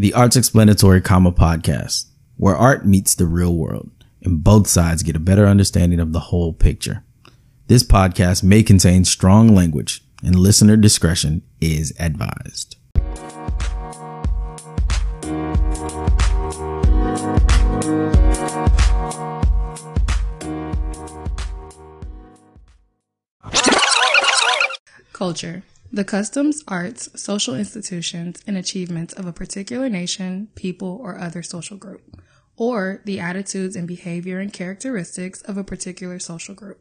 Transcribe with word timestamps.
the 0.00 0.14
Arts 0.14 0.36
Explanatory 0.36 1.00
Comma 1.00 1.32
podcast, 1.32 2.06
where 2.36 2.54
art 2.54 2.86
meets 2.86 3.16
the 3.16 3.26
real 3.26 3.56
world 3.56 3.90
and 4.22 4.44
both 4.44 4.68
sides 4.68 5.02
get 5.02 5.16
a 5.16 5.18
better 5.18 5.44
understanding 5.44 5.98
of 5.98 6.12
the 6.12 6.20
whole 6.20 6.52
picture. 6.52 7.02
This 7.66 7.82
podcast 7.82 8.44
may 8.44 8.62
contain 8.62 9.04
strong 9.04 9.52
language 9.56 10.04
and 10.22 10.36
listener 10.36 10.76
discretion 10.76 11.42
is 11.60 11.92
advised. 11.98 12.76
Culture. 25.12 25.64
The 25.90 26.04
customs, 26.04 26.62
arts, 26.68 27.08
social 27.18 27.54
institutions, 27.54 28.42
and 28.46 28.58
achievements 28.58 29.14
of 29.14 29.24
a 29.24 29.32
particular 29.32 29.88
nation, 29.88 30.48
people, 30.54 31.00
or 31.02 31.18
other 31.18 31.42
social 31.42 31.78
group, 31.78 32.22
or 32.56 33.00
the 33.06 33.20
attitudes 33.20 33.74
and 33.74 33.88
behavior 33.88 34.38
and 34.38 34.52
characteristics 34.52 35.40
of 35.42 35.56
a 35.56 35.64
particular 35.64 36.18
social 36.18 36.54
group. 36.54 36.78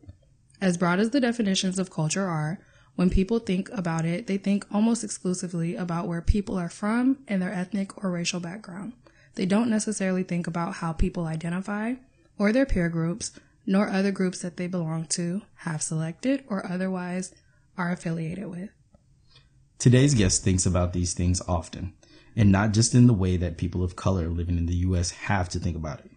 As 0.60 0.78
broad 0.78 1.00
as 1.00 1.12
the 1.12 1.22
definitions 1.22 1.80
of 1.80 1.90
culture 1.90 2.26
are, 2.28 2.60
when 2.96 3.10
people 3.10 3.40
think 3.40 3.70
about 3.72 4.04
it, 4.04 4.28
they 4.28 4.38
think 4.38 4.66
almost 4.74 5.06
exclusively 5.06 5.76
about 5.76 6.08
where 6.08 6.22
people 6.22 6.58
are 6.58 6.70
from 6.70 7.20
and 7.30 7.42
their 7.42 7.54
ethnic 7.54 8.04
or 8.04 8.12
racial 8.12 8.42
background. 8.42 8.92
They 9.36 9.46
don't 9.46 9.70
necessarily 9.70 10.24
think 10.24 10.48
about 10.48 10.76
how 10.76 10.92
people 10.92 11.28
identify, 11.28 11.94
or 12.38 12.52
their 12.52 12.66
peer 12.66 12.90
groups, 12.90 13.32
nor 13.66 13.88
other 13.88 14.12
groups 14.12 14.42
that 14.42 14.58
they 14.58 14.68
belong 14.68 15.06
to, 15.06 15.44
have 15.58 15.82
selected, 15.82 16.44
or 16.50 16.70
otherwise 16.70 17.34
are 17.78 17.92
affiliated 17.92 18.48
with. 18.48 18.70
Today's 19.80 20.16
guest 20.16 20.44
thinks 20.44 20.66
about 20.66 20.94
these 20.94 21.14
things 21.14 21.40
often, 21.48 21.94
and 22.36 22.52
not 22.52 22.72
just 22.72 22.96
in 22.96 23.06
the 23.06 23.14
way 23.14 23.38
that 23.38 23.60
people 23.60 23.84
of 23.84 23.96
color 23.96 24.28
living 24.28 24.58
in 24.58 24.66
the 24.66 24.78
US 24.78 25.12
have 25.12 25.50
to 25.50 25.60
think 25.60 25.76
about 25.76 26.00
it. 26.00 26.10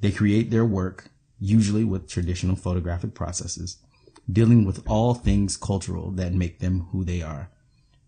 They 0.00 0.10
create 0.10 0.50
their 0.50 0.66
work, 0.66 1.10
usually 1.38 1.84
with 1.84 2.06
traditional 2.06 2.54
photographic 2.54 3.14
processes, 3.14 3.78
dealing 4.30 4.66
with 4.66 4.86
all 4.86 5.14
things 5.14 5.56
cultural 5.56 6.10
that 6.12 6.34
make 6.34 6.58
them 6.58 6.88
who 6.92 7.02
they 7.02 7.22
are. 7.22 7.50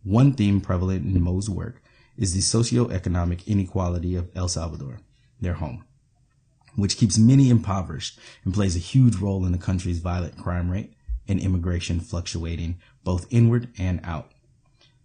One 0.05 0.35
theme 0.35 0.61
prevalent 0.61 1.07
in 1.07 1.23
Mo's 1.23 1.49
work 1.49 1.83
is 2.19 2.35
the 2.35 2.41
socioeconomic 2.41 3.47
inequality 3.47 4.17
of 4.17 4.29
El 4.37 4.49
Salvador, 4.49 5.01
their 5.41 5.55
home, 5.55 5.83
which 6.77 6.99
keeps 6.99 7.17
many 7.17 7.49
impoverished 7.49 8.19
and 8.45 8.53
plays 8.53 8.77
a 8.77 8.81
huge 8.81 9.17
role 9.17 9.47
in 9.47 9.53
the 9.53 9.59
country's 9.59 10.01
violent 10.01 10.37
crime 10.37 10.71
rate 10.71 10.93
and 11.27 11.41
immigration 11.41 12.01
fluctuating 12.01 12.79
both 13.03 13.27
inward 13.31 13.71
and 13.79 13.99
out. 14.05 14.30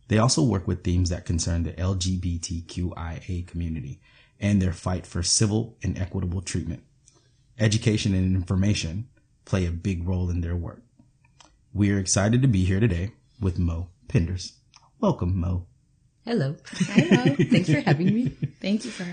They 0.08 0.18
also 0.18 0.44
work 0.44 0.68
with 0.68 0.84
themes 0.84 1.10
that 1.10 1.26
concern 1.26 1.64
the 1.64 1.74
LGBTQIA 1.74 3.48
community 3.48 4.02
and 4.40 4.62
their 4.62 4.74
fight 4.74 5.08
for 5.08 5.24
civil 5.24 5.78
and 5.82 5.98
equitable 5.98 6.42
treatment. 6.42 6.84
Education 7.60 8.14
and 8.14 8.36
information 8.36 9.08
play 9.46 9.66
a 9.66 9.72
big 9.72 10.08
role 10.08 10.30
in 10.30 10.42
their 10.42 10.56
work. 10.56 10.84
We 11.74 11.92
are 11.92 12.00
excited 12.00 12.42
to 12.42 12.48
be 12.48 12.66
here 12.66 12.80
today 12.80 13.12
with 13.40 13.58
Mo 13.58 13.90
Penders. 14.08 14.54
Welcome, 15.00 15.40
Mo. 15.40 15.66
Hello. 16.26 16.56
Hello. 16.66 17.36
Thanks 17.36 17.70
for 17.70 17.82
having 17.82 18.14
me. 18.14 18.30
Thank 18.62 18.86
you 18.86 18.92
for 18.92 19.06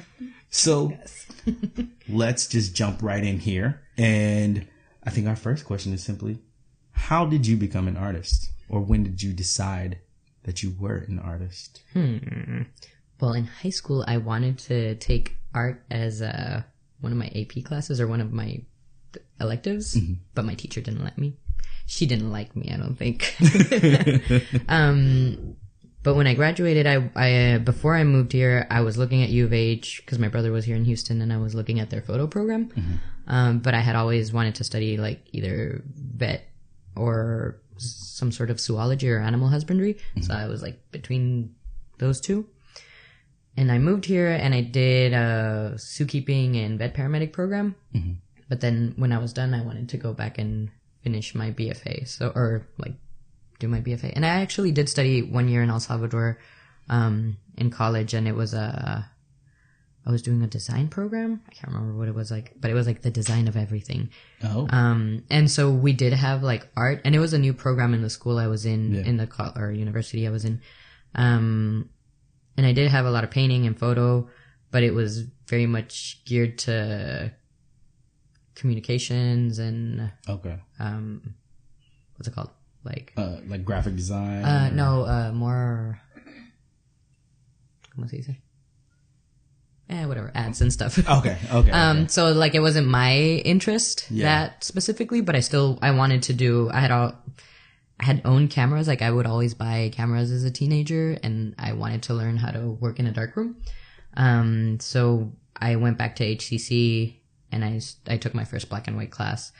So 0.48 0.96
let's 2.08 2.46
just 2.46 2.74
jump 2.74 3.02
right 3.02 3.22
in 3.22 3.38
here. 3.38 3.82
And 3.98 4.66
I 5.04 5.10
think 5.10 5.26
our 5.26 5.36
first 5.36 5.64
question 5.64 5.92
is 5.92 6.02
simply, 6.02 6.38
how 6.92 7.26
did 7.26 7.46
you 7.46 7.56
become 7.56 7.88
an 7.88 7.96
artist? 7.96 8.50
Or 8.68 8.80
when 8.80 9.02
did 9.02 9.22
you 9.22 9.32
decide 9.32 9.98
that 10.44 10.62
you 10.62 10.74
were 10.78 11.04
an 11.08 11.18
artist? 11.18 11.82
Hmm. 11.92 12.62
Well, 13.20 13.32
in 13.34 13.44
high 13.44 13.70
school, 13.70 14.04
I 14.06 14.16
wanted 14.16 14.58
to 14.60 14.96
take 14.96 15.36
art 15.54 15.84
as 15.90 16.22
uh, 16.22 16.62
one 17.00 17.12
of 17.12 17.18
my 17.18 17.26
AP 17.28 17.64
classes 17.64 18.00
or 18.00 18.06
one 18.06 18.20
of 18.20 18.32
my 18.32 18.62
electives, 19.40 19.96
but 20.34 20.44
my 20.44 20.54
teacher 20.54 20.80
didn't 20.80 21.04
let 21.04 21.18
me. 21.18 21.36
She 21.86 22.06
didn't 22.06 22.30
like 22.30 22.56
me, 22.56 22.72
I 22.72 22.76
don't 22.76 22.96
think. 22.96 23.36
um, 24.68 25.56
but 26.02 26.14
when 26.14 26.26
I 26.26 26.34
graduated, 26.34 26.86
I, 26.86 27.10
I 27.14 27.54
uh, 27.54 27.58
before 27.58 27.94
I 27.94 28.02
moved 28.02 28.32
here, 28.32 28.66
I 28.70 28.80
was 28.80 28.98
looking 28.98 29.22
at 29.22 29.28
U 29.28 29.44
of 29.44 29.52
H 29.52 30.02
because 30.04 30.18
my 30.18 30.28
brother 30.28 30.50
was 30.50 30.64
here 30.64 30.76
in 30.76 30.84
Houston, 30.84 31.20
and 31.20 31.32
I 31.32 31.36
was 31.36 31.54
looking 31.54 31.78
at 31.78 31.90
their 31.90 32.02
photo 32.02 32.26
program. 32.26 32.70
Um, 33.28 33.58
but 33.60 33.74
I 33.74 33.80
had 33.80 33.94
always 33.94 34.32
wanted 34.32 34.56
to 34.56 34.64
study 34.64 34.96
like 34.96 35.24
either 35.32 35.82
vet 35.86 36.48
or 36.96 37.61
some 37.78 38.30
sort 38.32 38.50
of 38.50 38.60
zoology 38.60 39.10
or 39.10 39.18
animal 39.18 39.48
husbandry. 39.48 39.98
So 40.22 40.34
I 40.34 40.46
was 40.46 40.62
like 40.62 40.78
between 40.92 41.54
those 41.98 42.20
two. 42.20 42.46
And 43.56 43.70
I 43.70 43.78
moved 43.78 44.06
here 44.06 44.28
and 44.28 44.54
I 44.54 44.62
did 44.62 45.12
a 45.12 45.74
zookeeping 45.76 46.56
and 46.64 46.78
vet 46.78 46.94
paramedic 46.94 47.32
program. 47.32 47.74
But 48.48 48.60
then 48.60 48.94
when 48.96 49.12
I 49.12 49.18
was 49.18 49.32
done, 49.32 49.54
I 49.54 49.62
wanted 49.62 49.88
to 49.90 49.96
go 49.98 50.12
back 50.12 50.38
and 50.38 50.70
finish 51.02 51.34
my 51.34 51.50
BFA. 51.50 52.06
So, 52.08 52.32
or 52.34 52.66
like 52.78 52.94
do 53.58 53.68
my 53.68 53.80
BFA. 53.80 54.12
And 54.14 54.24
I 54.24 54.40
actually 54.40 54.72
did 54.72 54.88
study 54.88 55.22
one 55.22 55.48
year 55.48 55.62
in 55.62 55.70
El 55.70 55.80
Salvador, 55.80 56.38
um, 56.88 57.36
in 57.56 57.70
college 57.70 58.14
and 58.14 58.26
it 58.26 58.34
was 58.34 58.54
a, 58.54 59.10
I 60.04 60.10
was 60.10 60.20
doing 60.22 60.42
a 60.42 60.48
design 60.48 60.88
program. 60.88 61.42
I 61.48 61.52
can't 61.52 61.72
remember 61.72 61.96
what 61.96 62.08
it 62.08 62.14
was 62.14 62.30
like, 62.30 62.54
but 62.60 62.70
it 62.70 62.74
was 62.74 62.86
like 62.88 63.02
the 63.02 63.10
design 63.10 63.46
of 63.46 63.56
everything. 63.56 64.10
Oh, 64.42 64.66
Um, 64.70 65.22
and 65.30 65.48
so 65.50 65.70
we 65.70 65.92
did 65.92 66.12
have 66.12 66.42
like 66.42 66.66
art, 66.76 67.00
and 67.04 67.14
it 67.14 67.20
was 67.20 67.32
a 67.32 67.38
new 67.38 67.52
program 67.54 67.94
in 67.94 68.02
the 68.02 68.10
school 68.10 68.38
I 68.38 68.48
was 68.48 68.66
in, 68.66 68.94
Yeah. 68.94 69.02
in 69.02 69.16
the 69.16 69.28
co- 69.28 69.52
or 69.54 69.70
university 69.70 70.26
I 70.26 70.30
was 70.30 70.44
in. 70.44 70.60
Um, 71.14 71.88
and 72.56 72.66
I 72.66 72.72
did 72.72 72.90
have 72.90 73.06
a 73.06 73.10
lot 73.10 73.22
of 73.22 73.30
painting 73.30 73.64
and 73.66 73.78
photo, 73.78 74.28
but 74.72 74.82
it 74.82 74.92
was 74.92 75.22
very 75.46 75.66
much 75.66 76.22
geared 76.24 76.58
to 76.66 77.32
communications 78.54 79.58
and 79.58 80.10
okay. 80.28 80.58
um, 80.80 81.34
what's 82.16 82.26
it 82.28 82.34
called? 82.34 82.50
Like 82.84 83.12
Uh, 83.16 83.36
like 83.46 83.64
graphic 83.64 83.94
design? 83.94 84.44
uh, 84.44 84.68
or- 84.70 84.74
no, 84.74 85.02
uh, 85.06 85.32
more. 85.32 86.00
¿Cómo 87.94 88.08
se 88.08 88.16
dice? 88.16 88.40
Eh, 89.92 90.06
whatever, 90.06 90.32
ads 90.34 90.60
and 90.62 90.72
stuff. 90.72 90.96
Okay, 91.18 91.36
okay. 91.52 91.70
Um, 91.70 91.98
okay. 91.98 92.08
so 92.08 92.32
like 92.32 92.54
it 92.54 92.60
wasn't 92.60 92.88
my 92.88 93.14
interest 93.44 94.06
Yeah. 94.10 94.24
that 94.46 94.64
specifically, 94.64 95.20
but 95.20 95.36
I 95.36 95.40
still 95.40 95.78
I 95.82 95.90
wanted 95.90 96.22
to 96.24 96.32
do. 96.32 96.70
I 96.72 96.80
had 96.80 96.90
all 96.90 97.14
I 98.00 98.04
had 98.06 98.22
owned 98.24 98.50
cameras. 98.50 98.88
Like 98.88 99.02
I 99.02 99.10
would 99.10 99.26
always 99.26 99.52
buy 99.54 99.90
cameras 99.92 100.30
as 100.30 100.44
a 100.44 100.50
teenager, 100.50 101.18
and 101.22 101.54
I 101.58 101.74
wanted 101.74 102.02
to 102.04 102.14
learn 102.14 102.36
how 102.38 102.50
to 102.50 102.70
work 102.70 102.98
in 102.98 103.06
a 103.06 103.12
darkroom. 103.12 103.56
Um, 104.16 104.80
so 104.80 105.32
I 105.60 105.76
went 105.76 105.98
back 105.98 106.16
to 106.16 106.24
HCC 106.36 107.16
and 107.50 107.64
I 107.64 107.80
I 108.08 108.16
took 108.16 108.34
my 108.34 108.44
first 108.44 108.68
black 108.70 108.88
and 108.88 108.96
white 108.96 109.10
class. 109.10 109.52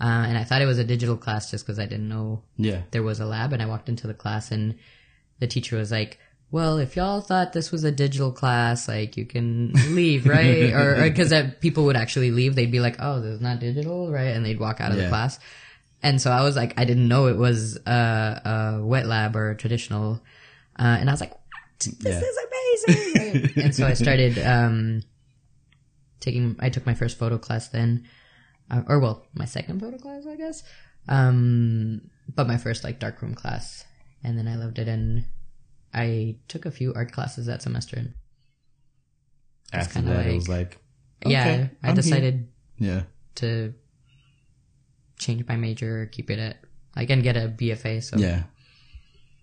Uh, 0.00 0.24
and 0.28 0.38
I 0.38 0.44
thought 0.44 0.62
it 0.62 0.66
was 0.66 0.78
a 0.78 0.84
digital 0.84 1.16
class 1.16 1.50
just 1.50 1.66
because 1.66 1.78
I 1.78 1.84
didn't 1.84 2.08
know 2.08 2.42
Yeah. 2.56 2.82
there 2.90 3.02
was 3.02 3.20
a 3.20 3.26
lab 3.26 3.52
and 3.52 3.60
I 3.60 3.66
walked 3.66 3.88
into 3.90 4.06
the 4.06 4.14
class 4.14 4.50
and 4.50 4.76
the 5.40 5.46
teacher 5.46 5.76
was 5.76 5.90
like, 5.90 6.18
well, 6.50 6.78
if 6.78 6.96
y'all 6.96 7.20
thought 7.20 7.52
this 7.52 7.70
was 7.70 7.84
a 7.84 7.92
digital 7.92 8.32
class, 8.32 8.88
like 8.88 9.16
you 9.16 9.24
can 9.24 9.72
leave, 9.94 10.26
right? 10.26 10.72
or 10.74 11.02
because 11.02 11.32
people 11.60 11.84
would 11.84 11.96
actually 11.96 12.30
leave, 12.30 12.54
they'd 12.54 12.70
be 12.72 12.80
like, 12.80 12.96
oh, 12.98 13.20
this 13.20 13.34
is 13.36 13.40
not 13.40 13.60
digital, 13.60 14.10
right? 14.10 14.34
And 14.34 14.44
they'd 14.44 14.58
walk 14.58 14.80
out 14.80 14.90
of 14.92 14.98
Yeah. 14.98 15.04
the 15.04 15.08
class. 15.10 15.38
And 16.02 16.20
so 16.20 16.30
I 16.30 16.42
was 16.42 16.56
like, 16.56 16.74
I 16.80 16.84
didn't 16.84 17.08
know 17.08 17.26
it 17.26 17.36
was 17.36 17.76
a, 17.86 18.78
a 18.80 18.84
wet 18.84 19.06
lab 19.06 19.36
or 19.36 19.50
a 19.50 19.56
traditional. 19.56 20.20
Uh, 20.78 20.96
and 20.98 21.10
I 21.10 21.12
was 21.12 21.20
like, 21.20 21.30
what? 21.32 21.40
this 21.78 21.96
Yeah. 22.00 22.20
is 22.20 22.38
amazing. 22.88 23.50
and 23.64 23.74
so 23.74 23.86
I 23.86 23.94
started, 23.94 24.38
um, 24.38 25.02
taking, 26.20 26.56
I 26.58 26.70
took 26.70 26.86
my 26.86 26.94
first 26.94 27.18
photo 27.18 27.38
class 27.38 27.68
then, 27.68 28.08
uh, 28.70 28.82
or 28.88 28.98
well, 28.98 29.26
my 29.34 29.44
second 29.44 29.80
photo 29.80 29.98
class, 29.98 30.26
I 30.26 30.36
guess. 30.36 30.62
Um, 31.08 32.10
but 32.34 32.46
my 32.46 32.56
first 32.56 32.84
like 32.84 32.98
darkroom 32.98 33.34
class, 33.34 33.84
and 34.22 34.38
then 34.38 34.46
I 34.46 34.56
loved 34.56 34.78
it, 34.78 34.86
and 34.88 35.24
I 35.92 36.36
took 36.48 36.66
a 36.66 36.70
few 36.70 36.92
art 36.94 37.12
classes 37.12 37.46
that 37.46 37.62
semester. 37.62 37.96
And 37.96 38.14
After 39.72 40.00
that, 40.02 40.26
it 40.26 40.34
was 40.34 40.48
like, 40.48 40.78
yeah, 41.26 41.68
I 41.82 41.88
I'm 41.90 41.94
decided 41.94 42.48
here. 42.76 42.88
Yeah. 42.94 43.02
to 43.36 43.74
change 45.18 45.46
my 45.46 45.56
major, 45.56 46.06
keep 46.10 46.30
it 46.30 46.38
at 46.38 46.58
like 46.96 47.10
and 47.10 47.22
get 47.22 47.36
a 47.36 47.48
BFA. 47.48 48.02
So 48.02 48.16
Yeah. 48.16 48.44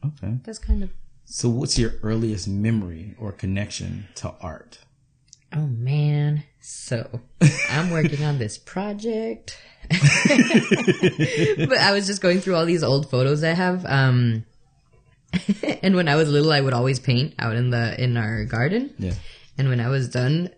Okay. 0.05 0.37
that's 0.43 0.59
kind 0.59 0.83
of 0.83 0.89
So, 1.25 1.49
what's 1.49 1.77
your 1.77 1.93
earliest 2.03 2.47
memory 2.47 3.15
or 3.19 3.31
connection 3.31 4.07
to 4.15 4.33
art? 4.41 4.79
oh 5.53 5.67
man. 5.67 6.43
So 6.59 7.21
I'm 7.69 7.89
working 7.89 8.23
on 8.23 8.37
this 8.37 8.57
project. 8.57 9.57
but 9.89 11.77
I 11.77 11.91
was 11.93 12.05
just 12.07 12.21
going 12.21 12.41
through 12.41 12.55
all 12.55 12.65
these 12.65 12.83
old 12.83 13.09
photos 13.09 13.43
I 13.43 13.53
have. 13.53 13.85
Um, 13.85 14.45
and 15.81 15.95
when 15.95 16.07
I 16.07 16.15
was 16.15 16.29
little, 16.29 16.51
I 16.51 16.61
would 16.61 16.73
always 16.73 16.99
paint 16.99 17.35
out 17.39 17.55
in 17.55 17.69
the 17.69 18.01
in 18.01 18.17
our 18.17 18.45
garden. 18.45 18.93
Yeah. 18.97 19.13
And 19.57 19.69
when 19.69 19.79
I 19.79 19.89
was 19.89 20.07
done, 20.09 20.49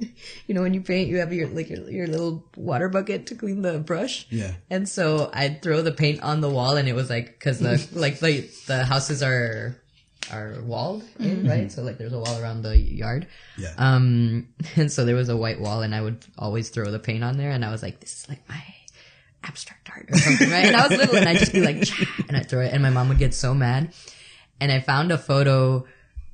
you 0.46 0.54
know, 0.54 0.62
when 0.62 0.74
you 0.74 0.80
paint, 0.80 1.08
you 1.08 1.18
have 1.18 1.32
your 1.32 1.48
like 1.48 1.68
your, 1.68 1.88
your 1.90 2.06
little 2.06 2.44
water 2.56 2.88
bucket 2.88 3.26
to 3.28 3.34
clean 3.34 3.62
the 3.62 3.78
brush. 3.78 4.26
Yeah. 4.30 4.54
And 4.70 4.88
so 4.88 5.30
I'd 5.32 5.62
throw 5.62 5.82
the 5.82 5.92
paint 5.92 6.22
on 6.22 6.40
the 6.40 6.50
wall, 6.50 6.76
and 6.76 6.88
it 6.88 6.94
was 6.94 7.10
like 7.10 7.26
because 7.26 7.58
the 7.58 7.86
like 7.98 8.18
the 8.20 8.48
the 8.66 8.84
houses 8.84 9.22
are 9.22 9.80
are 10.32 10.60
walled 10.62 11.04
in, 11.18 11.46
right? 11.48 11.70
So 11.70 11.82
like 11.82 11.98
there's 11.98 12.12
a 12.12 12.18
wall 12.18 12.40
around 12.40 12.62
the 12.62 12.76
yard. 12.76 13.28
Yeah. 13.56 13.72
Um, 13.78 14.48
and 14.76 14.90
so 14.90 15.04
there 15.04 15.14
was 15.14 15.28
a 15.28 15.36
white 15.36 15.60
wall, 15.60 15.82
and 15.82 15.94
I 15.94 16.00
would 16.00 16.24
always 16.38 16.68
throw 16.70 16.90
the 16.90 16.98
paint 16.98 17.22
on 17.22 17.36
there, 17.36 17.50
and 17.50 17.64
I 17.64 17.70
was 17.70 17.82
like, 17.82 18.00
this 18.00 18.22
is 18.22 18.28
like 18.28 18.48
my 18.48 18.62
abstract 19.44 19.88
art 19.90 20.08
or 20.10 20.18
something, 20.18 20.50
right? 20.50 20.66
And 20.66 20.76
I 20.76 20.88
was 20.88 20.98
little, 20.98 21.16
and 21.16 21.28
I'd 21.28 21.38
just 21.38 21.52
be 21.52 21.60
like, 21.60 21.88
and 22.28 22.36
I'd 22.36 22.48
throw 22.48 22.62
it, 22.62 22.72
and 22.72 22.82
my 22.82 22.90
mom 22.90 23.08
would 23.08 23.18
get 23.18 23.34
so 23.34 23.54
mad. 23.54 23.92
And 24.60 24.72
I 24.72 24.80
found 24.80 25.12
a 25.12 25.18
photo 25.18 25.86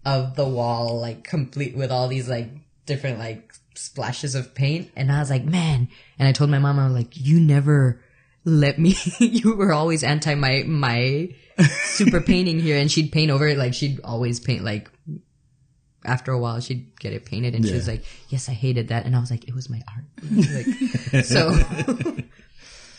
of 0.05 0.37
the 0.37 0.47
wall, 0.47 1.01
like 1.01 1.25
complete 1.25 1.77
with 1.77 1.91
all 1.91 2.09
these 2.09 2.29
like 2.29 2.51
different 2.87 3.19
like 3.19 3.53
splashes 3.75 4.35
of 4.35 4.55
paint, 4.55 4.91
and 4.97 5.11
I 5.11 5.21
was 5.21 5.31
like, 5.31 5.45
man. 5.45 5.89
And 6.19 6.29
I 6.29 6.33
told 6.33 6.51
my 6.51 6.59
mom, 6.59 6.79
I 6.79 6.87
was 6.87 6.95
like, 6.95 7.17
you 7.17 7.41
never 7.41 8.01
let 8.45 8.79
me. 8.79 8.95
you 9.19 9.57
were 9.57 9.73
always 9.73 10.03
anti 10.03 10.35
my 10.35 10.65
my 10.67 11.35
super 11.85 12.21
painting 12.21 12.61
here, 12.61 12.79
and 12.79 12.91
she'd 12.91 13.13
paint 13.13 13.31
over 13.31 13.47
it. 13.47 13.59
Like 13.59 13.75
she'd 13.75 14.01
always 14.03 14.41
paint 14.41 14.65
like. 14.65 14.91
After 16.05 16.33
a 16.33 16.39
while, 16.39 16.59
she'd 16.59 16.99
get 16.99 17.13
it 17.13 17.25
painted, 17.25 17.55
and 17.55 17.65
she 17.65 17.75
was 17.75 17.87
like, 17.87 18.03
"Yes, 18.29 18.49
I 18.49 18.53
hated 18.55 18.89
that," 18.89 19.07
and 19.07 19.15
I 19.15 19.21
was 19.21 19.31
like, 19.31 19.47
"It 19.47 19.55
was 19.55 19.71
my 19.71 19.81
art." 19.95 20.05
like, 21.15 21.25
so, 21.25 21.53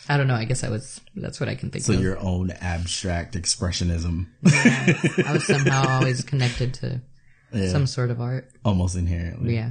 I 0.08 0.16
don't 0.18 0.26
know. 0.28 0.34
I 0.34 0.44
guess 0.44 0.62
I 0.64 0.68
was. 0.70 1.00
That's 1.16 1.40
what 1.40 1.48
I 1.48 1.54
can 1.54 1.70
think 1.70 1.84
So 1.84 1.94
of. 1.94 2.00
your 2.00 2.18
own 2.18 2.50
abstract 2.50 3.34
expressionism, 3.36 4.26
I 4.44 5.32
was 5.32 5.46
somehow 5.46 5.88
always 5.98 6.22
connected 6.22 6.74
to 6.74 7.00
Yeah. 7.52 7.68
some 7.70 7.86
sort 7.86 8.10
of 8.10 8.20
art. 8.20 8.50
almost 8.64 8.96
inherently. 8.96 9.54
Yeah. 9.54 9.70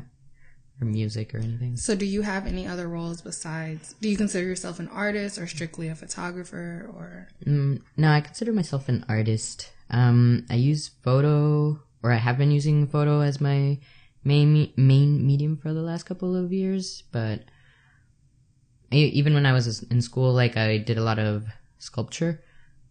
Or 0.81 0.85
music 0.85 1.35
or 1.35 1.37
anything. 1.37 1.77
So, 1.77 1.93
do 1.95 2.05
you 2.05 2.23
have 2.23 2.47
any 2.47 2.65
other 2.65 2.87
roles 2.89 3.21
besides? 3.21 3.93
Do 4.01 4.09
you 4.09 4.17
consider 4.17 4.45
yourself 4.45 4.79
an 4.79 4.87
artist 4.87 5.37
or 5.37 5.45
strictly 5.45 5.87
a 5.87 5.95
photographer? 5.95 6.89
Or 6.95 7.27
Mm, 7.45 7.81
no, 7.95 8.09
I 8.11 8.21
consider 8.21 8.51
myself 8.53 8.89
an 8.89 9.05
artist. 9.07 9.71
Um, 9.91 10.47
I 10.49 10.55
use 10.55 10.89
photo, 11.03 11.79
or 12.01 12.11
I 12.11 12.17
have 12.17 12.39
been 12.39 12.49
using 12.51 12.87
photo 12.87 13.19
as 13.21 13.39
my 13.39 13.77
main 14.23 14.73
main 14.77 15.27
medium 15.27 15.57
for 15.57 15.73
the 15.73 15.81
last 15.83 16.03
couple 16.07 16.35
of 16.35 16.51
years. 16.51 17.03
But 17.11 17.43
e- 18.93 19.07
even 19.13 19.33
when 19.33 19.45
I 19.45 19.53
was 19.53 19.83
in 19.83 20.01
school, 20.01 20.33
like 20.33 20.57
I 20.57 20.77
did 20.77 20.97
a 20.97 21.03
lot 21.03 21.19
of 21.19 21.45
sculpture. 21.79 22.41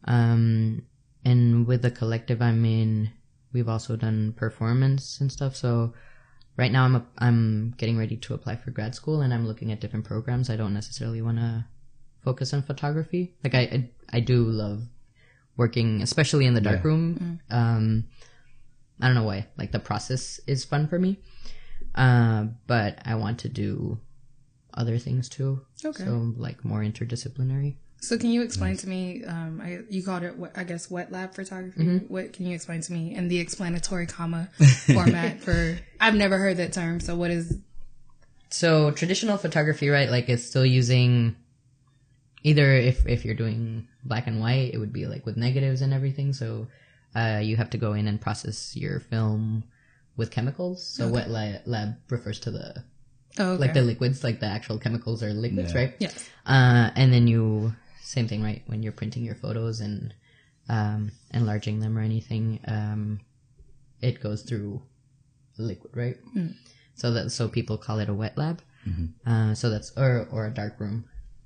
Um, 0.05 0.83
and 1.25 1.67
with 1.67 1.83
the 1.83 1.91
collective 1.91 2.43
I'm 2.43 2.65
in, 2.65 3.11
we've 3.53 3.69
also 3.69 3.97
done 3.97 4.33
performance 4.37 5.21
and 5.21 5.31
stuff. 5.31 5.55
So 5.57 5.95
right 6.57 6.73
now 6.73 6.85
I'm 6.85 6.97
a, 6.97 7.07
I'm 7.19 7.75
getting 7.77 7.97
ready 7.97 8.17
to 8.17 8.35
apply 8.35 8.57
for 8.57 8.71
grad 8.71 8.95
school, 8.95 9.21
and 9.21 9.33
I'm 9.33 9.47
looking 9.47 9.71
at 9.73 9.81
different 9.81 10.05
programs. 10.05 10.51
I 10.51 10.57
don't 10.57 10.75
necessarily 10.75 11.23
want 11.23 11.39
to 11.39 11.65
focus 12.25 12.53
on 12.53 12.63
photography. 12.63 13.35
Like 13.45 13.55
I, 13.55 13.61
I, 13.61 13.91
I 14.15 14.21
do 14.21 14.45
love 14.45 14.83
working, 15.57 16.03
especially 16.03 16.47
in 16.47 16.55
the 16.55 16.61
dark 16.61 16.79
Yeah. 16.83 16.89
room. 16.89 17.41
Um, 17.51 18.05
I 19.01 19.07
don't 19.07 19.15
know 19.15 19.25
why. 19.25 19.47
Like 19.59 19.73
the 19.73 19.79
process 19.81 20.41
is 20.47 20.65
fun 20.65 20.87
for 20.89 20.99
me. 20.99 21.19
Uh, 21.95 22.47
but 22.67 23.01
I 23.05 23.17
want 23.17 23.41
to 23.41 23.49
do 23.49 23.99
other 24.75 24.99
things 24.99 25.29
too. 25.29 25.61
Okay. 25.85 26.05
So 26.05 26.33
like 26.37 26.65
more 26.65 26.81
interdisciplinary. 26.81 27.77
so, 28.01 28.19
can 28.19 28.31
you 28.31 28.43
explain 28.43 28.77
to 28.79 28.89
me? 28.89 29.25
Um, 29.25 29.61
I, 29.63 29.81
you 29.89 30.03
called 30.03 30.23
it, 30.25 30.35
I 30.57 30.65
guess, 30.65 30.91
wet 30.91 31.13
lab 31.13 31.35
photography. 31.35 31.99
What 32.09 32.33
can 32.33 32.47
you 32.47 32.55
explain 32.55 32.81
to 32.83 32.93
me 32.93 33.15
in 33.15 33.29
the 33.29 33.39
explanatory 33.39 34.07
comma 34.07 34.49
format? 34.93 35.41
For 35.41 35.79
I've 36.01 36.15
never 36.15 36.39
heard 36.39 36.57
that 36.57 36.73
term. 36.73 37.01
So, 37.01 37.15
what 37.15 37.31
is? 37.31 37.59
So 38.51 38.91
traditional 38.91 39.39
photography, 39.39 39.89
right? 39.89 40.11
Like 40.11 40.29
it's 40.29 40.45
still 40.45 40.67
using 40.67 41.37
either 42.43 42.73
if 42.73 43.07
if 43.07 43.25
you're 43.25 43.35
doing 43.35 43.87
black 44.05 44.27
and 44.27 44.41
white, 44.41 44.75
it 44.75 44.79
would 44.79 44.93
be 44.93 45.07
like 45.07 45.25
with 45.25 45.37
negatives 45.37 45.81
and 45.81 45.95
everything. 45.95 46.33
So 46.33 46.67
uh, 47.15 47.41
you 47.43 47.57
have 47.57 47.71
to 47.71 47.79
go 47.79 47.93
in 47.95 48.09
and 48.09 48.21
process 48.21 48.77
your 48.77 49.01
film 49.01 49.65
with 50.17 50.31
chemicals. 50.31 50.85
So 50.87 51.09
wet 51.09 51.31
la- 51.31 51.63
lab 51.65 51.95
refers 52.11 52.41
to 52.41 52.51
the 52.51 52.85
Oh, 53.39 53.53
okay. 53.53 53.61
like 53.61 53.75
the 53.75 53.83
liquids, 53.83 54.23
like 54.23 54.41
the 54.41 54.47
actual 54.47 54.79
chemicals 54.79 55.23
are 55.23 55.33
liquids, 55.33 55.73
Yeah. 55.73 55.79
right? 55.79 55.95
yes. 55.99 56.29
Uh, 56.47 56.91
and 56.97 57.13
then 57.13 57.27
you 57.27 57.75
same 58.03 58.29
thing, 58.29 58.43
right? 58.43 58.63
When 58.67 58.83
you're 58.83 58.93
printing 58.93 59.25
your 59.25 59.35
photos 59.37 59.81
and 59.81 60.13
um, 60.69 61.13
enlarging 61.33 61.81
them 61.81 61.97
or 61.97 62.03
anything, 62.03 62.61
um, 62.67 63.21
it 64.01 64.21
goes 64.21 64.43
through 64.43 64.83
liquid, 65.59 65.97
right? 65.97 66.17
So 66.95 67.13
that 67.13 67.31
so 67.31 67.49
people 67.49 67.79
call 67.79 67.99
it 68.01 68.09
a 68.09 68.15
wet 68.15 68.37
lab. 68.37 68.61
Uh, 69.27 69.55
so 69.55 69.71
that's 69.71 69.93
or 69.97 70.27
or 70.31 70.47
a 70.47 70.51
dark 70.51 70.79
room. 70.81 71.05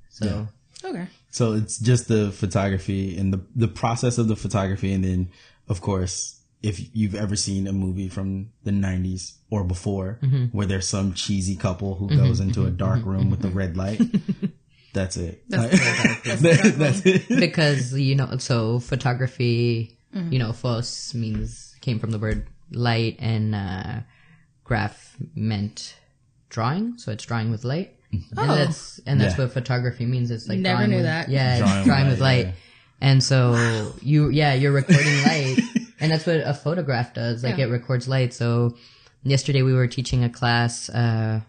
So 0.09 0.49
Okay. 0.85 1.07
So 1.31 1.53
it's 1.55 1.79
just 1.79 2.09
the 2.09 2.31
photography 2.33 3.17
and 3.17 3.33
the 3.33 3.41
the 3.55 3.69
process 3.69 4.19
of 4.19 4.29
the 4.29 4.37
photography, 4.37 4.93
and 4.93 5.05
then 5.05 5.29
of 5.69 5.81
course, 5.81 6.36
if 6.63 6.95
you've 6.95 7.15
ever 7.15 7.37
seen 7.37 7.67
a 7.67 7.73
movie 7.73 8.09
from 8.09 8.51
the 8.65 8.71
'90s 8.71 9.35
or 9.51 9.65
before, 9.65 10.19
mm-hmm. 10.23 10.47
where 10.57 10.67
there's 10.67 10.89
some 10.89 11.15
cheesy 11.15 11.57
couple 11.57 11.95
who 11.95 12.09
mm-hmm. 12.09 12.19
goes 12.19 12.41
into 12.41 12.63
a 12.63 12.67
mm-hmm. 12.67 12.77
dark 12.77 13.05
room 13.05 13.31
with 13.31 13.45
a 13.45 13.49
red 13.49 13.77
light, 13.77 14.01
that's 14.93 15.17
it. 15.17 15.43
That's 15.49 15.73
Like- 15.73 16.23
the 16.23 16.39
dark- 16.39 16.43
that's 16.43 16.77
that's 16.77 17.07
it. 17.07 17.29
because 17.41 17.93
you 17.93 18.15
know, 18.15 18.37
so 18.39 18.81
photography, 18.81 19.99
you 20.31 20.39
know, 20.39 20.53
phos 20.53 21.15
means 21.15 21.77
came 21.81 21.99
from 21.99 22.11
the 22.11 22.19
word 22.19 22.47
light, 22.73 23.17
and 23.19 23.55
uh, 23.55 24.01
graph 24.65 25.17
meant 25.35 25.95
drawing. 26.49 26.99
So 26.99 27.13
it's 27.13 27.25
drawing 27.25 27.51
with 27.51 27.65
light, 27.65 27.93
and 28.13 28.25
oh. 28.39 28.47
that's 28.47 28.99
and 29.07 29.21
that's 29.21 29.37
Yeah. 29.37 29.45
what 29.45 29.53
photography 29.53 30.07
means. 30.07 30.31
It's 30.31 30.49
like 30.49 30.59
Never 30.59 30.87
knew 30.87 30.97
with- 30.97 31.05
that. 31.05 31.29
Yeah, 31.29 31.59
Drawing 31.59 31.85
drawing, 31.85 32.05
with 32.05 32.13
with 32.15 32.21
light, 32.21 32.47
light. 32.47 32.47
yeah. 32.47 32.53
And 33.01 33.23
so 33.23 33.93
you, 34.01 34.31
yeah, 34.31 34.55
you're 34.55 34.73
recording 34.73 35.23
light, 35.23 35.59
and 36.01 36.11
that's 36.13 36.27
what 36.27 36.37
a 36.37 36.55
photograph 36.55 37.15
does. 37.15 37.43
Like 37.45 37.59
Yeah. 37.59 37.67
it 37.67 37.71
records 37.71 38.07
light. 38.09 38.33
So 38.35 38.77
yesterday 39.23 39.63
we 39.63 39.73
were 39.73 39.87
teaching 39.87 40.25
a 40.25 40.29
class, 40.31 40.89
uh, 40.91 41.41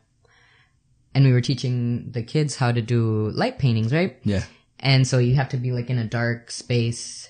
and 1.14 1.26
we 1.26 1.32
were 1.34 1.42
teaching 1.42 2.12
the 2.12 2.22
kids 2.24 2.56
how 2.56 2.72
to 2.72 2.82
do 2.82 3.30
light 3.32 3.58
paintings, 3.60 3.92
right? 3.92 4.18
Yeah. 4.24 4.44
And 4.80 5.08
so 5.08 5.18
you 5.18 5.36
have 5.36 5.50
to 5.50 5.58
be 5.58 5.72
like 5.72 5.90
in 5.90 5.98
a 5.98 6.06
dark 6.06 6.52
space. 6.52 7.30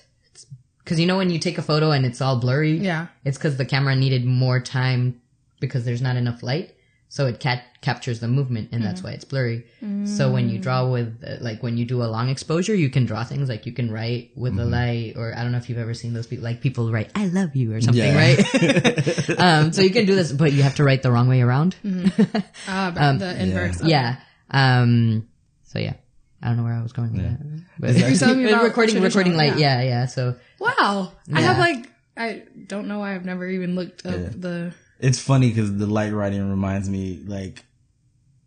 Because 0.84 1.00
you 1.00 1.06
know 1.06 1.16
when 1.16 1.30
you 1.30 1.38
take 1.38 1.58
a 1.58 1.62
photo 1.62 1.90
and 1.90 2.04
it's 2.06 2.20
all 2.20 2.36
blurry? 2.38 2.76
Yeah. 2.76 3.06
It's 3.24 3.36
because 3.38 3.56
the 3.56 3.64
camera 3.64 3.94
needed 3.96 4.24
more 4.24 4.60
time 4.60 5.20
because 5.60 5.84
there's 5.84 6.02
not 6.02 6.16
enough 6.16 6.42
light. 6.42 6.74
So 7.10 7.26
it 7.26 7.40
cat- 7.40 7.64
captures 7.80 8.20
the 8.20 8.28
movement 8.28 8.68
and 8.72 8.84
that's 8.84 9.02
why 9.02 9.12
it's 9.12 9.24
blurry. 9.24 9.64
So 10.04 10.30
when 10.30 10.50
you 10.50 10.58
draw 10.58 10.90
with, 10.90 11.24
uh, 11.26 11.36
like 11.42 11.62
when 11.62 11.78
you 11.78 11.86
do 11.86 12.02
a 12.02 12.04
long 12.04 12.28
exposure, 12.28 12.74
you 12.74 12.90
can 12.90 13.06
draw 13.06 13.24
things 13.24 13.48
like 13.48 13.64
you 13.64 13.72
can 13.72 13.90
write 13.90 14.30
with 14.36 14.54
the 14.56 14.66
light 14.66 15.14
or 15.16 15.32
I 15.34 15.42
don't 15.42 15.52
know 15.52 15.58
if 15.58 15.70
you've 15.70 15.78
ever 15.78 15.94
seen 15.94 16.12
those 16.12 16.26
people, 16.26 16.44
like 16.44 16.60
people 16.60 16.92
write, 16.92 17.10
I 17.14 17.26
love 17.28 17.56
you 17.56 17.72
or 17.74 17.80
something, 17.80 18.02
Yeah. 18.04 18.14
right? 18.14 19.38
um, 19.40 19.72
so 19.72 19.80
you 19.80 19.90
can 19.90 20.04
do 20.04 20.14
this, 20.14 20.30
but 20.32 20.52
you 20.52 20.62
have 20.62 20.74
to 20.76 20.84
write 20.84 21.02
the 21.02 21.10
wrong 21.10 21.28
way 21.28 21.40
around. 21.40 21.76
Ah, 22.68 22.92
but 22.94 23.18
the 23.18 23.42
inverse. 23.42 23.80
of 23.80 23.86
it. 23.86 23.90
Yeah. 23.90 24.16
Um, 24.50 25.26
so 25.64 25.78
yeah. 25.78 25.94
I 26.42 26.48
don't 26.48 26.56
know 26.58 26.64
where 26.64 26.74
I 26.74 26.82
was 26.82 26.92
going 26.92 27.12
with 27.14 27.22
that. 27.22 27.64
But 27.80 27.96
You're 27.96 28.14
telling 28.14 28.44
about 28.46 28.62
recording, 28.64 29.00
recording 29.02 29.34
light. 29.36 29.56
yeah. 29.58 29.80
Yeah, 29.80 29.82
yeah. 29.82 30.06
So 30.06 30.36
Wow. 30.60 31.12
I 31.32 31.40
have 31.40 31.58
like 31.58 31.90
I 32.16 32.42
don't 32.66 32.86
know 32.86 32.98
why 32.98 33.14
I've 33.14 33.24
never 33.24 33.46
even 33.48 33.74
looked 33.76 34.04
up 34.04 34.12
Yeah. 34.14 34.28
the 34.36 34.72
It's 34.98 35.20
funny 35.20 35.48
because 35.48 35.76
the 35.76 35.86
light 35.86 36.12
writing 36.12 36.48
reminds 36.50 36.88
me 36.88 37.22
like 37.26 37.64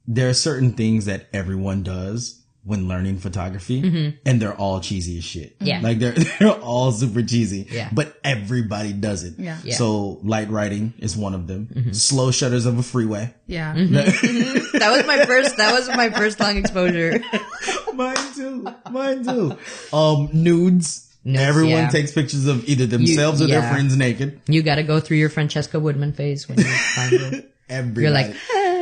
there 0.07 0.29
are 0.29 0.33
certain 0.33 0.73
things 0.73 1.05
that 1.05 1.27
everyone 1.33 1.83
does 1.83 2.41
when 2.63 2.87
learning 2.87 3.17
photography, 3.17 3.81
mm-hmm. 3.81 4.17
and 4.23 4.39
they're 4.39 4.53
all 4.53 4.79
cheesy 4.79 5.17
as 5.17 5.23
shit. 5.23 5.55
Yeah. 5.59 5.79
like 5.81 5.97
they're 5.97 6.11
they're 6.39 6.51
all 6.51 6.91
super 6.91 7.23
cheesy. 7.23 7.67
Yeah. 7.71 7.89
but 7.91 8.15
everybody 8.23 8.93
does 8.93 9.23
it. 9.23 9.35
Yeah. 9.37 9.57
Yeah. 9.63 9.75
So 9.75 10.19
light 10.23 10.49
writing 10.49 10.93
is 10.99 11.17
one 11.17 11.33
of 11.33 11.47
them. 11.47 11.69
Mm-hmm. 11.73 11.91
Slow 11.93 12.31
shutters 12.31 12.65
of 12.65 12.77
a 12.77 12.83
freeway. 12.83 13.33
yeah. 13.47 13.73
Mm-hmm. 13.73 14.77
that 14.77 14.91
was 14.91 15.07
my 15.07 15.25
first. 15.25 15.57
That 15.57 15.73
was 15.73 15.87
my 15.89 16.09
first 16.09 16.39
long 16.39 16.57
exposure. 16.57 17.19
Mine 17.93 18.33
too. 18.35 18.67
Mine 18.91 19.23
too. 19.25 19.57
Um, 19.91 20.29
nudes. 20.33 21.07
Nudes, 21.23 21.39
Everyone 21.39 21.71
yeah. 21.83 21.89
takes 21.89 22.11
pictures 22.11 22.47
of 22.47 22.67
either 22.67 22.85
themselves 22.87 23.41
or 23.41 23.47
their 23.47 23.61
friends 23.61 23.95
naked. 23.95 24.41
You 24.47 24.63
got 24.63 24.75
to 24.75 24.83
go 24.83 24.99
through 24.99 25.17
your 25.17 25.29
Francesca 25.29 25.79
Woodman 25.79 26.13
phase 26.13 26.49
when 26.49 26.57
you 26.57 26.63
find 26.95 27.13
it. 27.13 27.53
Everybody. 27.69 28.01
You're 28.01 28.11
like, 28.11 28.35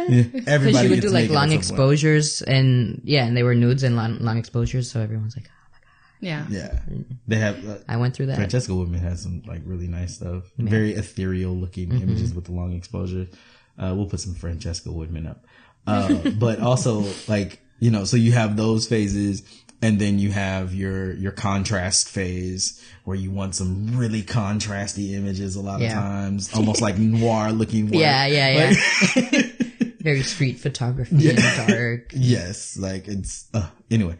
Yeah, 0.10 0.24
because 0.24 0.48
everybody 0.48 0.86
she 0.88 0.90
would 0.90 1.02
gets 1.02 1.08
do 1.08 1.20
like 1.20 1.30
long 1.30 1.52
exposures, 1.52 2.42
and 2.42 3.02
yeah, 3.04 3.26
and 3.26 3.36
they 3.38 3.44
were 3.44 3.54
nudes 3.56 3.84
and 3.84 3.96
long, 3.96 4.20
long 4.20 4.38
exposures. 4.38 4.90
So 4.90 5.00
everyone's 5.02 5.36
like, 5.36 5.48
oh 5.50 5.68
my 5.72 5.78
god. 5.80 5.88
Yeah. 6.22 6.46
Yeah, 6.50 6.80
they 7.28 7.36
have. 7.36 7.68
Uh, 7.68 7.78
I 7.88 7.98
went 7.98 8.16
through 8.16 8.28
that. 8.28 8.38
Francesca 8.38 8.74
Woodman 8.74 9.02
has 9.02 9.22
some 9.22 9.44
like 9.46 9.62
really 9.66 9.88
nice 9.88 10.16
stuff, 10.16 10.44
very 10.58 10.94
ethereal 10.94 11.54
looking 11.56 11.90
Mm-hmm. 11.90 12.04
images 12.04 12.34
with 12.34 12.46
the 12.46 12.54
long 12.54 12.74
exposure. 12.74 13.28
Uh, 13.78 13.94
we'll 13.96 14.08
put 14.08 14.20
some 14.22 14.34
Francesca 14.34 14.92
Woodman 14.92 15.28
up, 15.28 15.46
uh, 15.86 16.14
but 16.40 16.60
also 16.62 17.06
like 17.28 17.60
you 17.80 17.92
know, 17.92 18.06
so 18.06 18.18
you 18.18 18.32
have 18.32 18.58
those 18.58 18.88
phases, 18.88 19.44
and 19.82 20.00
then 20.00 20.20
you 20.20 20.32
have 20.32 20.74
your 20.74 21.14
your 21.14 21.32
contrast 21.32 22.10
phase 22.10 22.84
where 23.06 23.18
you 23.18 23.32
want 23.32 23.56
some 23.56 23.98
really 23.98 24.22
contrasty 24.22 25.14
images 25.14 25.56
a 25.56 25.62
lot 25.62 25.80
Yeah. 25.80 25.88
of 25.88 25.94
times, 26.04 26.54
almost 26.54 26.82
like 26.82 26.98
noir 26.98 27.52
looking. 27.52 27.86
Work. 27.86 27.96
Yeah, 27.96 28.26
yeah, 28.28 28.74
yeah. 29.16 29.42
Very 30.02 30.24
street 30.24 30.60
photography 30.60 31.30
and 31.30 31.38
dark. 31.68 32.12
yes, 32.16 32.78
like 32.78 33.08
it's 33.08 33.48
uh, 33.54 33.68
anyway. 33.92 34.16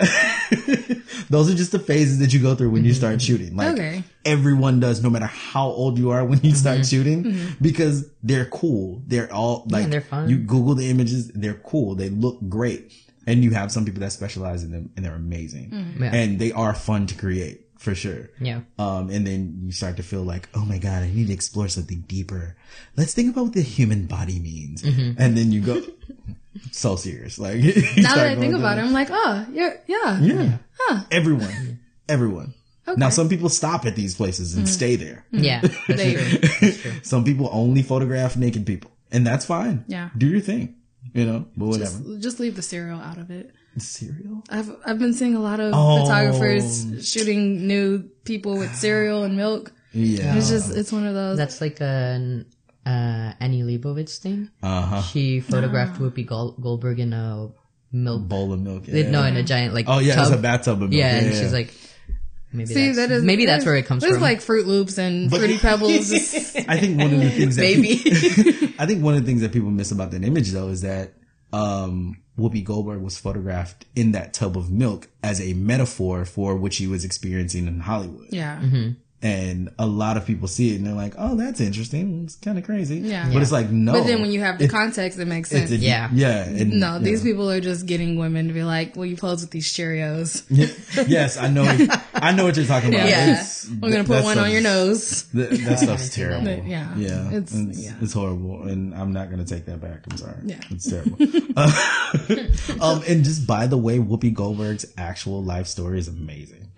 Those 1.28 1.50
are 1.50 1.54
just 1.54 1.72
the 1.72 1.78
phases 1.78 2.18
that 2.20 2.32
you 2.32 2.40
go 2.40 2.54
through 2.54 2.70
when 2.70 2.84
you 2.84 2.94
start 2.94 3.16
mm-hmm. 3.16 3.26
shooting. 3.26 3.56
Like 3.56 3.72
Okay. 3.74 4.02
everyone 4.24 4.80
does, 4.80 5.02
no 5.02 5.10
matter 5.10 5.26
how 5.26 5.66
old 5.68 5.98
you 5.98 6.10
are 6.10 6.24
when 6.24 6.40
you 6.42 6.54
start 6.54 6.80
mm-hmm. 6.80 6.84
shooting, 6.84 7.24
mm-hmm. 7.24 7.62
because 7.62 8.08
they're 8.22 8.46
cool. 8.46 9.02
They're 9.06 9.32
all 9.32 9.66
like 9.68 9.90
they're 9.90 10.00
fun. 10.00 10.28
You 10.30 10.38
Google 10.38 10.74
the 10.74 10.88
images, 10.90 11.28
they're 11.28 11.54
cool. 11.54 11.94
They 11.94 12.08
look 12.08 12.38
great, 12.48 12.90
and 13.26 13.42
you 13.44 13.50
have 13.52 13.70
some 13.72 13.84
people 13.84 14.00
that 14.00 14.12
specialize 14.12 14.62
in 14.64 14.72
them, 14.72 14.90
and 14.96 15.04
they're 15.04 15.14
amazing, 15.14 15.96
Yeah. 16.00 16.14
and 16.14 16.38
they 16.38 16.52
are 16.52 16.74
fun 16.74 17.06
to 17.08 17.14
create 17.14 17.66
for 17.78 17.94
sure. 17.94 18.28
Yeah. 18.40 18.60
Um, 18.78 19.08
and 19.10 19.26
then 19.26 19.60
you 19.64 19.72
start 19.72 19.96
to 19.96 20.02
feel 20.02 20.22
like, 20.22 20.48
oh 20.54 20.64
my 20.64 20.78
god, 20.78 21.02
I 21.02 21.10
need 21.10 21.28
to 21.28 21.32
explore 21.32 21.68
something 21.68 22.04
deeper. 22.08 22.56
Let's 22.96 23.14
think 23.14 23.32
about 23.32 23.44
what 23.44 23.52
the 23.54 23.62
human 23.62 24.06
body 24.06 24.38
means, 24.38 24.82
Mm-hmm. 24.82 25.20
and 25.20 25.36
then 25.36 25.50
you 25.52 25.60
go 25.62 25.82
so 26.72 26.96
serious. 26.96 27.38
Like 27.38 27.56
Now 27.96 28.16
that 28.16 28.26
I 28.26 28.36
think 28.36 28.54
about 28.54 28.78
it, 28.78 28.82
I'm 28.82 28.92
like, 28.92 29.08
oh, 29.10 29.46
yeah, 29.52 29.74
yeah. 29.86 30.20
yeah. 30.20 30.58
Everyone. 31.10 31.80
Everyone. 32.08 32.54
Okay. 32.88 32.98
Now 32.98 33.08
some 33.10 33.28
people 33.28 33.48
stop 33.48 33.86
at 33.86 33.94
these 33.94 34.14
places 34.16 34.56
and 34.56 34.68
stay 34.68 34.96
there. 34.96 35.24
Yeah. 35.30 35.60
That's 35.60 35.86
They- 35.86 36.14
true. 36.72 37.00
Some 37.02 37.22
people 37.24 37.48
only 37.52 37.82
photograph 37.82 38.36
naked 38.36 38.66
people. 38.66 38.90
And 39.12 39.24
that's 39.26 39.44
fine. 39.44 39.84
Yeah. 39.86 40.10
Do 40.16 40.26
your 40.26 40.40
thing. 40.40 40.74
You 41.12 41.26
know, 41.26 41.46
but 41.56 41.66
whatever. 41.66 41.90
Just, 41.98 42.20
just 42.22 42.40
leave 42.40 42.56
the 42.56 42.62
cereal 42.62 43.00
out 43.00 43.18
of 43.18 43.30
it. 43.30 43.50
Cereal? 43.78 44.42
I've 44.50 44.70
I've 44.84 44.98
been 44.98 45.14
seeing 45.14 45.34
a 45.34 45.40
lot 45.40 45.60
of 45.60 45.72
Oh. 45.74 46.02
photographers 46.04 47.08
shooting 47.08 47.66
nude 47.68 48.24
people 48.24 48.56
with 48.58 48.74
cereal 48.74 49.22
and 49.24 49.36
milk. 49.36 49.72
Yeah. 49.92 50.36
It's 50.36 50.48
just 50.50 50.76
it's 50.76 50.92
one 50.92 51.06
of 51.06 51.14
those. 51.14 51.36
That's 51.38 51.60
like 51.60 51.80
an 51.80 52.46
uh, 52.86 53.32
Annie 53.40 53.62
Leibovitz 53.62 54.18
thing. 54.18 54.50
Uh 54.62 54.82
huh. 54.82 55.02
She 55.02 55.40
photographed 55.40 56.00
Whoopi 56.00 56.26
Gol- 56.26 56.56
Goldberg 56.60 56.98
in 57.00 57.12
a 57.12 57.48
milk. 57.92 58.22
Bowl 58.28 58.52
of 58.52 58.60
milk. 58.60 58.84
Yeah. 58.86 59.10
No, 59.10 59.22
in 59.24 59.36
a 59.36 59.42
giant 59.42 59.74
like. 59.74 59.86
oh 59.88 59.98
yeah, 59.98 60.14
tub. 60.16 60.26
it's 60.28 60.34
a 60.36 60.42
bathtub 60.42 60.74
of 60.82 60.90
milk. 60.90 60.92
Yeah, 60.92 61.16
and 61.16 61.34
she's 61.36 61.52
like, 61.52 61.72
maybe 62.52 62.66
See, 62.74 62.86
that's, 62.86 62.96
that 62.98 63.10
is 63.10 63.22
maybe 63.24 63.46
that's 63.46 63.64
where 63.64 63.76
it 63.76 63.86
comes 63.86 64.02
from. 64.02 64.10
There's 64.10 64.18
from. 64.18 64.22
like 64.22 64.38
Froot 64.40 64.66
Loops 64.66 64.98
and 64.98 65.30
Fruity 65.30 65.58
Pebbles. 65.58 66.12
I 66.68 66.78
think 66.78 66.98
one 66.98 67.12
of 67.14 67.20
the 67.20 67.30
things 67.36 67.56
that 67.56 67.62
Maybe. 67.62 68.74
I 68.78 68.86
think 68.86 69.02
one 69.02 69.14
of 69.14 69.20
the 69.20 69.26
things 69.26 69.40
that 69.42 69.52
people 69.52 69.70
miss 69.70 69.90
about 69.90 70.10
that 70.12 70.24
image 70.24 70.50
though 70.50 70.68
is 70.68 70.82
that 70.82 71.14
um 71.52 72.16
Whoopi 72.38 72.64
Goldberg 72.64 73.02
was 73.02 73.18
photographed 73.18 73.84
in 73.94 74.12
that 74.12 74.32
tub 74.32 74.56
of 74.56 74.70
milk 74.70 75.08
as 75.22 75.40
a 75.40 75.52
metaphor 75.52 76.24
for 76.24 76.56
what 76.56 76.72
she 76.72 76.86
was 76.86 77.04
experiencing 77.04 77.66
in 77.66 77.80
Hollywood. 77.80 78.28
yeah. 78.30 78.60
And 79.22 79.68
a 79.78 79.84
lot 79.86 80.16
of 80.16 80.24
people 80.24 80.48
see 80.48 80.72
it 80.72 80.76
and 80.78 80.86
they're 80.86 80.94
like, 80.94 81.12
"Oh, 81.18 81.34
that's 81.36 81.60
interesting. 81.60 82.22
It's 82.24 82.36
kind 82.36 82.56
of 82.56 82.64
crazy." 82.64 82.96
Yeah. 83.00 83.28
But 83.30 83.42
it's 83.42 83.52
like, 83.52 83.68
no. 83.70 83.92
But 83.92 84.04
then 84.06 84.22
when 84.22 84.30
you 84.32 84.40
have 84.40 84.58
the 84.58 84.64
It- 84.64 84.70
context, 84.70 85.18
it 85.18 85.26
makes 85.26 85.52
it's 85.52 85.68
sense. 85.68 85.82
a- 85.82 85.84
Yeah. 85.84 86.08
yeah. 86.14 86.44
And, 86.48 86.80
no, 86.80 86.98
these 86.98 87.22
yeah. 87.22 87.30
people 87.32 87.50
are 87.50 87.60
just 87.60 87.84
getting 87.84 88.16
women 88.16 88.48
to 88.48 88.54
be 88.54 88.62
like, 88.64 88.96
"Well, 88.96 89.04
you 89.04 89.16
pose 89.18 89.42
with 89.42 89.50
these 89.50 89.70
Cheerios. 89.70 90.42
yes, 91.06 91.36
I 91.36 91.48
know. 91.48 91.64
I 92.14 92.32
know 92.32 92.44
what 92.46 92.56
you're 92.56 92.64
talking 92.64 92.94
about. 92.94 93.08
Yeah. 93.10 93.32
It's- 93.32 93.68
We're 93.80 93.90
gonna 93.90 94.04
put 94.04 94.24
one 94.24 94.38
on 94.38 94.50
your 94.50 94.62
nose." 94.62 95.24
That, 95.34 95.50
that 95.50 95.78
stuff's 95.80 96.14
terrible. 96.14 96.44
But, 96.46 96.66
yeah. 96.66 96.96
yeah, 96.96 97.26
It's- 97.28 97.52
it's 97.54 97.92
it's, 98.00 98.12
horrible, 98.14 98.62
and 98.68 98.94
I'm 98.94 99.12
not 99.12 99.28
gonna 99.30 99.44
take 99.44 99.66
that 99.66 99.82
back. 99.82 100.00
I'm 100.10 100.16
sorry. 100.16 100.36
Yeah. 100.46 100.60
it's 100.70 100.88
terrible. 100.88 101.16
Uh, 101.56 101.70
um, 102.80 103.02
and 103.06 103.22
just 103.22 103.46
by 103.46 103.66
the 103.66 103.76
way, 103.76 103.98
Whoopi 103.98 104.32
Goldberg's 104.32 104.86
actual 104.96 105.44
life 105.44 105.66
story 105.66 105.98
is 105.98 106.08
amazing, 106.08 106.69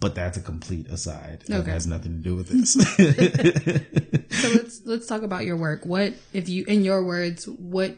but 0.00 0.14
that's 0.14 0.36
a 0.36 0.40
complete 0.42 0.86
aside. 0.88 1.42
That 1.48 1.60
Okay. 1.60 1.70
has 1.70 1.86
nothing 1.86 2.18
to 2.18 2.22
do 2.22 2.36
with 2.36 2.48
this. 2.48 2.76
So 4.36 4.48
let's 4.50 4.82
let's 4.84 5.06
talk 5.06 5.22
about 5.22 5.44
your 5.44 5.56
work. 5.56 5.86
What 5.86 6.12
if 6.32 6.48
you 6.48 6.64
in 6.66 6.84
your 6.84 7.02
words, 7.04 7.46
what 7.48 7.96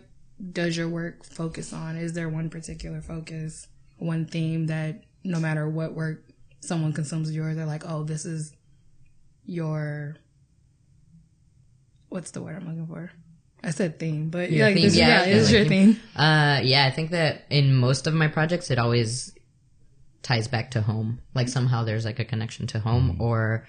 does 0.53 0.77
your 0.77 0.89
work 0.89 1.25
focus 1.25 1.73
on? 1.73 1.97
Is 1.97 2.13
there 2.13 2.29
one 2.29 2.49
particular 2.49 3.01
focus, 3.01 3.67
one 3.99 4.25
theme 4.27 4.67
that 4.69 5.03
no 5.25 5.41
matter 5.41 5.69
what 5.69 5.95
work 5.95 6.23
someone 6.61 6.93
consumes 6.93 7.29
of 7.29 7.35
yours, 7.35 7.57
they're 7.57 7.67
like, 7.67 7.83
"Oh, 7.89 8.05
this 8.05 8.25
is 8.25 8.53
your 9.47 10.17
what's 12.09 12.31
the 12.31 12.41
word 12.43 12.57
I'm 12.57 12.67
looking 12.69 12.87
for?" 12.87 13.11
I 13.65 13.71
said 13.71 13.99
theme, 13.99 14.31
but 14.31 14.53
Your 14.53 14.67
like, 14.67 14.75
theme, 14.77 14.85
this, 14.85 14.95
yeah, 14.97 15.09
yeah, 15.09 15.21
I 15.23 15.25
it's 15.27 15.49
feel 15.49 15.57
your 15.57 15.69
like 15.69 15.69
theme. 15.71 16.01
Uh, 16.15 16.61
yeah, 16.63 16.87
I 16.87 16.91
think 16.95 17.11
that 17.11 17.43
in 17.51 17.75
most 17.75 18.07
of 18.07 18.15
my 18.15 18.29
projects, 18.29 18.71
it 18.71 18.79
always 18.79 19.35
ties 20.23 20.49
back 20.49 20.71
to 20.73 20.81
home. 20.81 21.21
Like 21.35 21.49
somehow 21.49 21.85
there's 21.85 22.05
like 22.05 22.19
a 22.19 22.25
connection 22.25 22.67
to 22.69 22.81
home 22.81 23.21
or, 23.21 23.67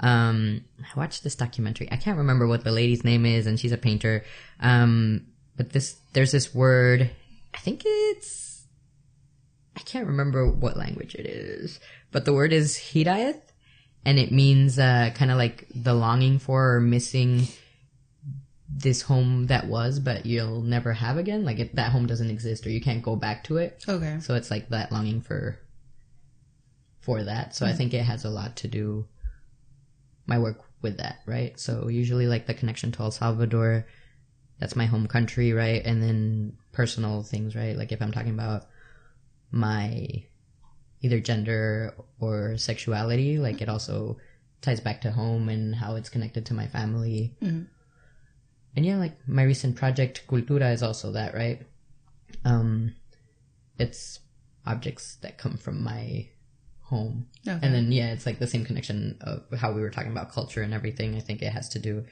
um, 0.00 0.64
I 0.78 0.98
watched 0.98 1.24
this 1.24 1.34
documentary. 1.34 1.88
I 1.90 1.96
can't 1.96 2.18
remember 2.18 2.46
what 2.46 2.64
the 2.64 2.70
lady's 2.70 3.04
name 3.04 3.24
is 3.24 3.46
and 3.46 3.58
she's 3.58 3.72
a 3.72 3.78
painter. 3.78 4.24
Um, 4.60 5.26
but 5.56 5.70
this, 5.70 5.96
there's 6.12 6.32
this 6.32 6.54
word, 6.54 7.10
I 7.54 7.58
think 7.58 7.82
it's, 7.84 8.66
I 9.76 9.80
can't 9.80 10.06
remember 10.06 10.50
what 10.50 10.76
language 10.76 11.14
it 11.14 11.26
is, 11.26 11.80
but 12.12 12.24
the 12.24 12.32
word 12.32 12.52
is 12.52 12.76
hiraeth 12.76 13.40
and 14.04 14.18
it 14.18 14.32
means, 14.32 14.78
uh, 14.78 15.10
kind 15.14 15.30
of 15.30 15.38
like 15.38 15.66
the 15.74 15.94
longing 15.94 16.38
for 16.38 16.76
or 16.76 16.80
missing 16.80 17.48
this 18.68 19.02
home 19.02 19.46
that 19.46 19.66
was, 19.66 19.98
but 19.98 20.26
you'll 20.26 20.60
never 20.60 20.92
have 20.92 21.16
again. 21.16 21.44
Like 21.44 21.58
it, 21.58 21.76
that 21.76 21.92
home 21.92 22.06
doesn't 22.06 22.30
exist, 22.30 22.66
or 22.66 22.70
you 22.70 22.80
can't 22.80 23.02
go 23.02 23.16
back 23.16 23.44
to 23.44 23.56
it. 23.58 23.84
Okay. 23.88 24.18
So 24.20 24.34
it's 24.34 24.50
like 24.50 24.68
that 24.70 24.92
longing 24.92 25.20
for 25.20 25.58
for 27.06 27.22
that. 27.22 27.54
So 27.54 27.64
I 27.64 27.72
think 27.72 27.94
it 27.94 28.02
has 28.02 28.24
a 28.24 28.30
lot 28.30 28.56
to 28.56 28.68
do 28.68 29.06
my 30.26 30.40
work 30.40 30.64
with 30.82 30.96
that, 30.98 31.20
right? 31.24 31.58
So 31.58 31.86
usually 31.86 32.26
like 32.26 32.46
the 32.46 32.52
connection 32.52 32.90
to 32.92 33.02
El 33.02 33.12
Salvador, 33.12 33.86
that's 34.58 34.74
my 34.74 34.86
home 34.86 35.06
country, 35.06 35.52
right? 35.52 35.82
And 35.84 36.02
then 36.02 36.58
personal 36.72 37.22
things, 37.22 37.54
right? 37.54 37.76
Like 37.76 37.92
if 37.92 38.02
I'm 38.02 38.10
talking 38.10 38.34
about 38.34 38.66
my 39.52 40.24
either 41.00 41.20
gender 41.20 41.94
or 42.18 42.56
sexuality, 42.56 43.38
like 43.38 43.62
it 43.62 43.68
also 43.68 44.16
ties 44.60 44.80
back 44.80 45.00
to 45.02 45.12
home 45.12 45.48
and 45.48 45.76
how 45.76 45.94
it's 45.94 46.08
connected 46.08 46.44
to 46.46 46.54
my 46.54 46.66
family. 46.66 47.36
And 48.74 48.84
yeah, 48.84 48.96
like 48.96 49.16
my 49.28 49.44
recent 49.44 49.76
project 49.76 50.26
Cultura 50.26 50.72
is 50.72 50.82
also 50.82 51.12
that, 51.12 51.34
right? 51.34 51.62
Um 52.44 52.96
it's 53.78 54.18
objects 54.66 55.18
that 55.22 55.38
come 55.38 55.56
from 55.56 55.84
my 55.84 56.30
home. 56.88 57.26
Okay. 57.46 57.58
And 57.62 57.74
then 57.74 57.92
yeah, 57.92 58.12
it's 58.12 58.26
like 58.26 58.38
the 58.38 58.46
same 58.46 58.64
connection 58.64 59.18
of 59.20 59.42
how 59.58 59.72
we 59.72 59.80
were 59.80 59.90
talking 59.90 60.12
about 60.12 60.30
culture 60.32 60.62
and 60.62 60.72
everything. 60.72 61.16
I 61.16 61.20
think 61.20 61.42
it 61.42 61.52
has 61.52 61.68
to 61.70 61.78
do 61.78 62.04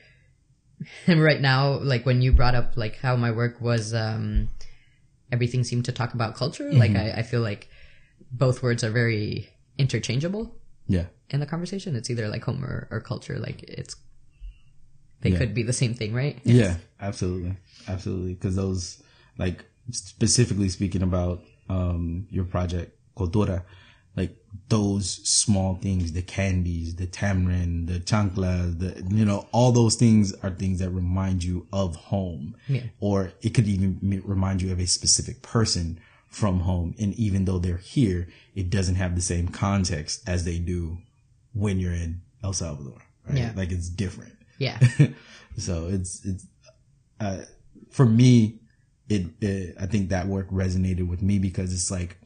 and 1.07 1.23
right 1.23 1.41
now, 1.41 1.79
like 1.79 2.05
when 2.05 2.21
you 2.21 2.33
brought 2.33 2.55
up 2.55 2.77
like 2.77 2.97
how 2.97 3.15
my 3.17 3.31
work 3.31 3.61
was 3.61 3.95
um 3.95 4.49
everything 5.31 5.65
seemed 5.65 5.85
to 5.87 5.93
talk 5.93 6.15
about 6.15 6.35
culture, 6.37 6.71
like 6.73 6.95
I, 6.97 7.13
I 7.19 7.23
feel 7.23 7.41
like 7.41 7.69
both 8.31 8.63
words 8.63 8.83
are 8.85 8.91
very 8.91 9.49
interchangeable 9.79 10.55
yeah, 10.87 11.07
in 11.31 11.41
the 11.41 11.47
conversation. 11.47 11.97
It's 11.97 12.11
either 12.11 12.29
like 12.29 12.45
home 12.45 12.65
or, 12.65 12.89
or 12.91 13.01
culture. 13.01 13.39
Like 13.39 13.63
it's 13.63 13.97
they 15.23 15.31
Yeah. 15.31 15.39
could 15.39 15.55
be 15.55 15.63
the 15.63 15.73
same 15.73 15.95
thing, 15.95 16.13
right? 16.13 16.39
yeah, 16.45 16.77
absolutely, 17.01 17.57
absolutely. 17.89 18.35
Because 18.35 18.57
those, 18.57 19.03
like 19.39 19.65
specifically 19.91 20.69
speaking 20.69 21.03
about 21.03 21.43
um 21.69 22.27
your 22.31 22.45
project 22.45 22.99
Cultura, 23.17 23.63
those 24.69 25.11
small 25.29 25.75
things, 25.77 26.13
the 26.13 26.23
candies, 26.23 26.97
the 26.97 27.07
tamarind, 27.07 27.89
the 27.89 27.99
chancla, 28.01 28.79
the 28.79 29.05
you 29.15 29.25
know, 29.25 29.49
all 29.53 29.73
those 29.73 29.97
things 29.97 30.33
are 30.43 30.51
things 30.51 30.79
that 30.79 30.91
remind 30.91 31.43
you 31.45 31.67
of 31.73 31.97
home, 31.97 32.57
Yeah. 32.69 32.83
or 33.01 33.33
it 33.43 33.51
could 33.55 33.67
even 33.67 34.23
remind 34.25 34.63
you 34.63 34.73
of 34.73 34.79
a 34.81 34.87
specific 34.87 35.43
person 35.43 35.99
from 36.29 36.61
home. 36.61 36.95
And 36.99 37.15
even 37.15 37.45
though 37.45 37.59
they're 37.59 37.77
here, 37.77 38.29
it 38.55 38.71
doesn't 38.71 38.97
have 38.97 39.15
the 39.15 39.21
same 39.23 39.49
context 39.49 40.23
as 40.29 40.45
they 40.45 40.59
do 40.59 40.99
when 41.53 41.79
you're 41.79 41.93
in 41.93 42.23
El 42.43 42.53
Salvador. 42.53 42.99
Right? 43.29 43.39
Yeah. 43.39 43.53
Like 43.57 43.73
it's 43.73 43.89
different. 43.89 44.35
Yeah. 44.59 44.79
so 45.57 45.89
it's 45.89 46.25
it's 46.25 46.47
uh, 47.21 47.43
for 47.91 48.07
me 48.07 48.59
it, 49.09 49.27
it 49.41 49.77
i 49.79 49.87
think 49.87 50.09
that 50.09 50.27
work 50.27 50.51
resonated 50.51 51.07
with 51.07 51.23
me 51.23 51.39
because 51.39 51.73
it's 51.73 51.91
like 51.91 52.19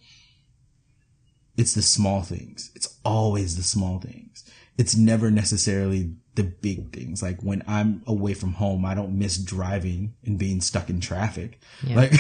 it's 1.59 1.75
the 1.75 1.83
small 1.83 2.23
things. 2.23 2.71
It's 2.75 2.99
always 3.05 3.57
the 3.57 3.63
small 3.63 3.99
things. 3.99 4.45
It's 4.79 4.97
never 4.97 5.31
necessarily 5.31 6.15
the 6.37 6.45
big 6.45 6.93
things. 6.93 7.21
Like 7.23 7.41
when 7.43 7.63
i'm 7.67 8.03
away 8.07 8.33
from 8.33 8.53
home 8.53 8.85
i 8.85 8.95
don't 8.95 9.19
miss 9.19 9.37
driving 9.39 10.15
and 10.25 10.39
being 10.39 10.61
stuck 10.61 10.89
in 10.89 11.01
traffic. 11.01 11.61
Like 11.85 12.13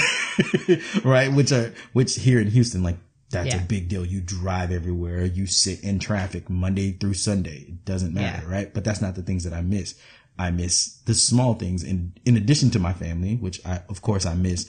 right? 1.05 1.33
Which 1.33 1.53
are 1.53 1.73
which 1.93 2.17
here 2.17 2.41
in 2.41 2.49
houston 2.51 2.83
like 2.83 2.97
that's 3.31 3.55
a 3.55 3.59
big 3.61 3.89
deal. 3.89 4.05
You 4.07 4.21
drive 4.23 4.73
everywhere. 4.73 5.25
You 5.25 5.47
sit 5.47 5.83
in 5.85 5.99
traffic 5.99 6.49
monday 6.51 6.93
through 6.93 7.15
sunday. 7.15 7.67
It 7.69 7.85
doesn't 7.85 8.15
matter 8.15 8.43
Yeah. 8.45 8.53
right? 8.53 8.75
But 8.75 8.85
that's 8.85 9.01
not 9.03 9.15
the 9.15 9.23
things 9.23 9.45
that 9.45 9.53
i 9.53 9.61
miss. 9.63 9.95
I 10.39 10.51
miss 10.51 10.99
the 11.05 11.15
small 11.15 11.55
things. 11.55 11.83
And 11.83 12.19
in 12.25 12.37
addition 12.37 12.71
to 12.71 12.79
my 12.81 12.93
family 12.93 13.37
which 13.37 13.65
i 13.65 13.83
of 13.89 14.03
course 14.03 14.27
i 14.27 14.35
miss 14.35 14.69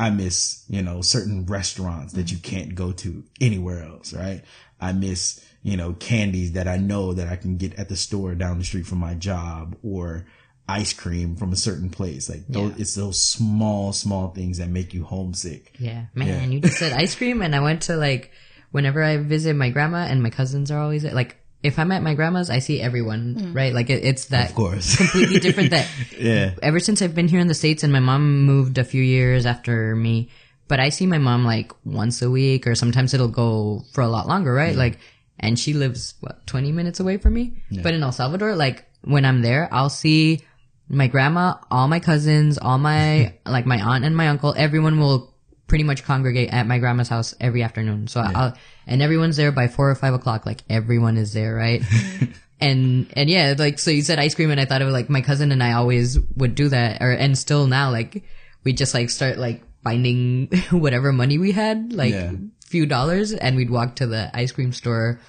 i 0.00 0.10
miss 0.10 0.64
you 0.68 0.82
know 0.82 1.00
certain 1.02 1.44
restaurants 1.46 2.12
that 2.14 2.30
you 2.32 2.38
can't 2.38 2.74
go 2.74 2.92
to 2.92 3.24
anywhere 3.40 3.82
else 3.82 4.12
right? 4.12 4.42
I 4.80 4.92
miss 4.92 5.44
you 5.62 5.76
know 5.76 5.92
candies 5.94 6.52
that 6.52 6.68
i 6.68 6.76
know 6.76 7.12
that 7.14 7.28
i 7.28 7.36
can 7.36 7.56
get 7.56 7.74
at 7.78 7.88
the 7.88 7.96
store 7.96 8.34
down 8.34 8.58
the 8.58 8.64
street 8.64 8.86
from 8.86 8.98
my 8.98 9.14
job 9.14 9.76
or 9.82 10.26
ice 10.70 10.92
cream 10.92 11.34
from 11.34 11.50
a 11.50 11.56
certain 11.56 11.88
place. 11.88 12.28
Like 12.28 12.46
those, 12.46 12.72
Yeah. 12.72 12.76
it's 12.82 12.94
those 12.94 13.22
small 13.22 13.94
small 13.94 14.28
things 14.32 14.58
that 14.58 14.68
make 14.68 14.92
you 14.92 15.02
homesick. 15.02 15.72
Yeah, 15.78 16.04
man, 16.14 16.52
you 16.52 16.60
just 16.60 16.76
said 16.76 16.92
ice 16.92 17.14
cream, 17.14 17.40
and 17.40 17.56
I 17.56 17.60
went 17.60 17.80
to 17.84 17.96
like 17.96 18.32
whenever 18.70 19.02
I 19.02 19.16
visit 19.16 19.56
my 19.56 19.70
grandma 19.70 20.04
and 20.04 20.22
my 20.22 20.28
cousins 20.28 20.70
are 20.70 20.78
always 20.78 21.04
like, 21.04 21.36
if 21.62 21.78
I'm 21.78 21.90
at 21.90 22.02
my 22.02 22.14
grandma's, 22.14 22.50
I 22.50 22.60
see 22.60 22.80
everyone, 22.80 23.34
mm. 23.34 23.54
right? 23.54 23.74
Like 23.74 23.90
it, 23.90 24.04
it's 24.04 24.26
that 24.26 24.50
Of 24.50 24.54
course. 24.54 24.96
completely 24.96 25.40
different 25.40 25.70
that 25.70 25.88
yeah. 26.18 26.54
ever 26.62 26.78
since 26.78 27.02
I've 27.02 27.14
been 27.14 27.28
here 27.28 27.40
in 27.40 27.48
the 27.48 27.54
States 27.54 27.82
and 27.82 27.92
my 27.92 28.00
mom 28.00 28.42
moved 28.44 28.78
a 28.78 28.84
few 28.84 29.02
years 29.02 29.44
after 29.44 29.96
me, 29.96 30.30
but 30.68 30.78
I 30.78 30.90
see 30.90 31.06
my 31.06 31.18
mom 31.18 31.44
like 31.44 31.72
once 31.84 32.22
a 32.22 32.30
week 32.30 32.66
or 32.66 32.74
sometimes 32.74 33.12
it'll 33.12 33.28
go 33.28 33.84
for 33.92 34.02
a 34.02 34.08
lot 34.08 34.28
longer, 34.28 34.52
right? 34.52 34.74
Mm. 34.74 34.78
Like, 34.78 34.98
and 35.40 35.58
she 35.58 35.72
lives, 35.72 36.14
what, 36.20 36.46
20 36.46 36.72
minutes 36.72 37.00
away 37.00 37.16
from 37.16 37.34
me? 37.34 37.62
But 37.82 37.94
in 37.94 38.02
El 38.02 38.12
Salvador, 38.12 38.56
like, 38.56 38.84
when 39.02 39.24
I'm 39.24 39.42
there, 39.42 39.68
I'll 39.72 39.90
see 39.90 40.40
my 40.88 41.06
grandma, 41.06 41.54
all 41.70 41.86
my 41.86 42.00
cousins, 42.00 42.58
all 42.58 42.78
my, 42.78 43.34
like 43.46 43.66
my 43.66 43.80
aunt 43.80 44.04
and 44.04 44.16
my 44.16 44.28
uncle, 44.28 44.54
everyone 44.56 44.98
will 44.98 45.32
pretty 45.68 45.84
much 45.84 46.02
congregate 46.02 46.52
at 46.52 46.66
my 46.66 46.78
grandma's 46.78 47.08
house 47.08 47.34
every 47.40 47.62
afternoon. 47.62 48.08
So 48.08 48.20
I'll, 48.20 48.54
and 48.86 49.00
everyone's 49.02 49.36
there 49.36 49.52
by 49.52 49.68
four 49.68 49.88
or 49.90 49.94
five 49.94 50.14
o'clock, 50.14 50.44
like 50.46 50.62
everyone 50.68 51.16
is 51.16 51.32
there, 51.34 51.54
right? 51.54 51.82
and 52.60 53.06
and 53.16 53.30
yeah, 53.30 53.54
like 53.56 53.78
so 53.78 53.90
you 53.92 54.02
said 54.02 54.18
ice 54.18 54.34
cream, 54.34 54.50
and 54.50 54.60
I 54.60 54.64
thought 54.64 54.82
of 54.82 54.88
like 54.88 55.08
my 55.08 55.20
cousin 55.20 55.52
and 55.52 55.62
I 55.62 55.72
always 55.74 56.18
would 56.36 56.54
do 56.56 56.68
that, 56.70 57.00
or 57.00 57.12
and 57.12 57.38
still 57.38 57.66
now 57.68 57.90
like 57.90 58.24
we 58.64 58.72
just 58.72 58.94
like 58.94 59.10
start 59.10 59.38
like 59.38 59.62
finding 59.84 60.46
whatever 60.70 61.12
money 61.12 61.38
we 61.38 61.52
had, 61.52 61.92
like 61.92 62.12
Yeah. 62.12 62.32
few 62.66 62.86
dollars, 62.86 63.32
and 63.32 63.56
we'd 63.56 63.70
walk 63.70 63.96
to 63.96 64.06
the 64.06 64.30
ice 64.34 64.50
cream 64.52 64.72
store 64.72 65.20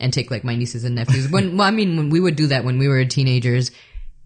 and 0.00 0.12
take 0.12 0.30
like 0.30 0.44
my 0.44 0.54
nieces 0.54 0.84
and 0.84 0.94
nephews. 0.94 1.30
When 1.30 1.56
well, 1.56 1.66
I 1.66 1.70
mean, 1.70 1.96
when 1.96 2.10
we 2.10 2.20
would 2.20 2.36
do 2.36 2.48
that 2.48 2.64
when 2.64 2.78
we 2.78 2.88
were 2.88 3.04
teenagers, 3.04 3.70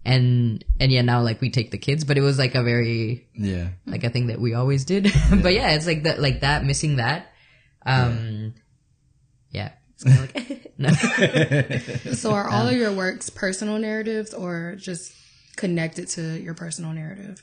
and 0.05 0.63
and 0.79 0.91
yeah, 0.91 1.01
now 1.01 1.21
like 1.21 1.39
we 1.41 1.49
take 1.49 1.71
the 1.71 1.77
kids, 1.77 2.03
but 2.03 2.17
it 2.17 2.21
was 2.21 2.37
like 2.37 2.55
a 2.55 2.63
very 2.63 3.27
Yeah. 3.35 3.69
like 3.85 4.03
a 4.03 4.09
thing 4.09 4.27
that 4.27 4.39
we 4.39 4.53
always 4.53 4.85
did. 4.85 5.03
but 5.41 5.53
yeah, 5.53 5.71
it's 5.71 5.87
like 5.87 6.03
that, 6.03 6.19
like 6.19 6.41
that, 6.41 6.65
missing 6.65 6.97
that. 6.97 7.31
Um, 7.85 8.53
yeah. 9.51 9.71
It's 9.95 10.05
like, 10.05 10.73
no. 10.77 10.89
So 12.15 12.31
are 12.33 12.49
all 12.49 12.67
of 12.67 12.75
your 12.75 12.91
works 12.91 13.29
personal 13.29 13.77
narratives 13.77 14.33
or 14.33 14.75
just 14.77 15.13
connected 15.55 16.07
to 16.09 16.39
your 16.41 16.53
personal 16.53 16.91
narrative? 16.93 17.41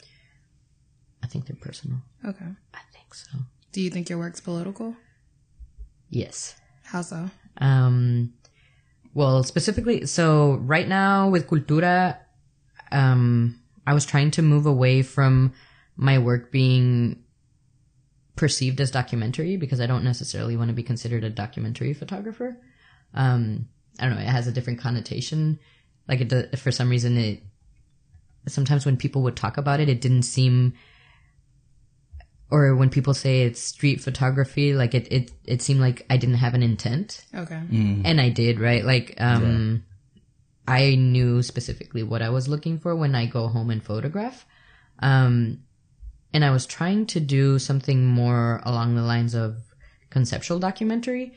I 1.22 1.26
think 1.26 1.46
they're 1.46 1.56
personal. 1.60 1.98
Okay. 2.24 2.44
I 2.74 2.78
think 2.92 3.14
so. 3.14 3.38
Do 3.72 3.80
you 3.80 3.90
think 3.90 4.08
your 4.10 4.18
work's 4.18 4.40
political? 4.40 4.96
Yes. 6.08 6.56
How 6.82 7.02
so? 7.02 7.30
Um, 7.58 8.32
well, 9.14 9.42
specifically, 9.44 10.06
so 10.06 10.54
right 10.54 10.88
now 10.88 11.28
with 11.28 11.46
Cultura, 11.46 12.18
um, 12.92 13.60
I 13.86 13.94
was 13.94 14.04
trying 14.06 14.30
to 14.32 14.42
move 14.42 14.66
away 14.66 15.02
from 15.02 15.52
my 15.96 16.18
work 16.18 16.50
being 16.50 17.22
perceived 18.36 18.80
as 18.80 18.90
documentary 18.90 19.56
because 19.56 19.80
I 19.80 19.86
don't 19.86 20.04
necessarily 20.04 20.56
want 20.56 20.68
to 20.68 20.74
be 20.74 20.82
considered 20.82 21.24
a 21.24 21.30
documentary 21.30 21.92
photographer. 21.92 22.56
Um, 23.12 23.68
I 23.98 24.06
don't 24.06 24.14
know, 24.14 24.22
it 24.22 24.28
has 24.28 24.46
a 24.46 24.52
different 24.52 24.80
connotation. 24.80 25.58
Like 26.08 26.20
it, 26.20 26.28
does, 26.28 26.60
for 26.60 26.70
some 26.72 26.88
reason, 26.88 27.16
it, 27.18 27.42
sometimes 28.48 28.86
when 28.86 28.96
people 28.96 29.22
would 29.22 29.36
talk 29.36 29.58
about 29.58 29.80
it, 29.80 29.88
it 29.88 30.00
didn't 30.00 30.22
seem, 30.22 30.72
or 32.50 32.74
when 32.74 32.88
people 32.88 33.12
say 33.14 33.42
it's 33.42 33.60
street 33.60 34.00
photography, 34.00 34.72
like 34.74 34.94
it, 34.94 35.12
it, 35.12 35.30
it 35.44 35.62
seemed 35.62 35.80
like 35.80 36.06
I 36.08 36.16
didn't 36.16 36.36
have 36.36 36.54
an 36.54 36.62
intent 36.62 37.24
Okay. 37.34 37.60
and 38.04 38.20
I 38.20 38.30
did, 38.30 38.58
right? 38.58 38.84
Like, 38.84 39.14
um, 39.18 39.84
I 40.70 40.94
knew 40.94 41.42
specifically 41.42 42.02
what 42.02 42.22
I 42.22 42.30
was 42.30 42.48
looking 42.48 42.78
for 42.78 42.94
when 42.94 43.14
I 43.14 43.26
go 43.26 43.48
home 43.48 43.70
and 43.70 43.82
photograph. 43.82 44.46
Um, 45.00 45.64
and 46.32 46.44
I 46.44 46.50
was 46.50 46.66
trying 46.66 47.06
to 47.06 47.20
do 47.20 47.58
something 47.58 48.06
more 48.06 48.60
along 48.64 48.94
the 48.94 49.02
lines 49.02 49.34
of 49.34 49.56
conceptual 50.10 50.58
documentary 50.58 51.32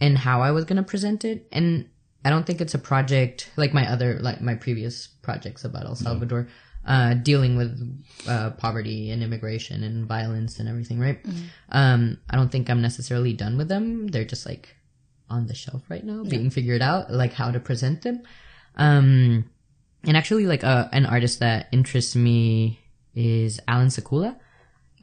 and 0.00 0.18
how 0.18 0.42
I 0.42 0.50
was 0.50 0.64
going 0.64 0.76
to 0.76 0.82
present 0.82 1.24
it. 1.24 1.48
And 1.52 1.88
I 2.24 2.30
don't 2.30 2.44
think 2.44 2.60
it's 2.60 2.74
a 2.74 2.78
project 2.78 3.50
like 3.56 3.72
my 3.72 3.90
other, 3.90 4.18
like 4.20 4.40
my 4.40 4.54
previous 4.54 5.06
projects 5.06 5.64
about 5.64 5.86
El 5.86 5.94
Salvador, 5.94 6.48
uh, 6.86 7.14
dealing 7.14 7.56
with, 7.56 8.04
uh, 8.28 8.50
poverty 8.50 9.10
and 9.10 9.22
immigration 9.22 9.82
and 9.84 10.06
violence 10.06 10.58
and 10.58 10.68
everything, 10.68 10.98
right? 11.00 11.18
Um, 11.70 12.18
I 12.28 12.36
don't 12.36 12.50
think 12.52 12.68
I'm 12.68 12.82
necessarily 12.82 13.32
done 13.32 13.56
with 13.56 13.68
them. 13.68 14.08
They're 14.08 14.24
just 14.24 14.44
like, 14.44 14.74
on 15.28 15.46
the 15.48 15.54
shelf 15.54 15.82
right 15.88 16.04
now, 16.04 16.22
being 16.22 16.50
figured 16.50 16.82
out, 16.82 17.10
like 17.12 17.32
how 17.32 17.50
to 17.50 17.58
present 17.58 18.02
them. 18.02 18.22
Um, 18.76 19.50
and 20.04 20.16
actually, 20.16 20.46
like 20.46 20.64
uh, 20.64 20.88
an 20.92 21.06
artist 21.06 21.40
that 21.40 21.68
interests 21.72 22.14
me 22.14 22.80
is 23.14 23.60
Allan 23.66 23.88
Sekula. 23.88 24.36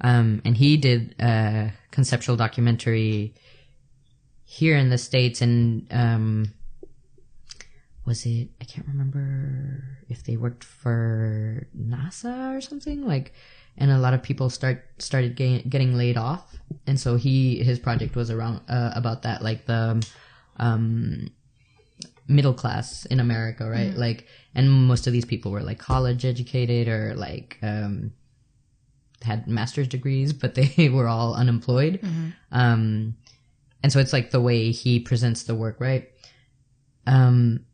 Um, 0.02 0.42
and 0.46 0.56
he 0.58 0.78
did 0.78 1.16
a 1.20 1.72
conceptual 1.92 2.36
documentary 2.36 3.34
here 4.44 4.76
in 4.78 4.90
the 4.90 4.98
States 4.98 5.42
and, 5.42 5.88
um, 5.92 6.54
was 8.06 8.26
it, 8.26 8.50
I 8.60 8.66
can't 8.66 8.88
remember 8.88 9.84
if 10.10 10.24
they 10.24 10.36
worked 10.36 10.64
for 10.64 11.68
NASA 11.78 12.56
or 12.56 12.60
something 12.60 13.08
like, 13.08 13.34
and 13.78 13.92
a 13.92 13.98
lot 13.98 14.14
of 14.14 14.22
people 14.22 14.50
start, 14.50 14.86
started 15.00 15.36
getting, 15.36 15.70
getting 15.70 15.96
laid 15.96 16.18
off. 16.18 16.56
And 16.86 17.00
so 17.00 17.16
he, 17.16 17.64
his 17.64 17.80
project 17.80 18.16
was 18.16 18.30
around, 18.30 18.62
uh, 18.68 18.92
about 18.94 19.22
that, 19.24 19.42
like 19.42 19.66
the, 19.66 20.06
um, 20.58 21.32
middle 22.28 22.54
class 22.54 23.06
in 23.06 23.20
America, 23.20 23.68
right? 23.70 23.94
Like, 23.98 24.28
and 24.56 24.72
most 24.72 25.08
of 25.08 25.14
these 25.14 25.26
people 25.26 25.52
were 25.52 25.62
like 25.62 25.80
college 25.80 26.26
educated 26.26 26.88
or 26.88 27.14
like, 27.16 27.58
um, 27.62 28.14
had 29.22 29.48
master's 29.48 29.88
degrees, 29.88 30.34
but 30.34 30.56
they 30.56 30.90
were 30.94 31.08
all 31.08 31.34
unemployed. 31.36 32.00
Um, 32.52 33.16
and 33.82 33.92
so 33.92 34.00
it's 34.00 34.14
like 34.14 34.32
the 34.32 34.42
way 34.42 34.72
he 34.72 35.00
presents 35.00 35.44
the 35.44 35.56
work, 35.56 35.78
right? 35.80 36.10
Um, 37.08 37.66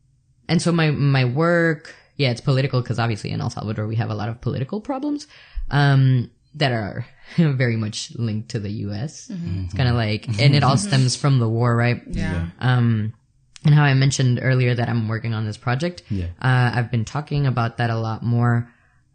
and 0.48 0.60
so 0.60 0.72
my, 0.72 0.90
my 0.90 1.24
work, 1.24 1.94
yeah, 2.16 2.30
it's 2.30 2.40
political 2.40 2.80
because 2.82 2.98
obviously 2.98 3.30
in 3.30 3.40
El 3.40 3.50
Salvador 3.50 3.86
we 3.86 3.96
have 3.96 4.10
a 4.10 4.14
lot 4.14 4.28
of 4.28 4.40
political 4.40 4.80
problems, 4.80 5.26
um, 5.70 6.30
that 6.54 6.72
are 6.72 7.06
very 7.36 7.76
much 7.76 8.12
linked 8.16 8.48
to 8.50 8.58
the 8.58 8.70
U.S. 8.86 9.30
It's 9.64 9.74
kind 9.74 9.88
of 9.88 9.94
like, 9.94 10.26
and 10.40 10.54
it 10.56 10.64
all 10.64 10.76
stems 10.76 11.14
from 11.14 11.38
the 11.38 11.48
war, 11.48 11.76
right? 11.76 12.02
Yeah. 12.08 12.48
um, 12.58 13.14
and 13.64 13.74
how 13.74 13.82
I 13.82 13.94
mentioned 13.94 14.40
earlier 14.42 14.74
that 14.74 14.88
I'm 14.88 15.08
working 15.08 15.34
on 15.34 15.44
this 15.44 15.56
project. 15.56 16.02
Yeah. 16.10 16.26
Uh, 16.40 16.72
I've 16.74 16.90
been 16.90 17.04
talking 17.04 17.46
about 17.46 17.76
that 17.76 17.90
a 17.90 17.98
lot 17.98 18.22
more, 18.22 18.72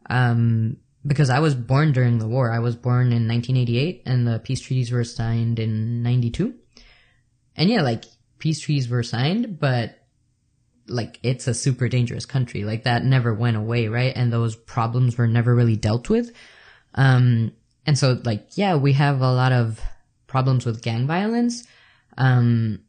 um, 0.10 0.78
because 1.06 1.30
I 1.30 1.40
was 1.40 1.56
born 1.56 1.92
during 1.92 2.20
the 2.20 2.28
war. 2.28 2.52
I 2.52 2.60
was 2.60 2.76
born 2.76 3.08
in 3.08 3.28
1988 3.28 4.04
and 4.06 4.28
the 4.28 4.40
peace 4.40 4.62
treaties 4.62 4.92
were 4.92 5.04
signed 5.04 5.60
in 5.60 6.04
92. 6.04 6.54
And 7.56 7.70
yeah, 7.70 7.82
like 7.82 8.06
peace 8.40 8.60
treaties 8.60 8.90
were 8.90 9.04
signed, 9.04 9.60
but 9.60 10.00
like 10.88 11.20
it's 11.24 11.48
a 11.48 11.54
super 11.54 11.88
dangerous 11.88 12.26
country. 12.26 12.64
Like 12.64 12.84
that 12.84 13.04
never 13.04 13.34
went 13.34 13.58
away, 13.58 13.88
right? 13.88 14.14
And 14.16 14.32
those 14.32 14.56
problems 14.56 15.18
were 15.18 15.28
never 15.28 15.54
really 15.56 15.76
dealt 15.76 16.10
with. 16.10 16.32
Um, 16.94 17.54
and 17.86 17.98
so 17.98 18.20
like, 18.24 18.50
yeah, 18.58 18.76
we 18.76 18.94
have 18.94 19.22
a 19.22 19.32
lot 19.32 19.52
of 19.52 19.80
problems 20.28 20.66
with 20.66 20.82
gang 20.82 21.08
violence. 21.08 21.66
Um, 22.18 22.85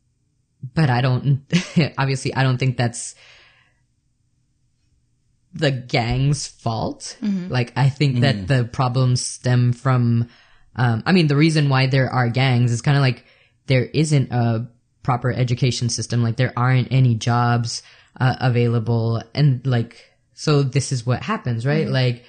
but 0.75 0.91
I 0.91 1.01
don't, 1.01 1.43
obviously, 1.99 2.35
I 2.35 2.43
don't 2.43 2.59
think 2.59 2.77
that's 2.77 3.15
the 5.53 5.71
gang's 5.71 6.47
fault. 6.47 7.17
Like, 7.51 7.73
I 7.77 7.89
think 7.89 8.21
that 8.21 8.47
the 8.47 8.65
problems 8.65 9.25
stem 9.25 9.73
from, 9.73 10.29
um, 10.75 11.03
I 11.07 11.13
mean, 11.13 11.27
the 11.29 11.37
reason 11.37 11.69
why 11.69 11.87
there 11.87 12.11
are 12.11 12.29
gangs 12.29 12.73
is 12.73 12.83
kind 12.83 12.97
of 12.97 13.01
like 13.01 13.25
there 13.67 13.85
isn't 13.85 14.33
a 14.33 14.69
proper 15.03 15.33
education 15.33 15.89
system. 15.89 16.23
Like, 16.23 16.37
there 16.37 16.53
aren't 16.57 16.93
any 16.93 17.15
jobs 17.15 17.83
uh, 18.21 18.37
available. 18.41 19.23
And 19.35 19.67
like, 19.67 20.13
so 20.35 20.63
this 20.63 20.93
is 20.93 21.07
what 21.07 21.23
happens, 21.23 21.65
right? 21.65 21.89
Like, 21.89 22.25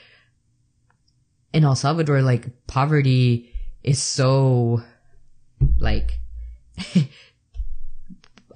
in 1.54 1.64
El 1.64 1.76
Salvador, 1.76 2.22
like, 2.22 2.68
poverty 2.68 3.54
is 3.84 4.02
so, 4.02 4.82
like, 5.80 6.20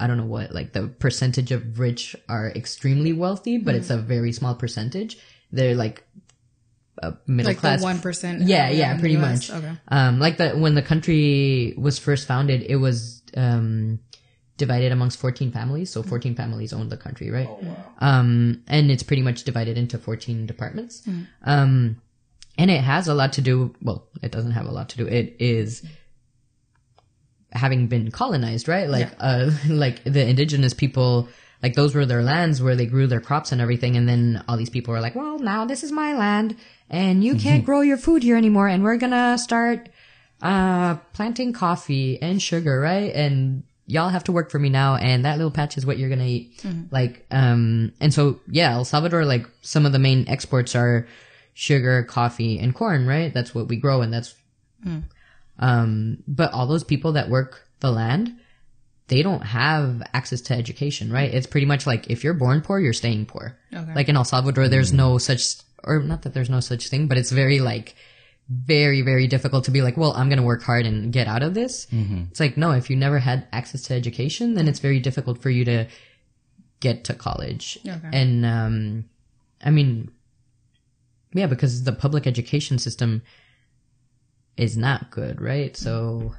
I 0.02 0.08
don't 0.08 0.18
know 0.18 0.26
what, 0.26 0.52
like 0.54 0.74
the 0.74 0.88
percentage 0.88 1.52
of 1.52 1.80
rich 1.80 2.16
are 2.28 2.50
extremely 2.50 3.14
wealthy, 3.14 3.58
but 3.58 3.76
it's 3.76 3.90
a 3.90 3.98
very 3.98 4.32
small 4.34 4.56
percentage. 4.56 5.18
They're 5.52 5.76
like 5.76 6.04
a 7.02 7.14
middle 7.28 7.52
Like 7.52 7.58
class. 7.60 7.80
the 7.80 7.84
one 7.86 8.00
percent. 8.00 8.42
Yeah, 8.44 8.70
yeah, 8.70 8.98
pretty 9.00 9.18
much. 9.18 9.50
Okay. 9.50 9.74
Um, 9.88 10.20
like 10.20 10.38
the 10.38 10.50
when 10.52 10.76
the 10.76 10.82
country 10.82 11.74
was 11.78 12.00
first 12.00 12.28
founded, 12.28 12.64
it 12.64 12.76
was 12.78 13.22
um 13.38 14.00
divided 14.58 14.92
amongst 14.92 15.18
14 15.20 15.52
families. 15.52 15.90
So 15.90 16.04
14 16.04 16.36
families 16.36 16.72
owned 16.74 16.92
the 16.92 16.98
country, 16.98 17.32
right? 17.32 17.48
Oh, 17.50 17.60
wow. 17.64 17.76
Um, 17.98 18.62
and 18.68 18.92
it's 18.92 19.02
pretty 19.02 19.24
much 19.24 19.44
divided 19.44 19.76
into 19.78 19.98
14 19.98 20.46
departments. 20.46 21.02
Um, 21.44 22.00
and 22.60 22.70
it 22.70 22.82
has 22.82 23.08
a 23.08 23.16
lot 23.16 23.34
to 23.34 23.42
do. 23.42 23.74
Well, 23.82 24.08
it 24.22 24.32
doesn't 24.32 24.52
have 24.52 24.68
a 24.68 24.72
lot 24.72 24.90
to 24.90 24.98
do. 24.98 25.08
It 25.08 25.38
is 25.40 25.84
having 27.52 27.88
been 27.88 28.12
colonized, 28.12 28.68
right? 28.68 28.90
Like, 28.90 29.10
uh, 29.20 29.52
like 29.70 30.04
the 30.04 30.28
indigenous 30.28 30.74
people, 30.74 31.28
like 31.62 31.76
those 31.76 31.94
were 31.94 32.06
their 32.06 32.24
lands 32.24 32.62
where 32.62 32.76
they 32.76 32.86
grew 32.86 33.08
their 33.08 33.22
crops 33.22 33.52
and 33.52 33.62
everything. 33.62 33.96
And 33.98 34.08
then 34.08 34.44
all 34.48 34.58
these 34.58 34.70
people 34.70 34.94
were 34.94 35.02
like, 35.02 35.16
well, 35.16 35.40
now 35.40 35.66
this 35.66 35.84
is 35.84 35.92
my 35.92 36.16
land 36.16 36.56
and 36.90 37.24
you 37.24 37.36
can't 37.36 37.64
grow 37.66 37.82
your 37.82 37.98
food 37.98 38.24
here 38.24 38.36
anymore. 38.38 38.68
And 38.68 38.84
we're 38.84 38.98
going 38.98 39.12
to 39.12 39.38
start, 39.38 39.90
uh, 40.42 40.96
planting 41.14 41.54
coffee 41.54 42.22
and 42.22 42.42
sugar, 42.42 42.80
right? 42.80 43.14
And 43.14 43.64
y'all 43.86 44.10
have 44.10 44.24
to 44.26 44.32
work 44.32 44.50
for 44.50 44.58
me 44.60 44.70
now. 44.70 44.96
And 44.96 45.26
that 45.26 45.38
little 45.38 45.52
patch 45.52 45.78
is 45.78 45.86
what 45.86 45.98
you're 45.98 46.10
going 46.10 46.20
to 46.20 46.26
eat. 46.26 46.60
Like, 46.92 47.26
um, 47.32 47.94
and 48.00 48.14
so, 48.14 48.40
yeah, 48.48 48.72
El 48.74 48.86
Salvador, 48.86 49.24
like 49.26 49.46
some 49.62 49.86
of 49.86 49.92
the 49.92 50.00
main 50.00 50.28
exports 50.28 50.76
are 50.76 51.08
sugar, 51.54 52.04
coffee, 52.04 52.58
and 52.60 52.74
corn, 52.74 53.06
right? 53.06 53.34
That's 53.34 53.54
what 53.54 53.68
we 53.68 53.76
grow. 53.76 54.02
And 54.02 54.12
that's, 54.14 54.34
um, 55.62 56.24
but 56.28 56.52
all 56.52 56.68
those 56.68 56.84
people 56.84 57.14
that 57.14 57.30
work 57.30 57.68
the 57.80 57.92
land, 57.92 58.38
they 59.08 59.22
don't 59.24 59.42
have 59.42 60.02
access 60.14 60.42
to 60.42 60.54
education, 60.54 61.12
right? 61.12 61.34
It's 61.34 61.48
pretty 61.48 61.66
much 61.66 61.88
like 61.88 62.10
if 62.10 62.24
you're 62.24 62.34
born 62.34 62.62
poor, 62.62 62.80
you're 62.80 62.94
staying 62.94 63.26
poor. 63.26 63.58
Okay. 63.74 63.94
Like 63.94 64.10
in 64.10 64.16
El 64.16 64.26
Salvador, 64.26 64.68
there's 64.68 64.94
no 64.94 65.18
such, 65.18 65.56
or 65.84 66.00
not 66.00 66.24
that 66.24 66.34
there's 66.34 66.50
no 66.50 66.60
such 66.60 66.90
thing, 66.90 67.08
but 67.08 67.18
it's 67.18 67.32
very 67.32 67.60
like, 67.60 67.96
very, 68.50 69.02
very 69.02 69.28
difficult 69.28 69.66
to 69.66 69.72
be 69.72 69.82
like, 69.82 69.96
well, 69.96 70.12
I'm 70.12 70.28
going 70.28 70.40
to 70.40 70.44
work 70.44 70.62
hard 70.62 70.86
and 70.86 71.14
get 71.14 71.28
out 71.28 71.42
of 71.42 71.54
this. 71.54 71.88
It's 72.32 72.40
like, 72.40 72.58
no, 72.58 72.72
if 72.72 72.90
you 72.90 72.98
never 72.98 73.18
had 73.18 73.48
access 73.54 73.84
to 73.84 73.94
education, 73.94 74.56
then 74.56 74.68
it's 74.68 74.80
very 74.80 75.00
difficult 75.00 75.42
for 75.42 75.50
you 75.50 75.64
to 75.66 75.88
get 76.82 77.06
to 77.06 77.14
college. 77.14 77.78
Okay. 77.88 78.10
And, 78.12 78.46
um, 78.46 79.06
I 79.64 79.70
mean, 79.70 80.12
yeah, 81.34 81.48
because 81.48 81.84
the 81.84 81.94
public 81.94 82.28
education 82.28 82.78
system 82.78 83.22
is 84.58 84.78
not 84.78 85.12
good, 85.12 85.42
right? 85.42 85.76
So, 85.76 86.36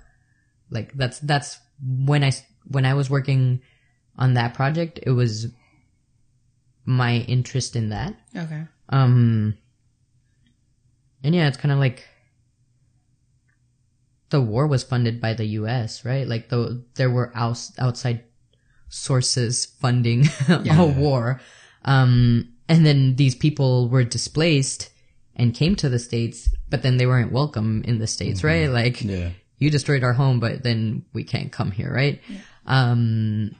like, 0.70 0.92
that's, 0.94 1.18
that's 1.20 1.58
when 1.82 2.22
I 2.22 2.32
when 2.68 2.86
I 2.86 2.94
was 2.94 3.10
working 3.10 3.60
on 4.16 4.34
that 4.34 4.54
project, 4.54 5.00
it 5.02 5.10
was 5.10 5.48
my 6.84 7.16
interest 7.28 7.76
in 7.76 7.90
that. 7.90 8.14
Okay. 8.36 8.64
Um, 8.88 9.56
and 11.22 11.34
yeah, 11.34 11.48
it's 11.48 11.56
kind 11.56 11.72
of 11.72 11.78
like 11.78 12.06
the 14.30 14.40
war 14.40 14.66
was 14.66 14.82
funded 14.82 15.20
by 15.20 15.34
the 15.34 15.44
U.S., 15.44 16.04
right? 16.04 16.26
Like 16.26 16.48
the 16.48 16.84
there 16.94 17.10
were 17.10 17.32
outs, 17.34 17.72
outside 17.78 18.24
sources 18.88 19.66
funding 19.66 20.26
a 20.48 20.86
war, 20.86 21.40
um, 21.84 22.52
and 22.68 22.84
then 22.84 23.16
these 23.16 23.34
people 23.34 23.88
were 23.88 24.04
displaced 24.04 24.90
and 25.36 25.54
came 25.54 25.76
to 25.76 25.88
the 25.88 25.98
states, 25.98 26.54
but 26.72 26.82
then 26.82 26.96
they 26.96 27.04
weren't 27.04 27.30
welcome 27.30 27.84
in 27.84 27.98
the 27.98 28.06
states, 28.06 28.38
mm-hmm. 28.38 28.46
right? 28.48 28.70
Like 28.70 29.04
Yeah. 29.04 29.28
you 29.58 29.68
destroyed 29.68 30.02
our 30.02 30.14
home, 30.14 30.40
but 30.40 30.62
then 30.62 31.04
we 31.12 31.22
can't 31.22 31.52
come 31.52 31.70
here, 31.70 31.92
right? 31.92 32.18
Um, 32.64 33.54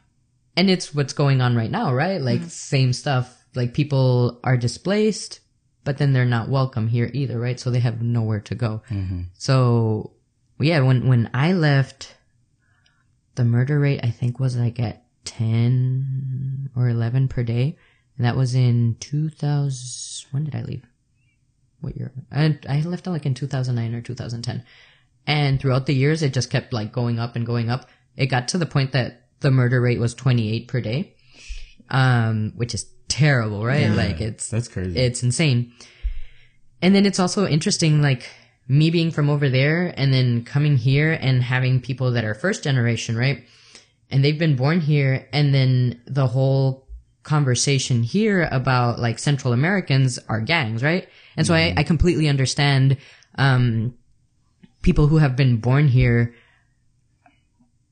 and 0.57 0.71
it's 0.71 0.95
what's 0.95 1.13
going 1.13 1.43
on 1.43 1.55
right 1.55 1.71
now, 1.71 1.93
right? 1.93 2.23
Like 2.23 2.41
mm-hmm. 2.41 2.49
same 2.49 2.95
stuff. 2.95 3.37
Like 3.55 3.75
people 3.75 4.41
are 4.43 4.57
displaced, 4.57 5.41
but 5.85 5.99
then 5.99 6.15
they're 6.15 6.25
not 6.25 6.49
welcome 6.49 6.89
here 6.89 7.11
either, 7.13 7.39
right? 7.39 7.61
So 7.61 7.71
they 7.71 7.81
have 7.81 8.01
nowhere 8.01 8.41
to 8.41 8.55
go. 8.55 8.83
Mm-hmm. 8.89 9.25
So 9.35 10.15
yeah, 10.59 10.81
when 10.81 11.07
when 11.07 11.29
I 11.35 11.53
left, 11.53 12.17
the 13.35 13.45
murder 13.45 13.79
rate 13.79 14.01
I 14.03 14.11
think 14.11 14.41
was 14.41 14.57
like 14.57 14.81
at 14.81 15.05
ten 15.27 16.71
or 16.75 16.89
eleven 16.89 17.29
per 17.29 17.43
day, 17.43 17.77
and 18.17 18.25
that 18.25 18.37
was 18.37 18.55
in 18.55 18.97
two 19.01 19.29
thousand. 19.29 20.29
When 20.31 20.45
did 20.45 20.55
I 20.55 20.63
leave? 20.63 20.87
What 21.83 21.97
year? 21.97 22.11
I 22.33 22.59
I 22.69 22.81
left 22.81 23.07
like 23.07 23.27
in 23.27 23.35
two 23.35 23.47
thousand 23.47 23.75
nine 23.75 23.95
or 23.95 24.01
two 24.01 24.15
thousand 24.15 24.43
ten, 24.43 24.65
and 25.27 25.61
throughout 25.61 25.85
the 25.85 25.95
years 25.95 26.23
it 26.23 26.33
just 26.33 26.49
kept 26.51 26.73
like 26.73 26.93
going 26.93 27.19
up 27.19 27.37
and 27.37 27.45
going 27.45 27.69
up. 27.69 27.91
It 28.17 28.27
got 28.27 28.49
to 28.49 28.59
the 28.59 28.67
point 28.67 28.93
that 28.93 29.27
the 29.41 29.51
murder 29.51 29.81
rate 29.81 30.01
was 30.01 30.15
twenty 30.15 30.51
eight 30.55 30.69
per 30.69 30.81
day, 30.81 31.15
um, 31.91 32.53
which 32.57 32.73
is 32.73 32.87
terrible, 33.09 33.65
right? 33.65 33.91
Like 33.91 34.21
it's 34.21 34.49
That's 34.49 34.69
crazy. 34.69 34.99
it's 34.99 35.23
insane. 35.23 35.73
And 36.81 36.95
then 36.95 37.05
it's 37.07 37.21
also 37.21 37.47
interesting, 37.47 38.01
like 38.03 38.29
me 38.69 38.91
being 38.91 39.11
from 39.11 39.29
over 39.29 39.49
there 39.49 39.93
and 39.97 40.15
then 40.15 40.45
coming 40.45 40.77
here 40.77 41.13
and 41.13 41.43
having 41.43 41.81
people 41.81 42.13
that 42.13 42.25
are 42.25 42.35
first 42.35 42.65
generation, 42.65 43.17
right? 43.17 43.45
And 44.11 44.25
they've 44.25 44.39
been 44.39 44.57
born 44.57 44.81
here 44.81 45.29
and 45.33 45.55
then 45.55 46.01
the 46.07 46.27
whole 46.27 46.82
conversation 47.23 48.03
here 48.03 48.49
about 48.51 48.99
like 48.99 49.19
Central 49.19 49.53
Americans 49.53 50.19
are 50.29 50.41
gangs, 50.41 50.83
right? 50.83 51.09
And 51.37 51.47
so 51.47 51.55
I, 51.55 51.75
I 51.77 51.83
completely 51.83 52.29
understand, 52.29 52.97
um, 53.37 53.95
people 54.83 55.07
who 55.07 55.19
have 55.19 55.37
been 55.37 55.59
born 55.59 55.89
here 55.89 56.35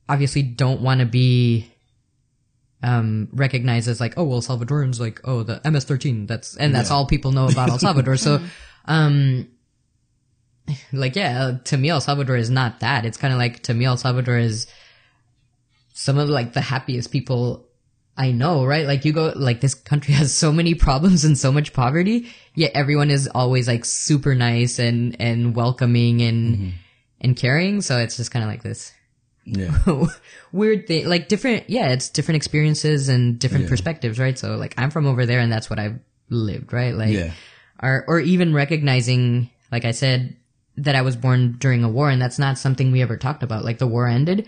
obviously 0.08 0.42
don't 0.42 0.82
want 0.82 1.00
to 1.00 1.06
be 1.06 1.72
um, 2.82 3.28
recognized 3.32 3.88
as 3.88 4.00
like, 4.00 4.14
oh, 4.16 4.24
well, 4.24 4.40
Salvadorans 4.40 5.00
like, 5.00 5.20
oh, 5.24 5.42
the 5.42 5.60
MS-13. 5.64 6.26
That's 6.26 6.56
and 6.56 6.74
that's 6.74 6.90
all 6.90 7.06
people 7.06 7.32
know 7.32 7.48
about 7.48 7.70
El 7.70 7.78
Salvador. 7.78 8.16
so, 8.16 8.40
um, 8.86 9.48
like, 10.92 11.16
yeah, 11.16 11.58
to 11.64 11.76
me, 11.76 11.90
El 11.90 12.00
Salvador 12.00 12.36
is 12.36 12.50
not 12.50 12.80
that. 12.80 13.04
It's 13.04 13.16
kind 13.16 13.32
of 13.32 13.38
like 13.38 13.62
to 13.64 13.74
me, 13.74 13.84
El 13.84 13.96
Salvador 13.96 14.36
is 14.36 14.66
some 15.92 16.18
of 16.18 16.28
like 16.28 16.52
the 16.54 16.60
happiest 16.60 17.12
people 17.12 17.68
I 18.20 18.32
know, 18.32 18.66
right? 18.66 18.86
Like 18.86 19.06
you 19.06 19.14
go, 19.14 19.32
like 19.34 19.62
this 19.62 19.74
country 19.74 20.12
has 20.20 20.34
so 20.34 20.52
many 20.52 20.74
problems 20.74 21.24
and 21.24 21.38
so 21.38 21.50
much 21.50 21.72
poverty, 21.72 22.28
yet 22.54 22.72
everyone 22.74 23.10
is 23.10 23.26
always 23.34 23.66
like 23.66 23.86
super 23.86 24.34
nice 24.34 24.78
and 24.78 25.16
and 25.18 25.56
welcoming 25.56 26.20
and 26.20 26.56
mm-hmm. 26.56 26.68
and 27.22 27.34
caring. 27.34 27.80
So 27.80 27.98
it's 27.98 28.18
just 28.18 28.30
kind 28.30 28.44
of 28.44 28.50
like 28.50 28.62
this 28.62 28.92
yeah. 29.46 29.74
weird 30.52 30.86
thing 30.86 31.08
like 31.08 31.28
different 31.28 31.68
yeah 31.68 31.88
it's 31.88 32.10
different 32.10 32.36
experiences 32.36 33.08
and 33.08 33.38
different 33.38 33.68
perspectives 33.68 34.18
right 34.18 34.38
so 34.38 34.56
like 34.56 34.74
i'm 34.76 34.90
from 34.90 35.06
over 35.06 35.26
there 35.26 35.40
and 35.40 35.50
that's 35.50 35.70
what 35.70 35.78
i've 35.78 35.98
lived 36.28 36.72
right 36.72 36.94
like 36.94 37.10
Yeah. 37.10 37.32
or 37.82 38.04
or 38.06 38.20
even 38.20 38.52
recognizing 38.52 39.50
like 39.72 39.84
i 39.84 39.90
said 39.90 40.36
that 40.76 40.94
i 40.94 41.02
was 41.02 41.16
born 41.16 41.56
during 41.58 41.82
a 41.82 41.88
war 41.88 42.10
and 42.10 42.20
that's 42.20 42.38
not 42.38 42.58
something 42.58 42.92
we 42.92 43.02
ever 43.02 43.16
talked 43.16 43.42
about 43.42 43.64
like 43.64 43.78
the 43.78 43.86
war 43.86 44.06
ended 44.06 44.46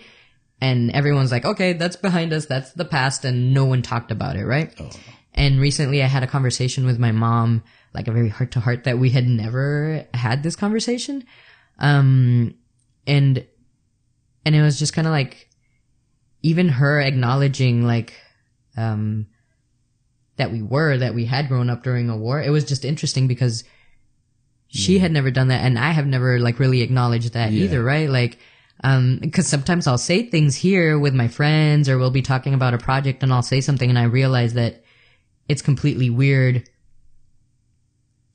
and 0.63 0.91
everyone's 0.93 1.33
like 1.37 1.45
okay 1.53 1.73
that's 1.75 1.97
behind 1.97 2.33
us. 2.33 2.47
That's 2.47 2.73
the 2.73 2.85
past. 2.97 3.25
And 3.25 3.53
no 3.53 3.65
one 3.73 3.83
talked 3.83 4.11
about 4.13 4.37
it 4.37 4.45
right? 4.47 4.71
And 5.35 5.61
recently 5.61 6.03
i 6.03 6.07
had 6.17 6.23
a 6.23 6.27
conversation 6.37 6.87
with 6.87 6.99
my 6.99 7.13
mom 7.25 7.63
like 7.95 8.09
a 8.09 8.13
very 8.13 8.29
heart 8.37 8.51
to 8.53 8.61
heart 8.61 8.85
that 8.85 8.99
we 8.99 9.11
had 9.11 9.27
never 9.27 10.07
had 10.15 10.43
this 10.43 10.57
conversation. 10.57 11.25
Um 11.79 12.55
and 13.07 13.45
and 14.45 14.55
it 14.57 14.63
was 14.63 14.79
just 14.79 14.93
kind 14.97 15.07
of 15.07 15.13
like 15.21 15.49
even 16.43 16.69
her 16.81 17.01
acknowledging 17.01 17.85
like 17.87 18.13
um 18.77 19.27
that 20.37 20.51
we 20.53 20.63
were 20.63 20.97
that 20.99 21.15
we 21.15 21.25
had 21.25 21.49
grown 21.49 21.69
up 21.71 21.83
during 21.83 22.09
a 22.11 22.17
war 22.17 22.41
it 22.43 22.51
was 22.51 22.65
just 22.65 22.85
interesting 22.85 23.27
because 23.29 23.65
she 24.69 24.99
had 24.99 25.13
never 25.13 25.31
done 25.31 25.49
that. 25.49 25.65
And 25.65 25.79
i 25.79 25.91
have 25.91 26.07
never 26.07 26.39
like 26.41 26.59
really 26.59 26.81
acknowledged 26.83 27.33
that 27.35 27.53
Yeah. 27.53 27.65
either 27.65 27.83
right? 27.83 28.09
Like 28.09 28.39
um 28.83 29.19
because 29.21 29.47
sometimes 29.47 29.87
i'll 29.87 29.99
say 29.99 30.25
things 30.25 30.57
here 30.57 30.99
with 30.99 31.15
my 31.15 31.29
friends 31.29 31.89
or 31.89 31.99
we'll 31.99 32.11
be 32.11 32.23
talking 32.23 32.55
about 32.55 32.75
a 32.75 32.79
project 32.79 33.23
and 33.23 33.33
i'll 33.33 33.43
say 33.43 33.61
something 33.61 33.89
and 33.89 33.99
i 33.99 34.05
realize 34.05 34.55
that 34.55 34.83
it's 35.49 35.63
completely 35.63 36.11
weird 36.11 36.69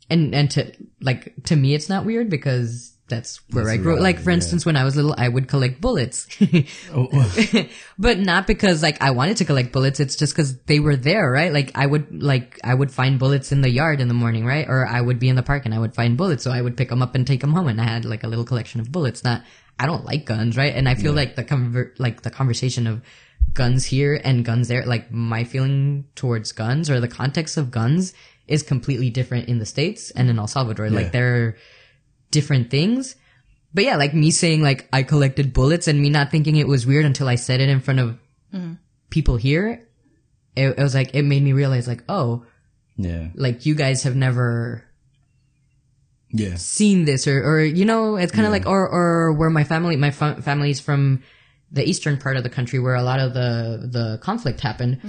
and 0.09 0.33
and 0.33 0.51
to 0.51 0.71
like 1.01 1.33
to 1.43 1.55
me 1.55 1.73
it's 1.73 1.89
not 1.89 2.05
weird 2.05 2.29
because 2.29 2.97
that's 3.09 3.39
where 3.51 3.63
That's 3.63 3.79
I 3.79 3.81
grew. 3.81 3.93
right, 3.93 4.01
like 4.01 4.19
for 4.19 4.31
yeah. 4.31 4.35
instance, 4.35 4.65
when 4.65 4.75
I 4.75 4.83
was 4.83 4.97
little, 4.97 5.15
I 5.17 5.29
would 5.29 5.47
collect 5.47 5.79
bullets, 5.79 6.27
Oh, 6.93 7.07
but 7.97 8.19
not 8.19 8.47
because 8.47 8.83
like 8.83 9.01
I 9.01 9.11
wanted 9.11 9.37
to 9.37 9.45
collect 9.45 9.71
bullets. 9.71 10.01
It's 10.01 10.17
just 10.17 10.33
because 10.33 10.57
they 10.63 10.79
were 10.81 10.97
there, 10.97 11.31
right? 11.31 11.53
Like 11.53 11.71
I 11.75 11.85
would 11.85 12.21
like 12.21 12.59
I 12.65 12.73
would 12.73 12.91
find 12.91 13.17
bullets 13.17 13.53
in 13.53 13.61
the 13.61 13.69
yard 13.69 14.01
in 14.01 14.09
the 14.09 14.13
morning, 14.13 14.45
right? 14.45 14.67
Or 14.67 14.85
I 14.85 14.99
would 14.99 15.19
be 15.19 15.29
in 15.29 15.37
the 15.37 15.43
park 15.43 15.63
and 15.65 15.73
I 15.73 15.79
would 15.79 15.95
find 15.95 16.17
bullets, 16.17 16.43
so 16.43 16.51
I 16.51 16.61
would 16.61 16.75
pick 16.75 16.89
them 16.89 17.01
up 17.01 17.15
and 17.15 17.25
take 17.25 17.39
them 17.39 17.53
home, 17.53 17.69
and 17.69 17.79
I 17.79 17.85
had 17.85 18.03
like 18.03 18.23
a 18.23 18.27
little 18.27 18.45
collection 18.45 18.81
of 18.81 18.91
bullets. 18.91 19.23
Not 19.23 19.41
I 19.79 19.85
don't 19.85 20.05
like 20.05 20.25
guns, 20.25 20.57
right? 20.57 20.73
And 20.73 20.89
I 20.89 20.95
feel 20.95 21.13
like 21.13 21.35
the 21.35 21.43
conver- 21.43 21.91
like 21.99 22.21
the 22.21 22.31
conversation 22.31 22.87
of 22.87 23.01
guns 23.53 23.85
here 23.85 24.19
and 24.23 24.43
guns 24.43 24.67
there, 24.67 24.85
like 24.85 25.11
my 25.11 25.43
feeling 25.43 26.05
towards 26.15 26.51
guns 26.51 26.89
or 26.89 26.99
the 26.99 27.07
context 27.07 27.57
of 27.57 27.69
guns 27.69 28.13
is 28.47 28.63
completely 28.63 29.09
different 29.09 29.49
in 29.49 29.59
the 29.59 29.65
states 29.65 30.09
and 30.11 30.29
in 30.29 30.39
El 30.39 30.47
Salvador. 30.47 30.87
Yeah. 30.87 30.93
Like 30.95 31.11
they're 31.11 31.57
different 32.31 32.71
things. 32.71 33.15
But 33.73 33.83
yeah, 33.83 33.97
like 33.97 34.13
me 34.13 34.31
saying 34.31 34.63
like 34.63 34.87
I 34.91 35.03
collected 35.03 35.53
bullets 35.53 35.87
and 35.87 36.01
me 36.01 36.09
not 36.09 36.31
thinking 36.31 36.55
it 36.55 36.67
was 36.67 36.87
weird 36.87 37.05
until 37.05 37.27
I 37.27 37.35
said 37.35 37.61
it 37.61 37.69
in 37.69 37.81
front 37.81 37.99
of 37.99 38.17
mm-hmm. 38.53 38.73
people 39.09 39.37
here. 39.37 39.87
It, 40.55 40.69
it 40.69 40.81
was 40.81 40.95
like 40.95 41.13
it 41.13 41.23
made 41.23 41.43
me 41.43 41.53
realize 41.53 41.87
like 41.87 42.03
oh 42.09 42.45
yeah. 42.95 43.27
like 43.35 43.65
you 43.67 43.75
guys 43.75 44.03
have 44.03 44.15
never 44.15 44.86
Yeah. 46.31 46.55
seen 46.55 47.05
this 47.05 47.25
or 47.27 47.41
or 47.43 47.61
you 47.61 47.85
know 47.85 48.17
it's 48.17 48.31
kind 48.33 48.45
of 48.45 48.51
like 48.51 48.65
or 48.65 48.87
or 48.87 49.31
where 49.33 49.49
my 49.49 49.63
family 49.63 49.95
my 49.95 50.11
fa- 50.11 50.41
family's 50.41 50.79
from 50.79 51.23
the 51.71 51.87
eastern 51.87 52.17
part 52.17 52.35
of 52.37 52.43
the 52.43 52.49
country 52.49 52.79
where 52.79 52.95
a 52.95 53.01
lot 53.03 53.19
of 53.19 53.33
the 53.33 53.87
the 53.91 54.17
conflict 54.21 54.59
happened. 54.61 54.99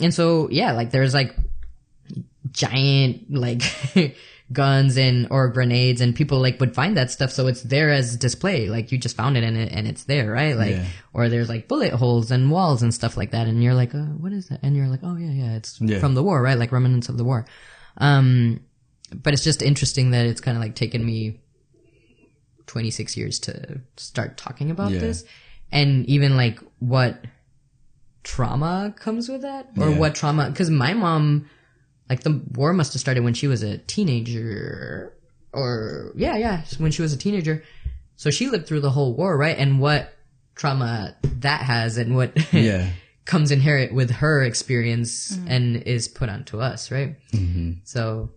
And 0.00 0.12
so 0.14 0.48
yeah 0.50 0.72
like 0.72 0.90
there's 0.90 1.12
like 1.14 1.36
giant 2.50 3.30
like 3.32 3.62
guns 4.52 4.98
and 4.98 5.26
or 5.30 5.48
grenades 5.48 6.00
and 6.00 6.14
people 6.14 6.38
like 6.40 6.60
would 6.60 6.74
find 6.74 6.96
that 6.96 7.10
stuff. 7.10 7.30
So 7.32 7.46
it's 7.46 7.62
there 7.62 7.90
as 7.90 8.16
display. 8.16 8.68
Like 8.68 8.92
you 8.92 8.98
just 8.98 9.16
found 9.16 9.36
it 9.36 9.44
and 9.44 9.56
it 9.56 9.72
and 9.72 9.86
it's 9.86 10.04
there 10.04 10.30
right? 10.30 10.56
Like 10.56 10.72
Yeah. 10.76 10.84
or 11.14 11.28
there's 11.28 11.48
like 11.48 11.68
bullet 11.68 11.92
holes 11.92 12.30
and 12.30 12.50
walls 12.50 12.82
and 12.82 12.92
stuff 12.92 13.16
like 13.16 13.30
that. 13.30 13.46
And 13.46 13.62
you're 13.62 13.74
like 13.74 13.94
uh, 13.94 13.98
what 14.20 14.32
is 14.32 14.48
that? 14.48 14.60
And 14.62 14.76
you're 14.76 14.88
like 14.88 15.00
oh 15.02 15.16
yeah 15.16 15.30
yeah 15.30 15.56
it's 15.56 15.80
Yeah. 15.80 16.00
from 16.00 16.14
the 16.14 16.22
war 16.22 16.42
right? 16.42 16.58
Like 16.58 16.72
remnants 16.72 17.08
of 17.08 17.16
the 17.16 17.24
war. 17.24 17.46
Um 17.98 18.60
but 19.14 19.32
it's 19.34 19.44
just 19.44 19.62
interesting 19.62 20.10
that 20.12 20.26
it's 20.26 20.40
kind 20.40 20.56
of 20.56 20.62
like 20.62 20.74
taken 20.74 21.04
me 21.04 21.40
26 22.66 23.16
years 23.16 23.38
to 23.40 23.80
start 23.96 24.36
talking 24.36 24.70
about 24.70 24.92
Yeah. 24.92 25.00
this 25.00 25.24
and 25.70 26.06
even 26.06 26.36
like 26.36 26.60
what 26.78 27.24
trauma 28.24 28.94
comes 28.96 29.28
with 29.28 29.42
that 29.42 29.70
or 29.76 29.90
Yeah. 29.90 29.98
what 29.98 30.14
trauma 30.14 30.48
because 30.50 30.70
my 30.70 30.94
mom 30.94 31.48
like 32.08 32.22
the 32.22 32.40
war 32.54 32.72
must 32.72 32.92
have 32.92 33.00
started 33.00 33.24
when 33.24 33.34
she 33.34 33.48
was 33.48 33.62
a 33.62 33.78
teenager 33.78 35.12
or 35.52 36.12
yeah 36.14 36.36
yeah 36.36 36.64
when 36.78 36.92
she 36.92 37.02
was 37.02 37.12
a 37.12 37.16
teenager 37.16 37.62
so 38.16 38.30
she 38.30 38.48
lived 38.48 38.66
through 38.66 38.80
the 38.80 38.90
whole 38.90 39.14
war 39.14 39.36
right 39.36 39.58
and 39.58 39.80
what 39.80 40.12
trauma 40.54 41.16
that 41.22 41.62
has 41.62 41.96
and 41.98 42.14
what 42.14 42.32
Yeah. 42.52 42.90
comes 43.24 43.50
inherent 43.50 43.92
with 43.92 44.10
her 44.10 44.42
experience 44.42 45.32
mm-hmm. 45.36 45.48
and 45.48 45.76
is 45.82 46.06
put 46.06 46.28
onto 46.28 46.60
us 46.60 46.90
right 46.92 47.16
mm-hmm. 47.32 47.72
so 47.82 48.30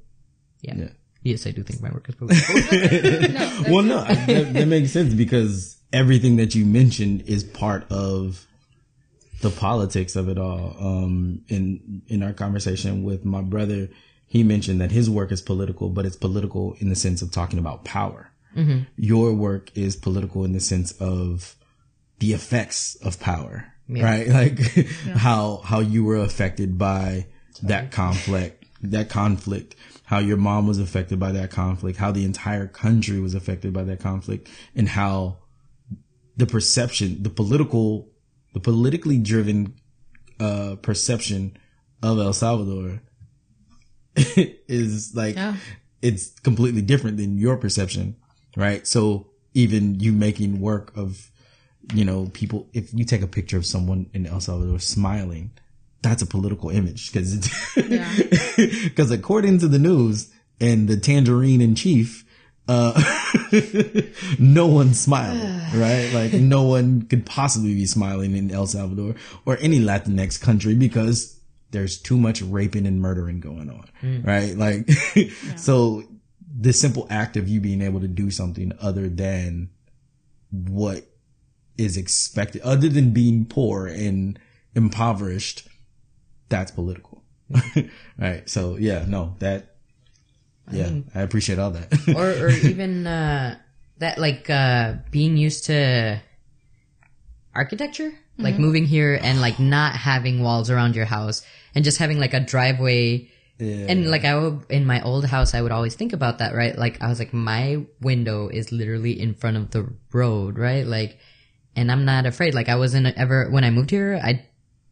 yeah. 0.68 0.76
Yeah. 0.76 0.90
yes 1.24 1.48
i 1.48 1.52
do 1.52 1.64
think 1.64 1.82
my 1.82 1.92
work 1.92 2.10
is 2.10 2.16
political 2.22 2.56
well, 3.74 3.84
no, 3.84 4.04
that, 4.04 4.54
that 4.54 4.68
makes 4.68 4.92
sense 4.92 5.14
because 5.14 5.78
everything 5.94 6.36
that 6.38 6.56
you 6.56 6.66
mentioned 6.66 7.24
is 7.28 7.44
part 7.44 7.90
of 7.92 8.46
the 9.42 9.50
politics 9.50 10.16
of 10.16 10.30
it 10.30 10.38
all. 10.38 10.76
Um, 10.80 11.42
in 11.48 12.02
in 12.08 12.24
our 12.24 12.34
conversation 12.34 13.04
with 13.04 13.26
my 13.26 13.42
brother, 13.42 13.90
he 14.28 14.44
mentioned 14.44 14.82
that 14.82 14.92
his 14.92 15.10
work 15.10 15.32
is 15.32 15.42
political, 15.42 15.90
but 15.90 16.06
it's 16.06 16.16
political 16.16 16.76
in 16.80 16.90
the 16.90 16.96
sense 16.96 17.22
of 17.22 17.32
talking 17.32 17.60
about 17.60 17.86
power. 17.86 18.32
Your 18.96 19.34
work 19.34 19.70
is 19.76 19.98
political 19.98 20.46
in 20.46 20.54
the 20.54 20.62
sense 20.62 20.94
of 20.94 21.56
the 22.20 22.32
effects 22.32 22.96
of 23.04 23.20
power, 23.20 23.74
right? 23.90 24.28
Like 24.40 24.60
how 25.26 25.58
how 25.66 25.82
you 25.82 26.06
were 26.06 26.16
affected 26.16 26.78
by 26.78 27.28
that 27.64 27.92
conflict, 27.92 28.64
that 28.82 29.10
conflict, 29.10 29.76
how 30.06 30.20
your 30.20 30.38
mom 30.38 30.68
was 30.68 30.80
affected 30.80 31.20
by 31.20 31.32
that 31.32 31.50
conflict, 31.52 31.98
how 31.98 32.12
the 32.12 32.24
entire 32.26 32.68
country 32.68 33.20
was 33.20 33.34
affected 33.34 33.74
by 33.74 33.84
that 33.84 34.00
conflict, 34.00 34.48
and 34.76 34.90
how 34.90 35.38
the 36.38 36.46
perception, 36.46 37.24
the 37.24 37.30
political, 37.30 38.08
the 38.54 38.60
politically 38.60 39.18
driven 39.18 39.74
uh, 40.40 40.76
perception 40.82 41.58
of 42.04 42.20
El 42.20 42.34
Salvador 42.34 43.02
is 44.16 45.16
like 45.16 45.36
Yeah. 45.36 45.56
it's 46.02 46.40
completely 46.42 46.82
different 46.82 47.18
than 47.18 47.38
your 47.38 47.58
perception, 47.58 48.16
right? 48.56 48.86
So 48.86 49.28
even 49.54 50.00
you 50.00 50.12
making 50.12 50.60
work 50.60 50.96
of, 50.96 51.32
you 51.94 52.04
know, 52.06 52.30
people, 52.34 52.68
if 52.74 52.94
you 52.94 53.06
take 53.06 53.22
a 53.22 53.28
picture 53.28 53.58
of 53.58 53.66
someone 53.66 54.10
in 54.14 54.26
El 54.26 54.40
Salvador 54.42 54.80
smiling, 54.80 55.52
that's 56.06 56.22
a 56.22 56.28
political 56.28 56.70
image 56.70 57.12
because 57.12 57.34
it's, 57.34 57.76
because 58.84 59.12
according 59.12 59.60
to 59.60 59.68
the 59.68 59.80
news 59.80 60.32
and 60.62 60.88
the 60.88 60.98
tangerine 60.98 61.62
in 61.62 61.76
chief, 61.76 62.24
uh, 62.68 62.94
no 64.40 64.68
one 64.68 64.94
smiling, 64.94 65.60
right? 65.76 66.12
Like 66.14 66.34
no 66.34 66.64
one 66.64 67.04
could 67.04 67.26
possibly 67.26 67.74
be 67.74 67.86
smiling 67.86 68.36
in 68.36 68.52
El 68.52 68.68
Salvador 68.68 69.16
or 69.46 69.58
any 69.60 69.80
Latinx 69.80 70.40
country 70.40 70.76
because 70.76 71.40
there's 71.72 71.98
too 72.00 72.18
much 72.18 72.42
raping 72.42 72.86
and 72.86 73.02
murdering 73.02 73.40
going 73.40 73.70
on, 73.70 73.90
right? 74.24 74.56
Like, 74.56 74.90
so 75.58 76.04
the 76.58 76.72
simple 76.72 77.08
act 77.10 77.36
of 77.36 77.50
you 77.50 77.60
being 77.60 77.82
able 77.82 78.00
to 78.00 78.08
do 78.08 78.32
something 78.32 78.72
other 78.80 79.10
than 79.10 79.70
what 80.52 81.04
is 81.78 81.98
expected, 81.98 82.62
other 82.62 82.88
than 82.88 83.12
being 83.12 83.46
poor 83.46 83.88
and 83.88 84.40
impoverished, 84.74 85.68
that's 86.50 86.72
political, 86.72 87.24
right? 88.18 88.48
So 88.50 88.78
yeah, 88.78 89.06
no, 89.08 89.36
that, 89.40 89.76
yeah, 90.72 90.92
I 91.14 91.22
appreciate 91.22 91.60
all 91.60 91.72
that. 91.72 91.94
or 92.16 92.46
or 92.46 92.50
even 92.70 93.06
uh 93.08 93.58
that 94.00 94.18
like 94.18 94.50
uh 94.50 94.96
being 95.12 95.38
used 95.38 95.66
to 95.66 96.20
architecture 97.54 98.12
like 98.38 98.60
moving 98.60 98.84
here 98.86 99.18
and 99.24 99.40
like 99.40 99.60
not 99.62 99.96
having 99.96 100.44
walls 100.44 100.70
around 100.70 100.94
your 100.94 101.06
house 101.06 101.42
and 101.74 101.86
just 101.86 101.98
having 102.00 102.20
like 102.20 102.34
a 102.34 102.42
driveway 102.42 103.30
Yeah. 103.58 103.86
and 103.88 104.10
like 104.12 104.26
I 104.26 104.36
would 104.38 104.66
in 104.70 104.86
my 104.86 105.02
old 105.02 105.24
house 105.26 105.54
I 105.56 105.62
would 105.62 105.72
always 105.72 105.96
think 105.96 106.12
about 106.12 106.40
that 106.40 106.54
right 106.54 106.78
like 106.78 107.02
I 107.02 107.08
was 107.08 107.18
like 107.18 107.32
my 107.34 107.86
window 108.02 108.50
is 108.50 108.74
literally 108.74 109.18
in 109.18 109.36
front 109.36 109.56
of 109.56 109.72
the 109.72 109.88
road 110.12 110.58
right 110.60 110.86
like 110.86 111.18
and 111.78 111.90
I'm 111.90 112.04
not 112.04 112.26
afraid 112.26 112.54
like 112.54 112.68
I 112.68 112.76
wasn't 112.76 113.08
ever 113.16 113.50
when 113.50 113.64
I 113.64 113.72
moved 113.72 113.92
here 113.92 114.20
I 114.22 114.44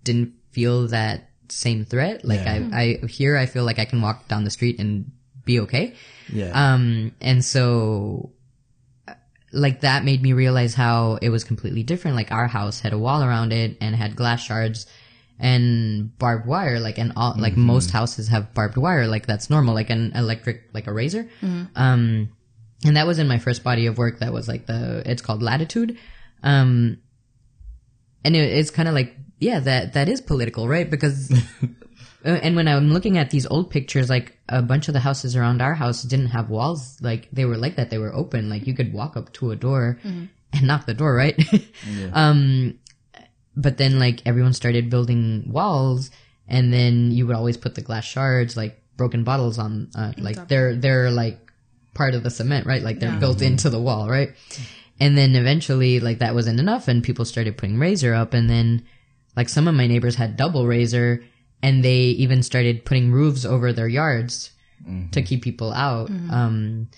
didn't 0.05 0.35
feel 0.51 0.87
that 0.87 1.27
same 1.53 1.85
threat 1.85 2.25
like 2.25 2.39
Yeah. 2.39 2.69
I 2.73 2.99
I 3.03 3.05
here 3.07 3.37
I 3.37 3.45
feel 3.45 3.63
like 3.63 3.79
I 3.79 3.85
can 3.85 4.01
walk 4.01 4.27
down 4.27 4.43
the 4.43 4.51
street 4.51 4.79
and 4.79 5.11
be 5.45 5.59
okay 5.61 5.95
yeah. 6.31 6.73
um, 6.73 7.13
and 7.21 7.43
so, 7.43 8.31
like 9.51 9.81
that 9.81 10.03
made 10.03 10.21
me 10.21 10.33
realize 10.33 10.73
how 10.73 11.19
it 11.21 11.29
was 11.29 11.43
completely 11.43 11.83
different. 11.83 12.15
Like 12.17 12.31
our 12.31 12.47
house 12.47 12.79
had 12.79 12.93
a 12.93 12.97
wall 12.97 13.23
around 13.23 13.53
it 13.53 13.77
and 13.81 13.95
had 13.95 14.15
glass 14.15 14.43
shards 14.43 14.85
and 15.39 16.17
barbed 16.17 16.45
wire. 16.47 16.79
Like 16.79 16.97
and 16.97 17.13
all, 17.15 17.35
like 17.37 17.55
most 17.55 17.91
houses 17.91 18.29
have 18.29 18.53
barbed 18.53 18.77
wire. 18.77 19.07
Like 19.07 19.27
that's 19.27 19.49
normal. 19.49 19.73
Like 19.73 19.89
an 19.89 20.13
electric, 20.15 20.69
like 20.73 20.87
a 20.87 20.93
razor. 20.93 21.29
Um, 21.75 22.29
and 22.85 22.97
that 22.97 23.07
was 23.07 23.19
in 23.19 23.27
my 23.27 23.37
first 23.37 23.63
body 23.63 23.85
of 23.85 23.97
work. 23.97 24.19
That 24.19 24.33
was 24.33 24.47
like 24.47 24.65
the 24.65 25.03
it's 25.05 25.21
called 25.21 25.43
Latitude. 25.43 25.97
Um, 26.41 26.97
and 28.25 28.35
it, 28.35 28.39
it's 28.39 28.71
kind 28.71 28.87
of 28.87 28.95
like 28.95 29.15
yeah, 29.43 29.59
that 29.59 29.93
that 29.93 30.09
is 30.09 30.21
political, 30.21 30.67
right? 30.67 30.89
Because 30.89 31.31
Uh, 32.25 32.39
and 32.41 32.55
when 32.55 32.67
I'm 32.67 32.91
looking 32.91 33.17
at 33.17 33.29
these 33.31 33.45
old 33.45 33.69
pictures, 33.69 34.09
like 34.09 34.37
a 34.47 34.61
bunch 34.61 34.87
of 34.87 34.93
the 34.93 34.99
houses 34.99 35.35
around 35.35 35.61
our 35.61 35.73
house 35.73 36.03
didn't 36.03 36.27
have 36.27 36.49
walls. 36.49 36.97
Like 37.01 37.27
they 37.31 37.45
were 37.45 37.57
like 37.57 37.75
that. 37.75 37.89
They 37.89 37.97
were 37.97 38.13
open. 38.13 38.49
Like 38.49 38.65
you 38.65 38.73
could 38.73 38.93
walk 38.93 39.17
up 39.17 39.33
to 39.33 39.51
a 39.51 39.55
door 39.55 39.99
and 40.03 40.29
knock 40.63 40.85
the 40.85 40.93
door, 40.93 41.13
right? 41.13 41.37
um, 42.13 42.79
but 43.55 43.77
then 43.77 43.99
like 43.99 44.21
everyone 44.25 44.53
started 44.53 44.89
building 44.89 45.45
walls 45.47 46.11
and 46.47 46.71
then 46.71 47.11
you 47.11 47.27
would 47.27 47.35
always 47.35 47.57
put 47.57 47.75
the 47.75 47.81
glass 47.81 48.05
shards, 48.05 48.55
like 48.55 48.81
broken 48.95 49.23
bottles 49.23 49.59
on, 49.59 49.89
uh, 49.95 50.13
like 50.17 50.47
they're, 50.47 50.75
they're 50.75 51.11
like 51.11 51.39
part 51.93 52.15
of 52.15 52.23
the 52.23 52.29
cement, 52.29 52.65
right? 52.65 52.81
Like 52.81 52.99
they're 52.99 53.19
built 53.19 53.41
into 53.41 53.69
the 53.69 53.81
wall, 53.81 54.09
right? 54.09 54.31
And 54.99 55.17
then 55.17 55.35
eventually 55.35 55.99
like 55.99 56.19
that 56.19 56.35
wasn't 56.35 56.59
enough 56.59 56.87
and 56.87 57.03
people 57.03 57.25
started 57.25 57.57
putting 57.57 57.79
razor 57.79 58.13
up 58.13 58.33
and 58.33 58.49
then 58.49 58.85
like 59.35 59.49
some 59.49 59.67
of 59.67 59.75
my 59.75 59.87
neighbors 59.87 60.15
had 60.15 60.37
double 60.37 60.65
razor 60.67 61.23
and 61.61 61.83
they 61.83 61.99
even 62.21 62.43
started 62.43 62.85
putting 62.85 63.11
roofs 63.11 63.45
over 63.45 63.71
their 63.73 63.87
yards 63.87 64.51
to 65.11 65.21
keep 65.21 65.41
people 65.41 65.71
out. 65.71 66.09
Um, 66.29 66.89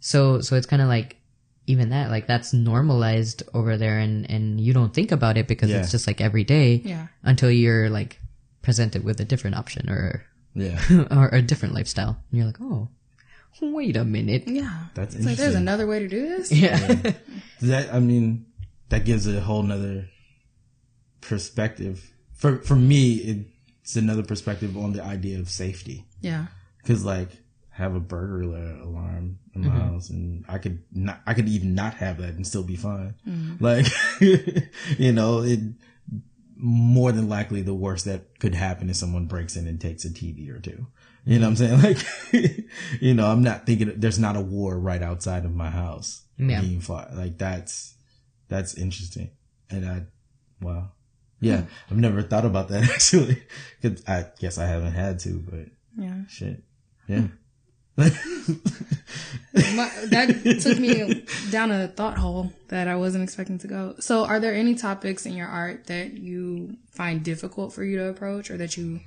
so, 0.00 0.40
so 0.40 0.54
it's 0.56 0.66
kind 0.66 0.82
of 0.82 0.88
like 0.88 1.16
even 1.66 1.90
that, 1.90 2.10
like 2.10 2.26
that's 2.26 2.52
normalized 2.52 3.42
over 3.54 3.76
there 3.78 3.98
and, 3.98 4.28
and 4.30 4.60
you 4.60 4.72
don't 4.74 4.92
think 4.92 5.12
about 5.12 5.38
it 5.38 5.48
because 5.48 5.70
Yeah. 5.70 5.78
it's 5.80 5.90
just 5.90 6.06
like 6.06 6.20
every 6.20 6.44
day 6.44 6.82
Yeah. 6.84 7.06
until 7.22 7.50
you're 7.50 7.88
like 7.88 8.20
presented 8.62 9.02
with 9.04 9.18
a 9.20 9.24
different 9.24 9.56
option 9.56 9.88
or, 9.88 10.24
yeah. 10.54 10.78
or 11.10 11.28
a 11.28 11.40
different 11.40 11.74
lifestyle. 11.74 12.18
And 12.30 12.36
you're 12.38 12.46
like, 12.46 12.60
oh, 12.60 12.88
wait 13.62 13.96
a 13.96 14.04
minute. 14.04 14.44
Yeah. 14.46 14.86
That's 14.94 15.14
It's 15.14 15.24
like 15.24 15.36
there's 15.38 15.54
another 15.54 15.86
way 15.86 16.00
to 16.00 16.08
do 16.08 16.28
this. 16.28 16.52
Yeah. 16.52 17.12
that 17.62 17.94
I 17.94 18.00
mean, 18.00 18.44
that 18.90 19.04
gives 19.06 19.26
a 19.26 19.40
whole 19.40 19.62
nother 19.62 20.08
perspective. 21.22 22.12
For 22.34 22.58
for 22.58 22.76
me, 22.76 23.46
it's 23.82 23.96
another 23.96 24.22
perspective 24.22 24.76
on 24.76 24.92
the 24.92 25.02
idea 25.02 25.38
of 25.38 25.48
safety. 25.48 26.04
Yeah. 26.20 26.46
Cause 26.84 27.04
like 27.04 27.30
I 27.72 27.82
have 27.82 27.94
a 27.94 28.00
burglar 28.00 28.76
alarm 28.82 29.38
in 29.54 29.62
my 29.62 29.68
mm-hmm. 29.68 29.78
house 29.78 30.10
and 30.10 30.44
I 30.48 30.58
could 30.58 30.82
not, 30.92 31.20
I 31.26 31.34
could 31.34 31.48
even 31.48 31.74
not 31.74 31.94
have 31.94 32.18
that 32.18 32.34
and 32.34 32.46
still 32.46 32.62
be 32.62 32.76
fine. 32.76 33.14
Mm-hmm. 33.26 33.64
Like, 33.64 33.86
you 34.98 35.12
know, 35.12 35.42
it 35.42 35.60
more 36.56 37.12
than 37.12 37.28
likely 37.28 37.62
the 37.62 37.74
worst 37.74 38.04
that 38.04 38.38
could 38.38 38.54
happen 38.54 38.90
is 38.90 38.98
someone 38.98 39.26
breaks 39.26 39.56
in 39.56 39.66
and 39.66 39.80
takes 39.80 40.04
a 40.04 40.10
TV 40.10 40.50
or 40.54 40.60
two. 40.60 40.86
You 41.24 41.38
know 41.38 41.48
what 41.48 41.60
I'm 41.60 41.80
saying? 41.80 41.96
Like, 42.32 42.64
you 43.00 43.14
know, 43.14 43.26
I'm 43.26 43.42
not 43.42 43.64
thinking 43.64 43.92
there's 43.96 44.18
not 44.18 44.36
a 44.36 44.40
war 44.40 44.78
right 44.78 45.02
outside 45.02 45.44
of 45.44 45.54
my 45.54 45.70
house 45.70 46.22
Yeah. 46.36 46.60
being 46.60 46.80
fought. 46.80 47.14
Like 47.14 47.38
that's, 47.38 47.94
that's 48.48 48.74
interesting. 48.74 49.30
And 49.70 49.86
I, 49.86 50.02
wow. 50.60 50.90
Yeah. 51.42 51.64
I've 51.90 51.98
never 51.98 52.22
thought 52.22 52.44
about 52.46 52.68
that 52.68 52.84
actually. 52.94 53.42
Cause 53.82 54.02
I 54.08 54.26
guess 54.38 54.56
I 54.58 54.66
haven't 54.66 54.92
had 54.92 55.18
to, 55.20 55.38
but 55.50 55.66
Yeah. 56.02 56.22
shit. 56.28 56.62
Yeah. 57.08 57.26
My, 57.96 59.90
that 60.06 60.58
took 60.62 60.78
me 60.78 61.24
down 61.50 61.70
a 61.70 61.88
thought 61.88 62.16
hole 62.16 62.52
that 62.68 62.88
I 62.88 62.96
wasn't 62.96 63.24
expecting 63.24 63.58
to 63.58 63.66
go. 63.66 63.94
So, 64.00 64.24
are 64.24 64.40
there 64.40 64.54
any 64.54 64.74
topics 64.74 65.26
in 65.26 65.34
your 65.34 65.46
art 65.46 65.86
that 65.88 66.14
you 66.14 66.76
find 66.90 67.22
difficult 67.22 67.72
for 67.74 67.84
you 67.84 67.98
to 67.98 68.08
approach, 68.08 68.50
or 68.50 68.56
that 68.56 68.76
you 68.78 69.00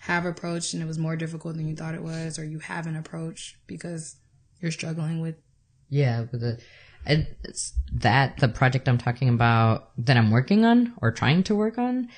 have 0.00 0.24
approached 0.24 0.72
and 0.72 0.82
it 0.82 0.86
was 0.86 0.98
more 0.98 1.16
difficult 1.16 1.56
than 1.56 1.68
you 1.68 1.76
thought 1.76 1.94
it 1.94 2.02
was, 2.02 2.38
or 2.38 2.44
you 2.44 2.58
haven't 2.60 2.96
approached 2.96 3.56
because 3.66 4.16
you're 4.60 4.70
struggling 4.72 5.20
with? 5.20 5.36
Yeah, 5.90 6.24
but 6.30 6.40
the 6.40 6.48
and 6.48 6.60
it's 7.06 7.72
that 7.92 8.38
the 8.38 8.48
project 8.48 8.88
I'm 8.88 8.98
talking 8.98 9.28
about 9.28 9.90
that 9.98 10.16
I'm 10.16 10.30
working 10.30 10.64
on 10.64 10.94
or 11.00 11.10
trying 11.10 11.42
to 11.44 11.54
work 11.54 11.78
on, 11.78 12.08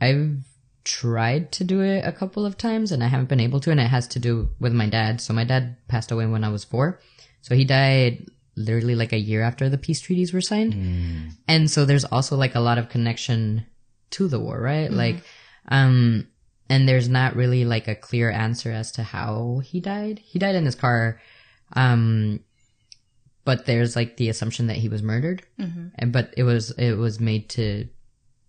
I've 0.00 0.38
tried 0.84 1.52
to 1.52 1.64
do 1.64 1.80
it 1.80 2.04
a 2.04 2.12
couple 2.12 2.44
of 2.44 2.58
times 2.58 2.92
and 2.92 3.02
I 3.02 3.08
haven't 3.08 3.28
been 3.28 3.40
able 3.40 3.60
to, 3.60 3.70
and 3.70 3.80
it 3.80 3.88
has 3.88 4.06
to 4.08 4.18
do 4.18 4.50
with 4.60 4.72
my 4.72 4.88
dad. 4.88 5.20
So 5.20 5.32
my 5.32 5.44
dad 5.44 5.76
passed 5.88 6.10
away 6.10 6.26
when 6.26 6.44
I 6.44 6.50
was 6.50 6.64
four, 6.64 7.00
so 7.42 7.54
he 7.54 7.64
died 7.64 8.26
literally 8.56 8.94
like 8.94 9.12
a 9.12 9.18
year 9.18 9.42
after 9.42 9.68
the 9.68 9.78
peace 9.78 10.00
treaties 10.00 10.32
were 10.32 10.40
signed. 10.40 10.74
Mm. 10.74 11.30
And 11.48 11.70
so 11.70 11.84
there's 11.84 12.04
also 12.04 12.36
like 12.36 12.54
a 12.54 12.60
lot 12.60 12.78
of 12.78 12.88
connection 12.88 13.66
to 14.10 14.28
the 14.28 14.38
war, 14.38 14.60
right? 14.60 14.90
Like, 14.90 15.16
um, 15.68 16.28
and 16.68 16.88
there's 16.88 17.08
not 17.08 17.36
really 17.36 17.64
like 17.64 17.88
a 17.88 17.94
clear 17.94 18.30
answer 18.30 18.70
as 18.70 18.92
to 18.92 19.02
how 19.02 19.60
he 19.64 19.80
died. 19.80 20.20
He 20.20 20.38
died 20.38 20.54
in 20.54 20.64
his 20.64 20.74
car. 20.74 21.20
Um, 21.72 22.40
but 23.44 23.66
there's 23.66 23.94
like 23.96 24.16
the 24.16 24.28
assumption 24.28 24.66
that 24.68 24.76
he 24.76 24.88
was 24.88 25.02
murdered. 25.02 25.42
And, 25.58 26.12
but 26.12 26.32
it 26.36 26.42
was, 26.44 26.70
it 26.72 26.94
was 26.96 27.20
made 27.20 27.48
to 27.50 27.88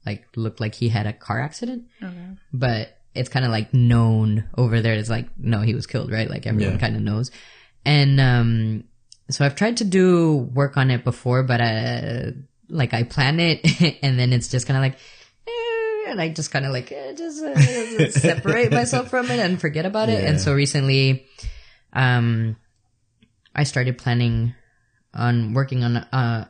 like 0.06 0.26
look 0.36 0.60
like 0.60 0.76
he 0.76 0.88
had 0.90 1.08
a 1.08 1.14
car 1.14 1.42
accident 1.42 1.86
Okay. 2.02 2.28
but 2.54 2.98
it's 3.16 3.28
kind 3.30 3.44
of 3.46 3.52
like 3.52 3.74
known 3.74 4.44
over 4.58 4.82
there. 4.82 4.94
It's 4.94 5.10
like, 5.10 5.28
no, 5.38 5.62
he 5.62 5.74
was 5.74 5.88
killed, 5.88 6.12
right? 6.12 6.30
Like 6.30 6.46
everyone 6.46 6.74
Yeah. 6.74 6.80
kind 6.80 6.96
of 6.96 7.02
knows. 7.02 7.32
And, 7.86 8.20
um, 8.20 8.84
so 9.30 9.44
I've 9.46 9.56
tried 9.56 9.78
to 9.78 9.84
do 9.86 10.36
work 10.54 10.78
on 10.78 10.92
it 10.92 11.04
before, 11.04 11.42
but, 11.44 11.60
uh, 11.62 12.32
like 12.70 12.94
I 12.94 13.04
plan 13.04 13.40
it 13.40 13.62
and 14.04 14.20
then 14.20 14.32
it's 14.34 14.48
just 14.50 14.68
kind 14.68 14.78
of 14.78 14.84
like, 14.84 14.98
eh, 15.48 16.12
and 16.12 16.22
I 16.22 16.30
just 16.30 16.52
kind 16.52 16.66
of 16.66 16.72
like, 16.72 16.92
eh, 16.92 17.14
just 17.14 17.44
uh, 17.44 18.10
separate 18.12 18.72
myself 18.82 19.10
from 19.10 19.32
it 19.32 19.40
and 19.40 19.60
forget 19.60 19.86
about 19.86 20.10
it. 20.10 20.22
Yeah. 20.24 20.30
And 20.30 20.42
so 20.42 20.54
recently, 20.54 21.26
um, 21.94 22.56
I 23.56 23.64
started 23.64 23.98
planning 23.98 24.54
on 25.16 25.54
working 25.54 25.84
on, 25.84 25.98
uh, 25.98 26.46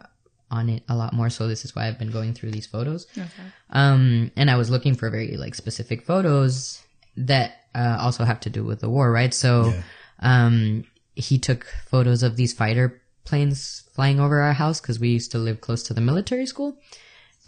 on 0.51 0.69
it 0.69 0.84
a 0.89 0.95
lot 0.95 1.13
more. 1.13 1.30
So 1.30 1.47
this 1.47 1.65
is 1.65 1.75
why 1.75 1.88
I've 1.88 1.99
been 1.99 2.12
going 2.12 2.34
through 2.34 2.51
these 2.51 2.65
photos. 2.67 3.08
Okay. 3.17 3.28
Um, 3.69 4.32
and 4.36 4.49
I 4.49 4.56
was 4.58 4.69
looking 4.69 4.95
for 4.95 5.10
very 5.10 5.38
like 5.38 5.56
specific 5.56 6.04
photos 6.06 6.82
that 7.17 7.62
uh, 7.73 7.97
also 7.99 8.23
have 8.23 8.39
to 8.41 8.49
do 8.49 8.63
with 8.63 8.82
the 8.82 8.89
war, 8.89 9.12
right? 9.12 9.34
So, 9.34 9.73
Yeah. 9.73 9.82
um, 10.19 10.84
he 11.15 11.38
took 11.39 11.65
photos 11.88 12.23
of 12.23 12.36
these 12.36 12.51
fighter 12.54 13.01
planes 13.23 13.84
flying 13.93 14.19
over 14.19 14.41
our 14.41 14.54
house 14.54 14.82
because 14.82 14.99
we 14.99 15.10
used 15.10 15.32
to 15.32 15.38
live 15.38 15.62
close 15.62 15.82
to 15.84 15.93
the 15.93 16.01
military 16.01 16.45
school. 16.45 16.78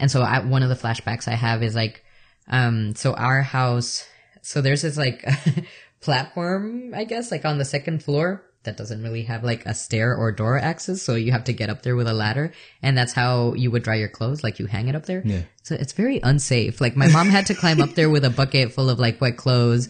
And 0.00 0.10
so 0.10 0.22
I, 0.22 0.38
one 0.40 0.62
of 0.62 0.68
the 0.70 0.74
flashbacks 0.74 1.28
I 1.28 1.34
have 1.34 1.62
is 1.62 1.74
like, 1.74 2.02
um, 2.48 2.94
so 2.94 3.12
our 3.14 3.42
house, 3.42 4.04
so 4.42 4.60
there's 4.62 4.82
this 4.82 4.96
like 4.96 5.22
platform, 6.00 6.94
I 6.94 7.04
guess, 7.04 7.30
like 7.30 7.44
on 7.44 7.58
the 7.58 7.64
second 7.64 8.02
floor 8.02 8.42
that 8.68 8.76
doesn't 8.76 9.02
really 9.02 9.22
have 9.22 9.42
like 9.42 9.64
a 9.64 9.72
stair 9.74 10.14
or 10.14 10.30
door 10.30 10.58
access. 10.58 11.00
So 11.02 11.14
you 11.14 11.32
have 11.32 11.44
to 11.44 11.54
get 11.54 11.70
up 11.70 11.80
there 11.82 11.96
with 11.96 12.06
a 12.06 12.12
ladder. 12.12 12.52
And 12.82 12.96
that's 12.96 13.14
how 13.14 13.54
you 13.54 13.70
would 13.70 13.82
dry 13.82 13.94
your 13.96 14.10
clothes. 14.10 14.44
Like 14.44 14.58
you 14.58 14.66
hang 14.66 14.88
it 14.88 14.94
up 14.94 15.06
there. 15.06 15.22
Yeah. 15.24 15.42
So 15.62 15.74
it's 15.74 15.94
very 15.94 16.20
unsafe. 16.22 16.80
Like 16.80 16.96
my 16.96 17.08
mom 17.08 17.28
had 17.30 17.46
to 17.46 17.54
climb 17.54 17.80
up 17.80 17.94
there 17.94 18.10
with 18.10 18.24
a 18.24 18.30
bucket 18.30 18.72
full 18.72 18.90
of 18.90 18.98
like 18.98 19.20
wet 19.20 19.38
clothes 19.38 19.88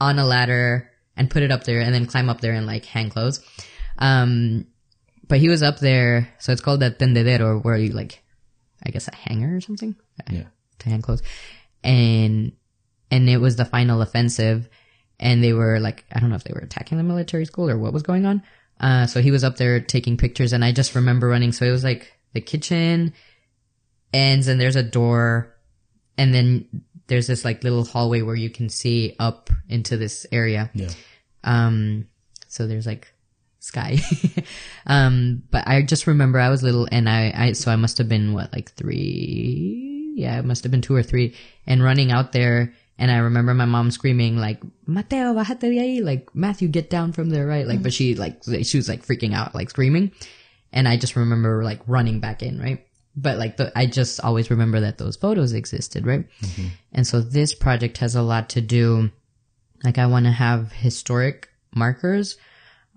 on 0.00 0.18
a 0.20 0.24
ladder 0.24 0.90
and 1.16 1.28
put 1.28 1.42
it 1.42 1.50
up 1.50 1.64
there 1.64 1.80
and 1.80 1.92
then 1.92 2.06
climb 2.06 2.30
up 2.30 2.40
there 2.40 2.52
and 2.52 2.66
like 2.66 2.84
hang 2.84 3.10
clothes. 3.10 3.40
Um, 3.98 4.66
but 5.28 5.38
he 5.40 5.48
was 5.48 5.62
up 5.62 5.80
there. 5.80 6.32
So 6.38 6.52
it's 6.52 6.60
called 6.62 6.82
a 6.82 6.90
tendedero 6.92 7.62
where 7.64 7.76
you 7.76 7.90
like, 7.92 8.22
I 8.86 8.90
guess 8.90 9.08
a 9.08 9.14
hanger 9.14 9.56
or 9.56 9.60
something 9.60 9.96
Yeah. 10.30 10.44
to 10.78 10.88
hang 10.88 11.02
clothes. 11.02 11.22
And, 11.82 12.52
and 13.10 13.28
it 13.28 13.38
was 13.38 13.56
the 13.56 13.64
final 13.64 14.02
offensive 14.02 14.68
and 15.20 15.44
they 15.44 15.52
were 15.52 15.78
like, 15.78 16.04
I 16.12 16.18
don't 16.18 16.30
know 16.30 16.36
if 16.36 16.44
they 16.44 16.54
were 16.54 16.60
attacking 16.60 16.98
the 16.98 17.04
military 17.04 17.44
school 17.44 17.70
or 17.70 17.78
what 17.78 17.92
was 17.92 18.02
going 18.02 18.26
on. 18.26 18.42
Uh, 18.80 19.06
so 19.06 19.20
he 19.20 19.30
was 19.30 19.44
up 19.44 19.56
there 19.56 19.78
taking 19.78 20.16
pictures 20.16 20.52
and 20.52 20.64
I 20.64 20.72
just 20.72 20.94
remember 20.94 21.28
running. 21.28 21.52
So 21.52 21.66
it 21.66 21.70
was 21.70 21.84
like 21.84 22.12
the 22.32 22.40
kitchen 22.40 23.12
ends 24.12 24.48
and 24.48 24.58
there's 24.58 24.76
a 24.76 24.82
door 24.82 25.54
and 26.16 26.34
then 26.34 26.82
there's 27.06 27.26
this 27.26 27.44
like 27.44 27.62
little 27.62 27.84
hallway 27.84 28.22
where 28.22 28.34
you 28.34 28.48
can 28.48 28.70
see 28.70 29.14
up 29.18 29.50
into 29.68 29.98
this 29.98 30.26
area. 30.32 30.70
Yeah. 30.74 30.88
Um, 31.44 32.08
so 32.48 32.66
there's 32.66 32.86
like 32.86 33.12
sky. 33.58 33.98
um, 34.86 35.42
but 35.50 35.68
I 35.68 35.82
just 35.82 36.06
remember 36.06 36.38
I 36.38 36.48
was 36.48 36.62
little 36.62 36.88
and 36.90 37.10
I, 37.10 37.32
I, 37.36 37.52
so 37.52 37.70
I 37.70 37.76
must 37.76 37.98
have 37.98 38.08
been 38.08 38.32
what, 38.32 38.52
like 38.54 38.72
three? 38.72 40.14
Yeah, 40.16 40.38
it 40.38 40.46
must 40.46 40.64
have 40.64 40.70
been 40.70 40.82
two 40.82 40.94
or 40.94 41.02
three 41.02 41.36
and 41.66 41.82
running 41.82 42.10
out 42.10 42.32
there. 42.32 42.72
And 43.00 43.10
I 43.10 43.16
remember 43.16 43.54
my 43.54 43.64
mom 43.64 43.90
screaming 43.90 44.36
like, 44.36 44.60
Mateo, 44.86 45.32
bájate 45.32 45.60
de 45.60 45.78
ahí. 45.78 46.04
Like, 46.04 46.28
Matthew, 46.34 46.68
get 46.68 46.90
down 46.90 47.12
from 47.12 47.30
there, 47.30 47.46
right? 47.46 47.66
Like, 47.66 47.82
but 47.82 47.94
she 47.94 48.14
like, 48.14 48.42
she 48.44 48.76
was 48.76 48.90
like 48.90 49.06
freaking 49.06 49.32
out, 49.34 49.54
like 49.54 49.70
screaming. 49.70 50.12
And 50.70 50.86
I 50.86 50.98
just 50.98 51.16
remember 51.16 51.64
like 51.64 51.80
running 51.86 52.20
back 52.20 52.42
in, 52.42 52.60
right? 52.60 52.86
But 53.16 53.38
like 53.38 53.56
the, 53.56 53.72
I 53.74 53.86
just 53.86 54.20
always 54.20 54.50
remember 54.50 54.80
that 54.80 54.98
those 54.98 55.16
photos 55.16 55.54
existed, 55.54 56.06
right? 56.06 56.26
And 56.92 57.06
so 57.06 57.22
this 57.22 57.54
project 57.54 57.96
has 57.98 58.16
a 58.16 58.22
lot 58.22 58.50
to 58.50 58.60
do, 58.60 59.10
like 59.82 59.96
I 59.96 60.04
want 60.04 60.26
to 60.26 60.32
have 60.32 60.70
historic 60.70 61.48
markers 61.74 62.36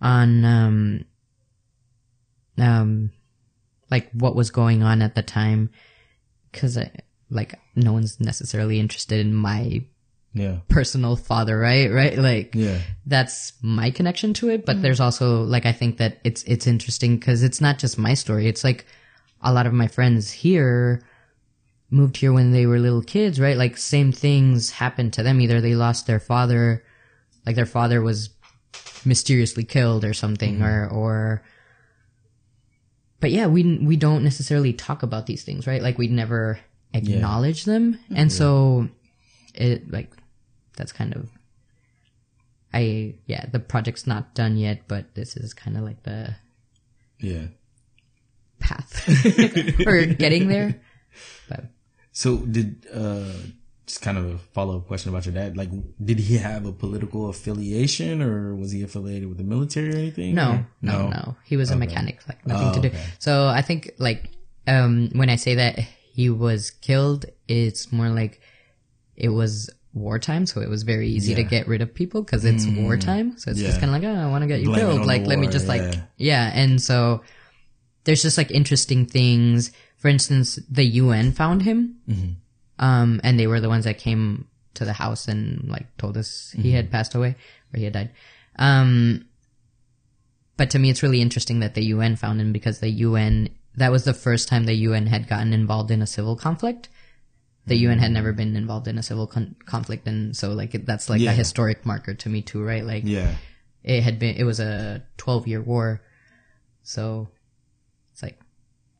on, 0.01 0.43
um, 0.43 1.05
um, 2.57 3.11
like 3.89 4.11
what 4.11 4.35
was 4.35 4.51
going 4.51 4.83
on 4.83 5.01
at 5.01 5.15
the 5.15 5.23
time. 5.23 5.69
Cause 6.51 6.77
I, 6.77 6.91
like 7.29 7.55
no 7.73 7.93
one's 7.93 8.19
necessarily 8.19 8.81
interested 8.81 9.19
in 9.19 9.33
my 9.33 9.85
Yeah. 10.33 10.57
personal 10.67 11.15
father, 11.15 11.57
right? 11.59 11.91
Right? 11.91 12.17
Like, 12.17 12.55
Yeah. 12.55 12.79
that's 13.05 13.53
my 13.61 13.91
connection 13.91 14.33
to 14.35 14.49
it 14.49 14.65
but 14.65 14.77
mm. 14.77 14.81
there's 14.81 14.99
also 14.99 15.43
like 15.43 15.65
i 15.65 15.71
think 15.71 15.97
that 15.97 16.19
it's 16.23 16.41
it's 16.43 16.65
interesting 16.67 17.17
because 17.17 17.43
it's 17.43 17.61
not 17.61 17.77
just 17.77 17.97
my 17.97 18.13
story. 18.13 18.47
It's 18.47 18.63
like 18.63 18.85
a 19.41 19.53
lot 19.53 19.65
of 19.67 19.73
my 19.73 19.87
friends 19.87 20.31
here 20.31 21.03
moved 21.89 22.17
here 22.17 22.33
when 22.33 22.51
they 22.51 22.65
were 22.65 22.79
little 22.79 23.03
kids 23.03 23.39
right? 23.39 23.57
Like 23.57 23.77
same 23.77 24.11
things 24.11 24.71
happened 24.71 25.13
to 25.13 25.23
them. 25.23 25.39
Either 25.41 25.61
they 25.61 25.75
lost 25.75 26.07
their 26.07 26.19
father 26.19 26.83
like 27.45 27.55
their 27.55 27.65
father 27.65 28.01
was 28.01 28.29
mysteriously 29.05 29.63
killed 29.63 30.05
or 30.05 30.13
something 30.13 30.55
mm-hmm. 30.55 30.63
or 30.63 30.87
or 30.87 31.43
but 33.19 33.31
yeah 33.31 33.47
we 33.47 33.77
we 33.79 33.97
don't 33.97 34.23
necessarily 34.23 34.73
talk 34.73 35.03
about 35.03 35.25
these 35.27 35.43
things 35.43 35.67
right? 35.67 35.81
Like 35.83 35.97
we 35.97 36.07
never 36.07 36.59
acknowledge 36.93 37.65
them. 37.65 37.93
Mm-hmm. 37.93 38.15
And 38.17 38.31
so 38.31 38.89
it 39.53 39.91
like 39.91 40.09
that's 40.75 40.91
kind 40.91 41.13
of 41.15 41.29
I 42.73 43.15
yeah, 43.27 43.45
the 43.51 43.59
project's 43.59 44.07
not 44.07 44.33
done 44.33 44.57
yet, 44.57 44.87
but 44.87 45.13
this 45.15 45.37
is 45.37 45.53
kind 45.53 45.77
of 45.77 45.83
like 45.83 46.03
the 46.03 46.35
Yeah. 47.19 47.47
path 48.59 49.03
or 49.87 50.05
getting 50.05 50.47
there. 50.47 50.81
But 51.49 51.65
So 52.11 52.37
did 52.37 52.87
uh 52.93 53.31
just 53.85 54.01
kind 54.01 54.17
of 54.17 54.25
a 54.25 54.37
follow 54.55 54.77
up 54.77 54.87
question 54.87 55.09
about 55.09 55.25
your 55.25 55.35
dad? 55.35 55.57
Like, 55.57 55.69
did 56.03 56.17
he 56.17 56.37
have 56.37 56.65
a 56.65 56.71
political 56.71 57.27
affiliation, 57.29 58.21
or 58.21 58.55
was 58.55 58.71
he 58.71 58.81
affiliated 58.81 59.27
with 59.27 59.37
the 59.37 59.43
military 59.43 59.93
or 59.93 59.97
anything? 59.97 60.33
no, 60.35 60.51
Or- 60.51 60.67
no, 60.81 61.09
no, 61.09 61.35
he 61.43 61.57
was 61.57 61.69
a 61.69 61.75
mechanic, 61.75 62.21
like 62.27 62.45
nothing 62.47 62.69
Oh, 62.69 62.73
to 62.73 62.79
do. 62.79 62.87
okay. 62.87 63.03
So 63.19 63.47
I 63.47 63.61
think 63.61 63.91
like 63.99 64.29
um 64.67 65.09
when 65.13 65.29
I 65.29 65.35
say 65.35 65.55
that 65.55 65.77
he 65.79 66.29
was 66.29 66.71
killed, 66.71 67.25
it's 67.47 67.91
more 67.91 68.09
like 68.09 68.39
it 69.15 69.29
was 69.29 69.69
wartime, 69.93 70.45
so 70.45 70.61
it 70.61 70.69
was 70.69 70.83
very 70.83 71.07
easy 71.09 71.35
to 71.35 71.41
Yeah. 71.41 71.47
Mm. 71.47 71.49
get 71.51 71.67
rid 71.67 71.81
of 71.81 71.93
people 71.93 72.23
because 72.23 72.45
it's 72.45 72.65
wartime. 72.65 73.37
So 73.37 73.51
it's 73.51 73.59
just 73.59 73.79
kind 73.79 73.93
of 73.95 74.01
like, 74.01 74.09
oh, 74.09 74.15
I 74.19 74.29
want 74.29 74.41
to 74.43 74.47
get 74.47 74.59
you 74.61 74.67
Blame 74.67 74.79
killed. 74.79 75.05
Like, 75.05 75.25
let 75.25 75.37
me 75.39 75.45
war, 75.47 75.51
just 75.51 75.67
like, 75.67 75.81
yeah. 75.81 76.01
yeah. 76.17 76.51
And 76.53 76.81
so 76.81 77.21
there's 78.05 78.21
just 78.21 78.37
like 78.37 78.51
interesting 78.51 79.05
things. 79.05 79.71
For 79.97 80.07
instance, 80.07 80.59
the 80.69 80.83
UN 80.83 81.31
found 81.31 81.61
him, 81.61 81.97
Mm-hmm. 82.09 82.83
um, 82.83 83.21
and 83.23 83.39
they 83.39 83.47
were 83.47 83.59
the 83.61 83.69
ones 83.69 83.85
that 83.85 83.97
came 83.99 84.47
to 84.73 84.85
the 84.85 84.93
house 84.93 85.27
and 85.27 85.69
like 85.69 85.85
told 85.97 86.17
us 86.17 86.51
he 86.55 86.63
Mm-hmm. 86.63 86.75
had 86.75 86.91
passed 86.91 87.13
away 87.15 87.35
or 87.73 87.77
he 87.77 87.83
had 87.83 87.93
died. 87.93 88.09
Um, 88.57 89.25
but 90.57 90.69
to 90.71 90.79
me, 90.79 90.89
it's 90.89 91.03
really 91.03 91.21
interesting 91.21 91.59
that 91.61 91.75
the 91.75 91.85
UN 91.85 92.15
found 92.15 92.41
him 92.41 92.51
because 92.51 92.79
the 92.79 92.89
UN 92.89 93.49
that 93.75 93.91
was 93.91 94.03
the 94.03 94.13
first 94.13 94.47
time 94.47 94.65
the 94.65 94.73
UN 94.75 95.07
had 95.07 95.27
gotten 95.27 95.51
involved 95.53 95.89
in 95.89 96.01
a 96.01 96.07
civil 96.07 96.35
conflict. 96.35 96.89
The 97.65 97.77
UN 97.77 97.99
had 97.99 98.11
never 98.11 98.33
been 98.33 98.55
involved 98.57 98.87
in 98.87 98.97
a 98.97 99.03
civil 99.03 99.25
con- 99.27 99.55
conflict, 99.65 100.05
and 100.07 100.35
so 100.35 100.51
like 100.53 100.75
it, 100.75 100.85
that's 100.85 101.09
like 101.09 101.21
Yeah. 101.21 101.31
a 101.31 101.33
historic 101.33 101.85
marker 101.85 102.13
to 102.13 102.29
me 102.29 102.41
too, 102.41 102.61
right? 102.63 102.83
Like 102.85 103.03
Yeah. 103.05 103.35
it 103.83 104.03
had 104.03 104.19
been 104.19 104.35
it 104.35 104.43
was 104.43 104.59
a 104.59 105.03
12 105.17 105.47
year 105.47 105.61
war 105.61 106.01
so 106.83 107.29
it's 108.11 108.21
like 108.23 108.37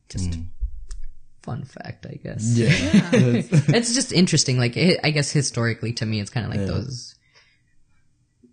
just 0.08 0.38
fun 1.42 1.64
fact 1.64 2.06
i 2.06 2.14
guess 2.22 2.56
Mm. 2.56 2.58
Yeah. 2.58 3.42
it's 3.76 3.92
just 3.94 4.12
interesting 4.12 4.58
like 4.58 4.74
it, 4.76 5.00
i 5.04 5.10
guess 5.10 5.30
historically 5.30 5.92
to 5.94 6.06
me 6.06 6.20
it's 6.20 6.30
kind 6.30 6.46
of 6.46 6.52
like 6.52 6.66
those 6.66 7.14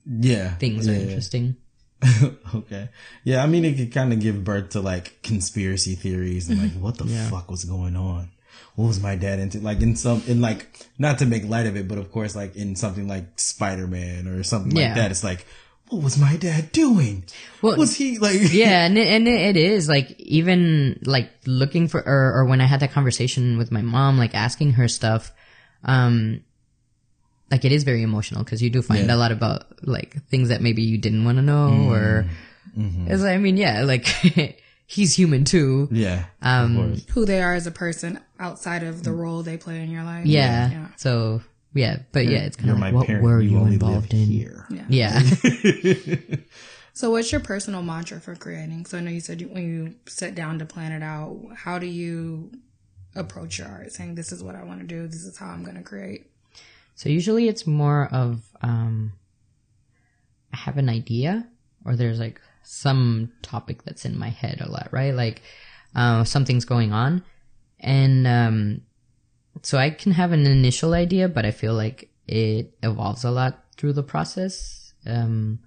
yeah. 0.06 0.56
things 0.56 0.88
yeah, 0.88 0.94
are 0.94 0.96
yeah. 0.98 1.02
interesting 1.04 1.56
okay. 2.56 2.90
Yeah, 3.24 3.44
I 3.44 3.46
mean, 3.46 3.64
it 3.64 3.78
could 3.78 3.92
kind 3.94 4.12
of 4.12 4.20
give 4.20 4.44
birth 4.44 4.70
to 4.72 4.82
like 4.82 5.22
conspiracy 5.22 5.94
theories 5.94 6.50
and 6.50 6.60
like, 6.60 6.72
what 6.82 6.98
the 6.98 7.06
Yeah. 7.06 7.30
fuck 7.30 7.52
was 7.52 7.64
going 7.64 7.96
on? 7.96 8.32
What 8.82 8.88
was 8.88 9.00
my 9.02 9.16
dad 9.16 9.38
into? 9.40 9.60
Like 9.60 9.82
in 9.82 9.96
some, 9.96 10.24
in 10.28 10.42
like, 10.42 10.88
not 10.98 11.20
to 11.20 11.26
make 11.26 11.48
light 11.48 11.68
of 11.68 11.76
it, 11.78 11.88
but 11.88 11.98
of 12.00 12.12
course, 12.12 12.36
like 12.36 12.56
in 12.56 12.76
something 12.76 13.08
like 13.08 13.26
Spider 13.40 13.86
Man 13.88 14.28
or 14.28 14.42
something 14.44 14.76
Yeah. 14.76 14.88
like 14.88 14.96
that, 14.96 15.12
it's 15.12 15.24
like, 15.24 15.46
what 15.90 16.02
was 16.02 16.18
my 16.18 16.36
dad 16.38 16.72
doing? 16.72 17.24
Well, 17.62 17.78
was 17.78 17.96
he 17.96 18.18
like? 18.18 18.40
yeah 18.52 18.86
and 18.86 18.98
it, 18.98 19.08
and 19.08 19.28
it 19.28 19.58
is 19.58 19.88
like 19.90 20.18
even 20.20 21.00
like 21.06 21.30
looking 21.46 21.88
for 21.90 22.00
or, 22.02 22.34
or 22.34 22.46
when 22.46 22.62
i 22.62 22.66
had 22.66 22.80
that 22.80 22.92
conversation 22.94 23.58
with 23.58 23.72
my 23.74 23.82
mom 23.82 24.18
like 24.18 24.34
asking 24.34 24.72
her 24.74 24.88
stuff 24.88 25.32
um 25.84 26.42
like 27.52 27.66
it 27.66 27.74
is 27.74 27.84
very 27.84 28.04
emotional 28.04 28.42
because 28.44 28.62
you 28.64 28.70
do 28.70 28.82
find 28.82 29.08
Yeah. 29.08 29.16
a 29.16 29.18
lot 29.18 29.34
about 29.34 29.66
like 29.86 30.16
things 30.30 30.48
that 30.50 30.62
maybe 30.62 30.82
you 30.82 30.98
didn't 30.98 31.26
want 31.26 31.38
to 31.38 31.42
know 31.44 31.90
or 31.92 32.26
Mm-hmm. 32.78 33.12
As 33.12 33.22
I 33.26 33.36
mean, 33.38 33.58
yeah, 33.58 33.84
like 33.84 34.08
he's 34.92 35.16
human 35.18 35.46
too. 35.46 35.88
Yeah. 35.92 36.26
Um, 36.42 36.78
of 36.78 36.86
course. 36.86 37.06
Who 37.12 37.26
they 37.26 37.42
are 37.42 37.54
as 37.56 37.66
a 37.66 37.72
person 37.72 38.20
outside 38.40 38.84
of 38.84 39.04
the 39.04 39.12
role 39.14 39.42
they 39.44 39.58
play 39.58 39.82
in 39.82 39.90
your 39.90 40.04
life. 40.04 40.26
Yeah. 40.26 40.70
Yeah. 40.70 40.88
So 40.98 41.42
yeah, 41.74 42.00
but 42.12 42.26
yeah, 42.26 42.40
it's 42.40 42.58
kind 42.58 42.68
You're 42.68 42.76
of 42.76 42.82
like, 42.82 42.94
what 42.94 43.08
parent. 43.08 43.24
were 43.24 43.40
you 43.42 43.60
you 43.60 43.66
involved 43.66 44.14
in? 44.14 44.26
here. 44.26 44.68
Yeah. 44.70 44.86
Yeah. 44.90 46.36
So, 46.94 47.10
what's 47.10 47.32
your 47.32 47.40
personal 47.40 47.82
mantra 47.82 48.20
for 48.20 48.36
creating? 48.36 48.86
So, 48.86 48.98
I 48.98 49.02
know 49.02 49.12
you 49.12 49.22
said 49.22 49.40
you, 49.40 49.48
when 49.48 49.64
you 49.64 49.96
sit 50.08 50.36
down 50.36 50.60
to 50.60 50.66
plan 50.66 50.92
it 50.92 51.02
out, 51.02 51.40
how 51.56 51.80
do 51.80 51.86
you 51.86 52.52
approach 53.16 53.60
your 53.60 53.70
art? 53.70 53.94
Saying, 53.94 54.16
"This 54.16 54.34
is 54.34 54.44
what 54.44 54.56
I 54.56 54.64
want 54.64 54.82
to 54.82 54.86
do. 54.86 55.08
This 55.08 55.24
is 55.24 55.38
how 55.38 55.48
I'm 55.48 55.64
going 55.64 55.78
to 55.78 55.84
create." 55.84 56.30
So 56.96 57.08
usually 57.08 57.48
it's 57.48 57.66
more 57.66 58.10
of 58.12 58.44
um 58.62 59.14
I 60.54 60.58
have 60.58 60.78
an 60.78 60.90
idea 60.90 61.48
or 61.86 61.96
there's 61.96 62.20
like 62.20 62.42
some 62.64 63.32
topic 63.42 63.84
that's 63.84 64.06
in 64.06 64.18
my 64.18 64.30
head 64.30 64.62
a 64.62 64.70
lot, 64.70 64.90
right? 64.92 65.14
Like 65.14 65.42
uh 65.96 66.24
something's 66.24 66.66
going 66.66 66.94
on 66.94 67.24
and 67.80 68.28
um 68.28 68.82
so 69.62 69.78
I 69.78 69.90
can 69.90 70.14
have 70.14 70.32
an 70.32 70.46
initial 70.46 70.94
idea, 70.94 71.28
but 71.28 71.46
I 71.46 71.52
feel 71.52 71.74
like 71.74 72.10
it 72.28 72.74
evolves 72.82 73.24
a 73.24 73.32
lot 73.32 73.64
through 73.78 73.94
the 73.94 74.04
process. 74.04 74.94
Um 75.06 75.60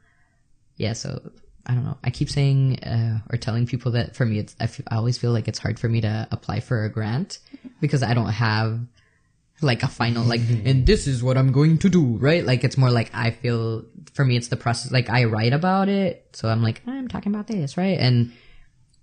yeah, 0.77 0.93
so 0.95 1.31
I 1.67 1.75
don't 1.75 1.85
know. 1.85 1.97
I 2.05 2.11
keep 2.11 2.29
saying 2.29 2.81
uh, 2.81 3.21
or 3.31 3.39
telling 3.39 3.67
people 3.67 3.93
that 3.93 4.15
for 4.15 4.27
me, 4.27 4.39
it's 4.39 4.55
I, 4.61 4.65
f- 4.65 4.81
I 4.89 4.97
always 4.97 5.17
feel 5.17 5.31
like 5.33 5.49
it's 5.49 5.59
hard 5.59 5.79
for 5.79 5.89
me 5.89 6.01
to 6.03 6.29
apply 6.31 6.61
for 6.61 6.85
a 6.85 6.91
grant 6.91 7.39
because 7.81 8.03
I 8.03 8.13
don't 8.13 8.29
have 8.29 8.81
like 9.61 9.83
a 9.83 9.89
final 9.89 10.25
like 10.25 10.41
mm-hmm. 10.41 10.67
and 10.67 10.87
this 10.87 11.07
is 11.07 11.23
what 11.23 11.39
i'm 11.39 11.53
going 11.53 11.79
to 11.79 11.89
do 11.89 12.17
right? 12.19 12.45
Like 12.45 12.65
it's 12.65 12.77
more 12.77 12.91
like 12.91 13.11
i 13.15 13.31
feel 13.31 13.85
for 14.13 14.25
me 14.25 14.37
it's 14.37 14.49
the 14.49 14.57
process 14.57 14.93
like 14.93 15.09
i 15.09 15.25
write 15.25 15.53
about 15.53 15.89
it 15.89 16.29
so 16.33 16.49
i'm 16.49 16.63
like 16.63 16.83
i'm 16.87 17.09
talking 17.09 17.35
about 17.35 17.47
this 17.47 17.77
right? 17.77 17.99
And 17.99 18.33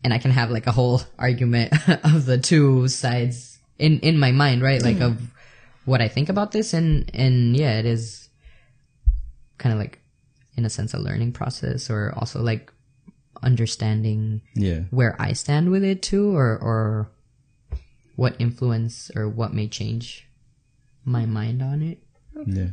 and 0.03 0.13
i 0.13 0.17
can 0.17 0.31
have 0.31 0.51
like 0.51 0.67
a 0.67 0.71
whole 0.71 1.01
argument 1.19 1.73
of 2.03 2.25
the 2.25 2.37
two 2.37 2.87
sides 2.87 3.59
in 3.79 3.99
in 4.01 4.19
my 4.19 4.31
mind 4.31 4.61
right? 4.61 4.81
Like 4.81 4.97
mm. 4.97 5.07
of 5.07 5.21
what 5.85 6.01
i 6.01 6.07
think 6.07 6.29
about 6.29 6.51
this 6.51 6.73
and 6.73 7.09
and 7.13 7.57
yeah 7.57 7.79
it 7.79 7.85
is 7.85 8.29
kind 9.57 9.73
of 9.73 9.79
like 9.79 9.99
in 10.57 10.65
a 10.65 10.69
sense 10.69 10.93
a 10.93 10.99
learning 10.99 11.31
process 11.31 11.89
or 11.89 12.13
also 12.17 12.41
like 12.41 12.71
understanding 13.43 14.41
Yeah. 14.53 14.81
where 14.91 15.15
I 15.19 15.33
stand 15.33 15.71
with 15.71 15.83
it 15.83 16.01
too, 16.01 16.35
or 16.35 16.57
or 16.57 17.09
what 18.15 18.35
influence 18.39 19.09
or 19.15 19.27
what 19.27 19.53
may 19.53 19.67
change 19.67 20.27
my 21.05 21.25
mind 21.25 21.61
on 21.61 21.81
it. 21.81 21.99
Yeah. 22.45 22.69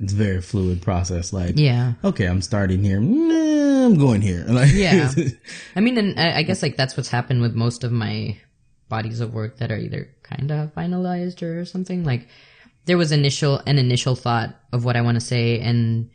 It's 0.00 0.12
a 0.12 0.16
very 0.16 0.40
fluid 0.40 0.82
process. 0.82 1.32
Like, 1.32 1.58
Yeah, 1.58 1.94
okay, 2.02 2.26
I'm 2.26 2.40
starting 2.40 2.82
here. 2.82 3.00
Nah, 3.00 3.86
I'm 3.86 3.98
going 3.98 4.22
here. 4.22 4.44
Like, 4.48 4.72
yeah. 4.72 5.10
I 5.76 5.80
mean, 5.80 5.98
and 5.98 6.18
I 6.18 6.38
I 6.38 6.42
guess 6.42 6.62
like 6.62 6.76
that's 6.76 6.96
what's 6.96 7.10
happened 7.10 7.42
with 7.42 7.54
most 7.54 7.84
of 7.84 7.92
my 7.92 8.38
bodies 8.88 9.20
of 9.20 9.34
work 9.34 9.58
that 9.58 9.72
are 9.72 9.76
either 9.76 10.08
kind 10.22 10.50
of 10.50 10.72
finalized 10.74 11.42
or 11.42 11.64
something. 11.64 12.04
Like 12.04 12.28
there 12.86 12.96
was 12.96 13.12
initial 13.12 13.60
an 13.66 13.78
initial 13.78 14.14
thought 14.14 14.54
of 14.72 14.84
what 14.84 14.96
I 14.96 15.02
want 15.02 15.16
to 15.16 15.20
say, 15.20 15.60
and 15.60 16.10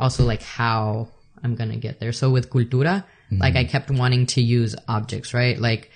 also 0.00 0.24
like 0.24 0.42
how 0.42 1.08
I'm 1.42 1.54
gonna 1.54 1.76
get 1.76 2.00
there. 2.00 2.12
So 2.12 2.30
with 2.30 2.50
cultura, 2.50 3.04
like 3.30 3.56
I 3.56 3.64
kept 3.64 3.90
wanting 3.90 4.26
to 4.26 4.40
use 4.42 4.74
objects, 4.88 5.34
right? 5.34 5.58
Like, 5.58 5.90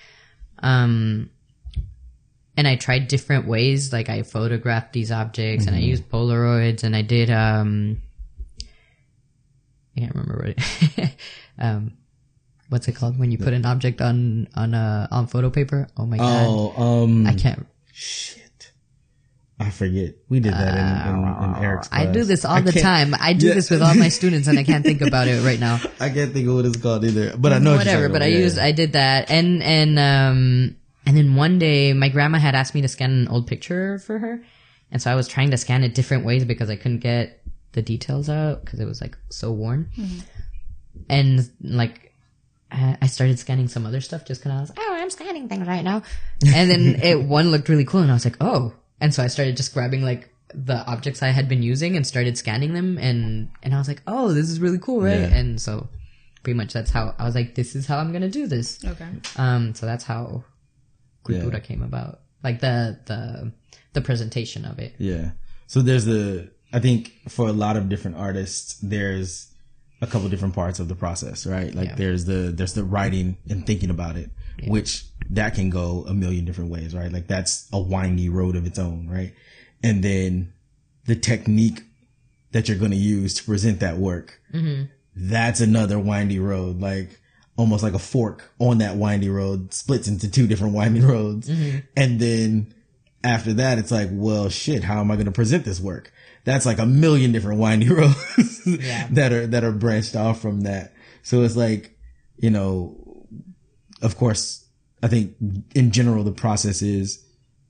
um, 0.61 1.31
and 2.59 2.67
I 2.67 2.75
tried 2.75 3.07
different 3.07 3.47
ways. 3.47 3.93
Like 3.93 4.09
I 4.11 4.25
photographed 4.25 4.93
these 4.93 5.13
objects 5.13 5.67
and 5.69 5.77
I 5.77 5.79
used 5.79 6.09
Polaroids 6.11 6.83
and 6.83 6.97
I 6.97 7.03
did, 7.03 7.31
um, 7.31 8.03
I 9.97 10.01
can't 10.01 10.13
remember 10.13 10.43
what 10.45 10.99
it, 10.99 11.15
um, 11.61 11.93
what's 12.69 12.89
it 12.89 12.97
called 12.97 13.17
when 13.17 13.31
you 13.31 13.39
put 13.39 13.53
an 13.53 13.65
object 13.65 14.01
on, 14.01 14.49
on, 14.57 14.75
uh, 14.75 15.07
on 15.13 15.29
photo 15.29 15.51
paper? 15.51 15.87
Oh 15.97 16.05
my 16.05 16.17
God. 16.19 16.47
oh, 16.49 17.03
um, 17.05 17.29
I 17.29 17.35
can't. 17.35 17.65
shit. 17.93 18.73
I 19.61 19.71
forget. 19.71 20.15
We 20.29 20.41
did 20.41 20.53
that 20.53 21.07
in, 21.09 21.15
in, 21.15 21.25
in 21.57 21.63
Eric's 21.63 21.89
I 21.93 22.07
do 22.07 22.25
this 22.25 22.45
all 22.45 22.57
I 22.57 22.61
the 22.61 22.73
time. 22.73 23.15
I 23.19 23.35
do 23.35 23.49
Yeah. 23.49 23.55
this 23.55 23.71
with 23.71 23.83
all 23.83 23.95
my 23.95 24.09
students 24.19 24.49
and 24.49 24.59
I 24.59 24.65
can't 24.65 24.85
think 24.85 25.01
about 25.01 25.29
it 25.29 25.45
right 25.45 25.59
now. 25.61 25.81
I 26.01 26.11
can't 26.11 26.33
think 26.33 26.49
of 26.49 26.55
what 26.57 26.65
it's 26.65 26.77
called 26.77 27.05
either, 27.05 27.37
but 27.37 27.53
I 27.53 27.59
know 27.59 27.77
whatever 27.77 28.09
but 28.09 28.23
i. 28.23 28.27
Yeah. 28.27 28.39
used 28.39 28.59
i 28.59 28.71
did 28.73 28.93
that 28.95 29.31
and 29.31 29.63
and 29.63 29.99
um 29.99 30.77
and 31.09 31.17
then 31.17 31.35
one 31.35 31.59
day 31.59 31.93
my 31.93 32.09
grandma 32.09 32.39
had 32.39 32.55
asked 32.55 32.75
me 32.75 32.83
to 32.83 32.89
scan 32.89 33.11
an 33.11 33.29
old 33.29 33.47
picture 33.47 33.99
for 33.99 34.19
her 34.19 34.45
and 34.93 35.03
so 35.03 35.11
i 35.11 35.15
was 35.15 35.27
trying 35.27 35.51
to 35.51 35.57
scan 35.57 35.83
it 35.83 35.95
different 35.95 36.25
ways 36.25 36.45
because 36.45 36.71
i 36.71 36.77
couldn't 36.77 36.99
get 36.99 37.43
the 37.73 37.83
details 37.83 38.29
out 38.29 38.65
because 38.65 38.79
it 38.79 38.85
was 38.85 39.01
like 39.01 39.17
so 39.31 39.51
worn 39.51 39.91
and 41.09 41.51
like 41.63 42.09
I 42.71 43.07
started 43.07 43.39
scanning 43.39 43.69
some 43.69 43.87
other 43.87 44.03
stuff 44.03 44.27
just 44.27 44.43
because 44.43 44.53
I 44.53 44.61
was, 44.61 44.69
like, 44.69 44.79
oh, 44.79 44.97
I'm 45.01 45.09
scanning 45.09 45.49
things 45.49 45.67
right 45.67 45.83
now. 45.83 46.03
And 46.55 46.71
then 46.71 47.01
it 47.03 47.23
one 47.23 47.51
looked 47.51 47.71
really 47.71 47.87
cool, 47.87 48.01
and 48.01 48.11
I 48.11 48.15
was 48.15 48.27
like, 48.27 48.37
oh. 48.43 48.75
And 49.01 49.15
so 49.15 49.23
I 49.23 49.29
started 49.29 49.57
just 49.57 49.73
grabbing 49.73 50.03
like 50.03 50.29
the 50.53 50.85
objects 50.87 51.23
I 51.23 51.29
had 51.29 51.49
been 51.49 51.63
using 51.63 51.97
and 51.97 52.07
started 52.07 52.37
scanning 52.37 52.75
them, 52.75 52.99
and 52.99 53.51
and 53.63 53.75
I 53.75 53.79
was 53.79 53.89
like, 53.89 54.03
oh, 54.07 54.35
this 54.35 54.51
is 54.51 54.61
really 54.61 54.79
cool, 54.79 55.01
right? 55.01 55.19
Yeah. 55.19 55.35
And 55.35 55.61
so 55.61 55.89
pretty 56.43 56.57
much 56.57 56.73
that's 56.73 56.91
how 56.91 57.15
I 57.19 57.25
was 57.25 57.35
like, 57.35 57.55
this 57.55 57.75
is 57.75 57.87
how 57.87 57.99
I'm 57.99 58.13
gonna 58.13 58.29
do 58.29 58.47
this. 58.47 58.85
Okay. 58.85 59.09
Um, 59.37 59.75
so 59.75 59.87
that's 59.87 60.05
how 60.05 60.45
Cultura 61.29 61.53
Yeah. 61.55 61.59
came 61.61 61.83
about, 61.83 62.21
like 62.43 62.61
the 62.61 62.99
the 63.07 63.53
the 63.93 64.01
presentation 64.01 64.65
of 64.65 64.79
it. 64.79 64.95
Yeah. 64.99 65.31
So 65.67 65.81
there's 65.83 66.05
the 66.05 66.51
I 66.73 66.81
think 66.81 67.13
for 67.29 67.49
a 67.49 67.53
lot 67.53 67.77
of 67.77 67.89
different 67.89 68.17
artists, 68.17 68.79
there's 68.83 69.49
a 70.01 70.07
couple 70.07 70.29
different 70.29 70.55
parts 70.55 70.79
of 70.81 70.89
the 70.89 70.95
process, 70.95 71.47
right? 71.47 71.75
Like 71.75 71.89
Yeah. 71.89 71.95
there's 71.97 72.25
the 72.25 72.53
there's 72.55 72.75
the 72.75 72.85
writing 72.85 73.37
and 73.49 73.67
thinking 73.67 73.91
about 73.91 74.17
it, 74.17 74.31
which 74.67 75.05
that 75.31 75.55
can 75.55 75.71
go 75.71 76.05
a 76.09 76.15
million 76.15 76.45
different 76.45 76.71
ways, 76.71 76.95
right? 76.95 77.11
Like 77.13 77.27
that's 77.27 77.69
a 77.73 77.81
windy 77.81 78.29
road 78.29 78.57
of 78.57 78.67
its 78.67 78.79
own, 78.79 79.09
right? 79.09 79.33
And 79.83 80.03
then 80.03 80.53
the 81.07 81.17
technique 81.17 81.83
that 82.53 82.69
you're 82.69 82.79
going 82.79 82.91
to 82.93 82.97
use 82.97 83.35
to 83.35 83.45
present 83.45 83.81
that 83.81 83.99
work, 83.99 84.41
mm-hmm. 84.53 84.85
that's 85.15 85.61
another 85.61 85.99
windy 85.99 86.39
road, 86.39 86.81
like 86.81 87.21
almost 87.59 87.83
like 87.83 87.93
a 87.93 87.99
fork 87.99 88.51
on 88.59 88.79
that 88.79 88.97
windy 88.97 89.29
road 89.29 89.75
splits 89.75 90.09
into 90.09 90.31
two 90.31 90.47
different 90.47 90.73
winding 90.79 91.07
roads. 91.07 91.51
Mm-hmm. 91.51 91.79
And 91.97 92.19
then 92.21 92.73
after 93.23 93.53
that, 93.55 93.77
it's 93.79 93.91
like, 93.91 94.09
well, 94.13 94.49
shit, 94.49 94.85
how 94.85 95.01
am 95.01 95.11
I 95.11 95.17
going 95.17 95.27
to 95.27 95.33
present 95.33 95.65
this 95.67 95.81
work? 95.81 96.11
That's 96.45 96.65
like 96.65 96.79
a 96.79 96.87
million 96.87 97.33
different 97.33 97.61
windy 97.61 97.91
roads 97.91 98.65
that 99.11 99.33
are, 99.33 99.47
that 99.47 99.65
are 99.65 99.73
branched 99.73 100.17
off 100.17 100.41
from 100.41 100.63
that. 100.63 100.95
So 101.23 101.43
it's 101.43 101.57
like, 101.57 101.99
you 102.39 102.49
know, 102.49 103.27
of 104.01 104.17
course, 104.17 104.65
I 105.03 105.09
think 105.09 105.35
in 105.75 105.91
general, 105.91 106.25
the 106.25 106.33
process 106.33 106.81
is 106.81 107.25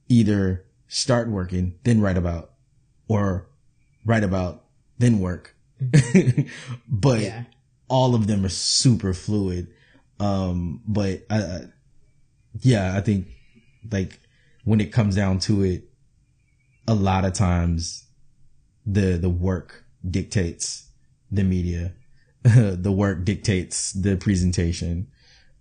either 0.08 0.64
start 0.86 1.28
working, 1.28 1.74
then 1.84 2.00
write 2.00 2.16
about 2.18 2.52
or 3.08 3.48
write 4.04 4.22
about, 4.24 4.64
then 4.98 5.18
work. 5.20 5.54
Mm-hmm. 5.82 6.42
but 6.88 7.20
Yeah. 7.20 7.44
all 7.88 8.14
of 8.14 8.26
them 8.26 8.44
are 8.44 8.48
super 8.50 9.14
fluid. 9.14 9.68
Um, 10.20 10.82
but 10.86 11.22
I, 11.30 11.36
I, 11.36 11.60
yeah, 12.60 12.96
I 12.96 13.00
think 13.00 13.28
like 13.90 14.20
when 14.64 14.80
it 14.80 14.92
comes 14.92 15.16
down 15.16 15.38
to 15.40 15.62
it, 15.62 15.84
a 16.86 16.94
lot 16.94 17.24
of 17.24 17.34
times 17.34 18.06
the, 18.86 19.18
the 19.18 19.28
work 19.28 19.84
dictates 20.08 20.88
the 21.30 21.44
media. 21.44 21.92
the 22.42 22.92
work 22.92 23.24
dictates 23.24 23.92
the 23.92 24.16
presentation. 24.16 25.08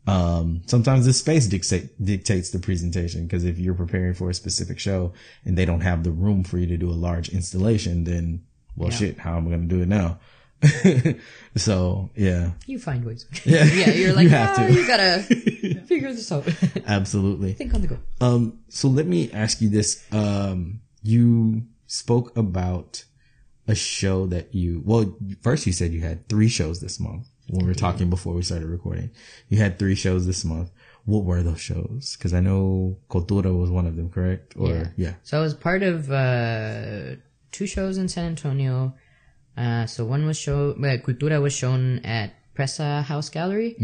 Um, 0.08 0.62
sometimes 0.68 1.06
the 1.06 1.12
space 1.12 1.48
dictate, 1.48 2.04
dictates 2.04 2.52
the 2.52 2.60
presentation 2.60 3.24
because 3.24 3.44
if 3.44 3.60
you're 3.60 3.74
preparing 3.74 4.14
for 4.14 4.30
a 4.30 4.34
specific 4.34 4.80
show 4.80 5.12
and 5.44 5.58
they 5.58 5.66
don't 5.66 5.82
have 5.82 6.04
the 6.04 6.12
room 6.12 6.46
for 6.46 6.58
you 6.58 6.68
to 6.68 6.78
do 6.78 6.90
a 6.90 6.92
large 6.92 7.28
installation, 7.30 8.06
then 8.06 8.46
well, 8.78 8.90
shit, 8.90 9.20
how 9.20 9.36
am 9.38 9.48
I 9.48 9.50
going 9.50 9.68
to 9.68 9.76
do 9.76 9.82
it 9.82 9.88
now? 9.88 10.20
so 11.56 12.10
yeah, 12.16 12.52
You 12.66 12.80
find 12.80 13.06
ways. 13.06 13.26
Yeah. 13.46 13.64
yeah, 13.74 13.90
you're 13.92 14.14
like, 14.14 14.24
You 14.24 14.30
have 14.30 14.58
"Ah, 14.60 14.68
to." 14.68 14.74
you 14.74 14.88
gotta 14.88 15.20
figure 15.86 16.12
this 16.14 16.32
out. 16.32 16.48
absolutely. 16.88 17.54
Think 17.54 17.74
on 17.74 17.82
the 17.82 17.88
go. 17.88 17.98
Um, 18.22 18.60
so 18.70 18.88
let 18.88 19.06
me 19.08 19.32
ask 19.32 19.62
you 19.62 19.70
this. 19.70 20.04
Um, 20.12 20.82
you 21.04 21.64
spoke 21.88 22.36
about 22.38 23.04
a 23.68 23.76
show 23.76 24.26
that 24.28 24.54
you, 24.56 24.82
well, 24.86 25.16
first 25.42 25.66
you 25.68 25.74
said 25.74 25.92
you 25.92 26.02
had 26.02 26.28
three 26.30 26.48
shows 26.50 26.80
this 26.80 27.00
month 27.00 27.28
when 27.50 27.62
we 27.66 27.68
were 27.68 27.74
talking 27.76 28.10
before 28.10 28.34
we 28.34 28.42
started 28.42 28.68
recording. 28.68 29.12
You 29.50 29.58
had 29.60 29.78
three 29.80 29.96
shows 29.96 30.26
this 30.26 30.44
month. 30.44 30.72
What 31.06 31.24
were 31.24 31.42
those 31.44 31.62
shows? 31.62 32.18
Cause 32.20 32.34
I 32.34 32.42
know 32.42 32.98
Cultura 33.10 33.58
was 33.58 33.70
one 33.70 33.86
of 33.88 33.96
them, 33.96 34.10
correct? 34.10 34.56
Or, 34.58 34.70
Yeah. 34.70 34.88
yeah. 34.98 35.14
So 35.24 35.38
I 35.38 35.42
was 35.42 35.54
part 35.54 35.82
of 35.84 36.12
uh, 36.12 37.16
two 37.52 37.68
shows 37.68 37.98
in 37.98 38.10
San 38.10 38.26
Antonio. 38.26 38.94
Uh, 39.58 39.86
so 39.86 40.06
one 40.06 40.26
was 40.26 40.38
show, 40.38 40.72
uh, 40.72 40.98
Cultura 40.98 41.42
was 41.42 41.54
shown 41.54 42.00
at 42.06 42.34
Presa 42.56 43.04
House 43.04 43.30
Gallery, 43.30 43.76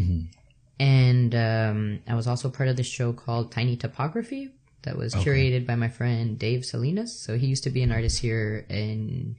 and 0.80 1.34
um, 1.34 2.00
I 2.08 2.16
was 2.16 2.28
also 2.28 2.50
part 2.50 2.70
of 2.70 2.76
this 2.78 2.88
show 2.88 3.14
called 3.14 3.52
Tiny 3.52 3.76
Topography 3.76 4.52
that 4.84 4.98
was 4.98 5.16
curated 5.16 5.66
by 5.66 5.76
my 5.76 5.90
friend 5.90 6.38
Dave 6.38 6.64
Salinas. 6.66 7.18
So 7.18 7.38
he 7.38 7.48
used 7.48 7.64
to 7.64 7.70
be 7.70 7.82
an 7.82 7.92
artist 7.92 8.20
here, 8.20 8.66
in 8.70 9.36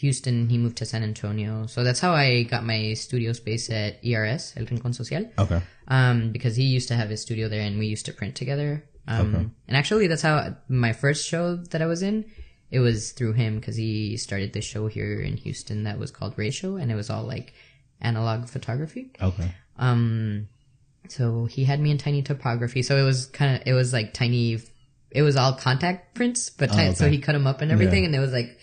Houston, 0.00 0.48
he 0.48 0.58
moved 0.58 0.76
to 0.78 0.84
San 0.84 1.04
Antonio. 1.04 1.66
So 1.66 1.84
that's 1.84 2.00
how 2.00 2.12
I 2.12 2.42
got 2.42 2.64
my 2.64 2.94
studio 2.94 3.32
space 3.32 3.70
at 3.70 4.04
ERS, 4.04 4.54
El 4.56 4.66
Rincón 4.66 4.92
Social. 4.92 5.30
Okay. 5.38 5.62
Um, 5.86 6.32
because 6.32 6.56
he 6.56 6.64
used 6.64 6.88
to 6.88 6.96
have 6.96 7.08
his 7.08 7.22
studio 7.22 7.48
there 7.48 7.60
and 7.60 7.78
we 7.78 7.86
used 7.86 8.06
to 8.06 8.12
print 8.12 8.34
together. 8.34 8.84
Um, 9.06 9.54
and 9.68 9.76
actually 9.76 10.08
that's 10.08 10.22
how 10.22 10.56
my 10.68 10.92
first 10.92 11.28
show 11.28 11.56
that 11.56 11.80
I 11.80 11.86
was 11.86 12.02
in, 12.02 12.24
it 12.74 12.80
was 12.80 13.12
through 13.12 13.32
him 13.34 13.56
because 13.60 13.76
he 13.76 14.16
started 14.16 14.52
this 14.52 14.64
show 14.64 14.86
here 14.88 15.20
in 15.20 15.36
Houston 15.38 15.84
that 15.84 15.98
was 15.98 16.10
called 16.10 16.34
Ratio, 16.36 16.76
and 16.76 16.90
it 16.90 16.96
was 16.96 17.08
all 17.10 17.22
like 17.24 17.52
analog 18.00 18.48
photography. 18.48 19.10
Okay. 19.22 19.50
Um, 19.78 20.48
so 21.08 21.44
he 21.46 21.64
had 21.64 21.78
me 21.80 21.90
in 21.90 21.98
tiny 21.98 22.22
topography. 22.22 22.82
So 22.82 22.96
it 22.96 23.02
was 23.04 23.26
kind 23.26 23.56
of, 23.56 23.62
it 23.66 23.72
was 23.74 23.92
like 23.92 24.12
tiny, 24.12 24.58
it 25.10 25.22
was 25.22 25.36
all 25.36 25.52
contact 25.54 26.14
prints, 26.14 26.50
but 26.50 26.70
ti- 26.72 26.78
Oh, 26.78 26.84
okay. 26.86 26.94
so 26.94 27.08
he 27.08 27.18
cut 27.18 27.32
them 27.32 27.46
up 27.46 27.60
and 27.62 27.70
everything. 27.70 28.02
Yeah. 28.02 28.06
And 28.06 28.14
it 28.16 28.20
was 28.20 28.32
like 28.32 28.58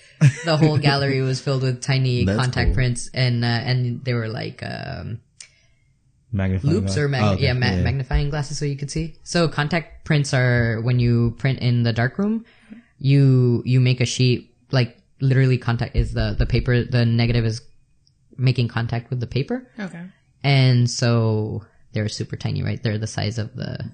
the 0.45 0.57
whole 0.57 0.78
gallery 0.89 1.22
was 1.22 1.39
filled 1.39 1.64
with 1.64 1.82
tiny 1.82 2.26
That's 2.26 2.38
contact 2.39 2.68
cool. 2.70 2.76
prints 2.76 3.09
and, 3.14 3.43
uh, 3.45 3.47
and 3.47 4.03
they 4.03 4.14
were 4.14 4.28
like, 4.28 4.62
um, 4.64 5.22
Magnifying 6.34 6.74
loupes 6.74 6.86
glass? 6.93 6.97
or 6.97 7.07
mag- 7.09 7.24
Oh, 7.24 7.34
okay. 7.34 7.43
yeah, 7.43 7.53
ma- 7.53 7.76
magnifying 7.84 8.30
glasses 8.30 8.57
so 8.57 8.66
you 8.66 8.78
could 8.78 8.89
see. 8.89 9.16
So 9.24 9.47
contact 9.49 10.05
prints 10.05 10.34
are 10.34 10.80
when 10.82 10.97
you 10.99 11.36
print 11.38 11.59
in 11.59 11.84
the 11.84 11.91
darkroom, 11.93 12.45
you 13.02 13.64
you 13.66 13.80
make 13.80 13.99
a 13.99 14.06
sheet 14.06 14.54
like 14.72 14.97
literally 15.20 15.58
contact 15.58 15.95
is 15.95 16.14
the 16.14 16.36
the 16.38 16.45
paper 16.45 16.84
the 16.84 17.04
negative 17.06 17.45
is 17.45 17.62
making 18.38 18.68
contact 18.68 19.10
with 19.10 19.20
the 19.20 19.28
paper, 19.28 19.68
Okay. 19.80 20.06
and 20.43 20.89
so 20.89 21.64
they're 21.93 22.08
super 22.10 22.38
tiny, 22.38 22.64
right? 22.64 22.82
They're 22.82 22.97
the 22.97 23.08
size 23.08 23.38
of 23.38 23.56
the 23.56 23.91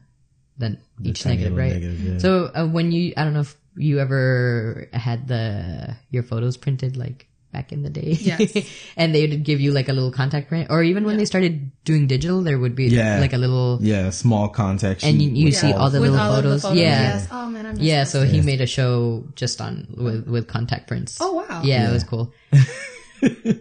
the 0.58 0.78
each 1.04 1.24
tiny 1.24 1.38
negative, 1.38 1.58
right? 1.58 1.74
negative, 1.74 2.00
yeah. 2.04 2.18
So 2.20 2.52
uh, 2.54 2.68
when 2.68 2.92
you 2.92 3.14
I 3.18 3.24
don't 3.24 3.34
know 3.34 3.42
if 3.48 3.56
you 3.78 4.00
ever 4.00 4.88
had 4.94 5.28
the 5.28 5.96
your 6.10 6.24
photos 6.24 6.58
printed 6.58 6.98
like 6.98 7.28
back 7.58 7.72
in 7.76 7.82
the 7.82 7.90
day. 7.90 8.12
Yes. 8.30 8.54
and 9.00 9.08
they 9.16 9.26
would 9.26 9.42
give 9.50 9.60
you 9.66 9.72
like 9.80 9.90
a 9.90 9.94
little 9.98 10.12
contact 10.22 10.46
print, 10.50 10.70
or 10.70 10.84
even 10.84 11.06
when 11.10 11.18
they 11.18 11.26
started 11.26 11.72
doing 11.90 12.06
digital, 12.06 12.44
there 12.48 12.60
would 12.64 12.76
be 12.76 12.86
Yeah. 12.86 13.18
like 13.26 13.34
a 13.34 13.42
little. 13.46 13.80
Yeah, 13.82 14.12
small 14.12 14.48
contact 14.62 15.04
And 15.04 15.22
you, 15.22 15.30
you 15.46 15.52
see 15.52 15.74
all 15.74 15.90
the 15.90 16.00
With 16.02 16.12
little 16.12 16.26
all 16.26 16.36
photos. 16.36 16.62
the 16.62 16.68
photos. 16.70 16.82
Yeah. 16.86 17.02
Yes. 17.18 17.28
Oh 17.32 17.46
man, 17.50 17.66
I 17.66 17.70
missed 17.72 17.82
Yeah, 17.82 18.04
those. 18.04 18.12
so 18.14 18.26
he 18.34 18.42
made 18.52 18.62
a 18.62 18.70
show 18.78 19.26
just 19.42 19.58
on 19.66 19.74
with 19.98 20.28
with 20.36 20.46
contact 20.48 20.86
prints. 20.88 21.18
Oh, 21.20 21.34
wow. 21.42 21.62
Yeah, 21.66 21.90
it 21.90 21.94
was 21.98 22.04
cool. 22.14 22.26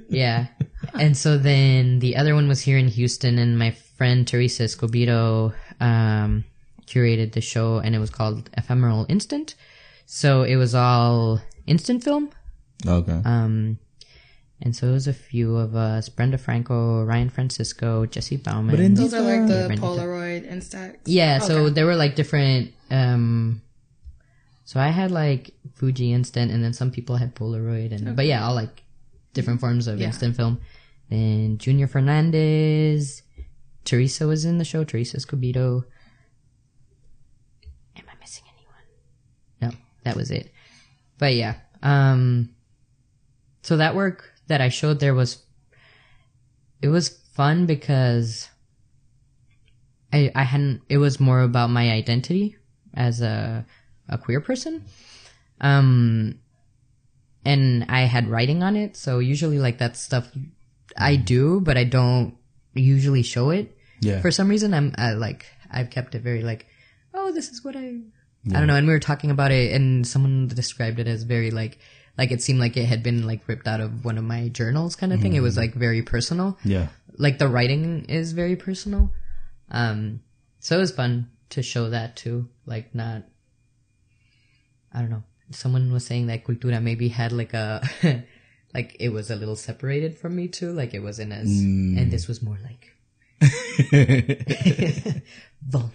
yeah, 0.08 0.46
and 0.94 1.16
so 1.16 1.38
then 1.38 1.98
the 2.00 2.16
other 2.16 2.34
one 2.34 2.48
was 2.48 2.60
here 2.60 2.78
in 2.78 2.88
Houston, 2.88 3.38
and 3.38 3.58
my 3.58 3.70
friend 3.96 4.26
Teresa 4.28 4.64
Escobedo 4.64 5.52
um, 5.80 6.44
curated 6.86 7.32
the 7.32 7.40
show, 7.40 7.78
and 7.78 7.94
it 7.94 7.98
was 7.98 8.10
called 8.10 8.50
Ephemeral 8.60 9.06
Instant. 9.08 9.54
So 10.06 10.42
it 10.42 10.56
was 10.56 10.74
all 10.74 11.40
instant 11.66 12.04
film, 12.04 12.30
Okay. 12.86 13.20
um, 13.24 13.78
and 14.62 14.74
so 14.74 14.88
it 14.88 14.92
was 14.92 15.06
a 15.06 15.12
few 15.12 15.56
of 15.56 15.74
us: 15.76 16.08
Brenda 16.08 16.38
Franco, 16.38 17.04
Ryan 17.04 17.28
Francisco, 17.30 18.06
Jesse 18.06 18.36
Bauman. 18.38 18.70
But 18.74 18.80
in 18.80 18.94
Those 18.94 19.12
are 19.14 19.20
like 19.20 19.46
the 19.46 19.64
Brenda. 19.66 19.82
Polaroid 19.82 20.50
Instax. 20.50 20.96
Yeah, 21.04 21.38
so 21.38 21.68
there 21.70 21.86
were 21.86 21.96
like 21.96 22.14
different 22.16 22.72
um 22.90 23.60
so 24.64 24.80
I 24.80 24.88
had 24.88 25.10
like 25.10 25.50
Fuji 25.74 26.12
Instant 26.12 26.50
and 26.50 26.62
then 26.64 26.72
some 26.72 26.90
people 26.90 27.16
had 27.16 27.34
Polaroid 27.34 27.92
and 27.92 28.16
but 28.16 28.26
yeah, 28.26 28.44
all 28.46 28.54
like 28.54 28.82
different 29.34 29.60
forms 29.60 29.86
of 29.86 30.00
Yeah. 30.00 30.06
instant 30.06 30.34
film. 30.36 30.60
Then 31.10 31.58
Junior 31.58 31.86
Fernandez, 31.86 33.22
Teresa 33.84 34.26
was 34.26 34.44
in 34.44 34.58
the 34.58 34.64
show, 34.64 34.82
Teresa 34.82 35.18
Escobedo. 35.18 35.84
Am 37.96 38.04
I 38.08 38.14
missing 38.20 38.44
anyone? 38.56 39.70
No, 39.72 39.78
that 40.04 40.16
was 40.16 40.30
it. 40.30 40.50
But 41.18 41.34
yeah. 41.34 41.56
Um 41.82 42.50
so 43.62 43.76
that 43.76 43.94
work 43.94 44.32
that 44.48 44.60
I 44.60 44.68
showed 44.68 45.00
there 45.00 45.14
was 45.14 45.42
it 46.82 46.88
was 46.88 47.08
fun 47.34 47.66
because 47.66 48.48
I 50.12 50.30
I 50.34 50.42
hadn't 50.42 50.82
it 50.88 50.98
was 50.98 51.18
more 51.20 51.40
about 51.40 51.70
my 51.70 51.90
identity 51.90 52.56
as 52.94 53.20
a 53.20 53.66
a 54.08 54.18
queer 54.18 54.40
person. 54.40 54.84
Um 55.60 56.38
and 57.44 57.86
I 57.88 58.00
had 58.02 58.28
writing 58.28 58.62
on 58.62 58.74
it, 58.76 58.96
so 58.96 59.18
usually 59.20 59.58
like 59.58 59.78
that 59.78 59.96
stuff 59.96 60.28
I 60.98 61.16
do, 61.16 61.60
but 61.60 61.76
I 61.76 61.84
don't 61.84 62.36
usually 62.74 63.22
show 63.22 63.50
it. 63.50 63.76
yeah. 64.00 64.20
For 64.20 64.30
some 64.30 64.48
reason 64.48 64.74
I'm 64.74 64.94
I 64.98 65.12
like 65.12 65.46
I've 65.70 65.90
kept 65.90 66.14
it 66.14 66.22
very 66.22 66.42
like 66.42 66.66
oh 67.14 67.32
this 67.32 67.50
is 67.50 67.64
what 67.64 67.76
I 67.76 68.00
I 68.46 68.58
don't 68.58 68.68
know 68.68 68.76
and 68.76 68.86
we 68.86 68.92
were 68.92 69.00
talking 69.00 69.30
about 69.32 69.50
it 69.50 69.72
and 69.72 70.06
someone 70.06 70.46
described 70.46 71.00
it 71.00 71.08
as 71.08 71.24
very 71.24 71.50
like 71.50 71.78
like 72.18 72.30
it 72.30 72.42
seemed 72.42 72.60
like 72.60 72.76
it 72.76 72.86
had 72.86 73.02
been 73.02 73.26
like 73.26 73.46
ripped 73.46 73.68
out 73.68 73.80
of 73.80 74.04
one 74.04 74.18
of 74.18 74.24
my 74.24 74.48
journals 74.48 74.96
kind 74.96 75.12
of 75.12 75.20
thing. 75.20 75.34
It 75.34 75.40
was 75.40 75.56
like 75.56 75.74
very 75.74 76.02
personal 76.02 76.58
yeah. 76.64 76.88
like 77.18 77.38
the 77.38 77.48
writing 77.48 78.06
is 78.08 78.32
very 78.32 78.56
personal. 78.56 79.12
Um, 79.70 80.20
so 80.60 80.76
it 80.76 80.80
was 80.80 80.92
fun 80.92 81.30
to 81.50 81.62
show 81.62 81.90
that 81.90 82.16
too. 82.16 82.48
Like 82.64 82.94
not, 82.94 83.22
I 84.92 85.00
don't 85.00 85.10
know. 85.10 85.22
Someone 85.50 85.92
was 85.92 86.04
saying 86.04 86.26
that 86.26 86.44
Cultura 86.44 86.82
maybe 86.82 87.08
had 87.08 87.32
like 87.32 87.54
a, 87.54 87.86
like 88.74 88.96
it 88.98 89.10
was 89.10 89.30
a 89.30 89.36
little 89.36 89.56
separated 89.56 90.18
from 90.18 90.34
me 90.34 90.48
too. 90.48 90.72
Like 90.72 90.94
it 90.94 91.00
wasn't 91.00 91.32
as, 91.32 91.46
and 91.48 92.10
this 92.10 92.26
was 92.26 92.42
more 92.42 92.58
like 92.62 92.92
vulnerable. 95.62 95.94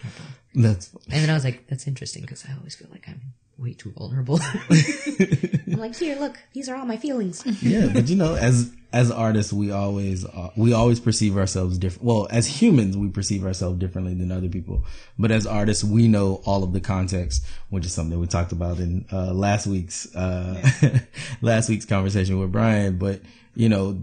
That's 0.54 0.92
And 1.10 1.24
then 1.24 1.30
I 1.30 1.34
was 1.34 1.44
like, 1.44 1.68
that's 1.68 1.88
interesting 1.88 2.22
because 2.22 2.46
I 2.46 2.54
always 2.58 2.76
feel 2.76 2.90
like 2.92 3.08
I'm 3.08 3.22
way 3.58 3.74
too 3.74 3.92
vulnerable. 3.92 4.40
I'm 4.70 5.78
like, 5.78 5.96
here, 5.96 6.18
look, 6.20 6.38
these 6.54 6.68
are 6.68 6.76
all 6.76 6.86
my 6.86 6.98
feelings. 6.98 7.44
yeah, 7.62 7.90
but 7.94 8.10
you 8.10 8.16
know, 8.16 8.36
as 8.36 8.72
as 8.92 9.12
artists, 9.12 9.54
we 9.54 9.72
always 9.72 10.26
uh, 10.26 10.50
we 10.58 10.74
always 10.74 11.00
perceive 11.00 11.38
ourselves 11.38 11.78
different. 11.78 12.04
Well, 12.04 12.28
as 12.32 12.48
humans, 12.48 12.98
we 12.98 13.08
perceive 13.08 13.46
ourselves 13.46 13.80
differently 13.80 14.14
than 14.14 14.32
other 14.32 14.50
people. 14.50 14.84
But 15.18 15.32
as 15.32 15.46
artists, 15.46 15.84
we 15.84 16.08
know 16.08 16.42
all 16.46 16.64
of 16.64 16.74
the 16.74 16.82
context, 16.82 17.46
which 17.70 17.86
is 17.86 17.94
something 17.94 18.20
we 18.20 18.28
talked 18.28 18.52
about 18.52 18.80
in 18.80 19.06
uh, 19.12 19.32
last 19.32 19.68
week's 19.68 20.14
uh, 20.16 21.00
last 21.42 21.70
week's 21.70 21.86
conversation 21.86 22.40
with 22.40 22.52
Brian. 22.52 22.98
But 22.98 23.22
you 23.56 23.70
know, 23.70 24.02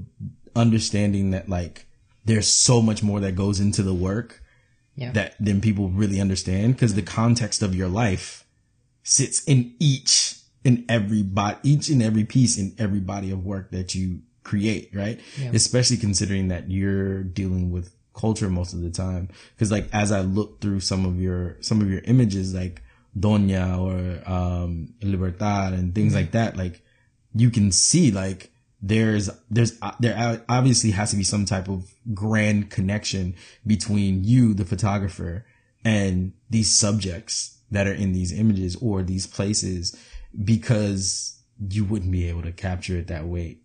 understanding 0.56 1.32
that 1.32 1.48
like 1.48 1.86
there's 2.24 2.48
so 2.48 2.80
much 2.80 3.02
more 3.02 3.20
that 3.20 3.34
goes 3.34 3.60
into 3.60 3.82
the 3.82 3.94
work 3.94 4.42
Yeah. 4.98 5.12
that 5.12 5.34
then 5.38 5.60
people 5.60 5.88
really 5.90 6.20
understand 6.20 6.74
because 6.74 6.94
the 6.94 7.02
context 7.02 7.62
of 7.62 7.74
your 7.74 7.88
life 7.88 8.44
sits 9.04 9.44
in 9.44 9.74
each 9.78 10.34
in 10.64 10.84
every 10.88 11.22
bot 11.22 11.60
each 11.62 11.88
and 11.88 12.02
every 12.02 12.24
piece 12.24 12.58
in 12.58 12.74
every 12.78 13.00
body 13.00 13.30
of 13.30 13.44
work 13.44 13.70
that 13.70 13.94
you 13.94 14.22
create 14.42 14.90
right? 14.92 15.20
Especially 15.54 15.96
considering 15.96 16.48
that 16.48 16.70
you're 16.70 17.22
dealing 17.22 17.70
with 17.70 17.94
culture 18.14 18.50
most 18.50 18.72
of 18.72 18.80
the 18.80 18.90
time. 18.90 19.28
Because 19.54 19.70
like 19.70 19.88
as 19.92 20.10
i 20.10 20.20
look 20.20 20.60
through 20.60 20.80
some 20.80 21.06
of 21.06 21.20
your 21.20 21.56
some 21.60 21.80
of 21.80 21.88
your 21.90 22.00
images 22.04 22.54
like 22.54 22.82
doña 23.18 23.78
or 23.78 24.28
um 24.30 24.92
libertad 25.02 25.72
and 25.72 25.94
things 25.94 26.14
like 26.14 26.32
that 26.32 26.56
like 26.56 26.82
you 27.34 27.50
can 27.50 27.70
see 27.72 28.10
like 28.10 28.50
there's 28.80 29.28
there's 29.50 29.76
uh, 29.82 29.92
there 29.98 30.44
obviously 30.48 30.92
has 30.92 31.10
to 31.10 31.16
be 31.16 31.24
some 31.24 31.44
type 31.44 31.68
of 31.68 31.92
grand 32.14 32.70
connection 32.70 33.34
between 33.66 34.24
you 34.24 34.54
the 34.54 34.64
photographer 34.64 35.44
and 35.84 36.32
these 36.48 36.72
subjects 36.72 37.58
that 37.70 37.86
are 37.86 37.92
in 37.92 38.12
these 38.12 38.32
images 38.32 38.76
or 38.76 39.02
these 39.02 39.26
places 39.26 39.96
because 40.44 41.40
you 41.70 41.84
wouldn't 41.84 42.12
be 42.12 42.28
able 42.28 42.42
to 42.42 42.52
capture 42.52 42.96
it 42.96 43.08
that 43.08 43.26
way 43.26 43.58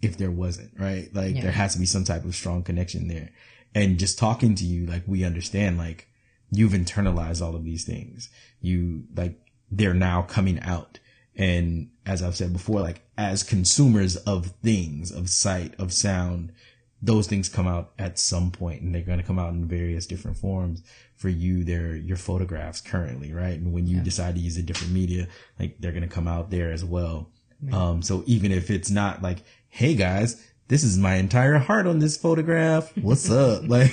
if 0.00 0.16
there 0.16 0.30
wasn't 0.30 0.70
right? 0.78 1.08
Like 1.12 1.40
there 1.40 1.52
has 1.52 1.72
to 1.74 1.78
be 1.78 1.86
some 1.86 2.04
type 2.04 2.24
of 2.24 2.34
strong 2.34 2.62
connection 2.62 3.08
there. 3.08 3.30
And 3.74 3.98
just 3.98 4.18
talking 4.18 4.54
to 4.56 4.64
you 4.64 4.86
like 4.86 5.02
we 5.06 5.24
understand 5.24 5.78
like 5.78 6.08
you've 6.50 6.72
internalized 6.72 7.40
all 7.40 7.56
of 7.56 7.64
these 7.64 7.84
things. 7.84 8.28
You 8.60 9.04
like 9.14 9.40
they're 9.70 9.94
now 9.94 10.22
coming 10.22 10.60
out 10.60 10.98
and 11.36 11.90
as 12.04 12.22
I've 12.22 12.36
said 12.36 12.52
before, 12.52 12.80
like 12.80 13.02
as 13.16 13.42
consumers 13.42 14.16
of 14.16 14.46
things, 14.62 15.10
of 15.10 15.30
sight, 15.30 15.74
of 15.78 15.92
sound, 15.92 16.52
those 17.00 17.26
things 17.26 17.48
come 17.48 17.66
out 17.66 17.92
at 17.98 18.18
some 18.18 18.50
point 18.50 18.82
and 18.82 18.94
they're 18.94 19.02
going 19.02 19.18
to 19.18 19.24
come 19.24 19.38
out 19.38 19.52
in 19.52 19.66
various 19.66 20.06
different 20.06 20.36
forms. 20.36 20.82
For 21.16 21.28
you, 21.28 21.62
they're 21.62 21.94
your 21.94 22.16
photographs 22.16 22.80
currently, 22.80 23.32
right? 23.32 23.58
And 23.58 23.72
when 23.72 23.86
you 23.86 24.00
decide 24.00 24.34
to 24.34 24.40
use 24.40 24.56
a 24.56 24.62
different 24.62 24.92
media, 24.92 25.28
like 25.58 25.76
they're 25.78 25.92
going 25.92 26.02
to 26.02 26.08
come 26.08 26.26
out 26.26 26.50
there 26.50 26.72
as 26.72 26.84
well. 26.84 27.30
Um, 27.72 28.02
so 28.02 28.24
even 28.26 28.50
if 28.50 28.70
it's 28.70 28.90
not 28.90 29.22
like, 29.22 29.38
Hey 29.68 29.94
guys, 29.94 30.44
this 30.66 30.82
is 30.82 30.98
my 30.98 31.14
entire 31.14 31.58
heart 31.58 31.86
on 31.86 32.00
this 32.00 32.16
photograph. 32.16 32.92
What's 32.98 33.30
up? 33.30 33.68
Like, 33.68 33.92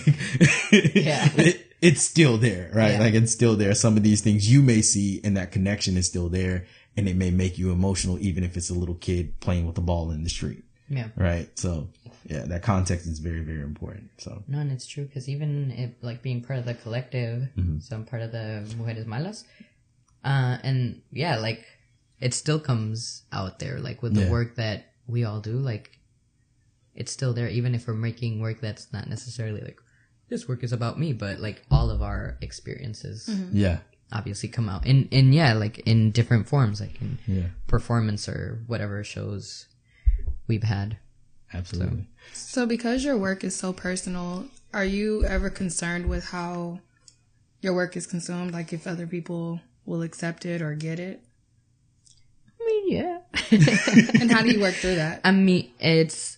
Yeah. 0.71 1.29
it, 1.37 1.67
it's 1.81 2.01
still 2.01 2.37
there, 2.37 2.71
right? 2.73 2.93
Yeah. 2.93 2.99
Like 2.99 3.13
it's 3.13 3.31
still 3.31 3.55
there. 3.55 3.73
Some 3.75 3.95
of 3.95 4.03
these 4.03 4.21
things 4.21 4.51
you 4.51 4.61
may 4.61 4.81
see 4.81 5.21
and 5.23 5.37
that 5.37 5.51
connection 5.51 5.97
is 5.97 6.07
still 6.07 6.29
there 6.29 6.65
and 6.97 7.07
it 7.07 7.15
may 7.15 7.31
make 7.31 7.57
you 7.57 7.71
emotional 7.71 8.17
even 8.19 8.43
if 8.43 8.57
it's 8.57 8.69
a 8.69 8.73
little 8.73 8.95
kid 8.95 9.39
playing 9.39 9.65
with 9.67 9.77
a 9.77 9.81
ball 9.81 10.11
in 10.11 10.23
the 10.23 10.29
street. 10.29 10.63
Yeah. 10.89 11.09
Right. 11.15 11.47
So 11.57 11.89
yeah, 12.25 12.45
that 12.45 12.63
context 12.63 13.05
is 13.07 13.19
very, 13.19 13.41
very 13.41 13.61
important. 13.61 14.09
So 14.17 14.43
No, 14.47 14.59
and 14.59 14.71
it's 14.71 14.87
true 14.87 15.05
because 15.05 15.29
even 15.29 15.71
if 15.71 15.91
like 16.01 16.21
being 16.21 16.41
part 16.43 16.59
of 16.59 16.65
the 16.65 16.73
collective, 16.73 17.47
so 17.81 17.95
I'm 17.95 18.05
part 18.05 18.21
of 18.23 18.31
the 18.31 18.65
Mujeres 18.77 19.05
Malas, 19.05 19.43
uh, 20.25 20.57
and 20.63 21.01
yeah, 21.11 21.37
like 21.37 21.65
it 22.19 22.33
still 22.33 22.59
comes 22.59 23.23
out 23.31 23.59
there, 23.59 23.79
like 23.79 24.01
with 24.01 24.13
the 24.15 24.21
Yeah. 24.23 24.31
work 24.31 24.55
that 24.55 24.93
we 25.07 25.23
all 25.23 25.39
do, 25.41 25.53
like 25.53 25.99
it's 26.95 27.11
still 27.11 27.33
there, 27.33 27.47
even 27.47 27.75
if 27.75 27.87
we're 27.87 27.93
making 27.93 28.39
work 28.41 28.59
that's 28.59 28.91
not 28.91 29.07
necessarily 29.07 29.61
like 29.61 29.79
this 30.27 30.47
work 30.47 30.63
is 30.63 30.73
about 30.73 30.99
me, 30.99 31.13
but 31.13 31.39
like 31.39 31.63
all 31.71 31.89
of 31.89 32.01
our 32.01 32.37
experiences 32.41 33.29
Yeah. 33.51 33.79
Obviously 34.11 34.49
come 34.49 34.67
out 34.69 34.85
in 34.85 35.07
in 35.09 35.33
yeah, 35.33 35.53
like 35.53 35.79
in 35.79 36.11
different 36.11 36.47
forms, 36.47 36.81
like 36.81 36.99
in 37.01 37.17
Yeah. 37.27 37.47
performance 37.67 38.27
or 38.27 38.59
whatever 38.67 39.03
shows 39.03 39.67
we've 40.47 40.63
had. 40.63 40.97
Absolutely. 41.53 42.07
So, 42.33 42.65
because 42.67 43.03
your 43.03 43.17
work 43.17 43.43
is 43.43 43.55
so 43.55 43.73
personal, 43.73 44.45
are 44.73 44.85
you 44.85 45.23
ever 45.25 45.49
concerned 45.49 46.07
with 46.07 46.25
how 46.25 46.79
your 47.61 47.73
work 47.73 47.97
is 47.97 48.05
consumed? 48.05 48.51
Like, 48.53 48.71
if 48.71 48.85
other 48.85 49.07
people 49.07 49.59
will 49.85 50.03
accept 50.03 50.45
it 50.45 50.61
or 50.61 50.75
get 50.75 50.99
it? 50.99 51.23
I 52.61 52.65
mean, 52.65 52.91
yeah. 52.91 53.19
And 54.21 54.31
how 54.31 54.43
do 54.43 54.49
you 54.49 54.59
work 54.59 54.75
through 54.75 54.95
that? 54.95 55.21
I 55.23 55.31
mean, 55.31 55.71
it's, 55.79 56.37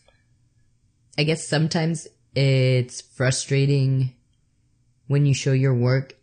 I 1.18 1.24
guess 1.24 1.46
sometimes 1.46 2.08
it's 2.34 3.02
frustrating 3.02 4.14
when 5.08 5.26
you 5.26 5.34
show 5.34 5.52
your 5.52 5.74
work, 5.76 6.14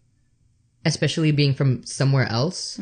especially 0.88 1.32
being 1.32 1.54
from 1.54 1.84
somewhere 1.84 2.26
else 2.26 2.78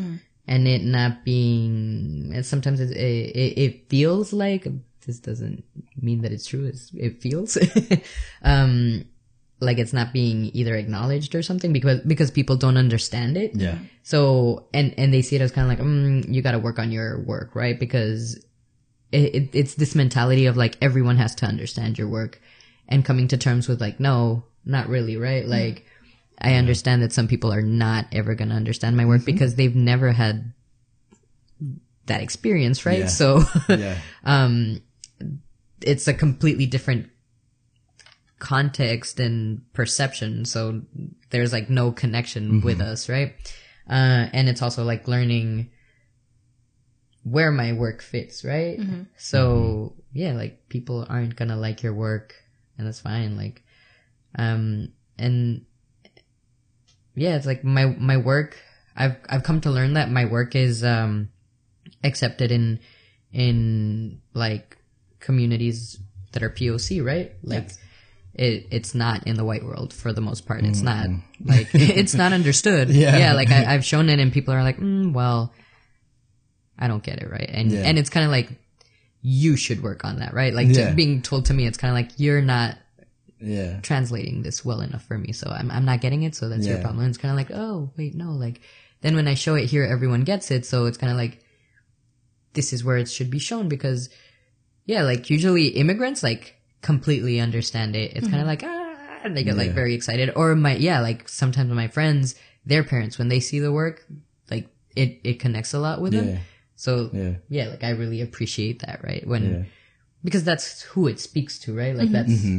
and 0.48 0.68
it 0.68 0.82
not 0.82 1.24
being, 1.24 2.32
and 2.34 2.46
sometimes 2.46 2.80
it, 2.80 2.90
it, 2.96 3.58
it 3.58 3.88
feels 3.90 4.32
like, 4.32 4.66
this 5.06 5.18
doesn't 5.18 5.64
mean 6.00 6.22
that 6.22 6.32
it's 6.32 6.46
true, 6.46 6.64
it's, 6.64 6.90
it 6.94 7.20
feels, 7.20 7.58
um, 8.42 9.04
like 9.60 9.78
it's 9.78 9.92
not 9.92 10.12
being 10.12 10.50
either 10.52 10.74
acknowledged 10.74 11.34
or 11.34 11.42
something 11.42 11.72
because, 11.72 12.00
because 12.00 12.30
people 12.30 12.56
don't 12.56 12.76
understand 12.76 13.36
it. 13.36 13.54
Yeah. 13.54 13.78
So, 14.02 14.68
and, 14.74 14.94
and 14.98 15.12
they 15.12 15.22
see 15.22 15.36
it 15.36 15.42
as 15.42 15.50
kind 15.50 15.70
of 15.70 15.78
like, 15.78 15.86
mm, 15.86 16.32
you 16.32 16.42
got 16.42 16.52
to 16.52 16.58
work 16.58 16.78
on 16.78 16.92
your 16.92 17.20
work, 17.20 17.54
right? 17.54 17.78
Because 17.78 18.36
it, 19.12 19.34
it, 19.34 19.50
it's 19.52 19.74
this 19.74 19.94
mentality 19.94 20.46
of 20.46 20.56
like 20.56 20.76
everyone 20.82 21.16
has 21.16 21.34
to 21.36 21.46
understand 21.46 21.98
your 21.98 22.08
work 22.08 22.40
and 22.88 23.04
coming 23.04 23.28
to 23.28 23.36
terms 23.36 23.66
with 23.68 23.80
like, 23.80 23.98
no, 23.98 24.44
not 24.64 24.88
really, 24.88 25.16
right? 25.16 25.46
Like, 25.46 25.86
I 26.40 26.54
understand 26.54 27.02
that 27.02 27.12
some 27.12 27.28
people 27.28 27.52
are 27.52 27.62
not 27.62 28.06
ever 28.12 28.34
going 28.34 28.50
to 28.50 28.54
understand 28.54 28.96
my 28.96 29.06
work 29.06 29.24
because 29.24 29.54
they've 29.54 29.74
never 29.74 30.12
had 30.12 30.52
that 32.06 32.20
experience, 32.20 32.86
right? 32.86 33.00
Yeah. 33.00 33.06
So, 33.06 33.42
Yeah. 33.68 33.98
um, 34.24 34.80
it's 35.82 36.06
a 36.08 36.14
completely 36.14 36.66
different 36.66 37.08
context 38.38 39.18
and 39.18 39.62
perception. 39.72 40.44
So 40.44 40.82
there's 41.30 41.52
like 41.52 41.70
no 41.70 41.90
connection 41.92 42.60
with 42.60 42.80
us, 42.80 43.08
right? 43.08 43.34
Uh, 43.88 44.28
and 44.32 44.48
it's 44.48 44.62
also 44.62 44.84
like 44.84 45.08
learning 45.08 45.70
where 47.24 47.50
my 47.50 47.72
work 47.72 48.02
fits, 48.02 48.44
right? 48.44 48.78
So 49.16 49.94
yeah, 50.12 50.32
like 50.32 50.68
people 50.68 51.06
aren't 51.08 51.34
gonna 51.36 51.56
like 51.56 51.82
your 51.82 51.92
work 51.94 52.34
and 52.78 52.86
that's 52.86 53.00
fine. 53.00 53.36
Like, 53.36 53.64
um, 54.38 54.92
and 55.18 55.65
yeah, 57.16 57.36
it's 57.36 57.46
like 57.46 57.64
my, 57.64 57.86
my 57.86 58.16
work, 58.16 58.56
I've, 58.96 59.16
I've 59.28 59.42
come 59.42 59.60
to 59.62 59.70
learn 59.70 59.94
that 59.94 60.10
my 60.10 60.24
work 60.26 60.54
is, 60.54 60.84
um, 60.84 61.30
accepted 62.04 62.52
in, 62.52 62.78
in 63.32 64.20
like 64.34 64.76
communities 65.18 65.98
that 66.32 66.42
are 66.42 66.50
POC, 66.50 67.04
right? 67.04 67.32
Like, 67.42 67.70
it, 68.34 68.66
it's 68.70 68.94
not 68.94 69.26
in 69.26 69.36
the 69.36 69.44
white 69.44 69.64
world 69.64 69.92
for 69.94 70.12
the 70.12 70.20
most 70.20 70.46
part. 70.46 70.62
It's 70.64 70.82
not 70.82 71.06
like 71.44 71.68
it's 71.74 72.12
not 72.14 72.32
understood. 72.34 72.90
Yeah. 73.02 73.16
yeah. 73.16 73.32
Like 73.32 73.50
I, 73.50 73.72
I've 73.74 73.84
shown 73.84 74.10
it, 74.10 74.18
and 74.20 74.30
people 74.30 74.52
are 74.52 74.62
like, 74.62 74.76
mm, 74.78 75.14
"Well, 75.14 75.54
I 76.78 76.86
don't 76.88 77.02
get 77.02 77.22
it, 77.22 77.30
right?" 77.30 77.48
And 77.50 77.72
Yeah. 77.72 77.80
and 77.84 77.98
it's 77.98 78.10
kind 78.10 78.26
of 78.26 78.30
like 78.30 78.50
you 79.22 79.56
should 79.56 79.82
work 79.82 80.04
on 80.04 80.18
that, 80.18 80.34
right? 80.34 80.52
Like 80.52 80.68
Yeah. 80.68 80.92
being 80.92 81.22
told 81.22 81.46
to 81.46 81.54
me, 81.54 81.66
it's 81.66 81.78
kind 81.78 81.90
of 81.90 81.94
like 81.96 82.18
you're 82.20 82.42
not 82.42 82.76
Yeah. 83.40 83.80
translating 83.80 84.42
this 84.42 84.64
well 84.64 84.80
enough 84.80 85.04
for 85.04 85.18
me, 85.18 85.32
so 85.32 85.50
I'm 85.50 85.70
I'm 85.70 85.84
not 85.84 86.00
getting 86.00 86.22
it. 86.22 86.34
So 86.34 86.48
that's 86.48 86.66
your 86.66 86.78
problem. 86.78 87.00
And 87.00 87.08
it's 87.10 87.18
kind 87.18 87.32
of 87.32 87.36
like, 87.36 87.50
oh 87.56 87.90
wait, 87.96 88.14
no. 88.14 88.32
Like 88.32 88.60
then 89.02 89.14
when 89.14 89.28
I 89.28 89.34
show 89.34 89.54
it 89.54 89.66
here, 89.66 89.84
everyone 89.84 90.24
gets 90.24 90.50
it. 90.50 90.64
So 90.64 90.86
it's 90.86 90.98
kind 90.98 91.12
of 91.12 91.18
like 91.18 91.44
this 92.54 92.72
is 92.72 92.82
where 92.82 92.96
it 92.96 93.08
should 93.08 93.30
be 93.30 93.38
shown 93.38 93.68
because 93.68 94.08
yeah, 94.86 95.02
like 95.02 95.30
usually 95.30 95.68
immigrants 95.68 96.22
like 96.22 96.56
completely 96.80 97.40
understand 97.40 97.94
it. 97.96 98.12
It's 98.16 98.28
kind 98.28 98.40
of 98.40 98.48
mm-hmm. 98.48 98.48
like 98.48 98.62
ah, 98.64 99.20
and 99.24 99.36
they 99.36 99.44
get 99.44 99.56
like 99.56 99.72
very 99.72 99.94
excited. 99.94 100.32
Or 100.34 100.54
my 100.54 100.76
yeah, 100.76 101.00
like 101.00 101.28
sometimes 101.28 101.70
my 101.72 101.88
friends, 101.88 102.34
their 102.64 102.84
parents, 102.84 103.18
when 103.18 103.28
they 103.28 103.40
see 103.40 103.58
the 103.58 103.72
work, 103.72 104.06
like 104.50 104.68
it 104.94 105.20
it 105.24 105.40
connects 105.40 105.74
a 105.74 105.78
lot 105.78 106.00
with 106.00 106.14
Yeah. 106.14 106.22
them. 106.22 106.38
So 106.76 107.10
Yeah. 107.12 107.34
yeah, 107.48 107.68
like 107.68 107.84
I 107.84 107.90
really 107.90 108.22
appreciate 108.22 108.80
that, 108.80 109.02
right? 109.02 109.26
When 109.26 109.50
Yeah. 109.50 109.62
because 110.24 110.44
that's 110.44 110.82
who 110.82 111.08
it 111.08 111.20
speaks 111.20 111.58
to, 111.60 111.76
right? 111.76 111.94
Like 111.94 112.06
mm-hmm. 112.06 112.12
that's 112.12 112.32
mm-hmm. 112.32 112.58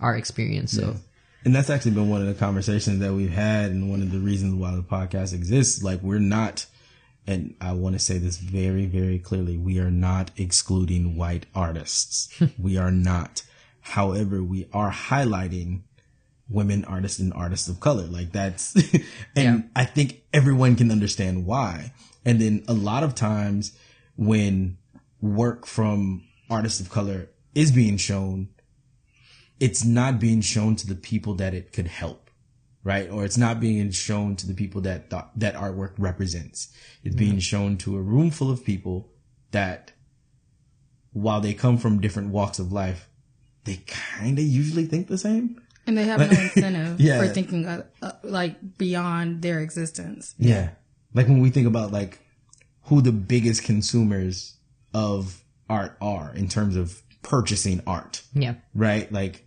Our 0.00 0.16
experience. 0.16 0.72
So 0.72 0.96
And 1.44 1.54
that's 1.54 1.70
actually 1.70 1.92
been 1.92 2.10
one 2.10 2.20
of 2.20 2.26
the 2.26 2.34
conversations 2.34 2.98
that 3.00 3.12
we've 3.14 3.30
had, 3.30 3.70
and 3.70 3.90
one 3.90 4.02
of 4.02 4.10
the 4.10 4.18
reasons 4.18 4.54
why 4.54 4.74
the 4.74 4.82
podcast 4.82 5.32
exists. 5.32 5.82
Like, 5.82 6.02
we're 6.02 6.18
not, 6.18 6.66
and 7.26 7.54
I 7.60 7.72
want 7.72 7.94
to 7.94 7.98
say 8.00 8.18
this 8.18 8.36
very, 8.36 8.86
very 8.86 9.18
clearly, 9.18 9.56
we 9.56 9.78
are 9.78 9.90
not 9.90 10.30
excluding 10.36 11.16
white 11.16 11.46
artists. 11.54 12.28
we 12.58 12.76
are 12.76 12.90
not. 12.90 13.42
However, 13.80 14.42
we 14.42 14.68
are 14.72 14.90
highlighting 14.90 15.82
women 16.48 16.84
artists 16.84 17.20
and 17.20 17.32
artists 17.32 17.68
of 17.68 17.78
color. 17.80 18.04
Like, 18.04 18.32
that's, 18.32 18.74
and 19.36 19.44
Yeah. 19.44 19.58
I 19.76 19.84
think 19.84 20.22
everyone 20.32 20.74
can 20.76 20.90
understand 20.90 21.46
why. 21.46 21.92
And 22.24 22.40
then 22.40 22.64
a 22.66 22.72
lot 22.72 23.04
of 23.04 23.14
times 23.14 23.76
when 24.16 24.78
work 25.20 25.64
from 25.66 26.24
artists 26.50 26.80
of 26.80 26.90
color 26.90 27.28
is 27.54 27.70
being 27.70 27.96
shown, 27.96 28.48
it's 29.60 29.84
not 29.84 30.18
being 30.20 30.40
shown 30.40 30.76
to 30.76 30.86
the 30.86 30.94
people 30.94 31.34
that 31.34 31.54
it 31.54 31.72
could 31.72 31.86
help, 31.86 32.30
right? 32.84 33.08
Or 33.10 33.24
it's 33.24 33.38
not 33.38 33.58
being 33.60 33.90
shown 33.90 34.36
to 34.36 34.46
the 34.46 34.54
people 34.54 34.80
that 34.82 35.10
th- 35.10 35.22
that 35.36 35.54
artwork 35.54 35.92
represents. 35.98 36.68
It's 37.04 37.14
being 37.16 37.38
shown 37.38 37.76
to 37.78 37.96
a 37.96 38.00
room 38.02 38.30
full 38.30 38.50
of 38.50 38.64
people 38.64 39.08
that, 39.52 39.92
while 41.12 41.40
they 41.40 41.54
come 41.54 41.78
from 41.78 42.00
different 42.00 42.30
walks 42.30 42.58
of 42.58 42.72
life, 42.72 43.08
they 43.64 43.80
kind 43.86 44.38
of 44.38 44.44
usually 44.44 44.84
think 44.86 45.08
the 45.08 45.18
same. 45.18 45.60
And 45.86 45.96
they 45.96 46.04
have 46.04 46.20
no 46.20 46.26
incentive 46.40 47.00
Yeah. 47.00 47.18
for 47.18 47.28
thinking 47.28 47.66
uh, 47.66 47.84
uh, 48.02 48.12
like 48.22 48.76
beyond 48.76 49.42
their 49.42 49.60
existence. 49.60 50.34
Yeah. 50.38 50.70
Like 51.14 51.28
when 51.28 51.40
we 51.40 51.50
think 51.50 51.66
about 51.66 51.92
like 51.92 52.18
who 52.84 53.00
the 53.00 53.12
biggest 53.12 53.62
consumers 53.64 54.56
of 54.92 55.42
art 55.70 55.96
are 56.00 56.32
in 56.34 56.48
terms 56.48 56.76
of 56.76 57.02
purchasing 57.22 57.82
art. 57.86 58.22
yeah, 58.34 58.54
right? 58.74 59.10
Like 59.10 59.45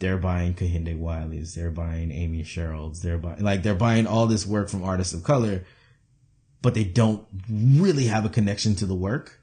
they're 0.00 0.18
buying 0.18 0.54
Kehinde 0.54 0.98
Wiley's, 0.98 1.54
they're 1.54 1.70
buying 1.70 2.10
Amy 2.10 2.42
Sheralds, 2.42 3.02
they're 3.02 3.18
buying 3.18 3.42
like 3.44 3.62
they're 3.62 3.74
buying 3.74 4.06
all 4.06 4.26
this 4.26 4.46
work 4.46 4.68
from 4.68 4.82
artists 4.82 5.14
of 5.14 5.22
color, 5.22 5.64
but 6.62 6.74
they 6.74 6.84
don't 6.84 7.24
really 7.48 8.06
have 8.06 8.24
a 8.24 8.30
connection 8.30 8.74
to 8.76 8.86
the 8.86 8.94
work. 8.94 9.38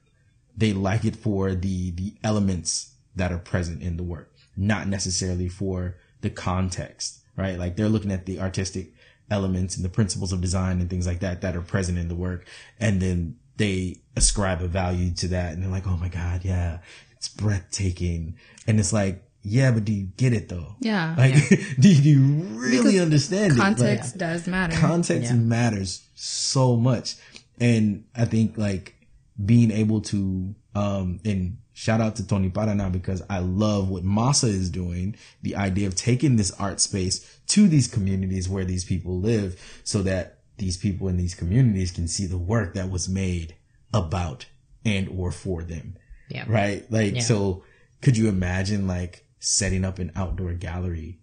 They 0.58 0.74
like 0.74 1.06
it 1.06 1.16
for 1.16 1.54
the 1.54 1.92
the 1.92 2.16
elements 2.24 2.96
that 3.16 3.32
are 3.32 3.38
present 3.38 3.82
in 3.82 3.98
the 3.98 4.04
work, 4.04 4.34
not 4.58 4.88
necessarily 4.88 5.48
for 5.48 5.96
the 6.22 6.32
context, 6.32 7.20
right? 7.36 7.58
Like 7.58 7.76
they're 7.76 7.88
looking 7.88 8.12
at 8.12 8.26
the 8.26 8.40
artistic 8.40 8.94
elements 9.30 9.76
and 9.76 9.86
the 9.86 9.90
principles 9.90 10.34
of 10.34 10.42
design 10.42 10.80
and 10.82 10.90
things 10.90 11.06
like 11.06 11.20
that 11.20 11.42
that 11.42 11.56
are 11.56 11.62
present 11.62 12.00
in 12.00 12.08
the 12.08 12.16
work, 12.16 12.48
and 12.80 13.00
then 13.00 13.38
they 13.58 13.98
ascribe 14.16 14.62
a 14.62 14.68
value 14.68 15.14
to 15.14 15.28
that, 15.28 15.54
and 15.54 15.62
they're 15.62 15.70
like, 15.70 15.86
"Oh 15.86 15.98
my 15.98 16.10
god, 16.10 16.44
yeah, 16.44 16.80
it's 17.16 17.28
breathtaking," 17.28 18.38
and 18.66 18.80
it's 18.80 18.94
like, 18.94 19.24
"Yeah, 19.48 19.72
but 19.72 19.86
do 19.86 19.94
you 19.94 20.08
get 20.18 20.34
it 20.34 20.50
though? 20.50 20.76
Yeah. 20.80 21.16
Like, 21.18 21.36
do 21.80 21.90
you 21.90 22.20
really 22.58 22.78
Because 22.94 23.02
understand 23.02 23.54
it? 23.54 23.58
Like, 23.58 23.78
Context 23.78 24.18
does 24.18 24.48
matter. 24.48 24.76
context 24.76 25.32
Yeah. 25.32 25.38
matters 25.38 26.04
so 26.16 26.76
much 26.76 27.16
and 27.60 28.04
i 28.16 28.24
think 28.26 28.58
like 28.58 28.96
being 29.44 29.72
able 29.72 30.02
to 30.02 30.54
um 30.76 31.20
and 31.26 31.58
shout 31.74 32.02
out 32.02 32.16
to 32.16 32.26
tony 32.28 32.50
parana 32.50 32.92
because 32.92 33.22
i 33.30 33.40
love 33.40 33.90
what 33.90 34.04
masa 34.04 34.48
is 34.48 34.70
doing 34.70 35.16
the 35.42 35.56
idea 35.56 35.88
of 35.88 35.96
taking 35.96 36.36
this 36.36 36.52
art 36.60 36.80
space 36.80 37.40
to 37.48 37.68
these 37.68 37.88
communities 37.88 38.48
where 38.50 38.66
these 38.66 38.84
people 38.86 39.20
live 39.20 39.60
so 39.84 40.02
that 40.04 40.40
these 40.58 40.78
people 40.78 41.08
in 41.08 41.18
these 41.18 41.36
communities 41.36 41.92
can 41.92 42.08
see 42.08 42.26
the 42.28 42.38
work 42.38 42.74
that 42.76 42.90
was 42.92 43.08
made 43.10 43.56
about 43.94 44.46
and 44.86 45.08
or 45.10 45.32
for 45.32 45.64
them 45.64 45.96
yeah, 46.30 46.44
right? 46.48 46.86
Like, 46.92 47.16
Yeah. 47.16 47.22
so 47.22 47.64
could 48.02 48.18
you 48.18 48.28
imagine 48.28 48.86
like 48.88 49.24
setting 49.40 49.86
up 49.86 50.00
an 50.00 50.12
outdoor 50.16 50.54
gallery 50.54 51.20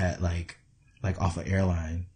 at 0.00 0.20
like, 0.22 0.58
like 1.02 1.20
off 1.20 1.36
an 1.36 1.46
airline 1.48 2.06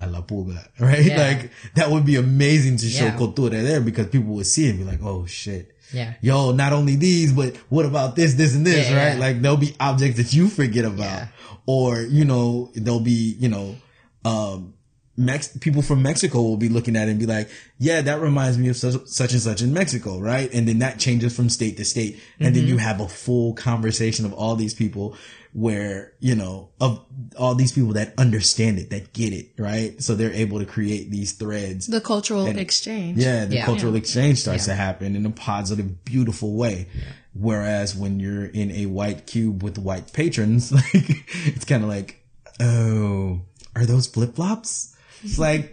at 0.00 0.10
La 0.10 0.22
Pulga, 0.22 0.66
right? 0.78 1.04
Yeah. 1.04 1.16
Like 1.18 1.50
that 1.74 1.90
would 1.90 2.04
be 2.04 2.16
amazing 2.16 2.76
to 2.78 2.86
show 2.88 3.06
Yeah. 3.06 3.16
cultura 3.16 3.50
there 3.62 3.80
because 3.80 4.08
people 4.08 4.34
would 4.34 4.46
see 4.46 4.66
it 4.66 4.70
and 4.70 4.78
be 4.78 4.84
like, 4.84 5.00
oh 5.02 5.26
shit. 5.26 5.70
yeah, 5.92 6.14
Yo, 6.20 6.52
not 6.52 6.72
only 6.72 6.96
these, 6.96 7.32
but 7.32 7.56
what 7.68 7.84
about 7.86 8.16
this, 8.16 8.34
this, 8.34 8.54
and 8.54 8.66
this, 8.66 8.88
Yeah, 8.90 9.10
right? 9.10 9.18
Like 9.18 9.40
there'll 9.42 9.56
be 9.56 9.74
objects 9.80 10.16
that 10.18 10.32
you 10.32 10.48
forget 10.48 10.84
about, 10.84 11.28
or 11.66 12.00
you 12.00 12.24
know, 12.24 12.70
there'll 12.74 13.00
be, 13.00 13.36
you 13.38 13.48
know, 13.48 13.76
um, 14.24 14.74
Mex- 15.16 15.56
people 15.58 15.82
from 15.82 16.02
Mexico 16.02 16.42
will 16.42 16.56
be 16.56 16.68
looking 16.68 16.96
at 16.96 17.08
it 17.08 17.12
and 17.12 17.20
be 17.20 17.26
like, 17.26 17.48
yeah, 17.78 18.00
that 18.02 18.20
reminds 18.20 18.58
me 18.58 18.68
of 18.68 18.76
such, 18.76 19.06
such 19.06 19.32
and 19.32 19.40
such 19.40 19.62
in 19.62 19.72
Mexico, 19.72 20.18
right? 20.18 20.52
And 20.52 20.66
then 20.66 20.80
that 20.80 20.98
changes 20.98 21.34
from 21.36 21.48
state 21.48 21.76
to 21.76 21.84
state. 21.84 22.20
And 22.40 22.54
then 22.54 22.66
you 22.66 22.74
mm-hmm. 22.74 22.84
have 22.84 23.00
a 23.00 23.08
full 23.08 23.54
conversation 23.54 24.24
of 24.24 24.32
all 24.32 24.56
these 24.56 24.74
people 24.74 25.16
where, 25.52 26.12
you 26.18 26.34
know, 26.34 26.70
of 26.80 27.04
all 27.38 27.54
these 27.54 27.70
people 27.70 27.92
that 27.92 28.12
understand 28.18 28.78
it, 28.80 28.90
that 28.90 29.12
get 29.12 29.32
it, 29.32 29.52
right? 29.56 30.02
So 30.02 30.16
they're 30.16 30.32
able 30.32 30.58
to 30.58 30.66
create 30.66 31.12
these 31.12 31.32
threads. 31.32 31.86
The 31.86 32.00
cultural 32.00 32.46
exchange. 32.46 33.18
Yeah, 33.18 33.44
the 33.44 33.56
Yeah. 33.56 33.64
cultural 33.64 33.94
exchange 33.94 34.40
starts 34.40 34.64
to 34.64 34.74
happen 34.74 35.14
in 35.14 35.24
a 35.24 35.30
positive, 35.30 36.04
beautiful 36.04 36.56
way. 36.56 36.88
Whereas 37.34 37.94
when 37.94 38.18
you're 38.18 38.46
in 38.46 38.72
a 38.72 38.86
white 38.86 39.26
cube 39.26 39.62
with 39.62 39.78
white 39.78 40.12
patrons, 40.12 40.72
like 40.72 41.24
it's 41.46 41.64
kind 41.64 41.84
of 41.84 41.88
like, 41.88 42.20
oh, 42.60 43.42
are 43.76 43.86
those 43.86 44.08
flip 44.08 44.34
flops? 44.34 44.93
It's 45.24 45.38
like, 45.38 45.72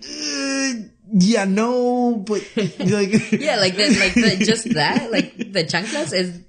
uh, 0.00 0.72
yeah, 1.14 1.44
no, 1.44 2.16
but 2.16 2.42
like, 2.56 2.78
Yeah, 3.32 3.56
like 3.56 3.76
the, 3.76 3.96
like 4.00 4.14
the, 4.14 4.42
just 4.44 4.68
that, 4.74 5.10
like 5.12 5.36
the 5.36 5.64
chanclas 5.64 6.12
is 6.12 6.40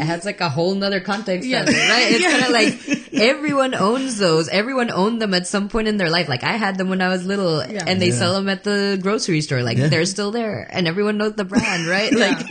has 0.00 0.24
like 0.24 0.40
a 0.40 0.48
whole 0.48 0.74
nother 0.74 1.00
context, 1.00 1.46
Yeah. 1.46 1.62
it, 1.62 1.68
right? 1.68 2.06
It's 2.12 2.20
Yeah. 2.22 2.30
kind 2.30 2.44
of 2.44 2.50
like 2.50 3.12
everyone 3.20 3.74
owns 3.74 4.16
those. 4.16 4.48
Everyone 4.48 4.90
owned 4.90 5.20
them 5.20 5.34
at 5.34 5.46
some 5.46 5.68
point 5.68 5.88
in 5.88 5.98
their 5.98 6.08
life. 6.08 6.26
Like 6.26 6.42
I 6.42 6.52
had 6.52 6.78
them 6.78 6.88
when 6.88 7.02
I 7.02 7.08
was 7.08 7.26
little, 7.26 7.58
Yeah. 7.66 7.84
and 7.86 8.00
they 8.00 8.08
Yeah. 8.08 8.14
sell 8.14 8.34
them 8.34 8.48
at 8.48 8.64
the 8.64 8.98
grocery 9.02 9.42
store. 9.42 9.62
Like 9.62 9.76
Yeah. 9.76 9.88
they're 9.88 10.06
still 10.06 10.30
there, 10.30 10.66
and 10.72 10.88
everyone 10.88 11.18
knows 11.18 11.34
the 11.34 11.44
brand, 11.44 11.86
right? 11.96 12.10
Like, 12.14 12.46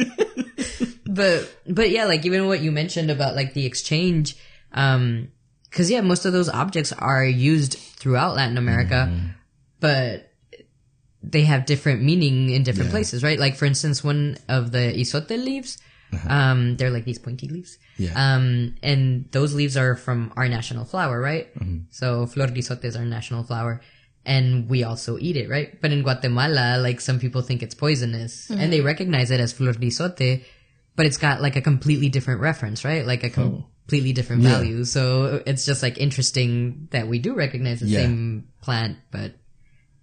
but 1.05 1.49
but 1.67 1.89
yeah, 1.89 2.05
like 2.05 2.25
even 2.25 2.45
what 2.47 2.61
you 2.61 2.71
mentioned 2.71 3.09
about 3.09 3.35
like 3.35 3.53
the 3.55 3.65
exchange, 3.65 4.35
um, 4.73 5.29
because 5.69 5.89
yeah, 5.89 6.01
most 6.01 6.25
of 6.25 6.33
those 6.33 6.49
objects 6.49 6.91
are 6.93 7.25
used 7.25 7.77
throughout 8.03 8.35
Latin 8.35 8.57
America, 8.57 9.07
but 9.79 10.29
they 11.23 11.45
have 11.45 11.65
different 11.65 12.03
meaning 12.03 12.49
in 12.49 12.63
different 12.63 12.91
places, 12.91 13.23
right? 13.23 13.39
Like 13.39 13.55
for 13.55 13.63
instance, 13.63 14.03
one 14.03 14.35
of 14.49 14.73
the 14.75 14.91
izote 14.91 15.31
leaves, 15.31 15.77
um, 16.27 16.75
they're 16.75 16.91
like 16.91 17.05
these 17.05 17.17
pointy 17.17 17.47
leaves. 17.47 17.79
Yeah. 17.97 18.11
Um, 18.11 18.75
and 18.83 19.31
those 19.31 19.55
leaves 19.55 19.77
are 19.77 19.95
from 19.95 20.33
our 20.35 20.49
national 20.49 20.83
flower, 20.83 21.17
right? 21.19 21.47
So 21.91 22.27
flor 22.27 22.47
de 22.47 22.59
izote 22.59 22.83
is 22.83 22.97
our 22.97 23.05
national 23.05 23.43
flower. 23.43 23.79
And 24.25 24.69
we 24.69 24.83
also 24.83 25.17
eat 25.17 25.35
it, 25.37 25.49
right? 25.49 25.79
But 25.81 25.91
in 25.91 26.03
Guatemala, 26.03 26.77
like 26.79 26.99
some 26.99 27.19
people 27.19 27.41
think 27.41 27.63
it's 27.63 27.75
poisonous 27.75 28.49
and 28.49 28.71
they 28.73 28.81
recognize 28.81 29.31
it 29.31 29.39
as 29.39 29.53
flor 29.53 29.71
de 29.71 29.87
izote, 29.87 30.43
but 30.95 31.05
it's 31.05 31.17
got 31.17 31.41
like 31.41 31.55
a 31.55 31.61
completely 31.61 32.09
different 32.09 32.41
reference, 32.41 32.83
right? 32.83 33.05
Like 33.07 33.23
a 33.23 33.29
completely 33.85 34.13
different 34.13 34.41
Yeah. 34.43 34.49
value. 34.51 34.83
So 34.85 35.41
it's 35.45 35.65
just 35.65 35.83
like 35.83 35.97
interesting 35.97 36.87
that 36.91 37.07
we 37.07 37.19
do 37.19 37.33
recognize 37.35 37.79
the 37.81 37.87
Yeah. 37.87 38.01
same 38.01 38.45
plant, 38.61 38.97
but 39.11 39.35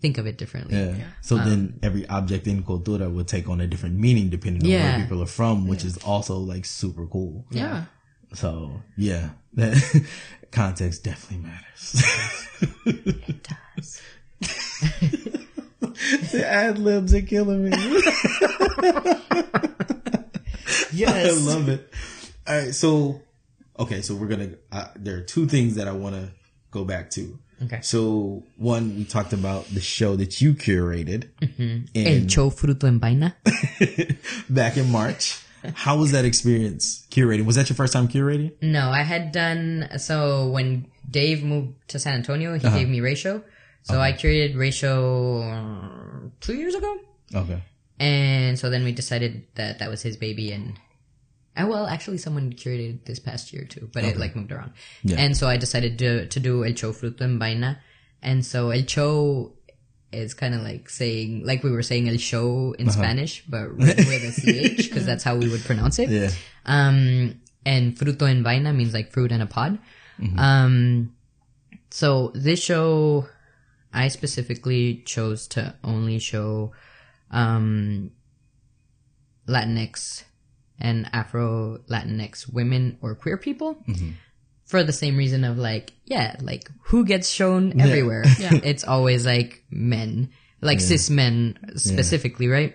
think 0.00 0.18
of 0.18 0.26
it 0.26 0.36
differently. 0.38 0.76
yeah. 0.76 0.96
So 1.22 1.36
um, 1.38 1.48
then 1.48 1.78
every 1.82 2.06
object 2.08 2.46
in 2.46 2.62
cultura 2.62 3.10
would 3.12 3.26
take 3.28 3.48
on 3.48 3.60
a 3.60 3.66
different 3.66 3.96
meaning 3.98 4.28
depending 4.30 4.62
on 4.64 4.68
Yeah. 4.68 4.96
where 4.96 5.00
people 5.04 5.22
are 5.22 5.26
from, 5.26 5.66
which 5.66 5.84
is 5.84 5.96
also 5.98 6.36
like 6.38 6.64
super 6.66 7.06
cool. 7.06 7.46
Yeah. 7.50 7.84
So 8.34 8.80
yeah, 8.96 9.30
that 9.54 9.76
context 10.52 11.04
definitely 11.04 11.48
matters. 11.48 12.02
It 12.86 13.48
does. 13.76 14.00
the 16.32 16.44
ad 16.46 16.78
libs 16.78 17.12
are 17.14 17.22
killing 17.22 17.64
me. 17.70 17.72
Yes. 20.92 21.10
I 21.30 21.30
love 21.54 21.68
it. 21.68 21.88
All 22.46 22.56
right, 22.58 22.74
so 22.74 23.22
okay, 23.80 24.00
so 24.02 24.14
we're 24.14 24.28
gonna. 24.28 24.50
Uh, 24.70 24.88
there 24.96 25.16
are 25.16 25.22
two 25.22 25.46
things 25.46 25.74
that 25.76 25.88
I 25.88 25.92
want 25.92 26.14
to 26.14 26.30
go 26.70 26.84
back 26.84 27.10
to. 27.10 27.38
Okay. 27.64 27.80
So 27.82 28.42
one, 28.56 28.96
we 28.96 29.04
talked 29.04 29.32
about 29.34 29.66
the 29.66 29.80
show 29.82 30.16
that 30.16 30.40
you 30.40 30.54
curated 30.54 31.28
El 31.42 32.06
in, 32.06 32.28
cho 32.28 32.50
fruto 32.50 32.84
en 32.84 32.98
vaina. 33.00 33.36
back 34.48 34.76
in 34.76 34.90
March. 34.90 35.42
How 35.74 35.98
was 35.98 36.12
that 36.12 36.24
experience 36.24 37.06
curating? 37.10 37.44
Was 37.44 37.56
that 37.56 37.68
your 37.68 37.76
first 37.76 37.92
time 37.92 38.08
curating? 38.08 38.52
No, 38.62 38.88
I 38.90 39.02
had 39.02 39.30
done 39.30 39.90
so 39.98 40.48
when 40.48 40.86
Dave 41.10 41.44
moved 41.44 41.74
to 41.88 41.98
San 41.98 42.14
Antonio. 42.14 42.54
Uh-huh. 42.54 42.70
He 42.70 42.78
gave 42.78 42.88
me 42.88 43.00
Ratio, 43.02 43.44
so 43.82 44.00
I 44.00 44.12
curated 44.14 44.56
Ratio 44.56 45.42
uh, 45.42 46.30
two 46.40 46.54
years 46.54 46.74
ago, 46.74 46.96
Okay. 47.34 47.62
and 47.98 48.58
so 48.58 48.70
then 48.70 48.84
we 48.84 48.92
decided 48.92 49.44
that 49.56 49.80
that 49.80 49.90
was 49.90 50.00
his 50.00 50.16
baby, 50.16 50.50
and 50.50 50.78
uh, 51.62 51.66
well, 51.68 51.86
actually, 51.86 52.18
someone 52.18 52.52
curated 52.52 53.04
this 53.04 53.18
past 53.18 53.52
year 53.52 53.64
too, 53.64 53.88
but 53.92 54.04
it 54.04 54.16
like 54.16 54.34
moved 54.36 54.52
around, 54.52 54.72
Yeah. 55.02 55.16
and 55.20 55.36
so 55.36 55.48
I 55.48 55.56
decided 55.56 55.98
to 55.98 56.26
to 56.26 56.40
do 56.40 56.64
El 56.64 56.72
Cho 56.72 56.92
Fruto 56.92 57.22
en 57.22 57.38
Vaina, 57.38 57.78
and 58.22 58.44
so 58.44 58.70
El 58.70 58.82
Cho 58.82 59.52
is 60.12 60.34
kind 60.34 60.54
of 60.54 60.62
like 60.62 60.90
saying 60.90 61.44
like 61.46 61.62
we 61.62 61.70
were 61.70 61.82
saying 61.84 62.08
El 62.08 62.16
Show 62.18 62.74
in 62.78 62.90
Spanish, 62.90 63.44
but 63.48 63.76
with 63.76 63.98
a 63.98 64.02
ch 64.76 64.88
because 64.88 65.06
that's 65.10 65.22
how 65.22 65.36
we 65.36 65.48
would 65.48 65.62
pronounce 65.64 65.98
it. 66.00 66.10
Yeah. 66.10 66.30
Um, 66.66 67.40
and 67.64 67.96
fruto 67.96 68.28
en 68.28 68.42
vaina 68.42 68.72
means 68.72 68.92
like 68.92 69.12
fruit 69.12 69.30
in 69.32 69.40
a 69.40 69.46
pod. 69.46 69.78
Um, 70.36 71.14
so 71.90 72.30
this 72.34 72.62
show, 72.62 73.26
I 73.92 74.08
specifically 74.08 75.02
chose 75.06 75.46
to 75.48 75.74
only 75.84 76.18
show, 76.18 76.72
um, 77.30 78.10
Latinx 79.48 80.24
and 80.80 81.08
Afro 81.12 81.78
Latinx 81.90 82.52
women 82.52 82.98
or 83.02 83.14
queer 83.14 83.36
people. 83.36 83.82
For 84.64 84.84
the 84.84 84.92
same 84.92 85.16
reason 85.16 85.42
of 85.44 85.58
like, 85.58 85.92
yeah, 86.04 86.36
like 86.40 86.70
who 86.84 87.04
gets 87.04 87.28
shown 87.28 87.80
everywhere? 87.80 88.24
Yeah. 88.38 88.60
It's 88.62 88.84
always 88.84 89.26
like 89.26 89.64
men, 89.70 90.30
like 90.60 90.80
cis 90.80 91.10
men 91.10 91.58
specifically, 91.76 92.46
right? 92.46 92.74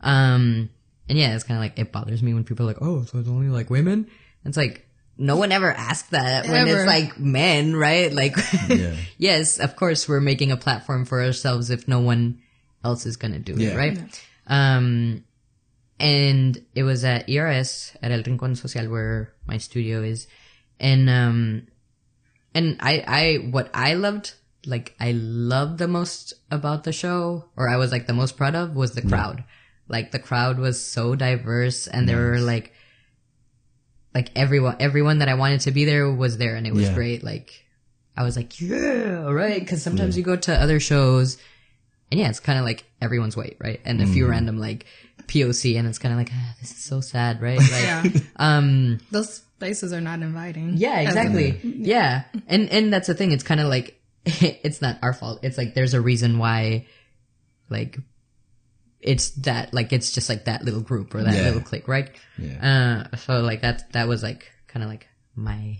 Um, 0.00 0.70
and 1.08 1.18
yeah, 1.18 1.34
it's 1.34 1.44
kind 1.44 1.58
of 1.58 1.62
like, 1.62 1.78
it 1.78 1.90
bothers 1.92 2.22
me 2.22 2.32
when 2.32 2.44
people 2.44 2.64
are 2.64 2.72
like, 2.72 2.80
oh, 2.82 3.02
so 3.04 3.18
it's 3.18 3.28
only 3.28 3.48
like 3.48 3.70
women? 3.70 4.08
It's 4.44 4.56
like, 4.56 4.86
no 5.18 5.36
one 5.36 5.52
ever 5.52 5.70
asked 5.70 6.12
that 6.12 6.46
when 6.48 6.66
it's 6.68 6.86
like 6.86 7.18
men, 7.18 7.74
right? 7.76 8.12
Like, 8.12 8.36
Yeah. 8.68 8.94
yes, 9.18 9.58
of 9.58 9.76
course 9.76 10.08
we're 10.08 10.20
making 10.20 10.52
a 10.52 10.56
platform 10.56 11.04
for 11.04 11.22
ourselves 11.22 11.70
if 11.70 11.86
no 11.88 12.00
one 12.00 12.40
else 12.84 13.04
is 13.04 13.16
gonna 13.16 13.38
do 13.40 13.54
Yeah. 13.56 13.70
it, 13.70 13.76
right? 13.76 13.98
Um, 14.46 15.24
and 16.00 16.64
it 16.74 16.82
was 16.82 17.04
at 17.04 17.28
ERS 17.28 17.96
at 18.02 18.10
El 18.12 18.22
Rincón 18.22 18.56
Social 18.56 18.88
where 18.90 19.32
my 19.46 19.58
studio 19.58 20.02
is, 20.02 20.26
and 20.80 21.08
um, 21.10 21.66
and 22.54 22.76
I 22.80 23.04
I 23.06 23.34
what 23.50 23.70
I 23.74 23.94
loved 23.94 24.34
like 24.66 24.94
I 25.00 25.12
loved 25.12 25.78
the 25.78 25.88
most 25.88 26.34
about 26.50 26.84
the 26.84 26.92
show, 26.92 27.46
or 27.56 27.68
I 27.68 27.76
was 27.76 27.92
like 27.92 28.06
the 28.06 28.12
most 28.12 28.36
proud 28.36 28.54
of 28.54 28.74
was 28.76 28.92
the 28.92 29.02
crowd. 29.02 29.44
Like 29.88 30.10
the 30.12 30.18
crowd 30.18 30.58
was 30.58 30.82
so 30.82 31.14
diverse, 31.14 31.86
and 31.86 32.08
there 32.08 32.16
were 32.18 32.38
like 32.40 32.72
like 34.14 34.30
everyone 34.36 34.76
everyone 34.80 35.18
that 35.18 35.28
I 35.28 35.34
wanted 35.34 35.60
to 35.62 35.70
be 35.70 35.84
there 35.84 36.10
was 36.10 36.38
there, 36.38 36.54
and 36.56 36.66
it 36.66 36.74
was 36.74 36.88
Yeah. 36.88 36.94
great. 36.94 37.22
Like 37.24 37.64
I 38.16 38.22
was 38.24 38.36
like, 38.36 38.60
yeah, 38.60 39.30
right. 39.30 39.58
Because 39.60 39.82
sometimes 39.82 40.16
you 40.16 40.22
go 40.22 40.36
to 40.36 40.54
other 40.54 40.78
shows, 40.80 41.38
and 42.10 42.20
yeah, 42.20 42.28
it's 42.28 42.40
kind 42.40 42.58
of 42.58 42.64
like 42.64 42.84
everyone's 43.00 43.36
white, 43.36 43.56
right? 43.58 43.80
And 43.84 44.00
a 44.02 44.06
few 44.06 44.26
random 44.28 44.58
like 44.58 44.86
POC, 45.32 45.78
and 45.78 45.88
it's 45.88 45.98
kind 45.98 46.12
of 46.12 46.18
like 46.18 46.30
ah, 46.32 46.54
this 46.60 46.70
is 46.72 46.78
so 46.78 47.00
sad, 47.00 47.40
right? 47.40 47.58
Like, 47.72 47.82
Yeah. 47.82 48.04
um, 48.36 48.98
Those 49.10 49.34
spaces 49.56 49.92
are 49.92 50.00
not 50.00 50.20
inviting. 50.20 50.74
yeah, 50.76 50.90
As 51.00 51.06
a- 51.06 51.08
exactly. 51.08 51.60
Yeah, 51.62 52.24
and 52.46 52.68
and 52.70 52.92
that's 52.92 53.06
the 53.06 53.14
thing. 53.14 53.32
It's 53.32 53.44
kind 53.44 53.60
of 53.60 53.68
like 53.68 53.98
it's 54.24 54.82
not 54.82 54.98
our 55.02 55.12
fault. 55.12 55.40
It's 55.42 55.56
like 55.58 55.74
there's 55.74 55.94
a 55.94 56.00
reason 56.00 56.38
why, 56.38 56.86
like, 57.70 57.98
it's 59.00 59.30
that 59.42 59.72
like 59.74 59.92
it's 59.92 60.12
just 60.12 60.28
like 60.28 60.44
that 60.44 60.64
little 60.64 60.80
group 60.80 61.14
or 61.14 61.22
that 61.22 61.34
Yeah. 61.34 61.42
little 61.44 61.60
clique, 61.62 61.88
right? 61.88 62.10
Yeah. 62.38 63.06
Uh, 63.12 63.16
so 63.16 63.40
like 63.40 63.62
that 63.62 63.90
that 63.92 64.06
was 64.08 64.22
like 64.22 64.50
kind 64.68 64.82
of 64.84 64.88
like 64.90 65.08
my 65.34 65.78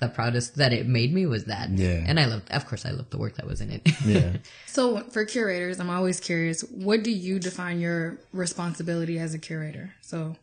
the 0.00 0.08
proudest 0.08 0.56
that 0.56 0.72
it 0.72 0.86
made 0.86 1.12
me 1.12 1.26
was 1.26 1.44
that. 1.44 1.70
Yeah. 1.70 2.04
and 2.06 2.18
I 2.18 2.26
loved, 2.26 2.50
of 2.50 2.66
course, 2.66 2.84
I 2.84 2.90
loved 2.90 3.10
the 3.10 3.18
work 3.18 3.36
that 3.36 3.46
was 3.46 3.60
in 3.60 3.70
it. 3.70 3.88
Yeah. 4.04 4.36
So 4.66 5.00
for 5.10 5.24
curators, 5.24 5.78
I'm 5.78 5.90
always 5.90 6.20
curious, 6.20 6.62
what 6.62 7.02
do 7.02 7.10
you 7.10 7.38
define 7.38 7.80
your 7.80 8.18
responsibility 8.32 9.18
as 9.18 9.34
a 9.34 9.38
curator? 9.38 9.94
So 10.00 10.36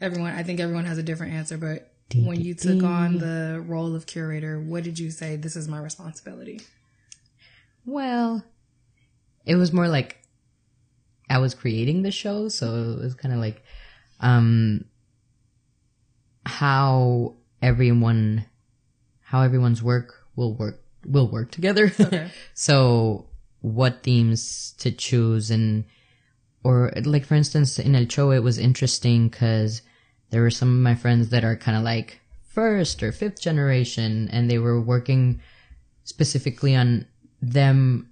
everyone, 0.00 0.34
I 0.34 0.42
think 0.42 0.58
everyone 0.58 0.86
has 0.86 0.98
a 0.98 1.02
different 1.02 1.34
answer, 1.34 1.58
but 1.58 1.92
when 2.14 2.40
you 2.40 2.54
took 2.54 2.82
on 2.82 3.18
the 3.18 3.62
role 3.66 3.94
of 3.94 4.06
curator, 4.06 4.58
what 4.58 4.82
did 4.82 4.98
you 4.98 5.10
say? 5.10 5.36
This 5.36 5.56
is 5.56 5.68
my 5.68 5.78
responsibility. 5.78 6.60
Well, 7.84 8.42
it 9.44 9.56
was 9.56 9.72
more 9.72 9.88
like 9.88 10.16
I 11.28 11.38
was 11.38 11.54
creating 11.54 12.02
the 12.02 12.10
show, 12.10 12.48
so 12.48 12.96
it 12.98 13.02
was 13.02 13.14
kind 13.14 13.34
of 13.34 13.40
like 13.40 13.62
um 14.20 14.84
how 16.46 17.34
everyone 17.60 18.46
how 19.28 19.42
everyone's 19.42 19.82
work 19.82 20.24
will 20.36 20.54
work 20.54 20.80
will 21.04 21.28
work 21.28 21.50
together. 21.50 21.92
Okay. 22.00 22.30
so 22.54 23.26
what 23.60 24.02
themes 24.02 24.74
to 24.78 24.90
choose 24.90 25.50
and 25.50 25.84
or 26.64 26.90
like 27.04 27.26
for 27.26 27.34
instance 27.34 27.78
in 27.78 27.94
El 27.94 28.06
Cho 28.06 28.30
it 28.30 28.42
was 28.42 28.56
interesting 28.56 29.28
cuz 29.28 29.82
there 30.30 30.40
were 30.40 30.50
some 30.50 30.68
of 30.68 30.82
my 30.82 30.94
friends 30.94 31.28
that 31.28 31.44
are 31.44 31.56
kind 31.56 31.76
of 31.76 31.84
like 31.84 32.20
first 32.42 33.02
or 33.02 33.12
fifth 33.12 33.38
generation 33.40 34.28
and 34.30 34.50
they 34.50 34.58
were 34.58 34.80
working 34.80 35.40
specifically 36.04 36.74
on 36.74 37.04
them 37.42 38.08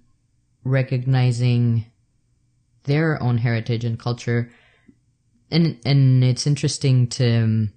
recognizing 0.63 1.85
their 2.83 3.21
own 3.23 3.39
heritage 3.39 3.83
and 3.83 3.97
culture 3.97 4.51
and 5.49 5.79
and 5.83 6.23
it's 6.23 6.45
interesting 6.45 7.07
to 7.07 7.43
um, 7.43 7.73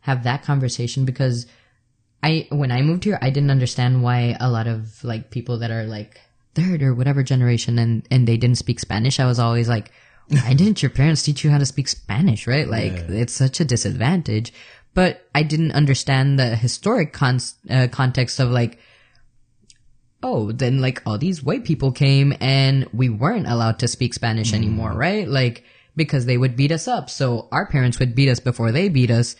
have 0.00 0.24
that 0.24 0.42
conversation 0.42 1.04
because 1.04 1.46
I 2.26 2.30
when 2.50 2.72
I 2.78 2.80
moved 2.82 3.04
here 3.04 3.18
I 3.22 3.30
didn't 3.30 3.54
understand 3.56 4.02
why 4.06 4.36
a 4.40 4.50
lot 4.56 4.66
of 4.74 5.02
like 5.12 5.30
people 5.36 5.56
that 5.62 5.70
are 5.70 5.84
like 5.96 6.20
third 6.54 6.82
or 6.82 6.92
whatever 6.98 7.22
generation 7.22 7.78
and 7.78 7.92
and 8.10 8.26
they 8.28 8.36
didn't 8.42 8.58
speak 8.64 8.78
Spanish 8.80 9.20
I 9.20 9.26
was 9.32 9.38
always 9.38 9.68
like 9.68 9.90
why 10.28 10.54
didn't 10.60 10.82
your 10.82 10.90
parents 11.00 11.22
teach 11.22 11.44
you 11.44 11.50
how 11.50 11.58
to 11.58 11.66
speak 11.74 11.88
Spanish 11.88 12.46
right 12.46 12.68
like 12.78 12.96
Yeah. 12.96 13.22
it's 13.22 13.36
such 13.44 13.60
a 13.60 13.64
disadvantage 13.74 14.52
but 14.94 15.12
I 15.34 15.42
didn't 15.52 15.72
understand 15.72 16.38
the 16.38 16.56
historic 16.56 17.12
con- 17.12 17.40
uh, 17.70 17.88
context 18.00 18.40
of 18.40 18.50
like 18.50 18.78
oh, 20.22 20.50
then 20.50 20.80
like 20.80 21.02
all 21.06 21.18
these 21.18 21.42
white 21.42 21.64
people 21.64 21.92
came 21.92 22.34
and 22.40 22.88
we 22.92 23.08
weren't 23.08 23.46
allowed 23.46 23.78
to 23.80 23.86
speak 23.86 24.12
Spanish 24.14 24.52
anymore, 24.52 24.92
right? 24.92 25.28
Like, 25.28 25.62
because 25.94 26.26
they 26.26 26.36
would 26.38 26.56
beat 26.56 26.72
us 26.72 26.88
up. 26.88 27.08
So 27.10 27.48
our 27.52 27.66
parents 27.66 27.98
would 28.00 28.14
beat 28.16 28.28
us 28.30 28.40
before 28.40 28.72
they 28.72 28.88
beat 28.88 29.10
us 29.10 29.36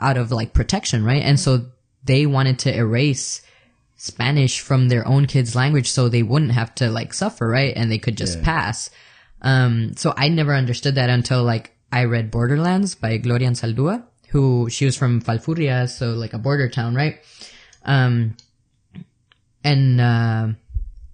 out 0.00 0.16
of 0.16 0.32
like 0.32 0.52
protection, 0.52 1.04
right? 1.04 1.22
And 1.22 1.38
so 1.38 1.66
they 2.04 2.26
wanted 2.26 2.58
to 2.60 2.74
erase 2.74 3.42
Spanish 3.96 4.60
from 4.60 4.88
their 4.88 5.06
own 5.06 5.26
kids' 5.26 5.54
language 5.54 5.90
so 5.90 6.08
they 6.08 6.22
wouldn't 6.22 6.52
have 6.52 6.74
to 6.76 6.88
like 6.90 7.12
suffer, 7.12 7.46
right? 7.46 7.74
And 7.76 7.90
they 7.90 7.98
could 7.98 8.16
just 8.16 8.38
Yeah. 8.38 8.44
pass. 8.44 8.90
Um, 9.42 9.94
so 9.96 10.14
I 10.16 10.28
never 10.28 10.54
understood 10.54 10.94
that 10.94 11.10
until 11.10 11.42
like 11.44 11.72
I 11.92 12.04
read 12.04 12.30
Borderlands 12.30 12.94
by 12.94 13.18
Gloria 13.18 13.50
Anzaldúa, 13.50 14.02
who 14.30 14.70
she 14.70 14.86
was 14.86 14.96
from 14.96 15.20
Falfurria, 15.20 15.88
so 15.88 16.12
like 16.12 16.32
a 16.32 16.38
border 16.38 16.68
town, 16.68 16.94
right? 16.94 17.18
Um, 17.84 18.36
and 19.62 20.00
uh, 20.00 20.48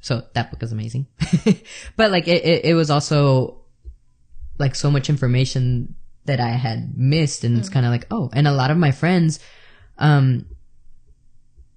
so 0.00 0.22
that 0.34 0.52
book 0.52 0.62
is 0.62 0.70
amazing. 0.70 1.06
but 1.96 2.12
like 2.12 2.28
it, 2.28 2.44
it, 2.44 2.64
it 2.66 2.74
was 2.74 2.90
also 2.90 3.58
like 4.58 4.74
so 4.76 4.90
much 4.90 5.10
information 5.10 5.95
that 6.26 6.40
I 6.40 6.50
had 6.50 6.96
missed, 6.96 7.44
and 7.44 7.58
it's 7.58 7.68
kind 7.68 7.86
of 7.86 7.92
like 7.92 8.06
oh, 8.10 8.30
and 8.32 8.46
a 8.46 8.52
lot 8.52 8.70
of 8.70 8.76
my 8.76 8.90
friends, 8.90 9.40
um, 9.98 10.46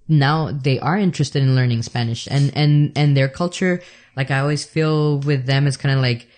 now 0.08 0.50
they 0.50 0.78
are 0.80 0.98
interested 0.98 1.42
in 1.42 1.54
learning 1.54 1.82
Spanish, 1.82 2.26
and 2.30 2.54
and 2.56 2.92
and 2.96 3.16
their 3.16 3.28
culture, 3.28 3.80
like 4.16 4.30
I 4.30 4.40
always 4.40 4.64
feel 4.64 5.20
with 5.20 5.46
them 5.46 5.66
is 5.66 5.76
kind 5.76 5.94
of 5.94 6.00
like, 6.00 6.28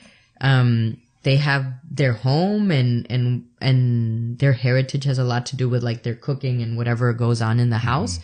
um, 0.41 0.99
they 1.23 1.37
have 1.37 1.67
their 1.89 2.13
home 2.13 2.71
and 2.71 3.07
and 3.11 3.47
and 3.61 4.39
their 4.39 4.53
heritage 4.53 5.05
has 5.05 5.19
a 5.19 5.25
lot 5.25 5.47
to 5.47 5.57
do 5.57 5.69
with 5.69 5.83
like 5.83 6.03
their 6.03 6.15
cooking 6.15 6.63
and 6.63 6.77
whatever 6.77 7.13
goes 7.13 7.41
on 7.41 7.61
in 7.61 7.71
the 7.71 7.79
house. 7.79 8.19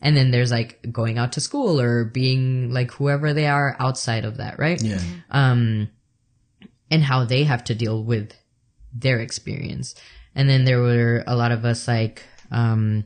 And 0.00 0.16
then 0.16 0.30
there's 0.30 0.50
like 0.50 0.92
going 0.92 1.16
out 1.16 1.32
to 1.32 1.40
school 1.40 1.80
or 1.80 2.04
being 2.04 2.70
like 2.70 2.90
whoever 2.92 3.32
they 3.32 3.46
are 3.46 3.74
outside 3.80 4.24
of 4.24 4.36
that 4.36 4.58
right? 4.58 4.80
Yeah. 4.80 5.00
um 5.30 5.88
and 6.90 7.02
how 7.02 7.24
they 7.24 7.44
have 7.44 7.64
to 7.64 7.74
deal 7.74 8.04
with 8.04 8.32
their 8.94 9.18
experience. 9.20 9.94
And 10.34 10.48
then 10.48 10.64
there 10.64 10.80
were 10.80 11.24
a 11.26 11.36
lot 11.36 11.52
of 11.52 11.64
us 11.64 11.86
like 11.88 12.22
um 12.50 13.04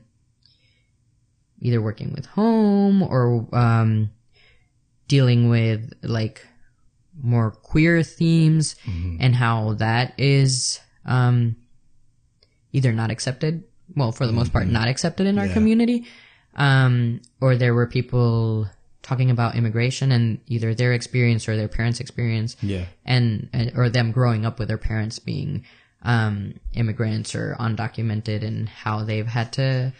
either 1.61 1.81
working 1.81 2.13
with 2.13 2.25
home 2.25 3.01
or 3.03 3.47
um 3.55 4.09
dealing 5.07 5.49
with 5.49 5.91
like 6.03 6.45
more 7.21 7.51
queer 7.51 8.01
themes 8.03 8.75
and 9.19 9.35
how 9.35 9.73
that 9.73 10.13
is 10.17 10.79
um 11.05 11.55
either 12.71 12.93
not 12.93 13.09
accepted 13.11 13.63
well 13.95 14.11
for 14.11 14.25
the 14.27 14.31
most 14.33 14.53
part 14.53 14.67
not 14.67 14.87
accepted 14.87 15.25
in 15.27 15.37
our 15.39 15.47
Yeah. 15.47 15.53
community. 15.53 16.05
Um 16.55 17.21
or 17.41 17.55
there 17.55 17.73
were 17.73 17.87
people 17.87 18.67
talking 19.09 19.31
about 19.31 19.55
immigration 19.55 20.11
and 20.11 20.39
either 20.47 20.75
their 20.75 20.93
experience 20.93 21.47
or 21.49 21.55
their 21.57 21.67
parents 21.67 21.99
experience 21.99 22.55
Yeah. 22.61 22.85
and, 23.05 23.49
and 23.53 23.71
or 23.75 23.89
them 23.89 24.11
growing 24.11 24.45
up 24.45 24.59
with 24.59 24.67
their 24.67 24.77
parents 24.77 25.17
being 25.19 25.65
um, 26.03 26.53
immigrants 26.73 27.33
or 27.35 27.55
undocumented 27.59 28.43
and 28.43 28.69
how 28.69 29.03
they've 29.03 29.27
had 29.27 29.51
to 29.53 29.93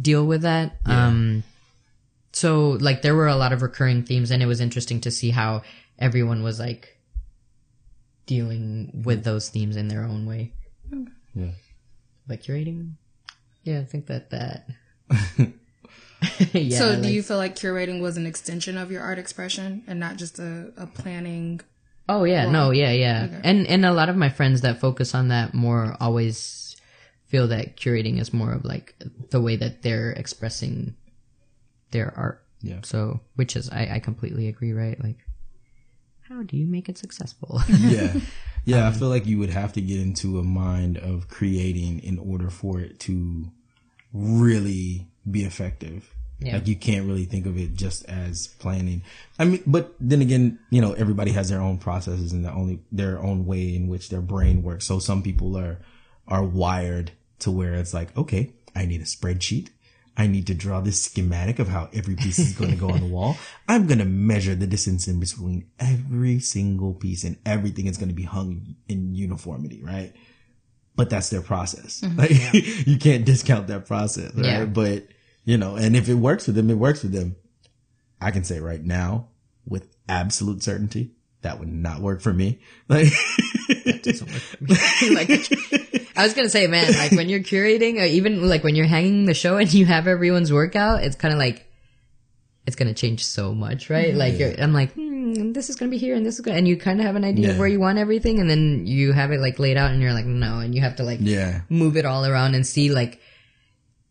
deal 0.00 0.24
with 0.26 0.42
that. 0.42 0.76
Um, 0.86 1.44
so 2.32 2.70
like 2.80 3.02
there 3.02 3.14
were 3.14 3.28
a 3.28 3.36
lot 3.36 3.52
of 3.52 3.62
recurring 3.62 4.02
themes, 4.04 4.30
and 4.30 4.42
it 4.42 4.46
was 4.46 4.60
interesting 4.60 5.00
to 5.02 5.10
see 5.10 5.30
how 5.30 5.62
everyone 5.98 6.42
was 6.42 6.58
like 6.58 6.98
dealing 8.26 9.02
with 9.04 9.24
those 9.24 9.48
themes 9.48 9.76
in 9.76 9.88
their 9.88 10.02
own 10.02 10.26
way. 10.26 10.52
Yeah. 11.34 11.50
Like 12.28 12.42
curating, 12.42 12.92
yeah, 13.62 13.80
I 13.80 13.84
think 13.84 14.06
that 14.06 14.30
that. 14.30 14.68
yeah. 16.52 16.78
so, 16.78 16.96
do 16.96 17.02
like- 17.02 17.12
you 17.12 17.22
feel 17.22 17.36
like 17.36 17.56
curating 17.56 18.00
was 18.00 18.16
an 18.16 18.26
extension 18.26 18.76
of 18.76 18.90
your 18.90 19.02
art 19.02 19.18
expression 19.18 19.82
and 19.86 20.00
not 20.00 20.16
just 20.16 20.38
a, 20.38 20.72
a 20.76 20.86
planning? 20.86 21.60
Oh 22.08 22.24
yeah, 22.24 22.48
no, 22.50 22.70
yeah, 22.70 22.92
yeah. 22.92 23.24
Okay. 23.24 23.40
And 23.42 23.66
and 23.66 23.84
a 23.84 23.92
lot 23.92 24.08
of 24.08 24.16
my 24.16 24.28
friends 24.28 24.60
that 24.60 24.80
focus 24.80 25.14
on 25.14 25.28
that 25.28 25.54
more 25.54 25.96
always 26.00 26.76
feel 27.26 27.48
that 27.48 27.76
curating 27.76 28.20
is 28.20 28.32
more 28.32 28.52
of 28.52 28.64
like 28.64 28.94
the 29.30 29.40
way 29.40 29.56
that 29.56 29.82
they're 29.82 30.12
expressing 30.12 30.94
their 31.90 32.12
art. 32.16 32.44
Yeah. 32.62 32.80
So, 32.84 33.20
which 33.34 33.56
is 33.56 33.70
I 33.70 33.88
I 33.94 33.98
completely 33.98 34.46
agree, 34.48 34.72
right? 34.72 35.02
Like 35.02 35.18
how 36.28 36.42
do 36.42 36.56
you 36.56 36.66
make 36.66 36.88
it 36.88 36.98
successful? 36.98 37.60
yeah. 37.68 38.14
Yeah, 38.64 38.84
I 38.84 38.88
um, 38.88 38.94
feel 38.94 39.08
like 39.08 39.26
you 39.26 39.38
would 39.38 39.50
have 39.50 39.72
to 39.74 39.80
get 39.80 40.00
into 40.00 40.40
a 40.40 40.42
mind 40.42 40.98
of 40.98 41.28
creating 41.28 42.00
in 42.00 42.18
order 42.18 42.50
for 42.50 42.80
it 42.80 42.98
to 43.00 43.52
really 44.12 45.06
be 45.30 45.44
effective. 45.44 46.12
Yeah. 46.38 46.54
Like 46.54 46.66
you 46.66 46.76
can't 46.76 47.06
really 47.06 47.24
think 47.24 47.46
of 47.46 47.56
it 47.56 47.74
just 47.74 48.04
as 48.06 48.48
planning. 48.58 49.02
I 49.38 49.46
mean, 49.46 49.62
but 49.66 49.94
then 49.98 50.20
again, 50.20 50.58
you 50.70 50.80
know, 50.80 50.92
everybody 50.92 51.32
has 51.32 51.48
their 51.48 51.60
own 51.60 51.78
processes 51.78 52.32
and 52.32 52.44
their 52.44 52.52
only 52.52 52.80
their 52.92 53.18
own 53.18 53.46
way 53.46 53.74
in 53.74 53.88
which 53.88 54.10
their 54.10 54.20
brain 54.20 54.62
works. 54.62 54.86
So 54.86 54.98
some 54.98 55.22
people 55.22 55.56
are 55.56 55.78
are 56.28 56.44
wired 56.44 57.12
to 57.38 57.50
where 57.50 57.74
it's 57.74 57.94
like, 57.94 58.16
okay, 58.16 58.52
I 58.74 58.84
need 58.84 59.00
a 59.00 59.04
spreadsheet. 59.04 59.70
I 60.18 60.26
need 60.26 60.46
to 60.46 60.54
draw 60.54 60.80
this 60.80 61.02
schematic 61.02 61.58
of 61.58 61.68
how 61.68 61.90
every 61.92 62.16
piece 62.16 62.38
is 62.38 62.54
going 62.54 62.70
to 62.70 62.76
go 62.76 62.88
on 62.88 63.00
the 63.00 63.06
wall. 63.06 63.36
I'm 63.68 63.86
going 63.86 63.98
to 63.98 64.06
measure 64.06 64.54
the 64.54 64.66
distance 64.66 65.08
in 65.08 65.20
between 65.20 65.68
every 65.78 66.38
single 66.38 66.94
piece 66.94 67.22
and 67.22 67.36
everything 67.44 67.86
is 67.86 67.98
going 67.98 68.08
to 68.08 68.14
be 68.14 68.22
hung 68.22 68.76
in 68.88 69.14
uniformity, 69.14 69.82
right? 69.82 70.14
But 70.94 71.10
that's 71.10 71.28
their 71.28 71.42
process. 71.42 72.00
Mm-hmm. 72.00 72.18
Like 72.18 72.54
you 72.86 72.98
can't 72.98 73.26
discount 73.26 73.66
that 73.66 73.86
process, 73.86 74.34
right? 74.34 74.44
Yeah. 74.44 74.64
But 74.64 75.08
you 75.46 75.56
know, 75.56 75.76
and 75.76 75.96
if 75.96 76.10
it 76.10 76.14
works 76.14 76.44
for 76.44 76.52
them, 76.52 76.68
it 76.68 76.74
works 76.74 77.00
for 77.00 77.06
them. 77.06 77.36
I 78.20 78.30
can 78.32 78.44
say 78.44 78.60
right 78.60 78.82
now 78.82 79.28
with 79.64 79.88
absolute 80.08 80.62
certainty 80.62 81.12
that 81.42 81.60
would 81.60 81.68
not 81.68 82.00
work 82.00 82.20
for 82.20 82.34
me. 82.34 82.58
Like, 82.88 83.12
like 85.10 85.30
I 86.16 86.22
was 86.22 86.34
gonna 86.34 86.48
say, 86.48 86.66
man, 86.66 86.92
like 86.94 87.12
when 87.12 87.28
you're 87.28 87.40
curating, 87.40 88.00
or 88.00 88.04
even 88.04 88.48
like 88.48 88.62
when 88.62 88.76
you're 88.76 88.86
hanging 88.86 89.24
the 89.26 89.34
show 89.34 89.56
and 89.56 89.72
you 89.72 89.86
have 89.86 90.06
everyone's 90.06 90.52
workout, 90.52 91.02
it's 91.02 91.16
kind 91.16 91.34
of 91.34 91.38
like 91.38 91.66
it's 92.66 92.76
gonna 92.76 92.94
change 92.94 93.24
so 93.24 93.54
much, 93.54 93.90
right? 93.90 94.14
Like 94.14 94.38
you're, 94.38 94.52
I'm 94.60 94.72
like, 94.72 94.92
hmm, 94.92 95.52
this 95.52 95.68
is 95.68 95.76
gonna 95.76 95.90
be 95.90 95.98
here 95.98 96.14
and 96.14 96.24
this 96.24 96.36
is 96.36 96.40
gonna, 96.42 96.56
and 96.58 96.68
you 96.68 96.76
kind 96.76 97.00
of 97.00 97.06
have 97.06 97.16
an 97.16 97.24
idea 97.24 97.50
of 97.50 97.58
where 97.58 97.68
you 97.68 97.80
want 97.80 97.98
everything, 97.98 98.38
and 98.38 98.48
then 98.48 98.86
you 98.86 99.12
have 99.12 99.32
it 99.32 99.40
like 99.40 99.58
laid 99.58 99.76
out, 99.76 99.90
and 99.90 100.00
you're 100.00 100.14
like, 100.14 100.26
no, 100.26 100.60
and 100.60 100.74
you 100.74 100.80
have 100.80 100.96
to 100.96 101.02
like 101.02 101.18
yeah, 101.20 101.62
move 101.68 101.96
it 101.96 102.04
all 102.04 102.24
around 102.24 102.54
and 102.54 102.64
see 102.64 102.92
like 102.92 103.20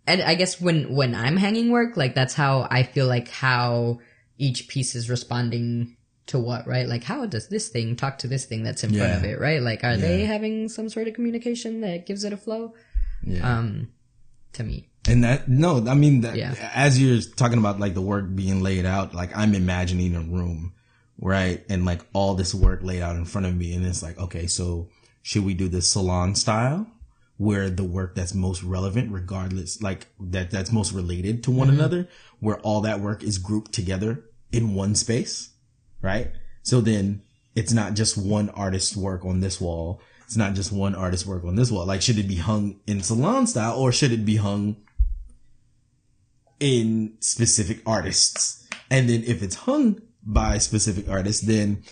and 0.07 0.21
i 0.21 0.35
guess 0.35 0.59
when 0.61 0.93
when 0.95 1.15
i'm 1.15 1.37
hanging 1.37 1.71
work 1.71 1.97
like 1.97 2.13
that's 2.15 2.33
how 2.33 2.67
i 2.71 2.83
feel 2.83 3.07
like 3.07 3.27
how 3.29 3.99
each 4.37 4.67
piece 4.67 4.95
is 4.95 5.09
responding 5.09 5.95
to 6.27 6.39
what 6.39 6.65
right? 6.67 6.87
Like 6.87 7.03
how 7.03 7.27
does 7.27 7.49
this 7.49 7.69
thing 7.69 7.95
talk 7.95 8.17
to 8.17 8.27
this 8.27 8.45
thing 8.45 8.63
that's 8.63 8.83
in 8.83 8.93
front 8.95 9.13
of 9.13 9.23
it 9.23 9.39
right? 9.39 9.61
Like 9.61 9.83
are 9.83 9.95
they 9.95 10.25
having 10.25 10.69
some 10.69 10.89
sort 10.89 11.07
of 11.07 11.13
communication 11.13 11.81
that 11.81 12.07
gives 12.07 12.23
it 12.23 12.33
a 12.33 12.37
flow? 12.37 12.73
Yeah. 13.21 13.47
um 13.59 13.89
to 14.53 14.63
me. 14.63 14.89
And 15.07 15.23
that 15.23 15.47
no, 15.47 15.85
I 15.87 15.93
mean 15.93 16.21
that 16.21 16.35
Yeah. 16.35 16.55
as 16.73 16.99
you're 16.99 17.21
talking 17.21 17.59
about 17.59 17.79
like 17.79 17.93
the 17.93 18.01
work 18.01 18.25
being 18.33 18.63
laid 18.63 18.87
out, 18.87 19.13
like 19.13 19.37
I'm 19.37 19.53
imagining 19.53 20.15
a 20.15 20.21
room, 20.21 20.73
right? 21.21 21.63
And 21.69 21.85
like 21.85 22.01
all 22.11 22.33
this 22.33 22.55
work 22.55 22.81
laid 22.81 23.03
out 23.03 23.15
in 23.15 23.25
front 23.25 23.45
of 23.45 23.55
me, 23.55 23.75
and 23.75 23.85
it's 23.85 24.01
like, 24.01 24.17
okay, 24.17 24.47
so 24.47 24.89
should 25.21 25.45
we 25.45 25.53
do 25.53 25.67
the 25.67 25.81
salon 25.81 26.33
style, 26.33 26.87
where 27.37 27.69
the 27.69 27.83
work 27.83 28.15
that's 28.15 28.33
most 28.33 28.63
relevant, 28.63 29.11
regardless, 29.11 29.81
like 29.81 30.07
that 30.19 30.51
that's 30.51 30.71
most 30.71 30.93
related 30.93 31.43
to 31.43 31.51
one 31.51 31.67
mm-hmm. 31.67 31.79
another, 31.79 32.07
where 32.39 32.59
all 32.59 32.81
that 32.81 32.99
work 32.99 33.23
is 33.23 33.37
grouped 33.37 33.73
together 33.73 34.23
in 34.51 34.73
one 34.73 34.95
space, 34.95 35.49
right? 36.01 36.31
So 36.63 36.81
then 36.81 37.21
it's 37.55 37.73
not 37.73 37.93
just 37.93 38.17
one 38.17 38.49
artist's 38.49 38.95
work 38.95 39.25
on 39.25 39.41
this 39.41 39.59
wall. 39.59 40.01
It's 40.25 40.37
not 40.37 40.53
just 40.53 40.71
one 40.71 40.95
artist's 40.95 41.27
work 41.27 41.43
on 41.43 41.55
this 41.55 41.69
wall. 41.69 41.85
Like, 41.85 42.01
should 42.01 42.17
it 42.17 42.27
be 42.27 42.37
hung 42.37 42.79
in 42.87 43.03
salon 43.03 43.47
style 43.47 43.77
or 43.77 43.91
should 43.91 44.11
it 44.11 44.25
be 44.25 44.37
hung 44.37 44.77
in 46.59 47.17
specific 47.19 47.81
artists. 47.85 48.67
And 48.89 49.09
then 49.09 49.23
if 49.23 49.43
it's 49.43 49.55
hung 49.55 50.01
by 50.23 50.57
specific 50.57 51.09
artists, 51.09 51.45
then 51.45 51.83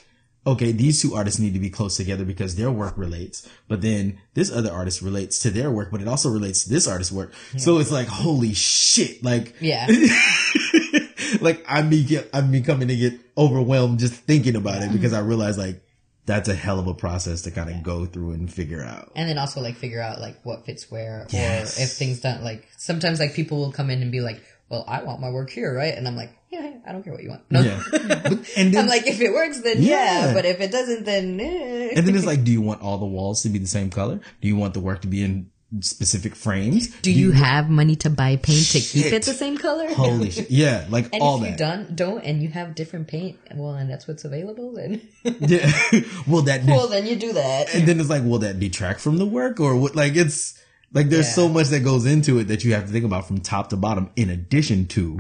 okay, 0.46 0.72
these 0.74 1.02
two 1.02 1.16
artists 1.16 1.39
need 1.39 1.54
to 1.54 1.60
be 1.60 1.70
close 1.70 1.96
together 1.98 2.26
because 2.26 2.56
their 2.56 2.70
work 2.72 2.98
relates. 2.98 3.48
But 3.68 3.82
then 3.82 4.20
this 4.34 4.52
other 4.52 4.72
artist 4.72 5.02
relates 5.02 5.39
to 5.39 5.50
their 5.50 5.72
work, 5.72 5.89
but 5.91 6.02
it 6.02 6.08
also 6.08 6.30
relates 6.30 6.64
to 6.66 6.70
this 6.70 6.88
artist's 6.88 7.14
work. 7.14 7.34
So 7.58 7.80
it's 7.80 7.91
like, 7.91 8.08
holy 8.08 8.54
shit. 8.54 9.24
Like, 9.24 9.56
yeah 9.62 9.88
like 11.41 11.64
I'm 11.68 11.89
be 11.89 12.20
I'm 12.34 12.52
becoming 12.52 12.88
to 12.89 12.96
get 12.96 13.14
overwhelmed 13.38 14.00
just 14.00 14.14
thinking 14.14 14.56
about 14.56 14.82
it 14.84 14.91
because 14.91 15.14
I 15.14 15.20
realize 15.20 15.58
like 15.58 15.82
that's 16.26 16.48
a 16.48 16.56
hell 16.56 16.80
of 16.80 16.88
a 16.88 16.94
process 16.94 17.41
to 17.44 17.52
kind 17.52 17.70
of 17.70 17.84
go 17.84 18.06
through 18.06 18.32
and 18.32 18.52
figure 18.52 18.82
out. 18.84 19.12
and 19.16 19.28
then 19.28 19.38
also 19.38 19.60
like 19.62 19.76
figure 19.76 20.02
out 20.02 20.22
like 20.22 20.38
what 20.44 20.66
fits 20.66 20.89
where 20.91 21.26
Yes. 21.32 21.80
or 21.80 21.84
if 21.84 21.91
things 21.91 22.22
don't 22.22 22.44
like 22.44 22.68
sometimes 22.78 23.20
like 23.20 23.34
people 23.34 23.58
will 23.60 23.72
come 23.72 23.89
in 23.89 24.02
and 24.02 24.12
be 24.12 24.22
like 24.22 24.41
well 24.74 24.84
i 24.88 25.04
want 25.04 25.22
my 25.22 25.30
work 25.30 25.50
here 25.50 25.74
right 25.76 25.96
and 25.98 26.08
i'm 26.08 26.16
like 26.16 26.32
yeah 26.50 26.72
i 26.88 26.92
don't 26.92 27.04
care 27.04 27.14
what 27.14 27.22
you 27.24 27.30
want 27.30 27.42
no 27.52 27.62
Yeah. 27.62 27.82
But- 27.92 28.50
and 28.58 28.74
then 28.74 28.78
i'm 28.84 28.88
like 28.88 29.06
if 29.08 29.22
it 29.22 29.32
works 29.32 29.62
then 29.62 29.78
yeah, 29.82 30.28
Yeah. 30.28 30.34
but 30.34 30.46
if 30.46 30.60
it 30.60 30.72
doesn't 30.72 31.06
then 31.06 31.40
eh. 31.40 31.94
and 31.96 32.06
then 32.08 32.16
it's 32.16 32.26
like, 32.26 32.44
do 32.44 32.52
you 32.52 32.62
want 32.62 32.82
all 32.82 32.98
the 32.98 33.06
walls 33.06 33.44
to 33.44 33.50
be 33.50 33.60
the 33.60 33.68
same 33.68 33.90
color? 33.90 34.20
Do 34.42 34.48
you 34.48 34.56
want 34.56 34.74
the 34.74 34.80
work 34.80 35.02
to 35.02 35.08
be 35.08 35.24
in 35.24 35.50
specific 35.82 36.36
frames? 36.36 36.88
do 37.02 37.12
you 37.12 37.32
have 37.32 37.70
money 37.70 37.96
to 37.96 38.10
buy 38.10 38.36
paint 38.36 38.66
to 38.74 38.80
keep 38.80 39.08
it 39.14 39.24
the 39.24 39.34
same 39.34 39.58
color 39.58 39.88
Holy 39.94 40.30
shit! 40.32 40.50
Yeah, 40.52 40.86
like 40.90 41.10
and 41.14 41.22
all 41.22 41.38
if 41.38 41.50
you 41.52 41.56
that. 41.58 41.58
don't 41.58 41.96
don't 41.96 42.22
and 42.24 42.42
you 42.44 42.50
have 42.50 42.76
different 42.76 43.08
paint 43.08 43.38
well 43.56 43.74
and 43.74 43.90
that's 43.90 44.08
what's 44.08 44.24
available 44.26 44.74
then 44.74 45.02
Yeah. 45.24 45.66
well, 46.28 46.44
that. 46.44 46.66
well 46.66 46.88
then 46.88 47.06
you 47.08 47.16
do 47.16 47.34
that 47.34 47.74
and 47.74 47.88
then 47.88 48.00
it's 48.00 48.10
like, 48.10 48.24
will 48.24 48.40
that 48.40 48.60
detract 48.60 49.00
from 49.02 49.18
the 49.18 49.26
work 49.26 49.60
or 49.60 49.76
what? 49.76 49.96
Like 49.96 50.16
it's 50.16 50.60
like 50.94 51.10
there's 51.10 51.28
Yeah. 51.28 51.34
so 51.34 51.50
much 51.50 51.68
that 51.68 51.82
goes 51.82 52.06
into 52.06 52.39
it 52.39 52.46
that 52.46 52.64
you 52.64 52.74
have 52.74 52.86
to 52.86 52.91
think 52.91 53.06
about 53.06 53.28
from 53.28 53.39
top 53.39 53.70
to 53.70 53.78
bottom. 53.78 54.10
In 54.16 54.30
addition 54.30 54.88
to, 54.88 55.20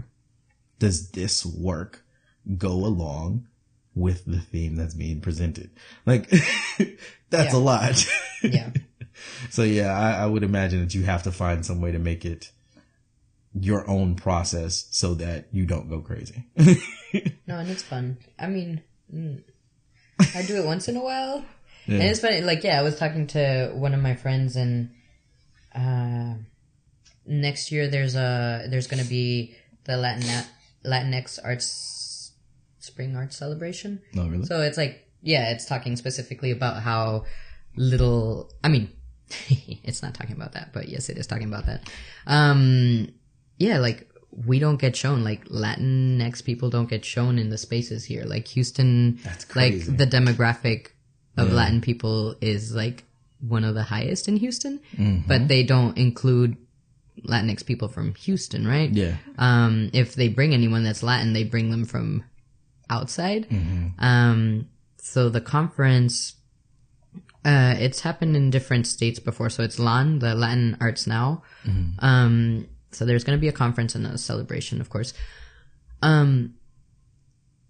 does 0.79 1.09
this 1.11 1.45
work 1.45 2.03
go 2.57 2.71
along 2.71 3.47
with 3.95 4.25
the 4.25 4.39
theme 4.39 4.75
that's 4.75 4.93
being 4.93 5.21
presented? 5.21 5.69
Like 6.05 6.29
that's 7.29 7.53
Yeah. 7.53 7.55
a 7.55 7.57
lot. 7.59 8.05
yeah 8.43 8.69
so 9.49 9.63
yeah, 9.63 9.97
I, 9.97 10.23
I 10.23 10.25
would 10.25 10.43
imagine 10.43 10.79
that 10.81 10.93
you 10.95 11.03
have 11.03 11.23
to 11.23 11.31
find 11.31 11.65
some 11.65 11.81
way 11.81 11.91
to 11.91 11.99
make 11.99 12.25
it 12.25 12.51
your 13.53 13.87
own 13.89 14.15
process 14.15 14.87
so 14.91 15.13
that 15.15 15.45
you 15.51 15.65
don't 15.65 15.89
go 15.89 15.99
crazy. 15.99 16.45
No, 17.45 17.59
and 17.59 17.69
it's 17.69 17.83
fun. 17.83 18.17
I 18.39 18.47
mean, 18.47 18.81
mm, 19.13 19.43
I 20.33 20.41
do 20.47 20.55
it 20.55 20.65
once 20.65 20.87
in 20.87 20.97
a 20.97 21.03
while, 21.03 21.45
Yeah. 21.85 21.95
and 21.99 22.03
it's 22.05 22.21
funny. 22.21 22.41
Like, 22.41 22.63
yeah, 22.63 22.79
I 22.79 22.81
was 22.81 22.97
talking 22.97 23.27
to 23.27 23.71
one 23.75 23.93
of 23.93 24.01
my 24.01 24.15
friends, 24.15 24.55
and 24.55 24.89
uh, 25.75 26.33
next 27.25 27.71
year 27.71 27.87
there's 27.87 28.15
a 28.15 28.67
there's 28.69 28.87
going 28.87 29.03
to 29.03 29.09
be 29.09 29.55
the 29.85 29.97
Latin 29.97 30.45
Latinx 30.85 31.39
Arts 31.43 32.31
Spring 32.79 33.15
Arts 33.15 33.37
Celebration. 33.37 34.01
no, 34.13 34.27
really? 34.27 34.45
So 34.45 34.61
it's 34.61 34.77
like, 34.77 35.07
yeah, 35.21 35.51
it's 35.51 35.65
talking 35.65 35.95
specifically 35.95 36.51
about 36.51 36.81
how 36.83 37.25
little. 37.75 38.51
I 38.63 38.67
mean, 38.67 38.91
it's 39.49 40.03
not 40.03 40.13
talking 40.13 40.35
about 40.35 40.53
that, 40.53 40.73
but 40.73 40.89
yes, 40.89 41.09
it 41.09 41.17
is 41.17 41.27
talking 41.27 41.47
about 41.47 41.65
that. 41.65 41.89
Um, 42.27 43.09
yeah, 43.57 43.79
like 43.79 44.09
we 44.31 44.59
don't 44.59 44.79
get 44.79 44.95
shown. 44.95 45.23
Like 45.23 45.45
Latinx 45.45 46.43
people 46.43 46.69
don't 46.69 46.89
get 46.89 47.05
shown 47.05 47.39
in 47.39 47.49
the 47.49 47.57
spaces 47.57 48.03
here. 48.05 48.25
Like 48.25 48.47
Houston, 48.49 49.19
That's 49.23 49.55
like 49.55 49.85
the 49.85 50.07
demographic 50.07 50.87
of 51.37 51.51
Latin 51.51 51.81
people 51.81 52.35
is 52.41 52.75
like 52.75 53.05
one 53.47 53.63
of 53.63 53.75
the 53.75 53.83
highest 53.83 54.27
in 54.27 54.37
Houston, 54.37 54.79
Mm-hmm. 54.95 55.27
but 55.27 55.47
they 55.47 55.63
don't 55.63 55.97
include 55.97 56.57
Latinx 57.27 57.65
people 57.65 57.87
from 57.89 58.15
Houston, 58.15 58.65
right? 58.67 58.89
yeah. 58.89 59.15
um, 59.37 59.89
if 59.93 60.15
they 60.15 60.29
bring 60.29 60.53
anyone 60.53 60.83
that's 60.83 61.03
Latin, 61.03 61.33
they 61.33 61.43
bring 61.43 61.69
them 61.69 61.85
from 61.85 62.23
outside. 62.89 63.47
Mm-hmm. 63.49 64.03
Um, 64.03 64.67
so 64.97 65.29
the 65.29 65.41
conference, 65.41 66.35
uh, 67.45 67.75
it's 67.77 68.01
happened 68.01 68.35
in 68.35 68.49
different 68.49 68.87
states 68.87 69.19
before. 69.19 69.49
So 69.49 69.63
it's 69.63 69.77
LAN, 69.79 70.19
the 70.19 70.33
Latin 70.35 70.77
Arts 70.81 71.05
Now. 71.05 71.43
Mm-hmm. 71.65 72.03
Um, 72.03 72.67
so 72.91 73.05
there's 73.05 73.23
going 73.23 73.37
to 73.37 73.41
be 73.41 73.47
a 73.47 73.53
conference 73.53 73.95
and 73.95 74.05
a 74.07 74.17
celebration, 74.17 74.79
of 74.81 74.89
course. 74.89 75.13
Um, 76.01 76.55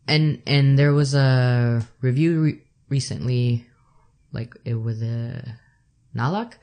and 0.07 0.41
and 0.45 0.77
there 0.77 0.93
was 0.93 1.13
a 1.15 1.85
review 2.01 2.41
re- 2.41 2.61
recently, 2.89 3.65
like 4.31 4.55
it 4.65 4.75
was 4.75 5.01
a 5.01 5.57
NALAC, 6.15 6.53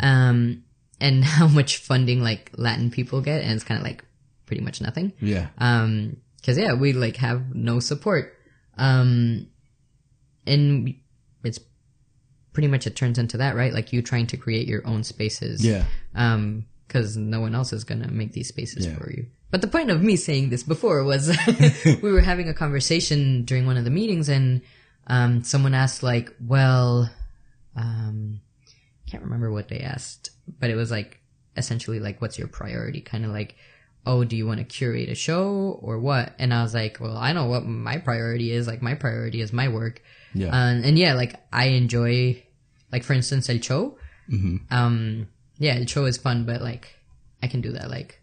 um, 0.00 0.62
and 1.00 1.24
how 1.36 1.46
much 1.48 1.78
funding 1.78 2.22
like 2.22 2.50
Latin 2.56 2.90
people 2.90 3.20
get, 3.20 3.42
and 3.42 3.52
it's 3.52 3.64
kind 3.64 3.78
of 3.78 3.84
like 3.84 4.04
pretty 4.46 4.62
much 4.62 4.80
nothing. 4.80 5.12
Yeah. 5.20 5.48
Um, 5.58 6.16
cause 6.44 6.56
yeah, 6.58 6.74
we 6.74 6.92
like 6.92 7.16
have 7.16 7.54
no 7.54 7.80
support. 7.80 8.32
Um, 8.78 9.48
and 10.46 10.94
it's 11.44 11.58
pretty 12.52 12.68
much 12.68 12.86
it 12.86 12.96
turns 12.96 13.18
into 13.18 13.36
that, 13.38 13.56
right? 13.56 13.72
Like 13.72 13.92
you 13.92 14.02
trying 14.02 14.26
to 14.28 14.36
create 14.36 14.66
your 14.68 14.86
own 14.86 15.02
spaces. 15.04 15.64
Yeah. 15.64 15.84
Um, 16.14 16.66
cause 16.88 17.16
no 17.16 17.40
one 17.40 17.54
else 17.54 17.72
is 17.72 17.84
gonna 17.84 18.08
make 18.10 18.32
these 18.32 18.48
spaces 18.48 18.86
Yeah. 18.86 18.94
for 18.96 19.10
you. 19.10 19.26
But 19.50 19.60
the 19.60 19.66
point 19.68 19.90
of 19.90 20.02
me 20.02 20.16
saying 20.16 20.50
this 20.50 20.62
before 20.62 21.02
was 21.04 21.36
we 22.02 22.12
were 22.12 22.20
having 22.20 22.48
a 22.48 22.54
conversation 22.54 23.44
during 23.44 23.66
one 23.66 23.76
of 23.76 23.84
the 23.84 23.90
meetings 23.90 24.28
and, 24.28 24.62
um, 25.08 25.42
someone 25.44 25.74
asked 25.74 26.02
like, 26.02 26.32
well, 26.44 27.10
um, 27.76 28.40
can't 29.08 29.22
remember 29.22 29.50
what 29.50 29.68
they 29.68 29.80
asked, 29.80 30.30
but 30.60 30.70
it 30.70 30.74
was 30.74 30.90
like 30.90 31.20
essentially 31.56 32.00
like, 32.00 32.20
what's 32.20 32.38
your 32.38 32.48
priority? 32.48 33.00
Kind 33.00 33.24
of 33.24 33.30
like, 33.30 33.56
oh, 34.04 34.24
do 34.24 34.36
you 34.36 34.46
want 34.46 34.58
to 34.58 34.64
curate 34.64 35.08
a 35.08 35.14
show 35.14 35.78
or 35.82 35.98
what? 35.98 36.34
And 36.38 36.52
I 36.54 36.62
was 36.62 36.74
like, 36.74 36.98
well, 37.00 37.16
I 37.16 37.32
know 37.32 37.46
what 37.46 37.64
my 37.66 37.98
priority 37.98 38.52
is. 38.52 38.66
Like, 38.66 38.82
my 38.82 38.94
priority 38.94 39.40
is 39.40 39.52
my 39.52 39.68
work. 39.68 40.02
Yeah. 40.34 40.48
Um, 40.48 40.82
and 40.84 40.98
yeah, 40.98 41.14
like 41.14 41.34
I 41.52 41.66
enjoy, 41.68 42.42
like 42.92 43.04
for 43.04 43.14
instance, 43.14 43.48
El 43.48 43.58
Cho. 43.58 43.98
Mm-hmm. 44.30 44.56
Um, 44.70 45.28
yeah, 45.58 45.74
El 45.74 45.86
Cho 45.86 46.04
is 46.04 46.18
fun, 46.18 46.44
but 46.44 46.60
like 46.62 46.94
I 47.42 47.46
can 47.46 47.60
do 47.60 47.72
that 47.72 47.90
like 47.90 48.20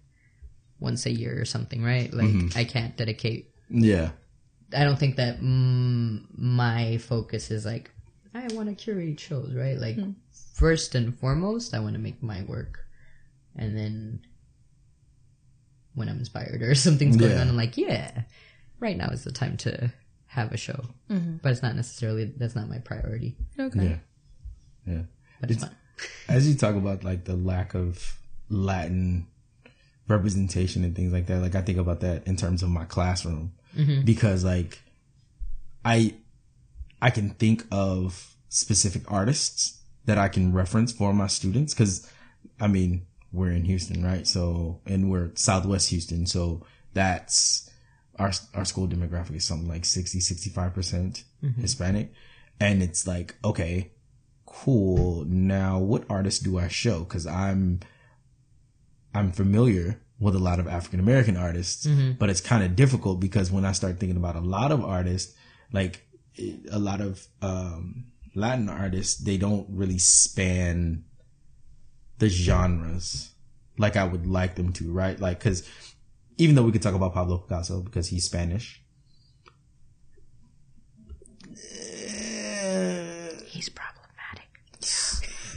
once 0.79 1.05
a 1.05 1.11
year 1.11 1.39
or 1.39 1.45
something, 1.45 1.83
right? 1.83 2.13
Like 2.13 2.27
Mm-hmm. 2.27 2.57
I 2.57 2.63
can't 2.65 2.95
dedicate. 2.95 3.51
Yeah. 3.69 4.11
I 4.75 4.83
don't 4.83 4.97
think 4.97 5.17
that 5.17 5.39
mm, 5.39 6.25
my 6.35 6.97
focus 6.97 7.51
is 7.51 7.65
like 7.65 7.91
I 8.33 8.47
want 8.53 8.69
to 8.69 8.75
curate 8.75 9.19
shows, 9.19 9.53
right? 9.53 9.77
Like 9.77 9.97
first 10.53 10.95
and 10.95 11.17
foremost, 11.17 11.73
I 11.73 11.79
want 11.79 11.93
to 11.95 11.99
make 11.99 12.23
my 12.23 12.43
work, 12.43 12.79
and 13.55 13.77
then 13.77 14.21
when 15.95 16.07
I'm 16.09 16.19
inspired 16.19 16.61
or 16.61 16.73
something's 16.87 17.17
going 17.17 17.31
Yeah. 17.31 17.41
on, 17.41 17.49
I'm 17.49 17.57
like, 17.57 17.77
yeah, 17.77 18.23
right 18.79 18.97
now 18.97 19.09
is 19.09 19.23
the 19.23 19.31
time 19.31 19.57
to 19.57 19.91
have 20.27 20.51
a 20.51 20.57
show. 20.57 20.85
Mm-hmm. 21.09 21.37
But 21.43 21.51
it's 21.51 21.61
not 21.61 21.75
necessarily 21.75 22.25
that's 22.25 22.55
not 22.55 22.69
my 22.69 22.79
priority. 22.79 23.35
Okay. 23.59 23.83
Yeah. 24.87 24.93
Yeah. 24.93 25.01
But 25.41 25.51
it's, 25.51 25.63
It's- 25.63 25.69
fun. 25.69 25.77
As 26.35 26.49
you 26.49 26.55
talk 26.55 26.75
about 26.75 27.03
like 27.03 27.25
the 27.25 27.35
lack 27.35 27.75
of 27.75 28.17
Latin 28.49 29.27
representation 30.07 30.83
and 30.83 30.95
things 30.95 31.13
like 31.13 31.27
that, 31.27 31.39
like 31.39 31.53
I 31.55 31.61
think 31.61 31.77
about 31.77 31.99
that 32.01 32.25
in 32.27 32.35
terms 32.35 32.63
of 32.63 32.69
my 32.69 32.85
classroom 32.85 33.53
mm-hmm. 33.77 34.01
because 34.01 34.43
like 34.43 34.79
I 35.85 36.15
I 37.01 37.11
can 37.11 37.29
think 37.31 37.65
of 37.71 38.35
specific 38.49 39.09
artists 39.11 39.79
that 40.05 40.17
I 40.17 40.27
can 40.27 40.53
reference 40.53 40.91
for 40.91 41.13
my 41.13 41.27
students 41.27 41.73
because 41.73 42.09
I 42.59 42.67
mean 42.67 43.05
we're 43.31 43.51
in 43.51 43.65
Houston, 43.65 44.03
right? 44.03 44.27
So 44.27 44.81
and 44.85 45.09
we're 45.09 45.31
Southwest 45.35 45.89
Houston, 45.89 46.25
so 46.25 46.65
that's 46.93 47.69
our 48.19 48.31
our 48.53 48.65
school 48.65 48.87
demographic 48.87 49.35
is 49.35 49.45
something 49.45 49.67
like 49.67 49.85
60 49.85 50.19
65 50.19 50.73
percent 50.73 51.23
Hispanic, 51.61 52.13
and 52.59 52.81
it's 52.83 53.07
like 53.07 53.35
okay, 53.43 53.91
cool. 54.45 55.25
Now 55.25 55.79
what 55.79 56.03
artists 56.09 56.39
do 56.41 56.59
I 56.59 56.67
show? 56.67 56.99
Because 56.99 57.25
I'm 57.25 57.79
I'm 59.13 59.31
familiar 59.31 59.99
with 60.19 60.35
a 60.35 60.39
lot 60.39 60.59
of 60.59 60.67
African 60.67 60.99
American 60.99 61.35
artists, 61.37 61.85
but 62.19 62.29
it's 62.29 62.41
kind 62.41 62.63
of 62.63 62.75
difficult 62.75 63.19
because 63.19 63.51
when 63.51 63.65
I 63.65 63.71
start 63.73 63.99
thinking 63.99 64.17
about 64.17 64.35
a 64.35 64.41
lot 64.41 64.71
of 64.71 64.83
artists, 64.83 65.35
like 65.71 66.05
a 66.71 66.79
lot 66.79 67.01
of 67.01 67.27
um, 67.41 68.05
Latin 68.35 68.69
artists, 68.69 69.17
they 69.17 69.37
don't 69.37 69.67
really 69.69 69.97
span 69.97 71.05
the 72.19 72.29
genres 72.29 73.33
like 73.77 73.97
I 73.97 74.03
would 74.03 74.27
like 74.27 74.55
them 74.55 74.71
to, 74.73 74.91
right? 74.91 75.19
Like, 75.19 75.39
cause 75.39 75.67
even 76.37 76.55
though 76.55 76.63
we 76.63 76.71
could 76.71 76.81
talk 76.81 76.95
about 76.95 77.13
Pablo 77.13 77.37
Picasso 77.37 77.81
because 77.81 78.07
he's 78.07 78.25
Spanish. 78.25 78.81
He's 83.45 83.69
problematic. 83.69 84.47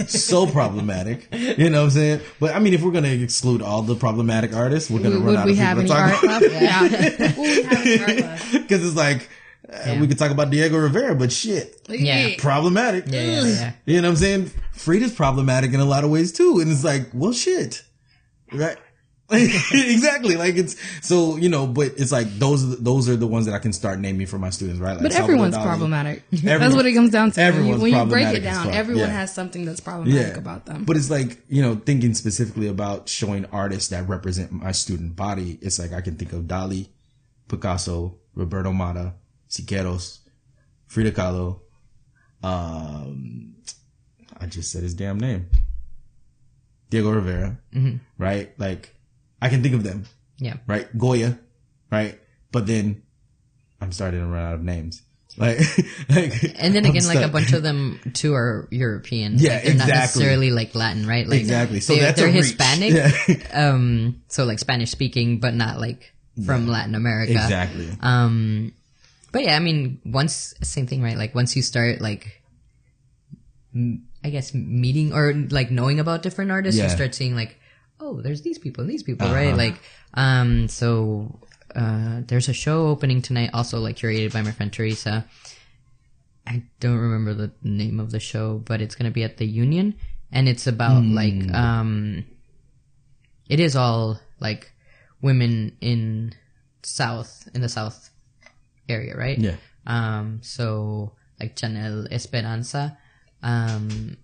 so 0.08 0.46
problematic. 0.46 1.28
You 1.32 1.70
know 1.70 1.78
what 1.78 1.84
I'm 1.84 1.90
saying? 1.90 2.20
But 2.38 2.54
I 2.54 2.58
mean, 2.58 2.74
if 2.74 2.82
we're 2.82 2.90
going 2.90 3.04
to 3.04 3.22
exclude 3.22 3.62
all 3.62 3.82
the 3.82 3.96
problematic 3.96 4.54
artists, 4.54 4.90
we're 4.90 5.00
going 5.00 5.12
to 5.12 5.20
Would, 5.24 5.34
run 5.34 5.36
out 5.36 5.48
of 5.48 5.56
have 5.56 5.78
people 5.78 5.94
to 5.94 6.00
art 6.00 6.12
talk 6.12 6.22
left? 6.24 6.44
Yeah. 6.52 6.82
Would 6.82 6.90
we 7.36 7.62
have 7.62 7.86
any 7.86 8.00
art 8.00 8.08
left? 8.20 8.52
Because 8.52 8.86
it's 8.86 8.96
like, 8.96 9.28
uh, 9.72 9.96
we 10.00 10.06
could 10.06 10.18
talk 10.18 10.30
about 10.30 10.50
Diego 10.50 10.78
Rivera, 10.78 11.14
but 11.14 11.32
shit, 11.32 11.80
Yeah. 11.88 12.34
problematic. 12.38 13.04
Yeah, 13.08 13.22
yeah, 13.22 13.44
yeah. 13.44 13.72
You 13.84 14.00
know 14.00 14.08
what 14.08 14.12
I'm 14.12 14.16
saying? 14.16 14.50
Frida's 14.72 15.12
problematic 15.12 15.72
in 15.72 15.80
a 15.80 15.84
lot 15.84 16.04
of 16.04 16.10
ways 16.10 16.32
too. 16.32 16.60
And 16.60 16.70
it's 16.70 16.84
like, 16.84 17.08
well, 17.12 17.32
shit. 17.32 17.82
Right? 18.52 18.76
exactly. 19.32 20.36
Like 20.36 20.54
it's, 20.56 20.76
so, 21.04 21.36
you 21.36 21.48
know, 21.48 21.66
but 21.66 21.88
it's 21.96 22.12
like, 22.12 22.28
those, 22.38 22.62
are 22.62 22.68
the- 22.68 22.76
those 22.76 23.08
are 23.08 23.16
the 23.16 23.26
ones 23.26 23.46
that 23.46 23.54
I 23.54 23.58
can 23.58 23.72
start 23.72 23.98
naming 23.98 24.28
for 24.28 24.38
my 24.38 24.50
students, 24.50 24.78
right? 24.80 24.92
Like 24.94 25.02
But 25.02 25.16
everyone's 25.16 25.56
problematic. 25.56 26.22
Everyone- 26.32 26.60
that's 26.60 26.74
what 26.76 26.86
it 26.86 26.92
comes 26.92 27.10
down 27.10 27.32
to. 27.32 27.40
When 27.40 27.46
you, 27.46 27.58
everyone's 27.58 27.82
when 27.82 27.92
you 27.94 28.04
break 28.06 28.36
it 28.36 28.40
down, 28.40 28.70
everyone 28.70 29.08
Yeah. 29.08 29.12
has 29.14 29.34
something 29.34 29.64
that's 29.64 29.80
problematic 29.80 30.36
about 30.36 30.66
them. 30.66 30.84
But 30.84 30.96
it's 30.96 31.10
like, 31.10 31.38
you 31.48 31.60
know, 31.62 31.74
thinking 31.74 32.14
specifically 32.14 32.68
about 32.68 33.08
showing 33.08 33.46
artists 33.46 33.88
that 33.88 34.08
represent 34.08 34.52
my 34.52 34.70
student 34.72 35.16
body, 35.16 35.58
it's 35.60 35.80
like 35.80 35.92
I 35.92 36.02
can 36.02 36.14
think 36.16 36.32
of 36.32 36.44
Dali 36.44 36.86
Picasso, 37.48 38.16
Roberto 38.36 38.72
Matta, 38.72 39.14
Siqueiros, 39.49 40.18
Frida 40.86 41.12
Kahlo. 41.12 41.61
Um, 42.42 43.55
I 44.40 44.47
just 44.47 44.70
said 44.70 44.82
his 44.82 44.94
damn 44.94 45.18
name. 45.18 45.47
Diego 46.90 47.11
Rivera, 47.11 47.59
right? 48.18 48.53
Like, 48.59 48.94
I 49.42 49.49
can 49.49 49.62
think 49.62 49.74
of 49.74 49.82
them, 49.82 50.05
Yeah. 50.38 50.55
right? 50.66 50.86
Goya, 50.97 51.38
right? 51.90 52.18
But 52.53 52.66
then 52.66 53.03
I'm 53.80 53.90
starting 53.92 54.20
to 54.20 54.26
run 54.26 54.44
out 54.44 54.55
of 54.55 54.62
names. 54.62 55.03
Like, 55.38 55.59
like 56.09 56.55
And 56.59 56.74
then 56.74 56.86
again, 56.86 57.07
like 57.07 57.18
a 57.22 57.28
bunch 57.28 57.53
of 57.53 57.62
them 57.62 58.01
too 58.14 58.32
are 58.32 58.68
European. 58.70 59.34
Yeah, 59.36 59.55
like, 59.57 59.64
they're 59.64 59.74
not 59.74 59.88
exactly. 59.88 60.01
necessarily 60.01 60.51
like 60.51 60.74
Latin, 60.74 61.07
right? 61.07 61.26
Like 61.28 61.40
Exactly. 61.40 61.80
So 61.80 61.92
they, 61.94 62.01
that's 62.01 62.18
they're. 62.18 62.30
Hispanic, 62.30 62.94
Yeah. 62.94 63.36
um, 63.53 64.22
so 64.28 64.44
like 64.47 64.59
Spanish 64.61 64.90
speaking, 64.90 65.38
but 65.38 65.53
not 65.53 65.78
like 65.78 66.14
from 66.47 66.68
Latin 66.68 66.94
America. 66.94 67.32
exactly. 67.32 67.86
Um, 68.01 68.72
but 69.37 69.45
yeah, 69.45 69.55
I 69.55 69.61
mean, 69.61 70.01
once 70.09 70.55
same 70.64 70.87
thing, 70.89 71.03
right? 71.05 71.18
Like 71.20 71.34
once 71.37 71.53
you 71.57 71.61
start 71.61 72.01
like, 72.01 72.41
m- 73.74 74.09
I 74.24 74.30
guess 74.30 74.55
meeting 74.55 75.12
or 75.12 75.34
like 75.53 75.70
knowing 75.70 76.01
about 76.01 76.22
different 76.24 76.51
artists, 76.51 76.78
Yeah. 76.78 76.84
you 76.89 76.91
start 76.97 77.14
seeing 77.14 77.37
like, 77.37 77.61
oh, 78.01 78.22
there's 78.24 78.41
these 78.41 78.57
people 78.59 78.80
and 78.80 78.91
these 78.91 79.03
people, 79.05 79.26
Uh-huh. 79.28 79.37
right? 79.37 79.55
Like, 79.55 79.76
um, 80.14 80.68
so 80.68 81.37
uh, 81.74 82.22
there's 82.26 82.49
a 82.49 82.55
show 82.57 82.89
opening 82.89 83.20
tonight, 83.20 83.51
also 83.53 83.76
like 83.78 83.97
curated 84.01 84.32
by 84.32 84.41
my 84.41 84.53
friend 84.53 84.72
Teresa. 84.72 85.28
I 86.47 86.62
don't 86.80 86.97
remember 86.97 87.34
the 87.34 87.53
name 87.62 88.01
of 88.01 88.11
the 88.12 88.20
show, 88.20 88.62
but 88.64 88.80
it's 88.80 88.95
gonna 88.95 89.11
be 89.11 89.22
at 89.24 89.37
the 89.37 89.45
Union, 89.45 89.95
and 90.32 90.49
it's 90.49 90.66
about 90.66 91.03
Hmm. 91.05 91.12
like, 91.14 91.53
um, 91.53 92.24
it 93.49 93.61
is 93.61 93.76
all 93.76 94.18
like 94.41 94.72
women 95.20 95.76
in 95.80 96.32
South 96.82 97.49
in 97.53 97.61
the 97.61 97.68
South 97.68 98.09
area, 98.89 99.16
right? 99.16 99.39
Yeah. 99.39 99.57
Um, 99.87 100.41
so 100.43 101.12
like 101.41 101.57
Chanel 101.59 102.07
Esperanza, 102.11 102.97
um, 103.43 104.16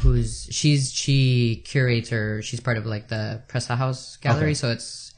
who's 0.00 0.48
she's 0.50 0.92
she 0.92 1.62
curates 1.64 2.10
her. 2.10 2.42
She's 2.42 2.60
part 2.60 2.76
of 2.78 2.86
like 2.86 3.08
the 3.08 3.42
Presa 3.48 3.76
House 3.76 4.16
gallery, 4.16 4.52
Okay. 4.52 4.54
so 4.54 4.70
it's 4.70 5.14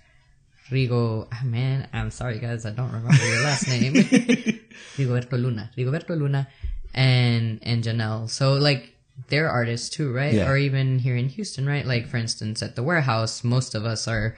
Rigo. 0.71 1.29
ah, 1.31 1.43
man, 1.45 1.89
I'm 1.93 2.11
sorry 2.11 2.39
guys, 2.39 2.65
I 2.65 2.71
don't 2.71 2.91
remember 2.93 3.25
your 3.25 3.43
last 3.43 3.69
name. 3.69 3.93
Rigoberto 4.97 5.33
Luna, 5.33 5.71
Rigoberto 5.77 6.17
Luna, 6.19 6.49
and 6.95 7.59
and 7.63 7.85
Janelle. 7.85 8.31
So 8.31 8.55
like 8.55 8.95
they're 9.29 9.49
artists 9.51 9.89
too, 9.91 10.13
right? 10.13 10.33
Yeah. 10.35 10.49
Or 10.51 10.57
even 10.57 10.99
here 10.99 11.17
in 11.17 11.29
Houston, 11.29 11.67
right? 11.67 11.85
Like 11.87 12.09
for 12.09 12.17
instance, 12.17 12.63
at 12.63 12.77
the 12.77 12.83
warehouse, 12.83 13.45
most 13.45 13.75
of 13.75 13.85
us 13.85 14.09
are 14.09 14.37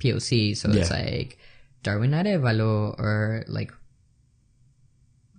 POC, 0.00 0.56
so 0.56 0.70
it's 0.70 0.90
like 0.90 1.38
Darwin 1.82 2.12
Arevalo 2.12 2.98
or 2.98 3.44
like 3.48 3.72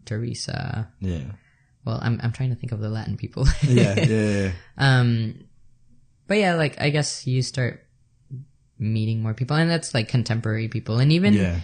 Teresa. 0.06 0.92
Yeah. 1.00 1.24
Well, 1.86 2.00
I'm 2.02 2.20
I'm 2.24 2.32
trying 2.32 2.50
to 2.50 2.56
think 2.56 2.72
of 2.72 2.80
the 2.80 2.90
Latin 2.90 3.18
people. 3.18 3.48
Yeah. 3.64 3.96
Yeah. 3.98 4.06
yeah. 4.06 4.52
um, 4.78 5.46
but 6.28 6.38
yeah, 6.38 6.56
like 6.56 6.80
I 6.80 6.90
guess 6.90 7.28
you 7.28 7.42
start 7.42 7.86
meeting 8.80 9.22
more 9.22 9.34
people, 9.34 9.56
and 9.56 9.70
that's 9.70 9.94
like 9.94 10.08
contemporary 10.08 10.68
people, 10.68 11.00
and 11.00 11.12
even 11.12 11.34
yeah. 11.34 11.60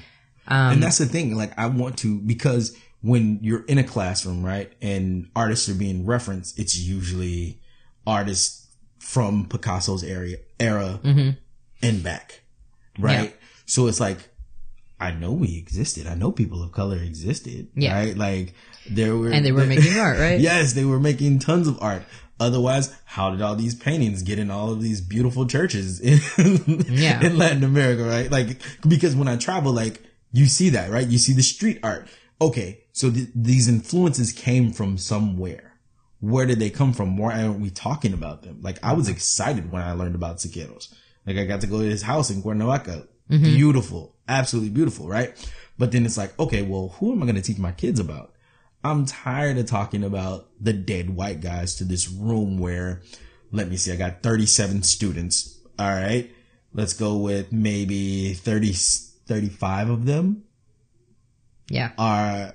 um, 0.48 0.74
and 0.74 0.84
that's 0.84 0.98
the 0.98 1.06
thing. 1.06 1.36
Like, 1.36 1.58
I 1.58 1.68
want 1.68 1.98
to 2.00 2.20
because 2.20 2.76
when 3.02 3.40
you're 3.42 3.64
in 3.66 3.78
a 3.78 3.84
classroom, 3.84 4.46
right, 4.46 4.72
and 4.82 5.30
artists 5.36 5.70
are 5.70 5.74
being 5.74 6.06
referenced, 6.06 6.60
it's 6.60 6.78
usually 6.78 7.62
artists 8.06 8.68
from 9.00 9.48
Picasso's 9.48 10.04
area 10.04 10.38
era 10.60 11.00
Mm-hmm. 11.04 11.30
and 11.82 12.04
back, 12.04 12.42
right? 12.98 13.36
So 13.66 13.88
it's 13.88 14.00
like. 14.00 14.29
I 15.00 15.12
know 15.12 15.32
we 15.32 15.58
existed. 15.58 16.08
I 16.08 16.16
know 16.16 16.32
people 16.32 16.62
of 16.64 16.72
color 16.72 16.98
existed. 16.98 17.70
Yeah. 17.76 17.94
Right. 17.98 18.18
Like 18.18 18.54
there 18.90 19.16
were, 19.16 19.30
and 19.30 19.46
they 19.46 19.52
were 19.52 19.66
making 19.76 19.98
art, 19.98 20.20
right? 20.20 20.40
Yes, 20.40 20.74
they 20.74 20.86
were 20.86 21.00
making 21.00 21.40
tons 21.40 21.68
of 21.68 21.82
art. 21.82 22.04
Otherwise, 22.42 22.96
how 23.06 23.32
did 23.32 23.42
all 23.42 23.56
these 23.56 23.76
paintings 23.76 24.24
get 24.24 24.40
in 24.40 24.50
all 24.50 24.72
of 24.72 24.82
these 24.82 25.02
beautiful 25.02 25.46
churches 25.46 26.00
in, 26.00 26.20
Yeah. 26.90 27.22
in 27.22 27.38
Latin 27.38 27.64
America, 27.66 28.04
right? 28.04 28.32
Like, 28.32 28.62
because 28.88 29.14
when 29.16 29.28
I 29.28 29.36
travel, 29.36 29.74
like, 29.74 30.02
you 30.32 30.46
see 30.46 30.70
that, 30.70 30.90
right? 30.90 31.06
You 31.08 31.18
see 31.18 31.34
the 31.34 31.44
street 31.44 31.80
art. 31.84 32.08
Okay. 32.42 32.84
So 32.94 33.12
th- 33.12 33.28
these 33.36 33.68
influences 33.68 34.32
came 34.32 34.72
from 34.72 34.98
somewhere. 34.98 35.74
Where 36.22 36.46
did 36.46 36.60
they 36.60 36.70
come 36.70 36.94
from? 36.94 37.18
Why 37.18 37.44
aren't 37.44 37.60
we 37.60 37.70
talking 37.72 38.14
about 38.14 38.44
them? 38.44 38.60
Like, 38.62 38.80
I 38.84 38.94
was 38.94 39.10
excited 39.10 39.70
when 39.72 39.82
I 39.82 39.92
learned 39.94 40.16
about 40.16 40.38
Siqueiros. 40.38 40.94
Like, 41.26 41.36
I 41.38 41.46
got 41.46 41.60
to 41.62 41.68
go 41.68 41.80
to 41.80 41.86
his 41.90 42.04
house 42.04 42.30
in 42.30 42.42
Cuernavaca. 42.42 43.06
Mm-hmm. 43.30 43.44
Beautiful. 43.44 44.16
Absolutely 44.28 44.70
beautiful, 44.72 45.08
right? 45.08 45.34
But 45.78 45.92
then 45.92 46.06
it's 46.06 46.18
like, 46.18 46.38
okay, 46.40 46.62
well, 46.62 46.90
who 47.00 47.12
am 47.14 47.22
I 47.24 47.26
going 47.26 47.36
to 47.36 47.42
teach 47.42 47.58
my 47.58 47.72
kids 47.72 48.00
about? 48.00 48.34
I'm 48.84 49.06
tired 49.06 49.58
of 49.58 49.66
talking 49.66 50.04
about 50.04 50.48
the 50.60 50.74
dead 50.74 51.10
white 51.10 51.42
guys 51.42 51.76
to 51.76 51.84
this 51.84 52.10
room 52.10 52.58
where, 52.58 53.02
let 53.52 53.68
me 53.70 53.76
see, 53.78 53.92
I 53.92 53.96
got 53.96 54.24
37 54.24 54.84
students. 54.84 55.60
All 55.78 55.90
right. 55.90 56.30
Let's 56.74 56.94
go 56.94 57.18
with 57.18 57.52
maybe 57.52 58.34
30, 58.34 58.74
35 58.74 59.90
of 59.90 60.06
them 60.06 60.44
Yeah. 61.70 61.92
are 61.98 62.54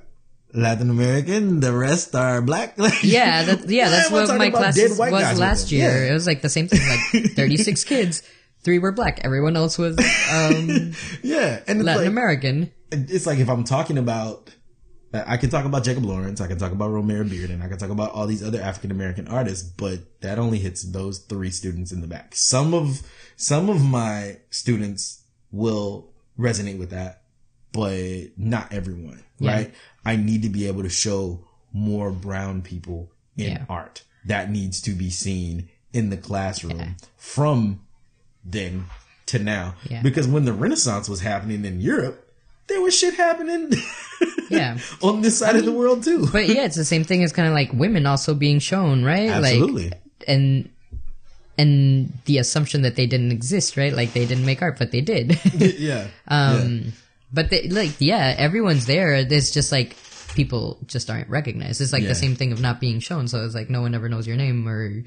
Latin 0.53 0.89
American. 0.91 1.61
The 1.61 1.73
rest 1.73 2.15
are 2.15 2.41
black. 2.41 2.77
Yeah, 3.03 3.43
that, 3.45 3.69
yeah, 3.69 3.89
that's 3.91 4.11
what 4.11 4.29
my 4.39 4.51
class 4.51 4.81
was 4.81 4.97
white 4.99 5.11
guys 5.11 5.33
with 5.35 5.41
last 5.41 5.73
year. 5.73 5.89
Yeah. 6.05 6.11
It 6.11 6.13
was 6.13 6.27
like 6.27 6.43
the 6.43 6.49
same 6.49 6.69
thing, 6.69 6.81
like 6.89 7.33
36 7.35 7.85
kids, 7.85 8.23
three 8.65 8.79
were 8.79 8.93
black, 8.93 9.21
everyone 9.25 9.57
else 9.57 9.79
was 9.79 9.97
um, 10.33 10.93
yeah. 11.23 11.61
And 11.69 11.85
Latin 11.85 12.03
like, 12.03 12.09
American. 12.11 12.73
it's 12.91 13.27
like 13.27 13.39
if 13.39 13.49
I'm 13.49 13.65
talking 13.65 13.99
about, 13.99 14.51
I 15.13 15.37
can 15.37 15.51
talk 15.51 15.65
about 15.65 15.85
Jacob 15.85 16.05
Lawrence, 16.05 16.41
I 16.41 16.49
can 16.49 16.59
talk 16.59 16.73
about 16.73 16.91
Romare 16.91 17.29
Bearden, 17.29 17.63
I 17.63 17.69
can 17.69 17.79
talk 17.79 17.91
about 17.91 18.13
all 18.13 18.27
these 18.27 18.43
other 18.43 18.61
African 18.61 18.91
American 18.91 19.29
artists, 19.29 19.63
but 19.69 20.21
that 20.23 20.39
only 20.39 20.59
hits 20.59 20.83
those 20.83 21.19
three 21.21 21.51
students 21.51 21.93
in 21.93 22.01
the 22.01 22.07
back. 22.09 22.35
Some 22.35 22.75
of, 22.75 23.03
some 23.37 23.69
of 23.69 23.85
my 23.85 24.39
students 24.51 25.23
will 25.53 26.11
resonate 26.39 26.79
with 26.79 26.91
that, 26.91 27.23
but 27.73 28.37
not 28.37 28.73
everyone, 28.73 29.23
Yeah. 29.39 29.53
right? 29.53 29.75
I 30.05 30.17
need 30.17 30.43
to 30.43 30.49
be 30.49 30.67
able 30.67 30.83
to 30.83 30.89
show 30.89 31.47
more 31.73 32.11
brown 32.11 32.63
people 32.63 33.13
in 33.37 33.53
Yeah. 33.53 33.65
art. 33.69 34.03
That 34.27 34.51
needs 34.51 34.81
to 34.83 34.93
be 34.93 35.11
seen 35.11 35.69
in 35.93 36.11
the 36.11 36.17
classroom 36.17 36.97
from 37.17 37.81
then 38.45 38.85
to 39.27 39.39
now. 39.39 39.75
Yeah. 39.89 40.03
Because 40.03 40.27
when 40.29 40.45
the 40.45 40.53
Renaissance 40.53 41.09
was 41.09 41.21
happening 41.21 41.65
in 41.65 41.81
Europe, 41.81 42.21
there 42.67 42.81
was 42.81 42.97
shit 42.97 43.15
happening 43.15 43.73
Yeah. 44.51 44.79
on 45.03 45.23
this 45.23 45.39
side 45.39 45.57
of 45.57 45.65
the 45.65 45.73
world 45.73 46.03
too. 46.05 46.27
But 46.31 46.49
yeah, 46.49 46.65
it's 46.65 46.77
the 46.77 46.85
same 46.85 47.05
thing 47.05 47.23
as 47.23 47.33
kind 47.33 47.49
of 47.49 47.55
like 47.55 47.73
women 47.73 48.07
also 48.07 48.35
being 48.35 48.59
shown, 48.59 49.05
right? 49.05 49.31
Absolutely. 49.31 49.91
Like, 49.91 50.01
and 50.29 50.69
and 51.57 52.13
the 52.25 52.39
assumption 52.39 52.83
that 52.83 52.97
they 52.97 53.07
didn't 53.07 53.33
exist, 53.33 53.77
right? 53.77 53.93
Like 53.93 54.13
they 54.13 54.27
didn't 54.27 54.45
make 54.45 54.61
art, 54.63 54.79
but 54.79 54.91
they 54.91 55.01
did. 55.01 55.39
yeah. 55.79 56.09
um, 56.27 56.93
but 57.33 57.51
they, 57.51 57.69
like, 57.69 57.93
yeah, 58.01 58.35
everyone's 58.37 58.87
there. 58.87 59.15
It's 59.15 59.51
just 59.53 59.71
like 59.71 59.97
people 60.35 60.79
just 60.87 61.11
aren't 61.11 61.29
recognized. 61.29 61.81
It's 61.81 61.93
like 61.93 62.03
Yeah. 62.03 62.09
the 62.09 62.15
same 62.17 62.35
thing 62.35 62.51
of 62.53 62.61
not 62.61 62.81
being 62.81 62.99
shown. 62.99 63.29
So 63.29 63.45
it's 63.45 63.55
like 63.55 63.71
no 63.71 63.83
one 63.83 63.95
ever 63.95 64.09
knows 64.09 64.27
your 64.27 64.37
name, 64.37 64.67
or 64.69 65.05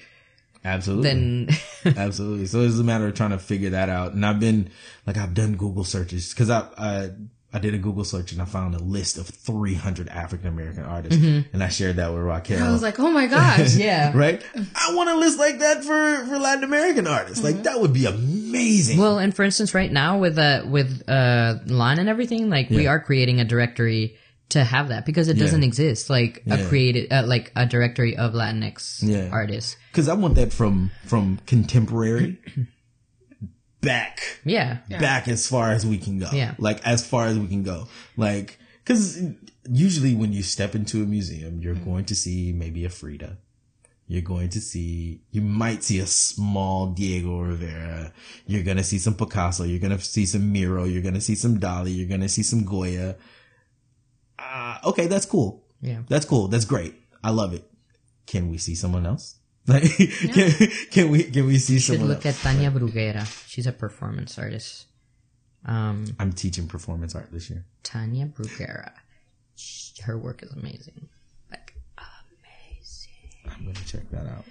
Absolutely. 0.68 1.04
then 1.04 1.50
Absolutely. 1.98 2.46
So 2.46 2.62
it's 2.62 2.78
a 2.78 2.84
matter 2.84 3.08
of 3.08 3.16
trying 3.16 3.32
to 3.32 3.40
figure 3.40 3.72
that 3.72 3.90
out. 3.90 4.14
And 4.14 4.26
I've 4.26 4.40
been 4.40 4.70
like, 5.06 5.18
I've 5.18 5.34
done 5.34 5.56
Google 5.56 5.84
searches 5.84 6.34
because 6.34 6.50
I, 6.50 6.68
I, 6.78 7.10
I 7.54 7.60
did 7.60 7.74
a 7.74 7.78
Google 7.78 8.04
search 8.04 8.34
and 8.34 8.42
I 8.42 8.46
found 8.46 8.76
a 8.76 8.80
list 8.80 9.18
of 9.18 9.28
300 9.28 10.10
African 10.10 10.48
American 10.48 10.84
artists 10.84 11.18
and 11.24 11.64
I 11.64 11.70
shared 11.70 11.96
that 11.96 12.12
with 12.12 12.22
Raquel. 12.22 12.62
I 12.62 12.72
was 12.72 12.82
like, 12.82 13.00
oh 13.00 13.10
my 13.10 13.28
gosh. 13.28 13.76
yeah. 13.78 14.12
right? 14.14 14.44
I 14.76 14.94
want 14.94 15.10
a 15.10 15.16
list 15.16 15.40
like 15.40 15.60
that 15.60 15.84
for, 15.84 16.26
for 16.26 16.38
Latin 16.38 16.66
American 16.66 17.08
artists. 17.08 17.44
Like 17.44 17.64
that 17.64 17.80
would 17.80 17.94
be 17.94 18.06
amazing. 18.06 19.00
Well, 19.00 19.18
and 19.18 19.34
for 19.34 19.44
instance, 19.44 19.74
right 19.74 19.92
now 19.92 20.18
with 20.18 20.38
uh 20.38 20.64
with 20.68 21.08
uh 21.08 21.60
Lon 21.66 22.00
and 22.00 22.10
everything, 22.10 22.50
like 22.50 22.70
we 22.70 22.88
are 22.88 23.00
creating 23.00 23.40
a 23.40 23.46
directory 23.46 24.18
to 24.50 24.64
have 24.64 24.90
that 24.90 25.06
because 25.06 25.28
it 25.28 25.34
doesn't 25.34 25.64
exist, 25.64 26.10
like 26.10 26.42
a 26.50 26.64
created 26.68 27.12
uh, 27.12 27.24
like 27.26 27.52
a 27.56 27.66
directory 27.66 28.16
of 28.16 28.34
Latinx 28.34 29.00
Yeah. 29.02 29.30
artists. 29.32 29.76
Cause 29.94 30.08
I 30.08 30.14
want 30.14 30.36
that 30.36 30.54
from, 30.54 30.92
from 31.06 31.40
contemporary 31.46 32.38
back. 33.82 34.40
Yeah, 34.46 34.80
back 34.90 35.28
as 35.28 35.48
far 35.48 35.72
as 35.72 35.86
we 35.86 35.98
can 35.98 36.20
go. 36.20 36.30
Yeah. 36.32 36.56
Like 36.58 36.86
as 36.86 37.06
far 37.06 37.26
as 37.28 37.38
we 37.38 37.48
can 37.48 37.64
go. 37.64 37.88
Like, 38.16 38.58
cause 38.86 39.20
usually 39.70 40.16
when 40.16 40.34
you 40.34 40.44
step 40.44 40.76
into 40.76 41.04
a 41.04 41.06
museum, 41.06 41.60
you're 41.62 41.76
going 41.76 42.06
to 42.06 42.16
see 42.16 42.54
maybe 42.54 42.86
a 42.86 42.90
Frida. 42.90 43.38
You're 44.10 44.22
going 44.22 44.48
to 44.50 44.62
see, 44.62 45.20
you 45.32 45.42
might 45.42 45.84
see 45.84 46.00
a 46.00 46.06
small 46.08 46.92
Diego 46.94 47.40
Rivera. 47.42 48.14
You're 48.46 48.64
going 48.64 48.78
to 48.78 48.84
see 48.84 49.00
some 49.00 49.16
Picasso. 49.16 49.66
You're 49.66 49.80
going 49.82 49.98
to 49.98 50.02
see 50.02 50.26
some 50.26 50.54
Miro. 50.54 50.86
You're 50.86 51.02
going 51.02 51.16
to 51.16 51.20
see 51.20 51.36
some 51.36 51.60
Dali. 51.60 51.94
You're 51.98 52.08
going 52.08 52.22
to 52.22 52.30
see 52.30 52.44
some 52.44 52.64
Goya. 52.64 53.18
Uh, 54.40 54.78
okay. 54.86 55.08
That's 55.08 55.26
cool. 55.26 55.64
yeah. 55.82 56.02
That's 56.08 56.26
cool. 56.26 56.48
That's 56.48 56.66
great. 56.66 56.96
I 57.24 57.32
love 57.32 57.54
it. 57.54 57.64
Can 58.26 58.50
we 58.50 58.58
see 58.58 58.76
someone 58.76 59.06
else? 59.06 59.36
Like, 59.68 59.84
can, 59.84 60.52
can 60.92 61.10
we, 61.10 61.24
can 61.24 61.46
we 61.46 61.58
see 61.58 61.78
Should 61.80 61.98
someone 62.00 62.08
Should 62.08 62.16
look 62.16 62.26
else? 62.26 62.46
at 62.46 62.54
Tania 62.54 62.72
Bruguera. 62.72 63.26
She's 63.50 63.68
a 63.68 63.74
performance 63.74 64.40
artist. 64.40 64.86
Um, 65.66 66.16
I'm 66.20 66.32
teaching 66.32 66.68
performance 66.68 67.14
art 67.16 67.34
this 67.34 67.50
year. 67.50 67.66
Tania 67.84 68.28
Bruguera. 68.28 68.92
Her 70.06 70.18
work 70.18 70.42
is 70.42 70.54
amazing. 70.54 71.10
Like, 71.52 71.76
amazing. 71.98 73.52
I'm 73.52 73.66
gonna 73.66 73.86
check 73.86 74.10
that 74.12 74.26
out. 74.28 74.46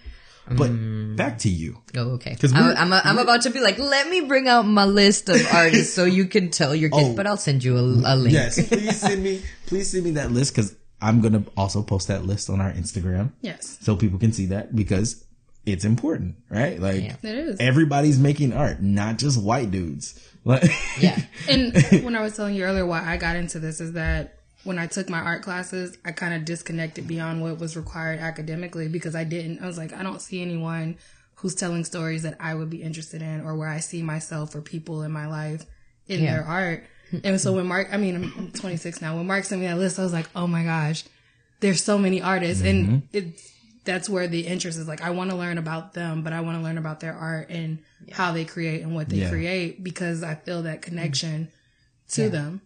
But 0.49 0.71
mm. 0.71 1.17
back 1.17 1.39
to 1.41 1.49
you. 1.49 1.83
oh, 1.97 2.11
okay. 2.13 2.37
'Cause 2.37 2.53
I, 2.53 2.61
we're- 2.63 2.77
I'm, 2.77 2.93
I'm 2.93 3.19
about 3.19 3.43
to 3.43 3.51
be 3.51 3.61
like, 3.61 3.79
let 3.79 4.09
me 4.09 4.21
bring 4.23 4.47
out 4.47 4.63
my 4.63 4.85
list 4.85 5.29
of 5.29 5.45
artists 5.53 5.93
so 5.93 6.05
you 6.05 6.27
can 6.27 6.51
tell 6.51 6.75
your 6.75 6.91
kids, 6.91 7.09
Oh. 7.11 7.17
but 7.17 7.27
I'll 7.27 7.37
send 7.37 7.65
you 7.65 7.77
a, 7.77 7.81
a 7.83 8.15
link. 8.17 8.33
Yes, 8.33 8.67
please 8.69 9.01
send 9.01 9.23
me 9.25 9.43
please 9.67 9.91
send 9.91 10.05
me 10.05 10.13
that 10.13 10.31
list 10.31 10.55
because 10.55 10.77
I'm 11.03 11.21
gonna 11.21 11.45
also 11.57 11.83
post 11.83 12.09
that 12.09 12.25
list 12.25 12.49
on 12.49 12.61
our 12.61 12.71
Instagram 12.73 13.33
Yes, 13.43 13.79
so 13.83 13.97
people 13.97 14.19
can 14.19 14.33
see 14.33 14.47
that 14.47 14.75
because 14.75 15.25
it's 15.67 15.85
important, 15.85 16.37
right? 16.49 16.79
Like 16.81 17.03
Yeah. 17.03 17.17
it 17.25 17.39
is. 17.39 17.57
everybody's 17.61 18.19
making 18.21 18.53
art, 18.53 18.81
not 18.81 19.19
just 19.19 19.43
white 19.43 19.71
dudes. 19.73 20.15
Like, 20.45 20.71
Yeah. 21.01 21.21
And 21.49 21.75
when 22.05 22.15
I 22.15 22.23
was 22.23 22.37
telling 22.37 22.55
you 22.55 22.63
earlier 22.63 22.87
why 22.87 23.03
I 23.05 23.17
got 23.17 23.35
into 23.35 23.59
this 23.59 23.81
is 23.81 23.95
that 23.95 24.39
when 24.67 24.79
I 24.79 24.87
took 24.87 25.09
my 25.09 25.21
art 25.21 25.43
classes, 25.43 25.97
I 26.05 26.13
kind 26.13 26.35
of 26.35 26.45
disconnected 26.45 27.07
beyond 27.07 27.41
what 27.41 27.59
was 27.59 27.77
required 27.77 28.19
academically 28.21 28.89
because 28.89 29.15
I 29.15 29.25
didn't. 29.25 29.63
I 29.63 29.67
was 29.67 29.79
like, 29.79 29.93
I 29.93 30.03
don't 30.03 30.21
see 30.21 30.43
anyone 30.43 30.97
who's 31.37 31.55
telling 31.55 31.85
stories 31.85 32.23
that 32.23 32.37
I 32.41 32.55
would 32.55 32.71
be 32.71 32.83
interested 32.83 33.23
in 33.23 33.43
or 33.43 33.55
where 33.55 33.69
I 33.69 33.79
see 33.81 34.03
myself 34.03 34.55
or 34.55 34.61
people 34.61 35.03
in 35.03 35.13
my 35.13 35.27
life 35.27 35.65
in 36.09 36.23
Yeah. 36.23 36.37
their 36.37 36.45
art. 36.45 36.85
And 37.23 37.41
so 37.41 37.53
when 37.53 37.67
Mark, 37.67 37.89
I 37.93 37.97
mean, 37.99 38.17
I'm- 38.17 38.33
I'm 38.37 38.51
26 38.53 39.01
now. 39.01 39.17
When 39.17 39.27
Mark 39.27 39.45
sent 39.45 39.61
me 39.61 39.69
that 39.69 39.79
list, 39.79 39.99
I 39.99 40.03
was 40.03 40.13
like, 40.13 40.29
oh 40.35 40.47
my 40.47 40.65
gosh, 40.65 41.05
there's 41.61 41.83
so 41.83 41.99
many 41.99 42.21
artists, 42.21 42.63
and 42.65 42.87
mm-hmm. 42.87 42.99
it's 43.13 43.53
that's 43.85 44.09
where 44.09 44.27
the 44.27 44.41
interest 44.41 44.79
is. 44.79 44.89
Like, 44.89 45.01
I 45.01 45.11
want 45.11 45.31
to 45.31 45.37
learn 45.37 45.59
about 45.59 45.95
them, 45.95 46.23
but 46.23 46.33
I 46.33 46.41
want 46.41 46.59
to 46.59 46.65
learn 46.65 46.77
about 46.77 46.99
their 46.99 47.15
art 47.15 47.49
and 47.51 47.79
how 48.11 48.33
they 48.33 48.45
create 48.45 48.83
and 48.83 48.95
what 48.97 49.09
they 49.09 49.19
Yeah. 49.19 49.31
create 49.31 49.85
because 49.85 50.25
I 50.25 50.35
feel 50.35 50.63
that 50.65 50.83
connection 50.83 51.45
mm-hmm. 51.45 52.23
to 52.23 52.29
them. 52.29 52.61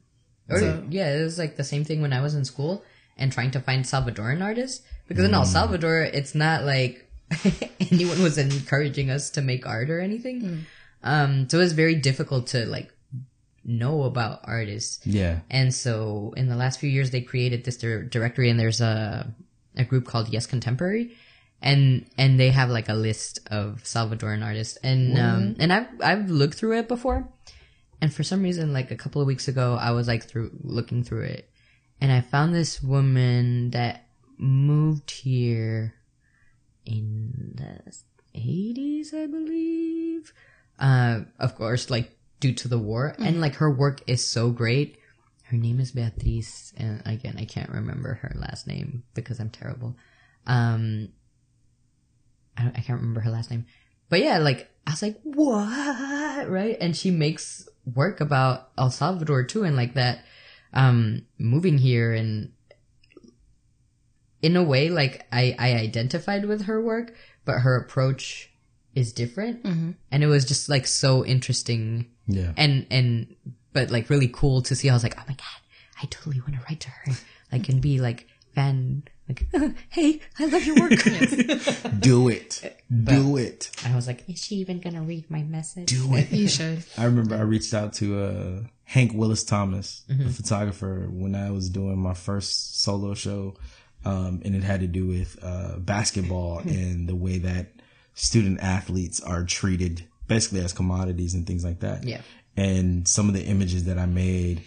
Or, 0.51 0.59
So- 0.59 0.85
yeah, 0.91 1.15
it 1.19 1.23
was 1.23 1.39
like 1.39 1.57
the 1.57 1.65
same 1.65 1.85
thing 1.85 2.01
when 2.03 2.13
I 2.13 2.21
was 2.21 2.35
in 2.35 2.45
school 2.45 2.85
and 3.17 3.31
trying 3.33 3.51
to 3.53 3.61
find 3.61 3.85
Salvadoran 3.85 4.43
artists. 4.43 4.83
Because 5.09 5.25
in 5.25 5.35
El 5.35 5.45
Salvador, 5.45 6.01
it's 6.03 6.35
not 6.35 6.65
like 6.65 7.07
anyone 7.91 8.23
was 8.23 8.39
encouraging 8.39 9.11
us 9.11 9.31
to 9.31 9.43
make 9.43 9.67
art 9.67 9.91
or 9.91 10.01
anything. 10.01 10.67
Um, 11.03 11.49
so 11.49 11.59
it 11.59 11.63
was 11.63 11.73
very 11.73 11.95
difficult 11.97 12.49
to 12.49 12.67
like 12.67 12.93
know 13.65 14.05
about 14.05 14.41
artists. 14.45 15.05
yeah, 15.07 15.41
And 15.51 15.75
so 15.75 16.33
in 16.37 16.49
the 16.49 16.57
last 16.57 16.81
few 16.81 16.89
years, 16.91 17.11
they 17.11 17.21
created 17.21 17.65
this 17.65 17.77
dir- 17.77 18.05
directory, 18.05 18.51
and 18.51 18.59
there's 18.59 18.81
a 18.81 19.33
a 19.77 19.85
group 19.85 20.05
called 20.07 20.29
Yes 20.31 20.47
Contemporary, 20.47 21.13
and 21.63 22.07
and 22.19 22.39
they 22.41 22.51
have 22.51 22.71
like 22.71 22.89
a 22.89 22.95
list 22.95 23.41
of 23.51 23.83
Salvadoran 23.85 24.45
artists, 24.45 24.77
and 24.83 25.19
um 25.19 25.57
and 25.59 25.73
I've 25.73 25.89
I've 26.03 26.31
looked 26.31 26.55
through 26.55 26.79
it 26.79 26.89
before, 26.89 27.29
and 28.01 28.13
for 28.13 28.23
some 28.23 28.43
reason, 28.43 28.73
like 28.73 28.91
a 28.91 28.97
couple 28.97 29.21
of 29.21 29.27
weeks 29.27 29.49
ago, 29.49 29.77
I 29.81 29.91
was 29.91 30.09
like 30.09 30.25
through 30.25 30.51
looking 30.63 31.05
through 31.05 31.25
it, 31.25 31.51
and 32.01 32.11
I 32.11 32.21
found 32.21 32.55
this 32.55 32.83
woman 32.83 33.71
that 33.71 34.07
moved 34.39 35.11
here 35.11 35.95
in 36.87 37.55
the 37.57 37.93
80s, 38.39 39.13
I 39.15 39.27
believe. 39.27 40.33
Uh, 40.79 41.21
of 41.39 41.57
course, 41.57 41.91
like 41.91 42.17
due 42.41 42.55
to 42.55 42.69
the 42.69 42.79
war, 42.79 43.15
and 43.19 43.41
like 43.41 43.57
her 43.57 43.71
work 43.71 44.01
is 44.07 44.27
so 44.27 44.51
great. 44.51 44.99
Her 45.45 45.57
name 45.57 45.81
is 45.81 45.93
Beatriz, 45.93 46.73
and 46.77 47.03
again, 47.05 47.37
I 47.39 47.45
can't 47.45 47.71
remember 47.71 48.15
her 48.23 48.33
last 48.35 48.67
name 48.67 49.03
because 49.15 49.41
I'm 49.41 49.51
terrible. 49.51 49.97
Um, 50.47 51.09
I, 52.57 52.69
I 52.69 52.81
can't 52.81 53.01
remember 53.01 53.21
her 53.21 53.31
last 53.31 53.51
name, 53.51 53.67
but 54.09 54.21
yeah, 54.21 54.39
like 54.39 54.71
I 54.87 54.93
was 54.93 55.03
like, 55.03 55.21
what, 55.23 56.49
right? 56.49 56.79
And 56.81 56.97
she 56.97 57.11
makes 57.11 57.69
work 57.85 58.21
about 58.21 58.71
El 58.79 58.91
Salvador 58.91 59.45
too, 59.45 59.65
and 59.65 59.77
like 59.77 59.95
that, 59.95 60.25
um, 60.73 61.23
moving 61.39 61.79
here 61.79 62.13
and 62.13 62.53
in 64.43 64.57
a 64.57 64.63
way, 64.63 64.89
like 64.89 65.27
I, 65.33 65.55
I 65.59 65.75
identified 65.75 66.47
with 66.47 66.63
her 66.63 66.81
work, 66.81 67.15
but 67.45 67.61
her 67.61 67.77
approach 67.77 68.51
is 68.95 69.13
different. 69.13 69.65
And 70.11 70.23
it 70.25 70.27
was 70.27 70.45
just 70.45 70.69
like 70.69 70.87
so 70.87 71.25
interesting 71.25 72.11
yeah. 72.27 72.53
and, 72.57 72.87
and, 72.91 73.37
but 73.73 73.91
like 73.91 74.11
really 74.11 74.29
cool 74.33 74.63
to 74.63 74.75
see. 74.75 74.89
I 74.89 74.95
was 74.95 75.03
like, 75.03 75.19
oh 75.19 75.25
my 75.29 75.35
God, 75.35 75.61
I 76.03 76.07
totally 76.07 76.41
want 76.41 76.55
to 76.55 76.61
write 76.69 76.81
to 76.81 76.91
her. 76.91 77.13
Like, 77.53 77.69
and 77.69 77.81
be 77.81 78.01
like 78.01 78.29
fan, 78.55 79.05
like, 79.29 79.47
hey, 79.91 80.21
I 80.39 80.47
love 80.47 80.65
your 80.65 80.77
work. 80.77 80.91
Do 82.01 82.29
it, 82.29 82.77
do 83.05 83.37
it. 83.37 83.71
I 83.85 83.95
was 83.95 84.07
like, 84.07 84.29
is 84.29 84.43
she 84.43 84.57
even 84.57 84.81
going 84.81 84.95
to 84.95 85.03
read 85.03 85.31
my 85.31 85.43
message? 85.43 85.87
Do 85.87 86.15
it. 86.17 86.31
You 86.33 86.49
should. 86.49 86.85
I 86.99 87.05
remember 87.05 87.37
I 87.37 87.43
reached 87.43 87.73
out 87.75 87.93
to 87.95 88.23
uh, 88.23 88.63
Hank 88.85 89.13
Willis 89.15 89.45
Thomas, 89.45 90.03
a 90.09 90.31
photographer, 90.31 91.09
when 91.11 91.35
I 91.35 91.51
was 91.51 91.71
doing 91.71 91.99
my 91.99 92.15
first 92.15 92.83
solo 92.83 93.15
show, 93.15 93.55
um, 94.05 94.43
and 94.45 94.57
it 94.57 94.65
had 94.65 94.81
to 94.81 94.87
do 94.87 95.07
with 95.07 95.39
uh, 95.43 95.79
basketball 95.79 96.59
and 96.61 97.09
the 97.09 97.15
way 97.15 97.39
that 97.39 97.69
student 98.15 98.61
athletes 98.61 99.21
are 99.21 99.45
treated, 99.45 100.05
basically 100.27 100.61
as 100.61 100.73
commodities 100.73 101.35
and 101.35 101.47
things 101.47 101.65
like 101.65 101.81
that. 101.81 102.05
Yeah. 102.05 102.21
And 102.57 103.07
some 103.07 103.29
of 103.29 103.35
the 103.35 103.45
images 103.45 103.85
that 103.85 103.99
I 103.99 104.07
made, 104.07 104.63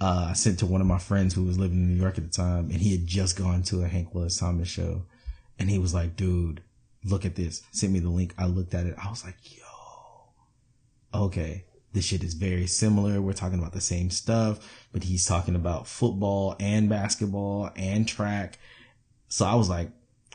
uh, 0.00 0.28
I 0.30 0.32
sent 0.34 0.58
to 0.60 0.66
one 0.66 0.80
of 0.80 0.86
my 0.86 0.98
friends 0.98 1.34
who 1.34 1.44
was 1.44 1.58
living 1.58 1.78
in 1.78 1.88
New 1.94 2.00
York 2.00 2.18
at 2.18 2.24
the 2.24 2.30
time, 2.30 2.70
and 2.70 2.80
he 2.80 2.92
had 2.92 3.06
just 3.06 3.36
gone 3.36 3.62
to 3.64 3.82
a 3.82 3.88
Hank 3.88 4.14
Willis 4.14 4.38
Thomas 4.38 4.68
show, 4.68 5.02
and 5.58 5.70
he 5.70 5.78
was 5.78 5.94
like, 5.94 6.16
"Dude, 6.16 6.62
look 7.04 7.24
at 7.24 7.36
this." 7.36 7.62
Sent 7.72 7.92
me 7.92 7.98
the 7.98 8.08
link. 8.08 8.34
I 8.36 8.46
looked 8.46 8.74
at 8.74 8.86
it. 8.86 8.94
I 9.02 9.08
was 9.08 9.24
like, 9.24 9.36
"Yo." 9.56 9.66
okay, 11.14 11.64
this 11.92 12.04
shit 12.04 12.22
is 12.22 12.34
very 12.34 12.66
similar. 12.66 13.20
We're 13.20 13.32
talking 13.32 13.58
about 13.58 13.72
the 13.72 13.80
same 13.80 14.10
stuff, 14.10 14.86
but 14.92 15.04
he's 15.04 15.26
talking 15.26 15.54
about 15.54 15.86
football 15.86 16.56
and 16.60 16.88
basketball 16.88 17.70
and 17.76 18.06
track. 18.06 18.58
So 19.28 19.46
I 19.46 19.54
was 19.54 19.68
like, 19.68 19.90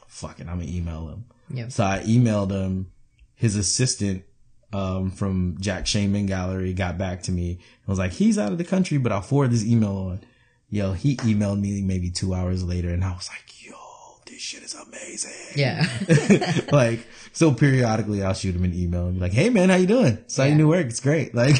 fuck 0.08 0.40
it, 0.40 0.48
I'm 0.48 0.60
gonna 0.60 0.72
email 0.72 1.08
him. 1.10 1.26
Yeah. 1.50 1.68
So 1.70 1.84
I 1.84 2.00
emailed 2.00 2.52
him. 2.52 2.92
His 3.36 3.56
assistant, 3.56 4.24
um, 4.73 5.11
from 5.11 5.57
Jack 5.60 5.85
Shainman 5.85 6.27
Gallery 6.27 6.73
got 6.73 6.98
back 6.98 7.23
to 7.23 7.31
me. 7.31 7.60
I 7.88 7.91
was 7.91 7.99
like, 7.99 8.14
he's 8.14 8.38
out 8.38 8.52
of 8.52 8.57
the 8.57 8.64
country, 8.64 8.98
but 8.98 9.11
I'll 9.11 9.22
forward 9.22 9.52
this 9.52 9.65
email 9.65 9.95
on. 9.98 10.22
Yo, 10.69 10.93
he 10.93 11.18
emailed 11.18 11.60
me 11.60 11.81
maybe 11.81 12.10
two 12.10 12.34
hours 12.34 12.64
later 12.64 12.89
and 12.89 13.03
I 13.03 13.11
was 13.11 13.27
like, 13.30 13.65
yo, 13.68 13.73
this 14.26 14.39
shit 14.41 14.64
is 14.64 14.73
amazing 14.73 15.31
Yeah. 15.57 15.85
like 16.72 17.06
so 17.34 17.53
periodically 17.53 18.23
I'll 18.23 18.34
shoot 18.34 18.56
him 18.56 18.64
an 18.64 18.73
email 18.73 19.07
and 19.07 19.15
be 19.15 19.19
like, 19.22 19.34
"Hey 19.34 19.49
man, 19.49 19.69
how 19.69 19.76
you 19.76 19.88
doing? 19.88 20.18
Saw 20.27 20.43
your 20.43 20.52
Yeah. 20.52 20.57
new 20.57 20.68
work. 20.69 20.85
It's 20.88 20.99
great." 21.02 21.34
Like, 21.35 21.56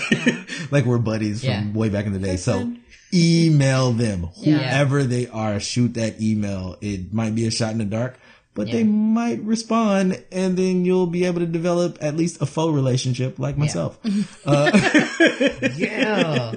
like 0.71 0.85
we're 0.85 0.97
buddies 0.97 1.41
from 1.41 1.49
Yeah. 1.49 1.71
way 1.73 1.89
back 1.89 2.05
in 2.05 2.13
the 2.13 2.19
day. 2.19 2.38
So 2.38 2.71
email 3.13 3.91
them, 3.91 4.29
Yeah. 4.38 4.57
whoever 4.57 5.03
they 5.03 5.27
are. 5.27 5.59
Shoot 5.59 5.95
that 5.95 6.21
email. 6.21 6.77
It 6.81 7.13
might 7.13 7.35
be 7.35 7.45
a 7.45 7.51
shot 7.51 7.71
in 7.73 7.77
the 7.79 7.85
dark, 7.85 8.17
but 8.53 8.69
they 8.69 8.84
might 8.84 9.40
respond, 9.41 10.22
and 10.32 10.57
then 10.57 10.84
you'll 10.86 11.07
be 11.07 11.26
able 11.26 11.40
to 11.40 11.45
develop 11.45 11.98
at 12.02 12.15
least 12.15 12.41
a 12.41 12.45
faux 12.45 12.73
relationship 12.73 13.40
like 13.40 13.57
myself. 13.57 13.98
Uh, 14.45 14.72
yeah. 15.76 16.56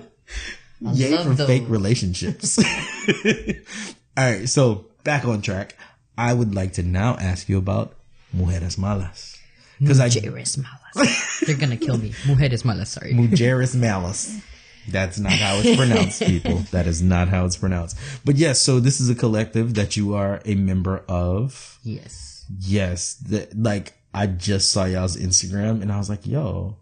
I 0.87 0.93
Yay 0.93 1.23
for 1.23 1.31
those. 1.31 1.47
fake 1.47 1.65
relationships. 1.69 2.59
All 4.17 4.25
right, 4.25 4.49
so 4.49 4.87
back 5.05 5.25
on 5.25 5.41
track. 5.43 5.77
I 6.17 6.33
would 6.33 6.55
like 6.55 6.75
to 6.75 6.83
now 6.83 7.17
ask 7.17 7.49
you 7.49 7.59
about 7.59 7.95
mujeres 8.37 8.77
malas 8.79 9.37
because 9.79 10.01
I 10.01 10.09
Mujeres 10.09 10.59
malas. 10.59 11.41
They're 11.47 11.57
gonna 11.57 11.77
kill 11.77 11.99
me. 11.99 12.11
Mujeres 12.25 12.63
malas, 12.65 12.89
sorry. 12.89 13.13
Mujeres 13.13 13.77
malas. 13.77 14.41
That's 14.89 15.19
not 15.19 15.33
how 15.33 15.57
it's 15.57 15.77
pronounced, 15.77 16.23
people. 16.27 16.59
That 16.71 16.87
is 16.87 17.03
not 17.03 17.29
how 17.29 17.45
it's 17.47 17.57
pronounced. 17.57 17.97
But 18.25 18.37
yes, 18.37 18.61
so 18.61 18.81
this 18.81 19.01
is 19.01 19.09
a 19.11 19.15
collective 19.15 19.75
that 19.75 19.97
you 19.97 20.15
are 20.15 20.41
a 20.45 20.55
member 20.55 21.05
of. 21.09 21.79
Yes. 21.83 22.45
Yes, 22.61 23.15
that 23.29 23.57
like 23.59 23.95
I 24.13 24.27
just 24.27 24.71
saw 24.71 24.85
y'all's 24.85 25.17
Instagram 25.17 25.81
and 25.83 25.91
I 25.91 25.97
was 25.99 26.11
like, 26.11 26.27
"Yo, 26.27 26.77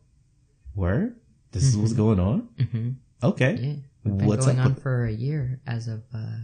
where? 0.74 1.14
This 1.52 1.62
is 1.64 1.76
what's 1.76 1.92
going 1.92 2.18
on." 2.18 2.48
Mm-hmm. 2.58 2.90
Okay, 3.22 3.54
Yeah. 3.54 3.74
We've 4.04 4.18
been 4.18 4.26
what's 4.26 4.46
going 4.46 4.58
up? 4.58 4.66
on 4.66 4.74
for 4.74 5.04
a 5.04 5.12
year 5.12 5.60
as 5.66 5.86
of 5.86 6.02
uh, 6.12 6.38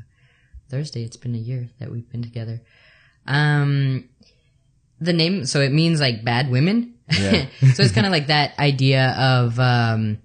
Thursday. 0.68 1.02
It's 1.02 1.16
been 1.16 1.34
a 1.34 1.38
year 1.38 1.68
that 1.80 1.90
we've 1.90 2.08
been 2.08 2.22
together. 2.22 2.62
Um, 3.26 4.08
the 5.00 5.12
name, 5.12 5.44
so 5.44 5.60
it 5.60 5.72
means 5.72 6.00
like 6.00 6.24
bad 6.24 6.50
women. 6.50 6.94
Yeah. 7.10 7.46
so 7.74 7.82
it's 7.82 7.92
kind 7.92 8.06
of 8.06 8.12
like 8.12 8.28
that 8.28 8.56
idea 8.58 9.14
of 9.18 9.58
um, 9.58 10.18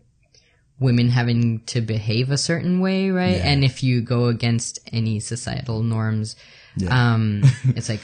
women 0.80 1.10
having 1.10 1.60
to 1.68 1.82
behave 1.82 2.32
a 2.32 2.38
certain 2.38 2.80
way, 2.82 3.10
right? 3.10 3.38
Yeah. 3.38 3.48
And 3.52 3.64
if 3.64 3.84
you 3.84 4.02
go 4.02 4.26
against 4.26 4.80
any 4.91 5.20
societal 5.20 5.82
norms, 5.84 6.36
Yeah. 6.76 7.14
um, 7.14 7.44
it's 7.76 7.90
like 7.90 8.02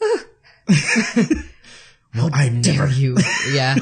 well, 2.14 2.30
I 2.32 2.48
dare 2.48 2.86
never. 2.86 2.92
you 2.92 3.16
yeah 3.52 3.76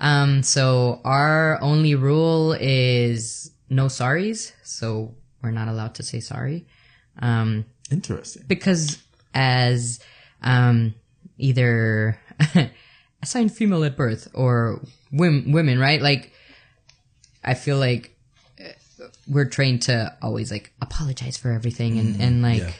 um 0.00 0.42
so 0.42 1.00
our 1.04 1.60
only 1.62 1.94
rule 1.94 2.52
is 2.60 3.50
no 3.68 3.86
sorries 3.86 4.52
so 4.62 5.14
we're 5.42 5.50
not 5.50 5.68
allowed 5.68 5.94
to 5.96 6.02
say 6.02 6.20
sorry 6.20 6.66
um 7.20 7.64
Interesting. 7.90 8.44
because 8.46 8.98
as 9.34 10.00
um 10.42 10.94
either 11.38 12.18
assigned 13.22 13.54
female 13.54 13.84
at 13.84 13.96
birth 13.96 14.28
or 14.34 14.80
women, 15.12 15.52
women 15.52 15.78
right 15.78 16.00
like 16.00 16.32
I 17.44 17.54
feel 17.54 17.76
like 17.78 18.16
we're 19.28 19.44
trained 19.44 19.82
to 19.82 20.16
always 20.22 20.50
like 20.50 20.72
apologize 20.80 21.36
for 21.36 21.50
everything 21.50 21.98
and 21.98 22.20
and 22.20 22.42
like 22.42 22.60
yeah. 22.60 22.72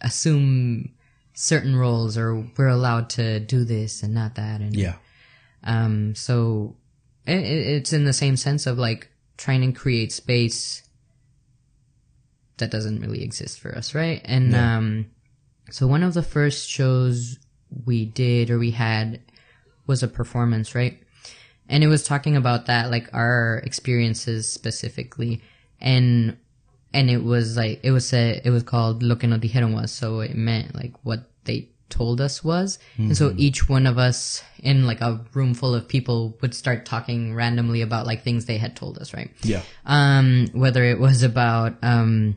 assume 0.00 0.90
certain 1.32 1.74
roles 1.74 2.16
or 2.16 2.46
we're 2.56 2.68
allowed 2.68 3.10
to 3.10 3.40
do 3.40 3.64
this 3.64 4.02
and 4.02 4.14
not 4.14 4.36
that 4.36 4.60
and 4.60 4.76
Yeah. 4.76 4.94
um 5.64 6.14
so 6.14 6.76
it- 7.26 7.32
it's 7.44 7.92
in 7.92 8.04
the 8.04 8.12
same 8.12 8.36
sense 8.36 8.66
of 8.66 8.78
like 8.78 9.08
trying 9.36 9.62
to 9.62 9.72
create 9.78 10.12
space 10.12 10.82
that 12.58 12.70
doesn't 12.70 13.00
really 13.00 13.22
exist 13.24 13.58
for 13.58 13.74
us 13.76 13.94
right 13.94 14.20
and 14.24 14.52
Yeah. 14.52 14.76
um 14.76 15.06
so 15.70 15.86
one 15.86 16.02
of 16.02 16.14
the 16.14 16.22
first 16.22 16.68
shows 16.68 17.38
we 17.84 18.04
did 18.04 18.50
or 18.50 18.58
we 18.58 18.70
had 18.72 19.20
was 19.86 20.02
a 20.02 20.08
performance 20.08 20.74
right 20.74 21.02
and 21.68 21.82
it 21.82 21.88
was 21.88 22.02
talking 22.02 22.36
about 22.36 22.66
that 22.66 22.90
like 22.90 23.08
our 23.12 23.62
experiences 23.64 24.48
specifically. 24.48 25.42
And 25.80 26.36
and 26.92 27.10
it 27.10 27.24
was 27.24 27.56
like 27.56 27.80
it 27.82 27.90
was 27.90 28.12
a, 28.12 28.40
it 28.44 28.50
was 28.50 28.62
called 28.62 29.02
lo 29.02 29.16
que 29.16 29.28
nos 29.28 29.40
dijeron 29.40 29.74
was 29.74 29.90
so 29.90 30.20
it 30.20 30.34
meant 30.34 30.74
like 30.74 30.92
what 31.02 31.30
they 31.44 31.68
told 31.88 32.20
us 32.20 32.42
was. 32.42 32.78
And 32.96 33.16
so 33.16 33.34
each 33.36 33.68
one 33.68 33.86
of 33.86 33.98
us 33.98 34.42
in 34.62 34.86
like 34.86 35.00
a 35.00 35.24
room 35.32 35.54
full 35.54 35.74
of 35.74 35.86
people 35.86 36.36
would 36.40 36.54
start 36.54 36.86
talking 36.86 37.34
randomly 37.34 37.82
about 37.82 38.06
like 38.06 38.22
things 38.22 38.46
they 38.46 38.58
had 38.58 38.74
told 38.74 38.98
us 38.98 39.12
right? 39.14 39.30
Yeah. 39.42 39.62
um 39.86 40.48
whether 40.52 40.84
it 40.84 40.98
was 40.98 41.22
about 41.22 41.76
um 41.82 42.36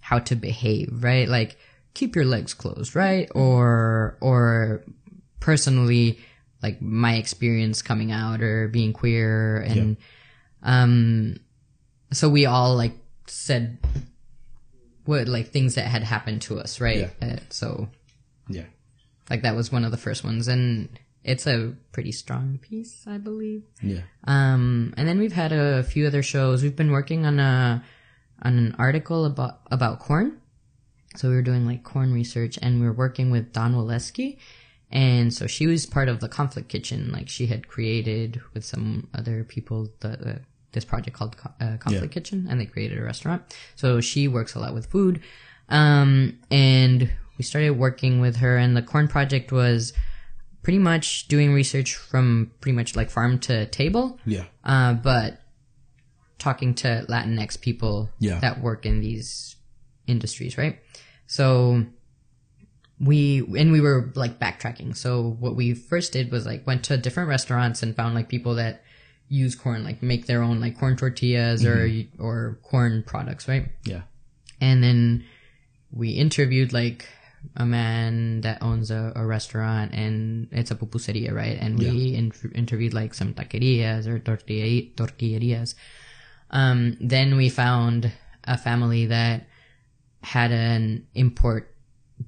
how 0.00 0.18
to 0.20 0.36
behave 0.36 1.02
right? 1.02 1.28
Like 1.28 1.56
keep 1.94 2.14
your 2.14 2.24
legs 2.24 2.54
closed 2.54 2.94
right? 2.94 3.28
Or 3.34 4.16
or 4.20 4.84
personally 5.40 6.18
like 6.62 6.82
my 6.82 7.14
experience 7.16 7.82
coming 7.82 8.10
out 8.12 8.40
or 8.42 8.68
being 8.68 8.92
queer 8.92 9.58
and 9.58 9.96
um 10.62 11.36
so 12.12 12.28
we 12.28 12.46
all 12.46 12.74
like 12.76 12.94
said 13.26 13.78
what 15.04 15.28
like 15.28 15.48
things 15.48 15.74
that 15.76 15.86
had 15.86 16.02
happened 16.02 16.42
to 16.42 16.58
us 16.58 16.80
right 16.80 17.10
uh, 17.22 17.36
so 17.50 17.88
Yeah. 18.48 18.64
like 19.30 19.42
that 19.42 19.56
was 19.56 19.70
one 19.72 19.84
of 19.84 19.90
the 19.90 19.96
first 19.96 20.24
ones 20.24 20.48
and 20.48 20.88
it's 21.24 21.46
a 21.46 21.74
pretty 21.92 22.12
strong 22.12 22.58
piece 22.58 23.04
i 23.06 23.18
believe 23.18 23.62
Yeah. 23.82 24.02
um, 24.24 24.94
and 24.96 25.08
then 25.08 25.18
we've 25.18 25.32
had 25.32 25.52
a 25.52 25.82
few 25.82 26.06
other 26.06 26.22
shows. 26.22 26.62
We've 26.62 26.76
been 26.76 26.90
working 26.92 27.26
on 27.26 27.38
a 27.40 27.82
on 28.42 28.56
an 28.56 28.74
article 28.78 29.24
about 29.24 29.60
about 29.70 29.98
corn. 29.98 30.38
So 31.16 31.28
we 31.28 31.34
were 31.34 31.42
doing 31.42 31.66
like 31.66 31.82
corn 31.82 32.12
research, 32.12 32.56
and 32.62 32.78
we 32.80 32.86
were 32.86 32.92
working 32.92 33.30
with 33.32 33.52
Dawn 33.52 33.74
Weleski, 33.74 34.38
and 34.90 35.32
so 35.34 35.46
she 35.46 35.66
was 35.66 35.84
part 35.86 36.08
of 36.08 36.20
the 36.20 36.28
Conflict 36.28 36.68
Kitchen. 36.68 37.10
Like 37.12 37.28
she 37.28 37.46
had 37.46 37.68
created 37.68 38.40
with 38.54 38.64
some 38.64 39.08
other 39.14 39.44
people 39.44 39.88
the, 40.00 40.08
the 40.08 40.40
this 40.72 40.84
project 40.84 41.16
called 41.16 41.36
uh, 41.60 41.76
Conflict 41.78 42.04
Yeah. 42.14 42.20
Kitchen, 42.20 42.46
and 42.48 42.60
they 42.60 42.66
created 42.66 42.98
a 42.98 43.02
restaurant. 43.02 43.42
So 43.76 44.00
she 44.00 44.28
works 44.28 44.54
a 44.54 44.58
lot 44.60 44.74
with 44.74 44.86
food, 44.86 45.22
um, 45.68 46.38
and 46.50 47.10
we 47.38 47.44
started 47.44 47.70
working 47.70 48.20
with 48.20 48.36
her. 48.36 48.56
And 48.56 48.76
the 48.76 48.82
corn 48.82 49.08
project 49.08 49.50
was 49.52 49.92
pretty 50.62 50.78
much 50.78 51.28
doing 51.28 51.52
research 51.54 51.94
from 51.94 52.52
pretty 52.60 52.76
much 52.76 52.96
like 52.96 53.08
farm 53.10 53.38
to 53.38 53.64
table 53.66 54.18
Yeah. 54.26 54.44
uh, 54.64 54.92
but 54.94 55.40
talking 56.38 56.74
to 56.74 57.06
Latinx 57.08 57.60
people 57.60 58.10
Yeah. 58.18 58.38
that 58.40 58.60
work 58.60 58.84
in 58.84 59.00
these 59.00 59.56
industries, 60.06 60.58
right? 60.58 60.78
So 61.26 61.84
we 63.00 63.40
and 63.56 63.70
we 63.72 63.80
were 63.80 64.10
like 64.14 64.38
backtracking. 64.38 64.96
So 64.96 65.36
what 65.38 65.54
we 65.54 65.74
first 65.74 66.12
did 66.12 66.30
was 66.32 66.46
like 66.46 66.66
went 66.66 66.84
to 66.84 66.96
different 66.96 67.28
restaurants 67.28 67.82
and 67.82 67.94
found 67.94 68.14
like 68.14 68.28
people 68.28 68.54
that 68.56 68.82
use 69.28 69.54
corn, 69.54 69.84
like 69.84 70.02
make 70.02 70.26
their 70.26 70.42
own 70.42 70.60
like 70.60 70.78
corn 70.78 70.96
tortillas 70.96 71.64
or 71.64 71.90
or 72.18 72.58
corn 72.62 73.04
products, 73.06 73.46
right? 73.46 73.68
Yeah. 73.84 74.02
And 74.60 74.82
then 74.82 75.24
we 75.92 76.10
interviewed 76.10 76.72
like 76.72 77.08
a 77.56 77.64
man 77.64 78.40
that 78.40 78.62
owns 78.62 78.90
a, 78.90 79.12
a 79.14 79.24
restaurant 79.24 79.92
and 79.92 80.48
it's 80.50 80.72
a 80.72 80.74
pupuseria, 80.74 81.32
right? 81.32 81.56
And 81.60 81.78
we 81.78 82.14
in- 82.14 82.32
interviewed 82.54 82.94
like 82.94 83.14
some 83.14 83.32
taquerias 83.32 84.06
or 84.06 84.18
tortilla 84.18 84.82
tortillerias. 84.96 85.74
Um, 86.50 86.96
then 87.00 87.36
we 87.36 87.48
found 87.48 88.10
a 88.44 88.58
family 88.58 89.06
that 89.06 89.46
had 90.22 90.50
an 90.50 91.06
import 91.14 91.74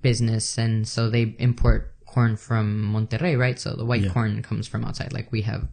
business 0.02 0.58
and 0.58 0.86
so 0.86 1.10
they 1.10 1.34
import 1.38 1.94
corn 2.06 2.36
from 2.36 2.92
Monterrey, 2.92 3.38
right? 3.38 3.58
So 3.58 3.74
the 3.74 3.84
white 3.84 4.02
Yeah. 4.02 4.10
corn 4.12 4.42
comes 4.42 4.66
from 4.66 4.84
outside. 4.84 5.12
Like 5.12 5.30
we 5.32 5.42
have 5.42 5.68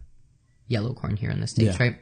yellow 0.66 0.92
corn 0.94 1.16
here 1.16 1.30
in 1.30 1.40
the 1.40 1.46
States, 1.46 1.76
Yeah. 1.78 1.82
right? 1.86 1.96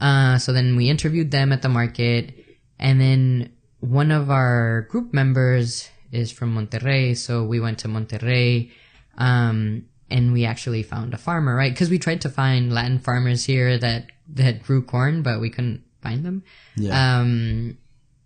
Uh, 0.00 0.38
so 0.38 0.52
then 0.52 0.76
we 0.76 0.88
interviewed 0.88 1.30
them 1.30 1.52
at 1.52 1.62
the 1.62 1.68
market 1.68 2.34
and 2.78 3.00
then 3.00 3.50
one 3.80 4.10
of 4.10 4.30
our 4.30 4.82
group 4.90 5.12
members 5.14 5.88
is 6.10 6.30
from 6.32 6.54
Monterrey. 6.54 7.16
So 7.16 7.44
we 7.44 7.60
went 7.60 7.78
to 7.80 7.88
Monterrey. 7.88 8.70
Um, 9.16 9.84
and 10.10 10.32
we 10.32 10.46
actually 10.46 10.82
found 10.82 11.12
a 11.12 11.18
farmer, 11.18 11.54
right? 11.54 11.76
Cause 11.76 11.90
we 11.90 11.98
tried 11.98 12.22
to 12.22 12.30
find 12.30 12.72
Latin 12.72 12.98
farmers 12.98 13.44
here 13.44 13.76
that, 13.76 14.06
that 14.34 14.62
grew 14.62 14.80
corn, 14.82 15.22
but 15.22 15.38
we 15.40 15.50
couldn't 15.50 15.82
find 16.00 16.24
them. 16.24 16.42
Yeah. 16.76 17.18
Um, 17.20 17.76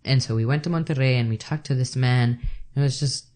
and 0.04 0.22
so 0.22 0.36
we 0.36 0.44
went 0.44 0.62
to 0.64 0.70
Monterrey 0.70 1.14
and 1.18 1.28
we 1.28 1.36
talked 1.36 1.66
to 1.66 1.74
this 1.74 1.96
man. 1.96 2.38
It 2.74 2.80
was 2.80 2.98
just, 3.00 3.26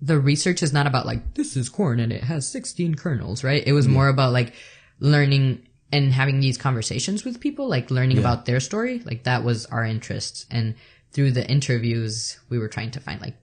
the 0.00 0.18
research 0.18 0.62
is 0.62 0.72
not 0.72 0.86
about 0.86 1.06
like, 1.06 1.34
this 1.34 1.56
is 1.56 1.68
corn 1.68 2.00
and 2.00 2.12
it 2.12 2.24
has 2.24 2.48
16 2.48 2.94
kernels, 2.94 3.42
right? 3.44 3.62
It 3.66 3.72
was 3.72 3.88
more 3.88 4.08
about 4.08 4.32
like 4.32 4.52
learning 5.00 5.66
and 5.92 6.12
having 6.12 6.40
these 6.40 6.58
conversations 6.58 7.24
with 7.24 7.40
people, 7.40 7.68
like 7.68 7.90
learning 7.90 8.16
Yeah. 8.16 8.22
about 8.22 8.46
their 8.46 8.60
story. 8.60 9.00
Like 9.04 9.24
that 9.24 9.44
was 9.44 9.66
our 9.66 9.84
interest. 9.84 10.46
And 10.50 10.74
through 11.12 11.32
the 11.32 11.48
interviews, 11.48 12.38
we 12.50 12.58
were 12.58 12.68
trying 12.68 12.90
to 12.92 13.00
find 13.00 13.20
like 13.20 13.36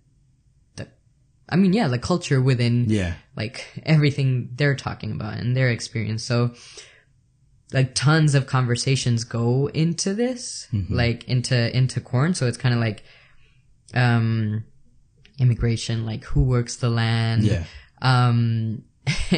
the, 0.75 0.87
I 1.49 1.55
mean, 1.55 1.73
yeah, 1.73 1.87
the 1.87 1.97
culture 1.99 2.41
within 2.41 2.85
yeah. 2.89 3.13
like 3.35 3.65
everything 3.85 4.49
they're 4.55 4.75
talking 4.75 5.11
about 5.11 5.37
and 5.37 5.55
their 5.57 5.69
experience. 5.69 6.23
So 6.23 6.53
like 7.73 7.95
tons 7.95 8.35
of 8.35 8.45
conversations 8.45 9.23
go 9.23 9.67
into 9.67 10.13
this, 10.13 10.67
like 10.89 11.23
into 11.27 11.75
into 11.75 11.99
corn. 11.99 12.33
So 12.35 12.45
it's 12.45 12.57
kind 12.57 12.75
of 12.75 12.79
like 12.79 13.03
um 13.93 14.63
immigration, 15.39 16.05
like 16.05 16.23
who 16.23 16.43
works 16.43 16.77
the 16.77 16.89
land. 16.89 17.43
Yeah. 17.43 17.63
Um 18.01 18.83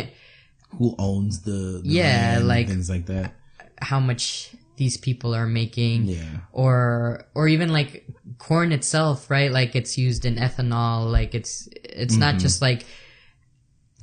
Who 0.78 0.95
owns 0.99 1.41
the, 1.41 1.82
the 1.82 1.82
Yeah, 1.86 2.34
land 2.36 2.48
like- 2.48 2.68
things 2.68 2.90
like 2.90 3.06
that. 3.07 3.34
how 3.82 3.99
much 3.99 4.52
these 4.76 4.98
people 4.98 5.34
are 5.34 5.48
making. 5.48 6.03
Yeah. 6.06 6.24
Or 6.52 7.26
or 7.34 7.48
even 7.48 7.69
like 7.74 8.06
corn 8.38 8.72
itself, 8.72 9.30
right? 9.32 9.52
Like 9.52 9.76
it's 9.76 9.98
used 9.98 10.26
in 10.26 10.36
ethanol, 10.36 11.11
like 11.11 11.34
it's 11.34 11.68
it's 11.74 12.15
not 12.15 12.38
just 12.38 12.61
like 12.61 12.86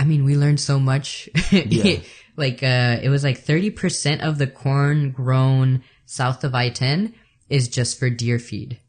I 0.01 0.05
mean, 0.05 0.25
we 0.25 0.37
learned 0.37 0.59
so 0.61 0.81
much. 0.81 1.29
Yeah. 1.53 2.01
like 2.37 2.63
uh 2.65 2.99
it 3.03 3.09
was 3.11 3.23
like 3.23 3.39
30% 3.45 4.21
of 4.27 4.39
the 4.39 4.49
corn 4.49 5.13
grown 5.13 5.85
south 6.07 6.43
of 6.45 6.55
I-10 6.55 7.13
is 7.49 7.69
just 7.69 7.99
for 7.99 8.11
deer 8.11 8.39
feed, 8.41 8.81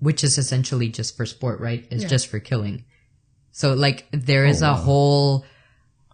which 0.00 0.22
is 0.24 0.38
essentially 0.38 0.88
just 0.88 1.16
for 1.16 1.26
sport, 1.26 1.60
right? 1.60 1.86
It's 1.90 2.02
Yeah. 2.04 2.08
just 2.08 2.28
for 2.28 2.38
killing. 2.40 2.84
So 3.52 3.74
like 3.74 4.06
there 4.12 4.46
is 4.46 4.62
Oh, 4.62 4.66
a 4.66 4.72
wow. 4.72 4.76
whole 4.76 5.44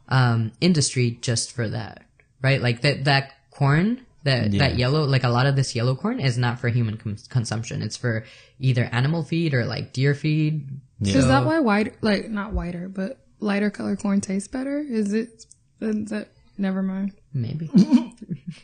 um 0.09 0.53
industry 0.61 1.19
just 1.21 1.53
for 1.53 1.69
that, 1.69 2.05
right? 2.43 2.61
Like 2.61 2.83
that 2.83 3.05
that 3.05 3.33
corn 3.51 4.01
that 4.25 4.53
Yeah. 4.53 4.59
that 4.69 4.79
yellow 4.79 5.05
like 5.05 5.25
a 5.25 5.29
lot 5.29 5.47
of 5.47 5.57
this 5.57 5.75
yellow 5.75 5.95
corn 5.95 6.21
is 6.21 6.39
not 6.39 6.59
for 6.59 6.69
human 6.69 6.97
com- 6.97 7.17
consumption. 7.29 7.83
It's 7.83 7.97
for 7.97 8.25
either 8.59 8.85
animal 8.93 9.23
feed 9.23 9.53
or 9.55 9.65
like 9.67 9.93
deer 9.93 10.15
feed. 10.15 10.69
Yeah. 11.01 11.19
Is 11.19 11.27
that 11.27 11.45
why 11.45 11.59
white, 11.61 11.97
like 12.03 12.31
not 12.31 12.53
whiter, 12.53 12.89
but 12.89 13.19
lighter 13.41 13.69
color 13.71 13.97
corn 13.97 14.21
tastes 14.21 14.49
better? 14.49 14.79
Is 14.79 15.13
it? 15.13 15.47
Is 15.81 16.11
that 16.11 16.29
never 16.57 16.83
mind. 16.83 17.13
Maybe. 17.35 17.69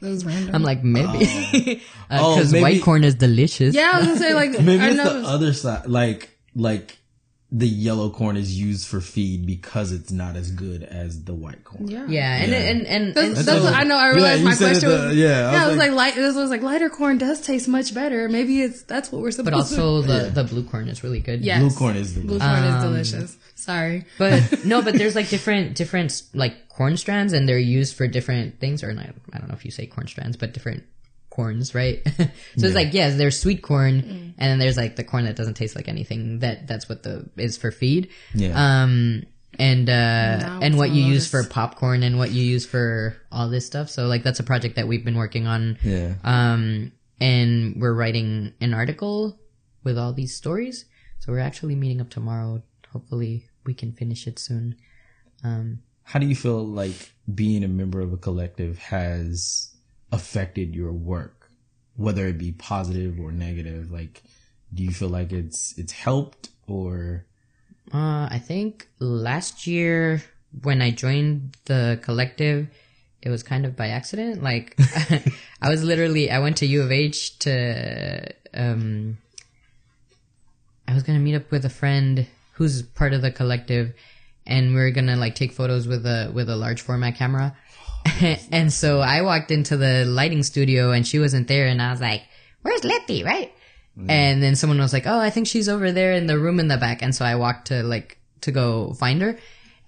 That 0.00 0.08
was 0.10 0.24
random. 0.24 0.54
I'm 0.54 0.62
like 0.62 0.82
maybe 0.84 1.82
Oh, 2.10 2.14
uh, 2.14 2.18
oh 2.22 2.36
because 2.36 2.52
maybe- 2.52 2.62
white 2.62 2.82
corn 2.82 3.02
is 3.04 3.16
delicious. 3.16 3.74
yeah, 3.74 3.90
I 3.92 3.98
was 3.98 4.06
gonna 4.06 4.18
say 4.20 4.32
like 4.34 4.52
Maybe 4.60 4.80
I 4.82 4.88
it's 4.88 4.96
know. 4.96 5.20
the 5.20 5.26
other 5.28 5.52
side. 5.52 5.86
Like, 5.88 6.30
like 6.54 6.96
the 7.52 7.66
yellow 7.66 8.10
corn 8.10 8.36
is 8.36 8.56
used 8.56 8.86
for 8.86 9.00
feed 9.00 9.44
because 9.44 9.90
it's 9.90 10.12
not 10.12 10.36
as 10.36 10.52
good 10.52 10.84
as 10.84 11.24
the 11.24 11.34
white 11.34 11.64
corn. 11.64 11.88
yeah, 11.88 12.06
Yeah, 12.06 12.36
and 12.36 12.52
Yeah. 12.52 12.58
and 12.58 12.86
and, 12.86 13.14
That's, 13.14 13.26
and 13.26 13.36
that's 13.38 13.46
so- 13.58 13.64
what 13.64 13.74
I 13.74 13.82
know. 13.82 13.96
I 13.96 14.10
realized 14.10 14.40
you 14.42 14.48
my 14.48 14.54
question 14.54 14.88
it, 14.88 14.92
was 14.92 15.00
uh, 15.06 15.10
yeah, 15.14 15.50
I 15.50 15.64
I 15.64 15.66
was 15.66 15.70
was 15.70 15.78
like- 15.78 15.88
like, 15.90 15.96
light. 15.96 16.14
This 16.14 16.36
was 16.36 16.50
like 16.50 16.62
lighter 16.62 16.88
corn 16.90 17.18
does 17.18 17.40
taste 17.40 17.66
much 17.66 17.92
better. 17.92 18.28
Maybe 18.28 18.62
it's 18.62 18.82
that's 18.82 19.10
what 19.10 19.20
we're 19.20 19.32
supposed 19.32 19.46
to 19.46 19.50
do. 19.50 19.80
but 19.80 19.82
also 19.90 20.02
to. 20.02 20.06
the 20.08 20.14
Yeah. 20.24 20.28
the 20.28 20.44
blue 20.44 20.62
corn 20.62 20.88
is 20.88 21.02
really 21.02 21.18
good. 21.20 21.40
Yes. 21.44 21.60
Blue 21.60 21.70
corn 21.76 21.96
is 21.96 22.14
the 22.14 22.20
Blue 22.20 22.38
best. 22.38 22.48
corn 22.48 22.64
is 22.68 22.74
Um, 22.84 22.92
delicious. 22.92 23.36
Sorry, 23.56 24.04
But 24.16 24.64
no, 24.64 24.80
but 24.80 24.94
there's 24.94 25.14
like 25.16 25.28
different 25.28 25.74
different 25.74 26.22
like 26.32 26.68
corn 26.68 26.96
strands, 26.96 27.32
and 27.32 27.48
they're 27.48 27.58
used 27.58 27.96
for 27.96 28.06
different 28.06 28.60
things. 28.60 28.84
Or 28.84 28.92
not, 28.94 29.06
I 29.32 29.38
don't 29.38 29.48
know 29.48 29.54
if 29.56 29.64
you 29.64 29.70
say 29.72 29.86
corn 29.86 30.06
strands, 30.06 30.36
but 30.36 30.52
different 30.54 30.84
corns, 31.30 31.74
right? 31.74 32.02
so 32.16 32.30
it's 32.56 32.74
like 32.74 32.92
yes, 32.92 33.16
there's 33.16 33.40
sweet 33.40 33.62
corn, 33.62 34.34
and 34.36 34.50
then 34.50 34.58
there's 34.58 34.76
like 34.76 34.96
the 34.96 35.04
corn 35.04 35.24
that 35.24 35.36
doesn't 35.36 35.54
taste 35.54 35.76
like 35.76 35.88
anything. 35.88 36.40
That 36.40 36.66
that's 36.66 36.88
what 36.88 37.02
the 37.02 37.30
is 37.36 37.56
for 37.56 37.70
feed. 37.70 38.10
Yeah. 38.34 38.82
Um, 38.82 39.24
and 39.58 39.88
uh 39.90 40.38
Now 40.38 40.60
and 40.62 40.76
what 40.76 40.90
you 40.90 41.04
use 41.04 41.28
for 41.28 41.44
popcorn 41.44 42.02
and 42.02 42.18
what 42.18 42.30
you 42.30 42.42
use 42.42 42.66
for 42.66 43.16
all 43.32 43.48
this 43.48 43.66
stuff. 43.66 43.90
So 43.90 44.06
like 44.06 44.22
that's 44.22 44.40
a 44.40 44.44
project 44.44 44.76
that 44.76 44.88
we've 44.88 45.04
been 45.04 45.16
working 45.16 45.46
on. 45.46 45.78
Yeah. 45.82 46.14
Um 46.24 46.92
and 47.20 47.80
we're 47.80 47.94
writing 47.94 48.54
an 48.60 48.72
article 48.72 49.38
with 49.84 49.98
all 49.98 50.12
these 50.12 50.34
stories. 50.34 50.86
So 51.18 51.32
we're 51.32 51.40
actually 51.40 51.74
meeting 51.74 52.00
up 52.00 52.10
tomorrow. 52.10 52.62
Hopefully 52.92 53.48
we 53.64 53.74
can 53.74 53.92
finish 53.92 54.26
it 54.26 54.38
soon. 54.38 54.76
Um 55.44 55.80
How 56.04 56.18
do 56.18 56.26
you 56.26 56.36
feel 56.36 56.64
like 56.64 57.12
being 57.32 57.64
a 57.64 57.68
member 57.68 58.00
of 58.00 58.12
a 58.12 58.16
collective 58.16 58.78
has 58.78 59.69
affected 60.12 60.74
your 60.74 60.92
work, 60.92 61.50
whether 61.96 62.26
it 62.26 62.38
be 62.38 62.52
positive 62.52 63.18
or 63.20 63.32
negative? 63.32 63.90
Like, 63.90 64.22
do 64.72 64.82
you 64.82 64.90
feel 64.90 65.08
like 65.08 65.32
it's 65.32 65.76
it's 65.78 65.92
helped 65.92 66.50
or 66.66 67.26
Uh, 67.92 68.28
I 68.30 68.40
think 68.44 68.88
last 69.00 69.66
year 69.66 70.22
when 70.62 70.82
I 70.82 70.90
joined 70.90 71.56
the 71.66 71.98
collective, 72.02 72.68
it 73.22 73.30
was 73.30 73.42
kind 73.42 73.64
of 73.66 73.76
by 73.76 73.88
accident. 73.88 74.42
Like, 74.42 74.76
I 75.62 75.68
was 75.68 75.82
literally, 75.84 76.30
I 76.30 76.38
went 76.38 76.56
to 76.58 76.66
U 76.66 76.82
of 76.82 76.90
H 76.92 77.38
to, 77.40 78.26
um, 78.54 79.18
I 80.88 80.94
was 80.94 81.02
gonna 81.02 81.18
meet 81.20 81.34
up 81.36 81.50
with 81.50 81.64
a 81.64 81.70
friend 81.70 82.26
who's 82.54 82.82
part 82.82 83.12
of 83.12 83.22
the 83.22 83.30
collective, 83.30 83.92
and 84.46 84.74
we 84.74 84.80
are 84.80 84.90
gonna 84.90 85.16
like 85.16 85.34
take 85.34 85.52
photos 85.52 85.86
with 85.86 86.04
a 86.06 86.30
with 86.34 86.48
a 86.48 86.56
large 86.56 86.80
format 86.80 87.14
camera. 87.16 87.56
and 88.52 88.72
so 88.72 89.00
I 89.00 89.22
walked 89.22 89.50
into 89.50 89.76
the 89.76 90.04
lighting 90.04 90.42
studio, 90.42 90.92
and 90.92 91.06
she 91.06 91.18
wasn't 91.18 91.48
there, 91.48 91.66
and 91.66 91.80
I 91.80 91.90
was 91.90 92.00
like, 92.00 92.22
"Where's 92.62 92.84
Letty?" 92.84 93.24
Right? 93.24 93.52
And 94.08 94.42
then 94.42 94.56
someone 94.56 94.78
was 94.78 94.92
like, 94.92 95.06
"Oh, 95.06 95.18
I 95.18 95.30
think 95.30 95.46
she's 95.46 95.68
over 95.68 95.92
there 95.92 96.12
in 96.12 96.26
the 96.26 96.38
room 96.38 96.60
in 96.60 96.68
the 96.68 96.78
back." 96.78 97.02
And 97.02 97.14
so 97.14 97.24
I 97.24 97.34
walked 97.34 97.68
to 97.68 97.82
like 97.82 98.18
to 98.42 98.52
go 98.52 98.94
find 98.94 99.20
her, 99.20 99.38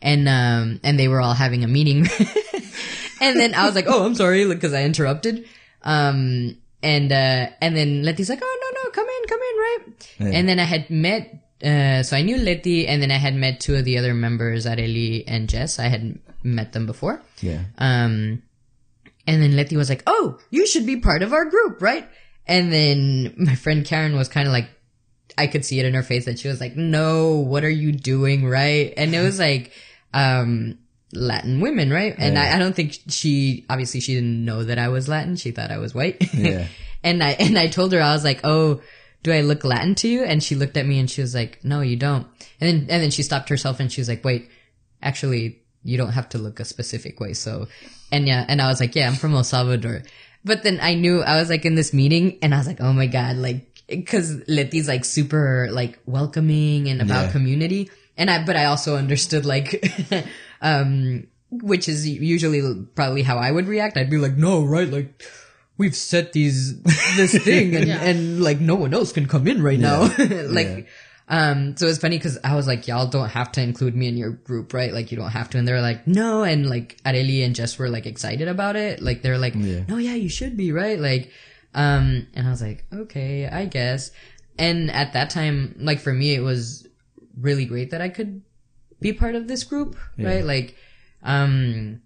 and 0.03 0.29
um 0.29 0.81
and 0.83 0.99
they 0.99 1.09
were 1.09 1.21
all 1.21 1.35
having 1.35 1.65
a 1.65 1.69
meeting. 1.69 2.09
and 3.21 3.39
then 3.39 3.55
I 3.55 3.65
was 3.65 3.75
like, 3.75 3.87
"Oh, 3.89 4.05
I'm 4.05 4.15
sorry," 4.15 4.47
because 4.47 4.75
I 4.75 4.85
interrupted. 4.85 5.47
Um 5.83 6.57
and 6.83 7.11
uh 7.13 7.49
and 7.61 7.77
then 7.77 8.03
Letty's 8.03 8.29
like, 8.29 8.41
"Oh 8.43 8.59
no 8.63 8.83
no, 8.83 8.91
come 8.91 9.07
in, 9.07 9.29
come 9.29 9.41
in, 9.41 9.57
right?" 9.59 10.17
Yeah. 10.19 10.39
And 10.39 10.49
then 10.49 10.59
I 10.59 10.65
had 10.65 10.91
met. 10.91 11.39
Uh, 11.63 12.03
so 12.03 12.17
I 12.17 12.23
knew 12.23 12.37
Letty, 12.39 12.89
and 12.89 13.01
then 13.01 13.13
I 13.13 13.19
had 13.19 13.37
met 13.37 13.61
two 13.61 13.77
of 13.77 13.85
the 13.85 13.97
other 13.97 14.15
members, 14.15 14.67
Areli 14.67 15.23
and 15.29 15.49
Jess. 15.49 15.79
I 15.79 15.85
had 15.87 16.19
met 16.43 16.73
them 16.73 16.87
before. 16.87 17.23
yeah? 17.41 17.65
Um, 17.79 18.43
and 19.27 19.41
then 19.43 19.55
Letty 19.57 19.77
was 19.77 19.89
like, 19.89 20.03
"Oh, 20.07 20.39
you 20.51 20.67
should 20.67 20.85
be 20.87 20.97
part 20.97 21.23
of 21.23 21.33
our 21.33 21.45
group, 21.45 21.81
right?" 21.81 22.09
And 22.47 22.73
then 22.73 23.35
my 23.37 23.55
friend 23.55 23.85
Karen 23.85 24.17
was 24.17 24.29
kind 24.29 24.49
of 24.49 24.53
like, 24.53 24.69
I 25.39 25.47
could 25.47 25.65
see 25.65 25.79
it 25.79 25.87
in 25.87 25.95
her 25.95 26.03
face 26.03 26.25
that 26.25 26.39
she 26.41 26.49
was 26.49 26.61
like, 26.61 26.77
"No, 26.77 27.37
what 27.37 27.63
are 27.65 27.71
you 27.71 27.93
doing, 27.93 28.45
right?" 28.45 28.93
And 28.97 29.15
it 29.15 29.21
was 29.21 29.39
like, 29.39 29.73
um, 30.13 30.79
Latin 31.13 31.61
women, 31.61 31.91
right? 31.91 32.15
And 32.19 32.35
Yeah. 32.35 32.53
I, 32.53 32.57
I 32.57 32.59
don't 32.59 32.75
think 32.75 32.97
she 33.09 33.65
obviously 33.71 34.01
she 34.01 34.15
didn't 34.15 34.45
know 34.45 34.65
that 34.65 34.79
I 34.79 34.89
was 34.89 35.09
Latin. 35.09 35.37
She 35.37 35.51
thought 35.53 35.71
I 35.71 35.79
was 35.79 35.95
white. 35.95 36.17
Yeah. 36.35 36.67
and 37.05 37.23
I 37.23 37.31
and 37.33 37.57
I 37.59 37.69
told 37.69 37.93
her 37.93 38.03
I 38.03 38.13
was 38.13 38.25
like, 38.25 38.41
"Oh, 38.45 38.81
do 39.23 39.31
I 39.33 39.43
look 39.43 39.63
Latin 39.63 39.95
to 39.97 40.09
you?" 40.09 40.25
And 40.25 40.43
she 40.43 40.57
looked 40.57 40.77
at 40.77 40.85
me 40.87 40.99
and 40.99 41.09
she 41.09 41.21
was 41.21 41.35
like, 41.35 41.65
"No, 41.65 41.81
you 41.81 41.97
don't." 41.97 42.27
And 42.61 42.69
then 42.69 42.77
and 42.91 43.03
then 43.03 43.11
she 43.13 43.23
stopped 43.23 43.49
herself 43.51 43.79
and 43.79 43.91
she 43.93 44.01
was 44.01 44.09
like, 44.09 44.25
"Wait, 44.25 44.49
actually, 45.01 45.62
you 45.85 45.97
don't 45.99 46.13
have 46.13 46.29
to 46.31 46.39
look 46.39 46.61
a 46.61 46.65
specific 46.65 47.21
way." 47.21 47.33
So, 47.35 47.69
and 48.11 48.27
yeah, 48.27 48.45
and 48.49 48.61
I 48.61 48.69
was 48.69 48.81
like, 48.81 48.95
"Yeah, 48.95 49.09
I'm 49.09 49.15
from 49.15 49.35
El 49.35 49.45
Salvador." 49.45 50.03
But 50.45 50.63
then 50.65 50.79
I 50.83 50.95
knew 50.95 51.23
I 51.23 51.39
was 51.39 51.49
like 51.49 51.65
in 51.65 51.75
this 51.77 51.93
meeting 51.93 52.39
and 52.43 52.55
I 52.55 52.59
was 52.59 52.67
like, 52.67 52.81
"Oh 52.81 52.93
my 52.93 53.07
god!" 53.07 53.37
Like 53.37 53.69
because 53.89 54.41
Letty's 54.49 54.89
like 54.89 55.05
super 55.05 55.69
like 55.71 55.99
welcoming 56.07 56.89
and 56.89 57.01
about 57.03 57.27
Yeah. 57.27 57.33
community, 57.33 57.91
and 58.17 58.31
I 58.31 58.45
but 58.45 58.57
I 58.57 58.67
also 58.67 58.97
understood 58.97 59.45
like, 59.47 59.85
um, 60.63 61.27
which 61.51 61.89
is 61.89 62.09
usually 62.09 62.63
probably 62.95 63.23
how 63.23 63.37
I 63.39 63.51
would 63.51 63.67
react. 63.69 63.97
I'd 63.97 64.11
be 64.11 64.19
like, 64.19 64.37
"No, 64.37 64.65
right, 64.65 64.89
like." 64.89 65.23
We've 65.79 65.97
set 65.97 66.33
these 66.35 66.81
this 67.17 67.33
thing 67.45 67.75
and, 67.75 67.91
and 67.91 68.43
like 68.43 68.61
no 68.61 68.77
one 68.77 68.93
else 68.95 69.11
can 69.11 69.27
come 69.27 69.49
in 69.49 69.63
right 69.63 69.81
now. 69.81 70.03
like 70.47 70.87
um, 71.29 71.77
so 71.77 71.87
it's 71.87 71.99
funny 71.99 72.19
because 72.19 72.39
I 72.45 72.55
was 72.57 72.67
like, 72.67 72.89
y'all 72.89 73.07
don't 73.07 73.29
have 73.31 73.53
to 73.53 73.63
include 73.63 73.95
me 73.95 74.09
in 74.09 74.17
your 74.17 74.31
group, 74.31 74.75
right? 74.75 74.93
Like 74.93 75.11
you 75.11 75.17
don't 75.17 75.31
have 75.31 75.49
to. 75.51 75.59
And 75.59 75.67
they're 75.67 75.81
like, 75.81 76.07
no. 76.07 76.43
And 76.43 76.69
like 76.69 77.01
Areli 77.05 77.45
and 77.45 77.55
Jess 77.55 77.79
were 77.79 77.89
like 77.89 78.07
excited 78.07 78.49
about 78.49 78.77
it. 78.77 79.01
Like 79.01 79.23
they're 79.23 79.39
like, 79.39 79.55
Yeah. 79.55 79.85
no, 79.89 79.97
yeah, 79.99 80.15
you 80.15 80.29
should 80.29 80.57
be, 80.57 80.73
right? 80.73 80.99
Like, 80.99 81.31
um, 81.75 82.27
and 82.35 82.47
I 82.47 82.51
was 82.51 82.61
like, 82.61 82.85
okay, 82.93 83.47
I 83.47 83.65
guess. 83.67 84.11
And 84.59 84.91
at 84.91 85.15
that 85.15 85.31
time, 85.31 85.75
like 85.79 86.01
for 86.01 86.13
me, 86.13 86.35
it 86.35 86.41
was 86.41 86.87
really 87.41 87.65
great 87.65 87.93
that 87.93 88.03
I 88.03 88.09
could 88.11 88.43
be 89.01 89.13
part 89.13 89.35
of 89.35 89.49
this 89.49 89.65
group, 89.65 89.97
right? 90.19 90.45
Like, 90.45 90.77
um, 91.23 92.03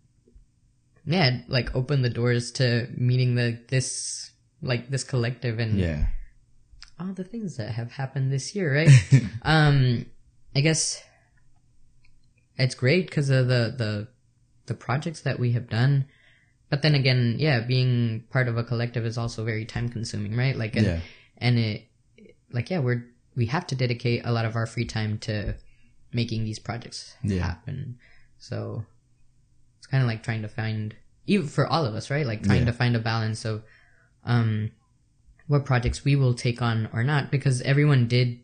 yeah, 1.04 1.40
like 1.48 1.74
open 1.74 2.02
the 2.02 2.10
doors 2.10 2.52
to 2.52 2.88
meeting 2.96 3.34
the, 3.34 3.58
this, 3.68 4.30
like 4.62 4.88
this 4.88 5.04
collective 5.04 5.58
and 5.58 5.78
Yeah. 5.78 6.06
All 6.98 7.12
the 7.12 7.24
things 7.24 7.56
that 7.56 7.72
have 7.72 7.92
happened 7.92 8.32
this 8.32 8.54
year, 8.54 8.74
right? 8.74 8.90
um, 9.42 10.06
I 10.54 10.60
guess 10.60 11.02
it's 12.58 12.74
great 12.74 13.06
because 13.08 13.30
of 13.30 13.48
the, 13.48 13.74
the, 13.76 14.08
the 14.66 14.74
projects 14.74 15.20
that 15.22 15.38
we 15.38 15.52
have 15.52 15.68
done. 15.68 16.06
But 16.70 16.82
then 16.82 16.94
again, 16.94 17.36
yeah, 17.38 17.60
being 17.60 18.24
part 18.30 18.48
of 18.48 18.56
a 18.56 18.64
collective 18.64 19.04
is 19.04 19.18
also 19.18 19.44
very 19.44 19.64
time 19.64 19.88
consuming, 19.88 20.36
right? 20.36 20.56
Like, 20.56 20.76
and, 20.76 20.86
Yeah. 20.86 21.00
and 21.38 21.58
it, 21.58 21.86
like, 22.50 22.70
yeah, 22.70 22.80
we're, 22.80 23.04
we 23.36 23.46
have 23.46 23.66
to 23.68 23.74
dedicate 23.74 24.22
a 24.24 24.32
lot 24.32 24.46
of 24.46 24.56
our 24.56 24.66
free 24.66 24.86
time 24.86 25.18
to 25.18 25.54
making 26.12 26.44
these 26.44 26.58
projects 26.58 27.14
Yeah. 27.22 27.42
happen. 27.42 27.98
So 28.38 28.84
it's 29.78 29.86
kind 29.86 30.02
of 30.02 30.08
like 30.08 30.22
trying 30.22 30.42
to 30.42 30.48
find, 30.48 30.96
even 31.26 31.46
for 31.46 31.66
all 31.66 31.84
of 31.84 31.94
us, 31.94 32.10
right? 32.10 32.26
Like 32.26 32.42
trying 32.42 32.60
Yeah. 32.60 32.66
to 32.66 32.72
find 32.72 32.96
a 32.96 33.00
balance 33.00 33.44
of, 33.44 33.62
um, 34.24 34.70
what 35.46 35.64
projects 35.64 36.04
we 36.04 36.16
will 36.16 36.34
take 36.34 36.60
on 36.60 36.88
or 36.92 37.04
not 37.04 37.30
because 37.30 37.62
everyone 37.62 38.08
did 38.08 38.40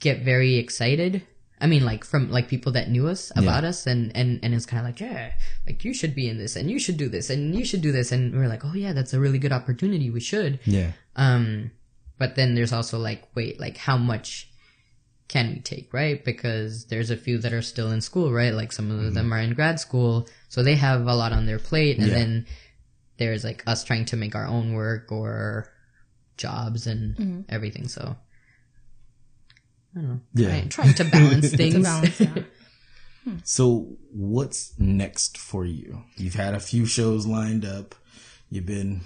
get 0.00 0.22
very 0.24 0.56
excited. 0.56 1.22
I 1.60 1.66
mean, 1.66 1.84
like 1.84 2.04
from 2.04 2.30
like 2.30 2.48
people 2.48 2.72
that 2.72 2.90
knew 2.90 3.06
us 3.08 3.32
about 3.36 3.64
us, 3.64 3.86
and 3.86 4.14
and 4.14 4.40
and 4.42 4.52
it's 4.54 4.66
kind 4.66 4.80
of 4.80 4.86
like, 4.86 5.00
yeah, 5.00 5.32
like 5.66 5.84
you 5.84 5.94
should 5.94 6.14
be 6.14 6.28
in 6.28 6.36
this, 6.36 6.56
and 6.56 6.70
you 6.70 6.78
should 6.78 6.96
do 6.98 7.08
this, 7.08 7.30
and 7.30 7.54
you 7.54 7.64
should 7.64 7.80
do 7.80 7.90
this, 7.92 8.12
and 8.12 8.34
we're 8.34 8.48
like, 8.48 8.64
oh 8.64 8.74
yeah, 8.74 8.92
that's 8.92 9.14
a 9.14 9.20
really 9.20 9.38
good 9.38 9.52
opportunity. 9.52 10.10
We 10.10 10.20
should. 10.20 10.58
Yeah. 10.64 10.92
Um, 11.16 11.70
but 12.18 12.34
then 12.34 12.54
there's 12.54 12.72
also 12.72 12.98
like, 12.98 13.22
wait, 13.34 13.58
like 13.60 13.76
how 13.78 13.96
much 13.96 14.50
can 15.28 15.54
we 15.54 15.60
take, 15.60 15.94
right? 15.94 16.22
Because 16.22 16.86
there's 16.86 17.10
a 17.10 17.16
few 17.16 17.38
that 17.38 17.52
are 17.54 17.62
still 17.62 17.90
in 17.92 18.00
school, 18.02 18.30
right? 18.32 18.52
Like 18.52 18.72
some 18.72 18.90
of 18.90 19.14
them 19.14 19.32
are 19.32 19.38
in 19.40 19.54
grad 19.54 19.80
school, 19.80 20.28
so 20.50 20.62
they 20.62 20.74
have 20.74 21.06
a 21.06 21.14
lot 21.14 21.32
on 21.32 21.46
their 21.46 21.58
plate, 21.58 21.98
and 21.98 22.08
Yeah. 22.08 22.14
then 22.14 22.46
there's 23.16 23.42
like 23.44 23.62
us 23.66 23.84
trying 23.84 24.04
to 24.06 24.16
make 24.16 24.34
our 24.34 24.46
own 24.46 24.74
work 24.74 25.10
or 25.10 25.70
jobs 26.36 26.86
and 26.86 27.44
everything. 27.48 27.88
So 27.88 28.16
I 29.96 30.00
don't 30.00 30.08
know. 30.08 30.20
Yeah. 30.34 30.48
Trying, 30.48 30.68
trying 30.68 30.94
to 30.94 31.04
balance 31.04 31.50
things. 31.54 31.74
To 31.74 31.80
balance, 31.80 32.20
yeah. 32.20 32.34
So 33.42 33.96
what's 34.12 34.78
next 34.78 35.38
for 35.38 35.64
you? 35.64 36.02
You've 36.18 36.34
had 36.34 36.52
a 36.52 36.60
few 36.60 36.84
shows 36.84 37.26
lined 37.26 37.64
up. 37.64 37.94
You've 38.50 38.66
been 38.66 39.00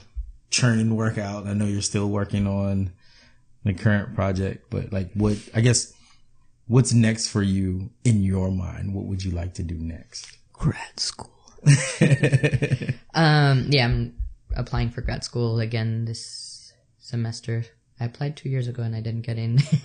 churning 0.51 0.97
work 0.97 1.19
out. 1.19 1.47
I 1.47 1.53
know 1.53 1.67
you're 1.67 1.83
still 1.83 2.09
working 2.09 2.45
on 2.45 2.91
the 3.63 3.75
current 3.75 4.17
project, 4.17 4.71
but 4.71 4.93
like 4.93 5.13
what, 5.15 5.37
I 5.55 5.61
guess, 5.61 5.93
what's 6.67 6.93
next 6.93 7.29
for 7.29 7.43
you 7.43 7.91
in 8.03 8.25
your 8.25 8.51
mind? 8.51 8.93
What 8.93 9.05
would 9.05 9.23
you 9.23 9.31
like 9.31 9.55
to 9.55 9.63
do 9.63 9.77
next? 9.77 10.39
grad 10.59 11.01
school. 11.01 11.31
um, 13.15 13.67
yeah, 13.71 13.85
I'm 13.85 14.17
applying 14.57 14.91
for 14.91 15.01
grad 15.01 15.25
school 15.25 15.61
again 15.61 16.05
this 16.05 16.48
semester. 17.09 17.64
I 18.01 18.05
applied 18.05 18.36
two 18.36 18.48
years 18.48 18.68
ago 18.68 18.82
and 18.82 18.94
I 18.94 19.01
didn't 19.01 19.22
get 19.22 19.39
in. 19.39 19.56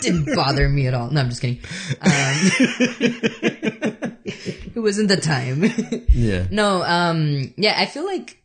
didn't 0.00 0.34
bother 0.34 0.68
me 0.68 0.86
at 0.86 0.94
all. 0.94 1.10
No, 1.10 1.22
I'm 1.22 1.30
just 1.30 1.40
kidding. 1.40 1.60
Um, 2.02 2.10
it 4.24 4.76
wasn't 4.76 5.08
the 5.08 5.16
time. 5.16 5.64
Yeah. 6.10 6.46
no, 6.50 6.82
um, 6.82 7.54
yeah, 7.56 7.74
I 7.78 7.86
feel 7.86 8.04
like 8.04 8.42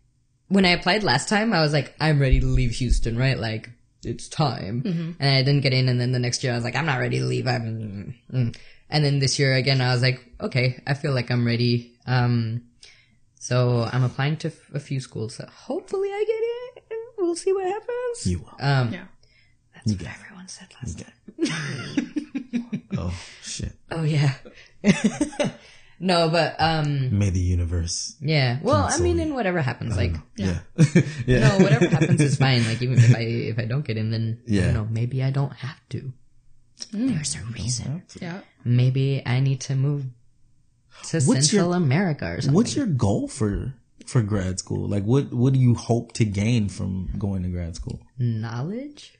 when 0.47 0.65
I 0.65 0.69
applied 0.69 1.03
last 1.03 1.27
time, 1.27 1.51
I 1.51 1.59
was 1.61 1.73
like, 1.73 1.93
I'm 1.99 2.19
ready 2.19 2.39
to 2.39 2.45
leave 2.45 2.71
Houston, 2.75 3.17
right? 3.17 3.37
Like, 3.37 3.69
it's 4.03 4.29
time. 4.29 4.81
And 5.19 5.29
I 5.29 5.43
didn't 5.43 5.61
get 5.61 5.73
in. 5.73 5.89
And 5.89 5.99
then 5.99 6.13
the 6.13 6.19
next 6.19 6.43
year, 6.43 6.53
I 6.53 6.55
was 6.55 6.63
like, 6.63 6.75
I'm 6.75 6.85
not 6.85 6.99
ready 6.99 7.19
to 7.19 7.25
leave. 7.25 7.47
I'm, 7.47 8.15
mm. 8.31 8.55
and 8.89 9.05
then 9.05 9.19
this 9.19 9.37
year 9.37 9.53
again, 9.55 9.81
I 9.81 9.93
was 9.93 10.01
like, 10.01 10.25
okay, 10.39 10.81
I 10.87 10.93
feel 10.93 11.13
like 11.13 11.31
I'm 11.31 11.45
ready. 11.45 11.97
Um, 12.07 12.63
so 13.49 13.87
I'm 13.91 14.03
applying 14.03 14.37
to 14.43 14.47
f- 14.49 14.69
a 14.73 14.79
few 14.79 14.99
schools. 14.99 15.35
So 15.35 15.43
hopefully 15.67 16.09
I 16.09 16.21
get 16.31 16.41
in. 16.91 16.97
We'll 17.17 17.35
see 17.35 17.51
what 17.53 17.65
happens. 17.65 18.15
You 18.25 18.37
will. 18.39 18.55
Um, 18.59 18.93
Yeah. 18.93 19.05
that's 19.73 19.91
what 19.91 20.07
everyone 20.17 20.47
said 20.47 20.69
last 20.79 20.95
time. 21.03 21.15
Oh 23.01 23.13
shit. 23.41 23.73
Oh 23.91 24.03
yeah. 24.03 24.33
no, 25.99 26.29
but 26.29 26.55
um, 26.59 27.17
May 27.17 27.29
the 27.29 27.39
universe. 27.39 28.15
yeah. 28.19 28.59
Well, 28.61 28.87
I 28.89 28.97
mean, 28.99 29.19
in 29.19 29.33
whatever 29.33 29.61
happens, 29.61 29.95
like 29.95 30.15
Yeah. 30.35 30.59
yeah. 31.25 31.47
no, 31.57 31.63
whatever 31.63 31.87
happens 31.87 32.19
is 32.19 32.35
fine. 32.37 32.65
Like 32.65 32.81
even 32.81 32.97
if 32.97 33.15
I 33.15 33.21
if 33.53 33.59
I 33.59 33.65
don't 33.65 33.85
get 33.85 33.95
in, 33.97 34.11
then 34.11 34.41
Yeah. 34.47 34.67
you 34.67 34.73
know 34.73 34.87
maybe 34.89 35.23
I 35.23 35.31
don't 35.31 35.53
have 35.53 35.79
to. 35.89 36.11
There's 36.91 37.35
a 37.35 37.43
reason. 37.53 38.03
Yeah. 38.19 38.41
Maybe 38.65 39.21
I 39.25 39.39
need 39.39 39.61
to 39.71 39.75
move 39.75 40.05
to 41.05 41.21
What's 41.21 41.49
Central 41.49 41.69
your- 41.69 41.77
America 41.77 42.25
or 42.25 42.41
something. 42.41 42.53
What's 42.55 42.75
your 42.75 42.85
goal 42.87 43.27
for 43.27 43.73
for 44.05 44.21
grad 44.21 44.59
school? 44.59 44.87
Like, 44.87 45.03
what 45.03 45.31
what 45.33 45.53
do 45.53 45.59
you 45.59 45.75
hope 45.75 46.13
to 46.13 46.25
gain 46.25 46.69
from 46.69 47.09
going 47.17 47.43
to 47.43 47.49
grad 47.49 47.75
school? 47.75 47.99
knowledge? 48.17 49.13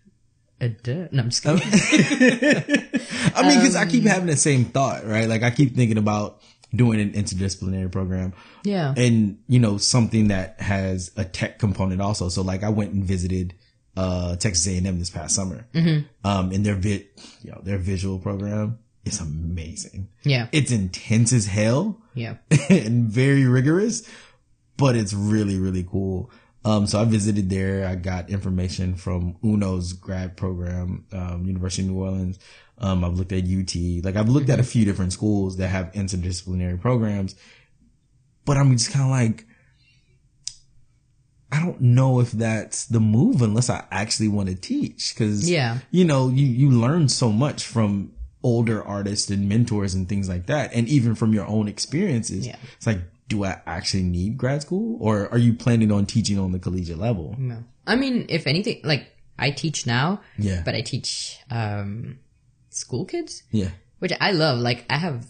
Duh. 0.60 1.08
No, 1.12 1.24
I'm 1.24 1.30
just 1.30 1.42
kidding. 1.44 1.62
I 3.36 3.44
mean, 3.44 3.60
because 3.60 3.76
I 3.78 3.86
keep 3.86 4.04
having 4.04 4.26
the 4.28 4.36
same 4.36 4.66
thought, 4.66 5.06
right? 5.06 5.30
Like, 5.30 5.42
I 5.42 5.52
keep 5.52 5.74
thinking 5.76 5.98
about 5.98 6.42
doing 6.76 7.00
an 7.00 7.14
interdisciplinary 7.14 7.90
program, 7.92 8.34
yeah. 8.64 8.94
and 8.98 9.40
you 9.48 9.60
know, 9.60 9.78
something 9.78 10.28
that 10.28 10.60
has 10.60 11.12
a 11.16 11.24
tech 11.24 11.60
component 11.60 12.02
also. 12.02 12.28
So, 12.30 12.42
like, 12.42 12.64
I 12.64 12.70
went 12.70 12.92
and 12.92 13.04
visited 13.06 13.54
uh 13.96 14.36
Texas 14.36 14.68
A 14.68 14.78
and 14.78 14.86
M 14.86 15.00
this 15.00 15.10
past 15.10 15.34
summer, 15.34 15.66
um, 16.24 16.52
and 16.52 16.66
their 16.66 16.76
vi- 16.76 17.08
you 17.42 17.52
know, 17.52 17.62
their 17.64 17.78
visual 17.78 18.20
program 18.20 18.80
is 19.10 19.20
amazing. 19.22 20.10
yeah. 20.24 20.48
It's 20.52 20.72
intense 20.72 21.34
as 21.34 21.46
hell. 21.48 22.02
Yeah. 22.14 22.36
and 22.70 23.06
very 23.10 23.46
rigorous, 23.46 24.08
but 24.78 24.96
it's 24.96 25.14
really, 25.14 25.58
really 25.58 25.84
cool. 25.84 26.32
Um, 26.66 26.88
so 26.88 27.00
I 27.02 27.06
visited 27.06 27.50
there. 27.50 27.88
I 27.88 27.96
got 27.96 28.30
information 28.30 28.96
from 28.96 29.38
UNO's 29.44 29.94
grad 29.94 30.36
program, 30.38 31.06
um, 31.14 31.46
University 31.46 31.84
of 31.84 31.90
New 31.90 32.02
Orleans. 32.04 32.40
Um, 32.78 33.04
I've 33.04 33.14
looked 33.14 33.32
at 33.32 33.44
UT. 33.44 33.76
Like 34.04 34.16
I've 34.16 34.30
looked 34.30 34.50
at 34.50 34.60
a 34.60 34.64
few 34.64 34.86
different 34.86 35.14
schools 35.14 35.58
that 35.58 35.68
have 35.70 35.92
interdisciplinary 35.94 36.80
programs, 36.80 37.36
but 38.46 38.58
I'm 38.58 38.72
just 38.78 38.92
kind 38.92 39.06
of 39.06 39.12
like, 39.12 39.46
I 41.52 41.60
don't 41.62 41.82
know 41.82 42.20
if 42.20 42.32
that's 42.32 42.86
the 42.86 43.00
move 43.00 43.42
unless 43.42 43.70
I 43.70 43.84
actually 43.92 44.28
want 44.28 44.50
to 44.50 44.56
teach. 44.56 45.16
Cause, 45.18 45.50
Yeah. 45.50 45.80
you 45.92 46.06
know, 46.06 46.30
you, 46.30 46.46
you 46.46 46.70
learn 46.70 47.10
so 47.10 47.32
much 47.32 47.64
from 47.66 48.12
older 48.44 48.82
artists 48.84 49.30
and 49.30 49.50
mentors 49.50 49.94
and 49.94 50.08
things 50.08 50.30
like 50.30 50.46
that. 50.48 50.74
And 50.74 50.88
even 50.88 51.16
from 51.16 51.34
your 51.34 51.46
own 51.48 51.68
experiences. 51.68 52.48
Yeah. 52.48 52.56
It's 52.78 52.88
like, 52.88 53.00
do 53.28 53.44
I 53.46 53.62
actually 53.68 54.04
need 54.04 54.38
grad 54.38 54.62
school 54.62 54.98
or 55.02 55.30
are 55.32 55.38
you 55.38 55.54
planning 55.54 55.92
on 55.92 56.06
teaching 56.06 56.40
on 56.40 56.52
the 56.52 56.60
collegiate 56.60 56.98
level? 56.98 57.36
No. 57.38 57.64
I 57.86 57.96
mean, 57.96 58.26
if 58.30 58.48
anything, 58.48 58.82
like 58.84 59.08
I 59.38 59.52
teach 59.52 59.86
now, 59.86 60.22
Yeah. 60.38 60.62
but 60.66 60.74
I 60.76 60.82
teach 60.82 61.38
um 61.52 62.20
school 62.70 63.06
kids, 63.06 63.44
Yeah. 63.52 63.70
which 64.00 64.14
I 64.20 64.32
love. 64.32 64.60
Like 64.60 64.86
I 64.90 64.98
have 64.98 65.28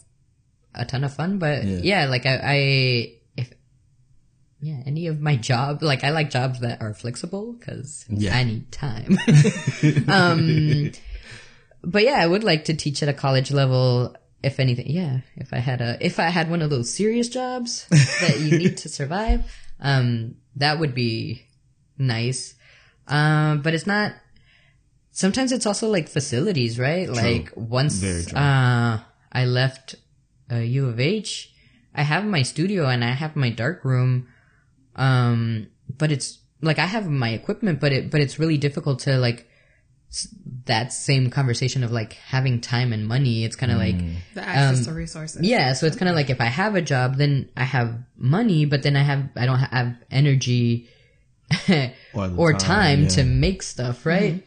a 0.75 0.85
ton 0.85 1.03
of 1.03 1.13
fun, 1.13 1.39
but 1.39 1.63
Yeah. 1.65 1.79
yeah, 1.83 2.05
like 2.05 2.25
I, 2.25 2.39
I 2.43 2.55
if 3.37 3.53
yeah, 4.61 4.81
any 4.85 5.07
of 5.07 5.19
my 5.19 5.35
job, 5.35 5.81
like 5.83 6.03
I 6.03 6.11
like 6.11 6.29
jobs 6.29 6.59
that 6.61 6.81
are 6.81 6.93
flexible 6.93 7.53
because 7.53 8.05
Yeah. 8.09 8.37
I 8.37 8.43
need 8.43 8.71
time. 8.71 9.17
um, 10.07 10.91
but 11.83 12.03
yeah, 12.03 12.17
I 12.19 12.27
would 12.27 12.43
like 12.43 12.65
to 12.65 12.73
teach 12.73 13.01
at 13.03 13.09
a 13.09 13.13
college 13.13 13.51
level. 13.51 14.15
If 14.41 14.59
anything, 14.59 14.89
yeah, 14.89 15.19
if 15.35 15.51
I 15.53 15.57
had 15.57 15.81
a, 15.81 15.97
if 15.99 16.17
I 16.17 16.29
had 16.29 16.49
one 16.49 16.61
of 16.61 16.69
those 16.69 16.93
serious 16.93 17.27
jobs 17.27 17.85
that 17.89 18.39
you 18.39 18.57
need 18.57 18.77
to 18.77 18.89
survive, 18.89 19.43
um, 19.81 20.35
that 20.55 20.79
would 20.79 20.95
be 20.95 21.45
nice. 21.97 22.55
Um, 23.07 23.61
but 23.61 23.73
it's 23.73 23.85
not, 23.85 24.13
sometimes 25.11 25.51
it's 25.51 25.65
also 25.65 25.89
like 25.89 26.07
facilities, 26.07 26.79
right? 26.79 27.09
Like 27.09 27.51
once, 27.55 28.01
uh, 28.33 28.99
I 29.31 29.45
left 29.45 29.95
uh, 30.49 30.55
U 30.57 30.87
of 30.87 31.01
H, 31.01 31.53
I 31.93 32.03
have 32.03 32.23
my 32.23 32.43
studio 32.43 32.87
and 32.87 33.03
I 33.03 33.11
have 33.11 33.35
my 33.35 33.49
dark 33.49 33.83
room. 33.83 34.29
Um, 34.95 35.67
but 35.97 36.13
it's 36.13 36.39
like 36.61 36.79
I 36.79 36.85
have 36.85 37.09
my 37.09 37.31
equipment, 37.31 37.81
but 37.81 37.91
it, 37.91 38.09
but 38.09 38.21
it's 38.21 38.39
really 38.39 38.57
difficult 38.57 38.99
to 38.99 39.17
like, 39.17 39.48
that 40.65 40.91
same 40.91 41.29
conversation 41.29 41.83
of 41.83 41.91
like 41.91 42.13
having 42.13 42.61
time 42.61 42.93
and 42.93 43.07
money. 43.07 43.43
It's 43.43 43.55
kind 43.55 43.71
of 43.71 43.77
like, 43.77 43.97
The 44.33 44.41
access 44.47 44.79
Um, 44.79 44.85
to 44.85 44.93
resources. 44.93 45.41
yeah, 45.43 45.73
so 45.73 45.85
it's 45.85 45.95
kind 45.95 46.09
of 46.09 46.15
like 46.15 46.29
if 46.29 46.41
I 46.41 46.45
have 46.45 46.75
a 46.75 46.81
job, 46.81 47.17
then 47.17 47.49
I 47.55 47.63
have 47.63 47.95
money, 48.17 48.65
but 48.65 48.81
then 48.83 48.95
I 48.95 49.03
have 49.03 49.29
I 49.35 49.45
don't 49.45 49.59
have 49.59 49.95
energy 50.11 50.89
Or 52.13 52.29
or 52.37 52.53
time, 52.53 52.59
time, 52.59 53.01
yeah. 53.03 53.07
to 53.09 53.23
make 53.23 53.63
stuff, 53.63 54.05
right? 54.05 54.43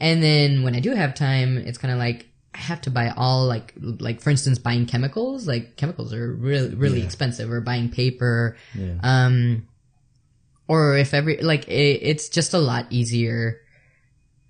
And 0.00 0.22
then 0.22 0.62
when 0.64 0.74
I 0.74 0.80
do 0.80 0.90
have 0.94 1.14
time, 1.14 1.58
it's 1.58 1.78
kind 1.78 1.92
of 1.92 1.98
like 1.98 2.26
I 2.54 2.58
have 2.58 2.80
to 2.82 2.90
buy 2.90 3.12
all 3.16 3.46
like 3.46 3.72
like 3.80 4.20
for 4.20 4.30
instance 4.30 4.58
buying 4.58 4.86
chemicals, 4.86 5.46
like 5.46 5.76
chemicals 5.76 6.12
are 6.12 6.32
really 6.32 6.74
really 6.74 6.98
Yeah. 7.00 7.04
expensive 7.06 7.50
or 7.50 7.60
buying 7.60 7.88
paper. 7.88 8.56
Yeah. 8.74 8.94
Um 9.02 9.66
or 10.68 10.96
if 10.96 11.14
every 11.14 11.38
like 11.38 11.68
it, 11.68 12.00
it's 12.02 12.28
just 12.28 12.54
a 12.54 12.58
lot 12.58 12.86
easier 12.90 13.60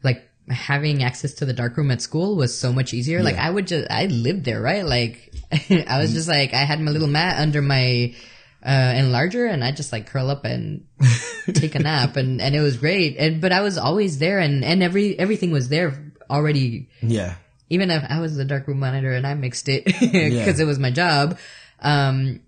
like 0.03 0.29
having 0.51 1.03
access 1.03 1.35
to 1.35 1.45
the 1.47 1.53
dark 1.53 1.77
room 1.77 1.91
at 1.91 2.03
school 2.03 2.37
was 2.37 2.57
so 2.57 2.73
much 2.73 2.93
easier. 2.93 3.23
Like 3.23 3.37
I 3.37 3.51
would 3.51 3.67
just 3.67 3.91
I 3.91 4.07
lived 4.07 4.45
there, 4.45 4.61
right? 4.61 4.85
Like 4.85 5.33
I 5.71 5.99
was 6.01 6.13
just 6.13 6.29
like 6.29 6.53
I 6.53 6.65
had 6.65 6.81
my 6.81 6.91
little 6.91 7.09
mat 7.09 7.39
under 7.41 7.63
my 7.63 8.15
uh 8.63 8.93
enlarger 8.95 9.51
and 9.51 9.63
I 9.63 9.73
just 9.73 9.93
like 9.93 10.07
curl 10.07 10.31
up 10.31 10.45
and 10.45 10.87
take 11.55 11.75
a 11.75 11.79
nap 11.79 12.17
and 12.17 12.41
and 12.41 12.55
it 12.55 12.61
was 12.61 12.77
great. 12.77 13.17
And 13.19 13.41
but 13.41 13.53
I 13.53 13.61
was 13.63 13.79
always 13.79 14.19
there 14.19 14.39
and 14.39 14.65
and 14.65 14.83
every 14.83 15.19
everything 15.19 15.51
was 15.51 15.69
there 15.69 16.13
already 16.31 16.89
Yeah. 17.03 17.35
even 17.71 17.91
if 17.91 18.03
I 18.09 18.21
was 18.21 18.37
the 18.37 18.45
dark 18.45 18.67
room 18.67 18.81
monitor 18.81 19.13
and 19.13 19.27
I 19.27 19.35
mixed 19.35 19.69
it 19.69 19.85
because 20.01 20.61
it 20.61 20.65
was 20.67 20.79
my 20.79 20.91
job. 20.91 21.39
Um, 21.81 22.41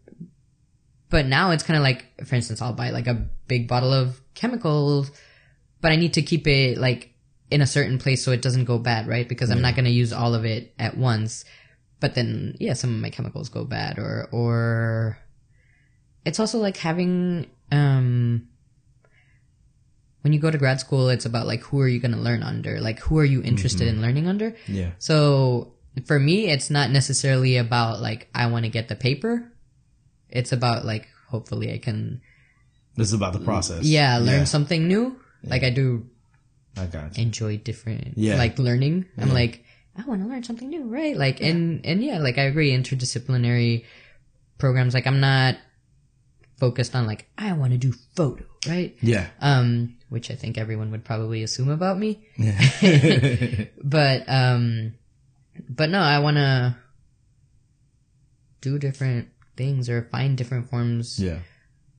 but 1.09 1.27
now 1.27 1.51
it's 1.52 1.62
kind 1.62 1.77
of 1.77 1.82
like, 1.82 2.06
for 2.27 2.35
instance, 2.35 2.60
I'll 2.60 2.73
buy 2.73 2.90
like 2.90 3.06
a 3.06 3.27
big 3.47 3.68
bottle 3.68 3.93
of 3.93 4.20
chemicals, 4.35 5.10
but 5.81 5.93
I 5.93 5.97
need 5.97 6.14
to 6.14 6.23
keep 6.23 6.47
it 6.48 6.78
like 6.78 7.12
in 7.51 7.60
a 7.60 7.66
certain 7.66 7.98
place 7.98 8.24
so 8.24 8.32
it 8.32 8.43
doesn't 8.43 8.64
go 8.64 8.78
bad, 8.78 9.06
right? 9.06 9.28
Because 9.28 9.51
I'm 9.51 9.62
not 9.62 9.74
going 9.74 9.85
to 9.85 9.90
use 9.90 10.12
all 10.12 10.35
of 10.35 10.44
it 10.44 10.74
at 10.78 10.97
once. 10.97 11.44
But 12.01 12.14
then, 12.14 12.56
yeah, 12.60 12.74
some 12.74 12.94
of 12.94 13.01
my 13.01 13.10
chemicals 13.10 13.48
go 13.48 13.64
bad 13.64 13.98
or, 13.98 14.28
or 14.32 15.18
it's 16.24 16.40
also 16.40 16.59
like 16.59 16.77
having, 16.77 17.48
um, 17.73 18.48
when 20.23 20.32
you 20.32 20.40
go 20.40 20.51
to 20.51 20.59
grad 20.59 20.81
school, 20.81 21.09
it's 21.09 21.24
about 21.24 21.47
like 21.47 21.62
who 21.62 21.81
are 21.81 21.86
you 21.89 22.01
going 22.01 22.12
to 22.12 22.18
learn 22.18 22.43
under? 22.43 22.81
Like 22.81 22.98
who 22.98 23.18
are 23.18 23.24
you 23.24 23.43
interested 23.43 23.86
in 23.86 24.02
learning 24.02 24.27
under? 24.27 24.56
Yeah. 24.66 24.90
So 24.98 25.74
for 26.06 26.18
me, 26.18 26.48
it's 26.51 26.68
not 26.68 26.90
necessarily 26.90 27.56
about 27.59 28.01
like 28.01 28.28
I 28.35 28.47
want 28.48 28.64
to 28.64 28.68
get 28.70 28.89
the 28.89 28.97
paper. 28.97 29.52
It's 30.28 30.51
about 30.51 30.85
like 30.85 31.06
hopefully 31.28 31.73
I 31.73 31.78
can 31.78 32.20
This 32.97 33.09
is 33.09 33.12
about 33.14 33.35
the 33.35 33.39
process. 33.40 33.85
yeah 33.85 34.18
learn 34.18 34.40
Yeah. 34.40 34.44
something 34.44 34.89
new. 34.89 35.16
Like 35.44 35.62
I 35.62 35.70
do 35.70 36.09
I 36.77 36.86
got 36.86 37.16
you. 37.16 37.23
enjoy 37.24 37.57
different 37.59 38.16
Yeah. 38.16 38.36
like 38.36 38.59
learning. 38.59 39.07
I'm 39.19 39.32
like 39.32 39.65
I 39.98 40.05
want 40.05 40.23
to 40.23 40.28
learn 40.28 40.43
something 40.44 40.69
new, 40.69 40.85
right? 40.85 41.16
Like 41.16 41.40
and 41.40 41.85
and 41.85 42.03
yeah, 42.05 42.19
like 42.19 42.39
I 42.39 42.43
agree 42.43 42.73
interdisciplinary 42.77 43.85
programs 44.59 44.94
like 44.94 45.07
I'm 45.07 45.20
not 45.20 45.57
focused 46.59 46.94
on 46.94 47.07
like 47.07 47.28
I 47.36 47.53
want 47.53 47.73
to 47.73 47.78
do 47.78 47.93
photo, 48.15 48.44
right? 48.69 48.97
Yeah. 49.01 49.28
Um 49.40 49.97
which 50.09 50.31
I 50.31 50.35
think 50.35 50.57
everyone 50.59 50.90
would 50.93 51.05
probably 51.05 51.43
assume 51.43 51.69
about 51.70 51.98
me. 51.98 52.27
Yeah. 52.36 52.59
but 53.82 54.24
um 54.28 54.94
but 55.70 55.89
no 55.89 56.01
i 56.01 56.19
want 56.19 56.36
to 56.36 56.77
do 58.61 58.78
different 58.78 59.28
things 59.57 59.89
or 59.89 60.03
find 60.03 60.36
different 60.36 60.69
forms 60.69 61.19
yeah. 61.19 61.39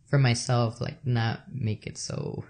for 0.06 0.20
myself 0.20 0.80
like 0.80 1.04
not 1.06 1.41
make 1.52 1.88
it 1.88 1.98
so 1.98 2.44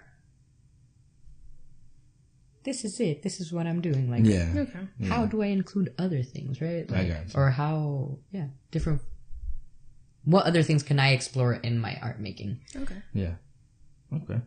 this 2.68 2.84
is 2.84 3.00
it 3.00 3.22
this 3.22 3.40
is 3.42 3.52
what 3.52 3.66
i'm 3.66 3.80
doing 3.88 4.04
like 4.14 4.24
Yeah. 4.24 4.48
Okay. 4.64 4.84
how 5.12 5.24
do 5.26 5.42
i 5.42 5.46
include 5.46 5.88
other 5.98 6.22
things 6.22 6.60
right 6.60 6.84
I 6.90 6.94
like, 6.98 7.08
got 7.08 7.24
you. 7.34 7.40
or 7.40 7.50
how 7.50 8.18
yeah 8.30 8.48
different 8.70 9.00
what 10.24 10.44
other 10.50 10.62
things 10.62 10.82
can 10.82 10.98
i 11.00 11.08
explore 11.18 11.54
in 11.54 11.78
my 11.86 11.98
art 12.02 12.20
making 12.20 12.60
Okay. 12.76 13.00
Yeah. 13.14 13.34
Okay. 14.14 14.40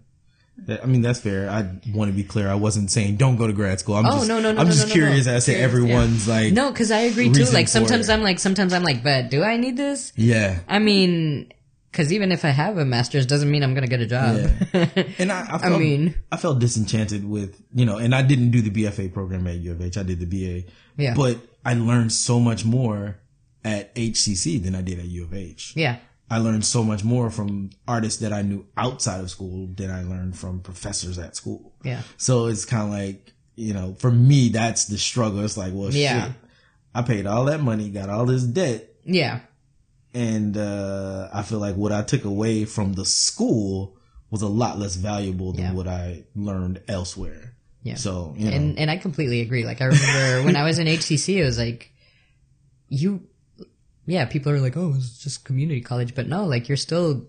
That, 0.68 0.84
I 0.84 0.86
mean, 0.86 1.02
that's 1.02 1.20
fair. 1.20 1.50
I 1.50 1.62
want 1.98 2.12
to 2.12 2.16
be 2.16 2.24
clear. 2.24 2.48
I 2.50 2.54
wasn't 2.56 2.92
saying 2.92 3.16
don't 3.18 3.38
go 3.38 3.48
to 3.48 3.54
grad 3.54 3.80
school. 3.80 3.96
I'm 3.96 4.06
Oh, 4.06 4.12
just, 4.18 4.28
no, 4.28 4.40
no, 4.40 4.52
no, 4.52 4.60
I'm 4.62 4.68
no, 4.68 4.72
just 4.74 4.84
no, 4.90 4.94
no, 4.94 4.94
curious 4.94 5.26
no. 5.26 5.34
as 5.34 5.46
to 5.46 5.52
Curious, 5.52 5.66
everyone's 5.72 6.28
like, 6.28 6.54
no 6.54 6.70
because 6.72 6.92
i 6.92 7.00
agree 7.12 7.32
too 7.32 7.46
like 7.46 7.68
sometimes 7.68 8.10
i'm 8.10 8.22
like 8.22 8.38
sometimes 8.38 8.72
i'm 8.74 8.84
like 8.84 9.02
but 9.04 9.30
do 9.32 9.44
i 9.44 9.58
need 9.58 9.76
this 9.78 10.14
yeah. 10.16 10.60
I 10.68 10.78
mean, 10.80 11.52
because 11.92 12.12
even 12.14 12.32
if 12.32 12.46
I 12.46 12.50
have 12.50 12.78
a 12.78 12.86
master's, 12.86 13.26
doesn't 13.26 13.52
mean 13.52 13.64
I'm 13.64 13.74
gonna 13.74 13.88
get 13.88 14.00
a 14.02 14.06
job. 14.08 14.50
And 15.20 15.32
I, 15.32 15.42
I, 15.50 15.60
I 15.64 15.78
mean- 15.78 16.16
I 16.32 16.38
felt 16.38 16.60
disenchanted 16.60 17.28
with, 17.28 17.62
you 17.74 17.86
know, 17.86 17.98
and 17.98 18.16
I 18.16 18.22
didn't 18.22 18.52
do 18.52 18.62
the 18.62 18.70
BFA 18.72 19.14
program 19.14 19.46
at 19.48 19.56
U 19.58 19.72
of 19.74 19.82
H. 19.82 19.98
I 19.98 20.04
did 20.04 20.20
the 20.20 20.26
BA. 20.26 20.70
Yeah. 20.98 21.14
But 21.16 21.38
I 21.66 21.74
learned 21.74 22.12
so 22.12 22.40
much 22.40 22.64
more 22.66 23.18
at 23.64 23.94
HCC 23.96 24.64
than 24.64 24.74
I 24.76 24.82
did 24.82 25.00
at 25.00 25.06
U 25.06 25.24
of 25.24 25.34
H. 25.34 25.74
yeah, 25.76 25.98
I 26.30 26.38
learned 26.40 26.66
so 26.66 26.84
much 26.84 27.04
more 27.04 27.30
from 27.30 27.70
artists 27.88 28.22
that 28.22 28.34
I 28.34 28.42
knew 28.42 28.66
outside 28.78 29.20
of 29.20 29.30
school 29.30 29.68
than 29.76 29.92
I 29.92 30.02
learned 30.04 30.38
from 30.38 30.62
professors 30.62 31.20
at 31.20 31.36
school. 31.36 31.74
yeah, 31.84 32.02
So 32.18 32.48
it's 32.48 32.66
kind 32.66 32.84
of 32.84 32.90
like, 32.90 33.34
you 33.56 33.74
know, 33.74 33.94
for 34.00 34.10
me, 34.12 34.50
that's 34.50 34.86
the 34.86 34.98
struggle. 34.98 35.44
It's 35.44 35.58
like, 35.58 35.74
well, 35.76 35.92
Yeah. 35.92 36.28
shit. 36.28 36.36
I 36.96 37.02
paid 37.04 37.28
all 37.28 37.46
that 37.46 37.62
money, 37.62 37.90
got 37.90 38.10
all 38.10 38.26
this 38.26 38.44
debt, 38.44 38.88
yeah, 39.04 39.42
and 40.14 40.58
uh, 40.58 41.30
I 41.34 41.44
feel 41.44 41.60
like 41.60 41.76
what 41.76 41.92
I 41.92 42.02
took 42.04 42.26
away 42.26 42.66
from 42.66 42.94
the 42.94 43.06
school 43.06 43.96
was 44.30 44.42
a 44.42 44.48
lot 44.48 44.80
less 44.80 44.96
valuable 44.96 45.52
than 45.54 45.66
Yeah. 45.66 45.74
what 45.74 45.88
I 45.88 46.24
learned 46.36 46.82
elsewhere. 46.88 47.56
Yeah. 47.84 47.96
So 47.96 48.34
you 48.38 48.50
know, 48.50 48.56
and 48.56 48.78
and 48.80 48.92
I 48.92 48.98
completely 48.98 49.42
agree. 49.42 49.66
Like 49.66 49.82
I 49.82 49.86
remember 49.86 50.44
when 50.46 50.56
I 50.56 50.64
was 50.64 50.80
in 50.80 50.88
HCC, 50.88 51.38
it 51.38 51.46
was 51.46 51.58
like 51.58 51.92
you, 52.90 53.24
yeah. 54.06 54.26
People 54.26 54.52
are 54.52 54.60
like, 54.60 54.78
oh, 54.78 54.94
it's 54.96 55.18
just 55.24 55.46
community 55.46 55.82
college, 55.82 56.14
but 56.16 56.28
no, 56.28 56.46
like 56.46 56.68
you're 56.68 56.78
still 56.78 57.26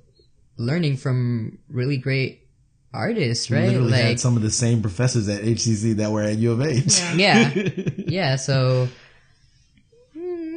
learning 0.56 0.96
from 0.96 1.58
really 1.68 1.96
great 1.96 2.46
artists, 2.92 3.50
right? 3.50 3.68
literally 3.68 3.90
like 3.92 4.00
had 4.02 4.20
some 4.20 4.36
of 4.36 4.42
the 4.42 4.50
same 4.50 4.82
professors 4.82 5.28
at 5.28 5.42
HCC 5.42 5.96
that 5.96 6.10
were 6.10 6.22
at 6.22 6.36
U 6.36 6.52
of 6.52 6.60
H. 6.60 7.00
Yeah. 7.16 7.50
yeah, 7.54 7.72
yeah. 7.96 8.36
So. 8.36 8.88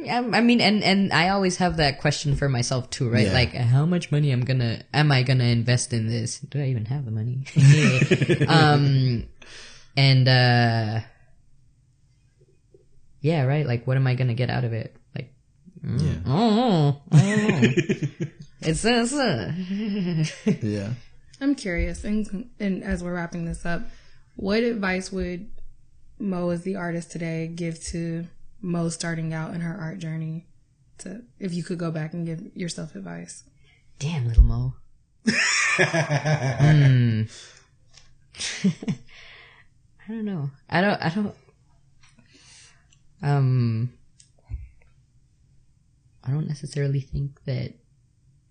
I 0.08 0.18
I 0.18 0.40
mean, 0.40 0.60
and 0.60 0.82
and 0.82 1.12
I 1.12 1.30
always 1.30 1.56
have 1.56 1.78
that 1.78 2.00
question 2.00 2.36
for 2.36 2.48
myself 2.48 2.90
too, 2.90 3.10
right? 3.10 3.26
Yeah. 3.26 3.32
Like, 3.32 3.54
how 3.54 3.86
much 3.86 4.10
money 4.10 4.30
I'm 4.30 4.44
gonna 4.44 4.82
am 4.92 5.12
I 5.12 5.22
gonna 5.22 5.44
invest 5.44 5.92
in 5.92 6.06
this? 6.06 6.38
Do 6.40 6.60
I 6.60 6.66
even 6.66 6.86
have 6.86 7.04
the 7.04 7.10
money? 7.10 7.44
um, 8.48 9.24
and 9.96 10.28
uh, 10.28 11.00
yeah, 13.20 13.44
right. 13.44 13.66
Like, 13.66 13.86
what 13.86 13.96
am 13.96 14.06
I 14.06 14.14
gonna 14.14 14.34
get 14.34 14.50
out 14.50 14.64
of 14.64 14.72
it? 14.72 14.96
Like, 15.14 15.32
mm, 15.84 16.00
Yeah. 16.00 16.32
I 16.32 16.38
don't 16.38 16.56
know. 16.56 17.02
I 17.12 17.18
don't 17.18 17.62
know. 17.62 18.26
it's 18.62 18.84
it's 18.84 19.12
uh, 19.12 19.52
yeah. 20.62 20.90
I'm 21.40 21.54
curious, 21.54 22.02
and, 22.04 22.48
and 22.58 22.82
as 22.82 23.04
we're 23.04 23.14
wrapping 23.14 23.44
this 23.44 23.66
up, 23.66 23.82
what 24.36 24.62
advice 24.62 25.12
would 25.12 25.50
Mo, 26.18 26.48
as 26.50 26.62
the 26.62 26.76
artist 26.76 27.10
today, 27.10 27.46
give 27.46 27.82
to 27.84 28.26
Mo 28.60 28.88
starting 28.88 29.32
out 29.32 29.54
in 29.54 29.60
her 29.60 29.76
art 29.78 29.98
journey? 29.98 30.46
To 30.98 31.22
if 31.38 31.52
you 31.52 31.62
could 31.62 31.78
go 31.78 31.90
back 31.90 32.14
and 32.14 32.24
give 32.26 32.42
yourself 32.54 32.94
advice. 32.94 33.44
damn 33.98 34.26
little 34.26 34.44
Mo. 34.44 34.74
Hmm. 35.76 37.22
I 40.08 40.08
don't 40.08 40.24
know. 40.24 40.50
I 40.70 40.80
don't. 40.80 41.02
I 41.02 41.08
don't. 41.10 41.34
Um. 43.22 43.92
I 46.24 46.30
don't 46.30 46.48
necessarily 46.48 47.00
think 47.00 47.44
that 47.44 47.74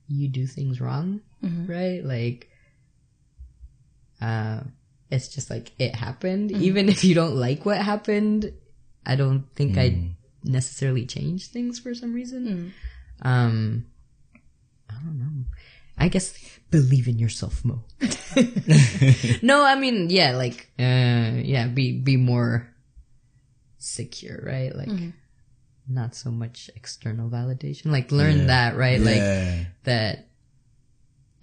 you 0.07 0.27
do 0.27 0.45
things 0.47 0.79
wrong, 0.79 1.21
right? 1.41 2.03
Like, 2.03 2.49
uh, 4.21 4.61
it's 5.09 5.27
just 5.29 5.49
like 5.49 5.71
it 5.79 5.95
happened. 5.95 6.51
Even 6.51 6.89
if 6.89 7.03
you 7.03 7.15
don't 7.15 7.35
like 7.35 7.65
what 7.65 7.77
happened, 7.77 8.53
I 9.05 9.15
don't 9.15 9.45
think 9.55 9.77
I 9.77 10.11
necessarily 10.43 11.05
change 11.05 11.47
things 11.47 11.79
for 11.79 11.93
some 11.93 12.13
reason. 12.13 12.73
Um, 13.21 13.85
I 14.89 14.93
don't 15.03 15.19
know. 15.19 15.45
I 15.97 16.09
guess 16.09 16.37
believe 16.71 17.07
in 17.07 17.17
yourself, 17.19 17.63
Mo. 17.63 17.83
no, 19.41 19.63
I 19.63 19.75
mean, 19.75 20.09
yeah, 20.09 20.35
like, 20.35 20.69
uh, 20.79 21.39
yeah, 21.39 21.67
be 21.67 21.93
be 21.93 22.17
more 22.17 22.67
secure, 23.77 24.41
right? 24.45 24.75
Like, 24.75 24.89
not 25.87 26.15
so 26.15 26.31
much 26.31 26.69
external 26.75 27.29
validation. 27.29 27.91
Like, 27.91 28.11
learn 28.11 28.39
Yeah. 28.39 28.45
that, 28.47 28.75
right? 28.75 28.99
Like 28.99 29.67
that. 29.83 30.27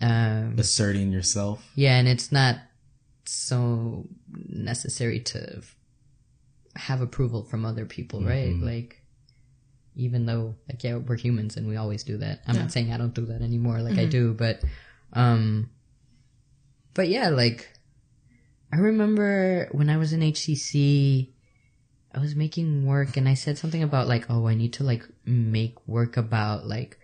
Um, 0.03 0.57
asserting 0.59 1.13
yourself. 1.13 1.63
yeah, 1.77 1.97
and 1.97 2.09
it's 2.09 2.33
not 2.33 2.57
so 3.25 4.05
necessary 4.49 5.21
to 5.21 5.59
f- 5.59 5.77
have 6.77 7.01
approval 7.01 7.45
from 7.45 7.65
other 7.65 7.85
people, 7.85 8.23
right? 8.23 8.55
Like, 8.55 9.03
even 9.95 10.27
though, 10.27 10.55
like, 10.69 10.83
yeah, 10.83 10.97
we're 10.97 11.17
humans 11.17 11.57
and 11.57 11.69
we 11.69 11.77
always 11.77 12.03
do 12.03 12.17
that. 12.19 12.41
I'm 12.47 12.57
not 12.57 12.73
saying 12.73 12.93
I 12.93 12.97
don't 12.97 13.15
do 13.15 13.27
that 13.27 13.43
anymore, 13.43 13.81
like 13.81 13.99
I 13.99 14.07
do, 14.07 14.33
but, 14.33 14.63
um, 15.13 15.71
but 16.95 17.09
yeah, 17.09 17.29
like, 17.29 17.69
I 18.73 18.79
remember 18.79 19.69
when 19.73 19.91
I 19.91 19.99
was 19.99 20.13
in 20.15 20.21
HCC, 20.21 21.29
I 22.15 22.19
was 22.21 22.35
making 22.35 22.87
work 22.87 23.17
and 23.17 23.29
I 23.29 23.35
said 23.35 23.59
something 23.59 23.83
about 23.83 24.09
like, 24.09 24.31
oh, 24.31 24.47
I 24.47 24.55
need 24.55 24.73
to 24.75 24.85
like 24.85 25.07
make 25.27 25.77
work 25.87 26.17
about 26.17 26.67
like 26.67 26.99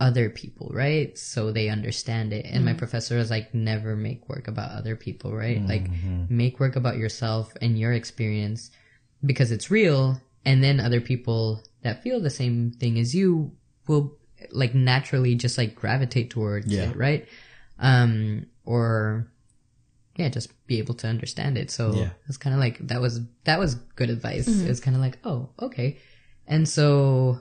other 0.00 0.28
people, 0.28 0.70
right? 0.72 1.16
So 1.16 1.52
they 1.52 1.68
understand 1.68 2.32
it. 2.32 2.46
And 2.46 2.64
my 2.64 2.72
mm. 2.72 2.78
professor 2.78 3.16
was 3.16 3.30
like, 3.30 3.54
never 3.54 3.94
make 3.94 4.28
work 4.28 4.48
about 4.48 4.72
other 4.72 4.96
people, 4.96 5.34
right? 5.34 5.62
Like, 5.64 5.88
mm-hmm. 5.88 6.24
make 6.28 6.58
work 6.58 6.76
about 6.76 6.96
yourself 6.96 7.52
and 7.62 7.78
your 7.78 7.92
experience 7.92 8.70
because 9.24 9.52
it's 9.52 9.70
real. 9.70 10.20
And 10.44 10.62
then 10.62 10.80
other 10.80 11.00
people 11.00 11.62
that 11.82 12.02
feel 12.02 12.20
the 12.20 12.30
same 12.30 12.72
thing 12.72 12.98
as 12.98 13.14
you 13.14 13.52
will 13.86 14.18
like 14.50 14.74
naturally 14.74 15.34
just 15.36 15.56
like 15.56 15.74
gravitate 15.74 16.30
towards 16.30 16.66
Yeah. 16.66 16.90
it, 16.90 16.96
right? 16.96 17.28
Um, 17.78 18.46
or 18.64 19.28
yeah, 20.16 20.28
just 20.28 20.52
be 20.66 20.78
able 20.78 20.94
to 20.94 21.08
understand 21.08 21.56
it. 21.56 21.70
So 21.70 21.94
Yeah. 21.94 22.10
it's 22.28 22.36
kind 22.36 22.54
of 22.54 22.60
like 22.60 22.86
that 22.88 23.00
was 23.00 23.20
that 23.44 23.58
was 23.58 23.76
good 23.96 24.10
advice. 24.10 24.48
Mm-hmm. 24.48 24.68
It's 24.68 24.80
kind 24.80 24.96
of 24.96 25.00
like, 25.00 25.18
oh, 25.24 25.50
okay. 25.60 25.98
And 26.46 26.68
so 26.68 27.40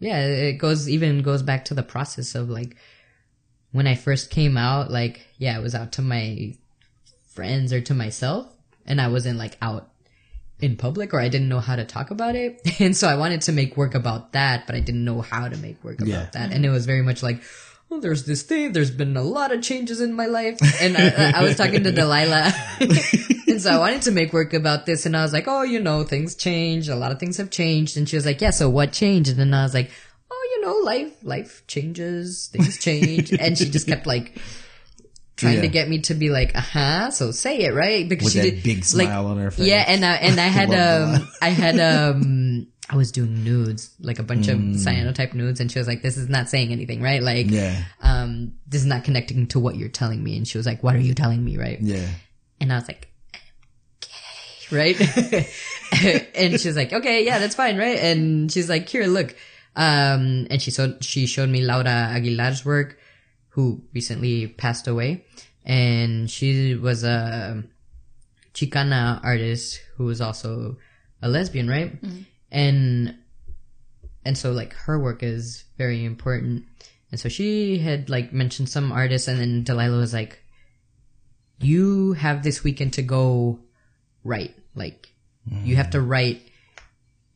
yeah, 0.00 0.24
it 0.26 0.54
goes 0.54 0.88
even 0.88 1.22
goes 1.22 1.42
back 1.42 1.66
to 1.66 1.74
the 1.74 1.82
process 1.84 2.34
of 2.34 2.48
like 2.50 2.76
when 3.72 3.86
I 3.86 3.94
first 3.94 4.30
came 4.30 4.56
out, 4.56 4.90
like 4.90 5.26
yeah, 5.38 5.56
I 5.56 5.60
was 5.60 5.74
out 5.76 5.92
to 5.92 6.02
my 6.02 6.54
friends 7.28 7.72
or 7.72 7.80
to 7.82 7.94
myself 7.94 8.48
and 8.86 9.00
I 9.00 9.06
wasn't 9.08 9.38
like 9.38 9.56
out 9.62 9.88
in 10.58 10.76
public 10.76 11.14
or 11.14 11.20
I 11.20 11.28
didn't 11.28 11.48
know 11.48 11.60
how 11.60 11.76
to 11.76 11.84
talk 11.84 12.10
about 12.10 12.34
it. 12.34 12.60
And 12.80 12.96
so 12.96 13.08
I 13.08 13.16
wanted 13.16 13.42
to 13.42 13.52
make 13.52 13.76
work 13.76 13.94
about 13.94 14.32
that, 14.32 14.66
but 14.66 14.74
I 14.74 14.80
didn't 14.80 15.04
know 15.04 15.20
how 15.20 15.48
to 15.48 15.56
make 15.56 15.82
work 15.84 15.98
about 16.00 16.08
Yeah. 16.08 16.28
that. 16.32 16.52
And 16.52 16.66
it 16.66 16.70
was 16.70 16.84
very 16.86 17.02
much 17.02 17.22
like, 17.22 17.40
oh, 17.90 18.00
there's 18.00 18.24
this 18.24 18.42
thing. 18.42 18.72
There's 18.72 18.90
been 18.90 19.16
a 19.16 19.22
lot 19.22 19.52
of 19.52 19.62
changes 19.62 20.00
in 20.00 20.12
my 20.12 20.26
life. 20.26 20.58
And 20.82 20.96
I, 20.98 21.38
I 21.40 21.42
was 21.42 21.56
talking 21.56 21.82
to 21.84 21.92
Delilah. 21.92 22.52
so 23.60 23.70
I 23.70 23.78
wanted 23.78 24.02
to 24.02 24.10
make 24.10 24.32
work 24.32 24.52
about 24.54 24.86
this. 24.86 25.06
And 25.06 25.16
I 25.16 25.22
was 25.22 25.32
like, 25.32 25.46
oh, 25.46 25.62
you 25.62 25.80
know, 25.80 26.04
things 26.04 26.34
change. 26.34 26.88
A 26.88 26.96
lot 26.96 27.12
of 27.12 27.18
things 27.18 27.36
have 27.36 27.50
changed. 27.50 27.96
And 27.96 28.08
she 28.08 28.16
was 28.16 28.26
like, 28.26 28.40
yeah, 28.40 28.50
so 28.50 28.68
what 28.68 28.92
changed? 28.92 29.30
And 29.30 29.38
then 29.38 29.54
I 29.54 29.62
was 29.62 29.74
like, 29.74 29.90
oh, 30.30 30.48
you 30.56 30.62
know, 30.62 30.74
life, 30.84 31.12
life 31.22 31.62
changes. 31.66 32.48
Things 32.52 32.78
change. 32.78 33.32
and 33.32 33.56
she 33.58 33.68
just 33.70 33.86
kept 33.86 34.06
like, 34.06 34.38
trying 35.36 35.56
Yeah. 35.56 35.60
to 35.62 35.68
get 35.68 35.88
me 35.88 36.00
to 36.02 36.14
be 36.14 36.30
like, 36.30 36.54
uh 36.56 36.60
huh. 36.60 37.10
So 37.10 37.30
say 37.30 37.60
it 37.60 37.72
right 37.74 38.08
because 38.08 38.34
With 38.34 38.44
she 38.44 38.50
did 38.50 38.62
big 38.62 38.76
like, 38.78 38.84
smile 39.08 39.26
on 39.26 39.38
her 39.38 39.50
face. 39.50 39.66
Yeah, 39.66 39.84
and 39.86 40.04
I, 40.04 40.14
and 40.16 40.38
I 40.40 40.46
had 40.48 40.70
um 40.74 41.28
I 41.40 41.48
had 41.50 41.78
um 41.80 42.66
I 42.92 42.96
was 42.96 43.12
doing 43.12 43.44
nudes 43.44 43.94
like 44.00 44.18
a 44.18 44.24
bunch 44.24 44.48
of 44.48 44.58
cyanotype 44.58 45.32
nudes, 45.32 45.60
and 45.60 45.70
she 45.70 45.78
was 45.78 45.86
like, 45.86 46.02
"This 46.02 46.16
is 46.16 46.28
not 46.28 46.48
saying 46.48 46.72
anything, 46.72 47.00
right? 47.00 47.22
Like, 47.22 47.46
Mm. 47.46 47.52
Yeah. 47.52 47.84
um, 48.02 48.54
this 48.66 48.80
is 48.80 48.86
not 48.88 49.04
connecting 49.04 49.46
to 49.48 49.60
what 49.60 49.76
you're 49.76 49.88
telling 49.88 50.20
me." 50.24 50.36
And 50.36 50.46
she 50.48 50.58
was 50.58 50.66
like, 50.66 50.82
"What 50.82 50.96
are 50.96 51.00
you 51.00 51.14
telling 51.14 51.44
me, 51.44 51.56
right?" 51.56 51.78
Yeah. 51.80 52.04
And 52.60 52.72
I 52.72 52.74
was 52.74 52.88
like, 52.88 53.02
"Gay, 53.02 53.09
right?" 54.72 54.98
and 56.34 56.60
she's 56.60 56.76
like, 56.76 56.92
"Okay, 56.92 57.24
yeah, 57.24 57.38
that's 57.38 57.54
fine, 57.54 57.76
right?" 57.76 57.98
And 57.98 58.50
she's 58.50 58.68
like, 58.68 58.88
"Here, 58.88 59.06
look." 59.06 59.34
Um, 59.76 60.46
and 60.50 60.60
she 60.60 60.70
showed 60.70 61.04
she 61.04 61.26
showed 61.26 61.48
me 61.48 61.62
Laura 61.62 62.10
Aguilar's 62.10 62.64
work, 62.64 62.98
who 63.50 63.82
recently 63.94 64.48
passed 64.48 64.88
away, 64.88 65.24
and 65.64 66.30
she 66.30 66.74
was 66.74 67.04
a 67.04 67.62
Chicana 68.54 69.22
artist 69.22 69.80
who 69.96 70.04
was 70.04 70.20
also 70.20 70.76
a 71.22 71.28
lesbian, 71.28 71.68
right? 71.68 71.98
And 72.50 73.14
and 74.24 74.36
so 74.36 74.52
like 74.52 74.74
her 74.74 74.98
work 74.98 75.22
is 75.22 75.64
very 75.78 76.04
important. 76.04 76.64
And 77.10 77.18
so 77.18 77.28
she 77.28 77.78
had 77.78 78.10
like 78.10 78.32
mentioned 78.32 78.68
some 78.68 78.92
artists, 78.92 79.28
and 79.28 79.40
then 79.40 79.64
Delilah 79.64 79.98
was 79.98 80.12
like, 80.12 80.42
"You 81.58 82.12
have 82.14 82.42
this 82.42 82.62
weekend 82.62 82.92
to 82.94 83.02
go 83.02 83.60
write. 84.24 84.54
Like, 84.74 85.12
you 85.64 85.76
have 85.76 85.90
to 85.90 86.00
write." 86.00 86.42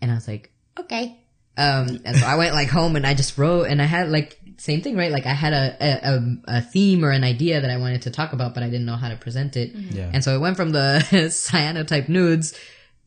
And 0.00 0.10
I 0.10 0.14
was 0.14 0.28
like, 0.28 0.52
"Okay." 0.78 1.18
Um, 1.56 2.00
and 2.04 2.16
so 2.16 2.26
I 2.26 2.34
went 2.34 2.52
like 2.54 2.68
home 2.68 2.96
and 2.96 3.06
I 3.06 3.14
just 3.14 3.38
wrote, 3.38 3.68
and 3.68 3.80
I 3.80 3.84
had 3.84 4.10
like 4.10 4.38
same 4.56 4.82
thing, 4.82 4.96
right? 4.96 5.12
Like 5.12 5.26
I 5.26 5.34
had 5.34 5.52
a 5.52 5.76
a, 5.80 6.14
a, 6.14 6.58
a 6.58 6.60
theme 6.62 7.04
or 7.04 7.10
an 7.10 7.24
idea 7.24 7.60
that 7.60 7.70
I 7.70 7.76
wanted 7.76 8.02
to 8.02 8.10
talk 8.10 8.32
about, 8.32 8.54
but 8.54 8.62
I 8.62 8.66
didn't 8.66 8.86
know 8.86 8.96
how 8.96 9.08
to 9.08 9.16
present 9.16 9.56
it. 9.56 9.72
Yeah. 9.72 10.10
And 10.12 10.22
so 10.24 10.34
it 10.34 10.40
went 10.40 10.56
from 10.56 10.70
the 10.70 11.00
cyanotype 11.30 12.08
nudes 12.08 12.58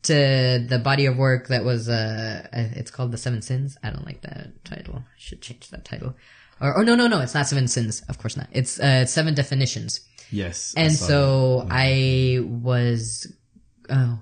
to 0.02 0.64
the 0.66 0.78
body 0.78 1.06
of 1.06 1.16
work 1.16 1.48
that 1.48 1.64
was 1.64 1.88
uh 1.88 2.46
it's 2.52 2.90
called 2.90 3.10
the 3.10 3.18
seven 3.18 3.42
sins 3.42 3.76
i 3.82 3.90
don't 3.90 4.06
like 4.06 4.20
that 4.22 4.64
title 4.64 4.94
I 4.98 5.02
should 5.18 5.42
change 5.42 5.70
that 5.70 5.84
title 5.84 6.14
or, 6.60 6.72
or 6.76 6.84
no 6.84 6.94
no 6.94 7.08
no 7.08 7.20
it's 7.20 7.34
not 7.34 7.48
seven 7.48 7.66
sins 7.66 8.02
of 8.08 8.16
course 8.16 8.36
not 8.36 8.46
it's 8.52 8.78
uh 8.78 9.06
seven 9.06 9.34
definitions 9.34 10.00
Yes. 10.30 10.74
I 10.76 10.82
and 10.82 10.92
saw 10.92 11.06
so 11.06 11.66
i 11.68 12.38
was 12.42 13.26
oh. 13.90 14.20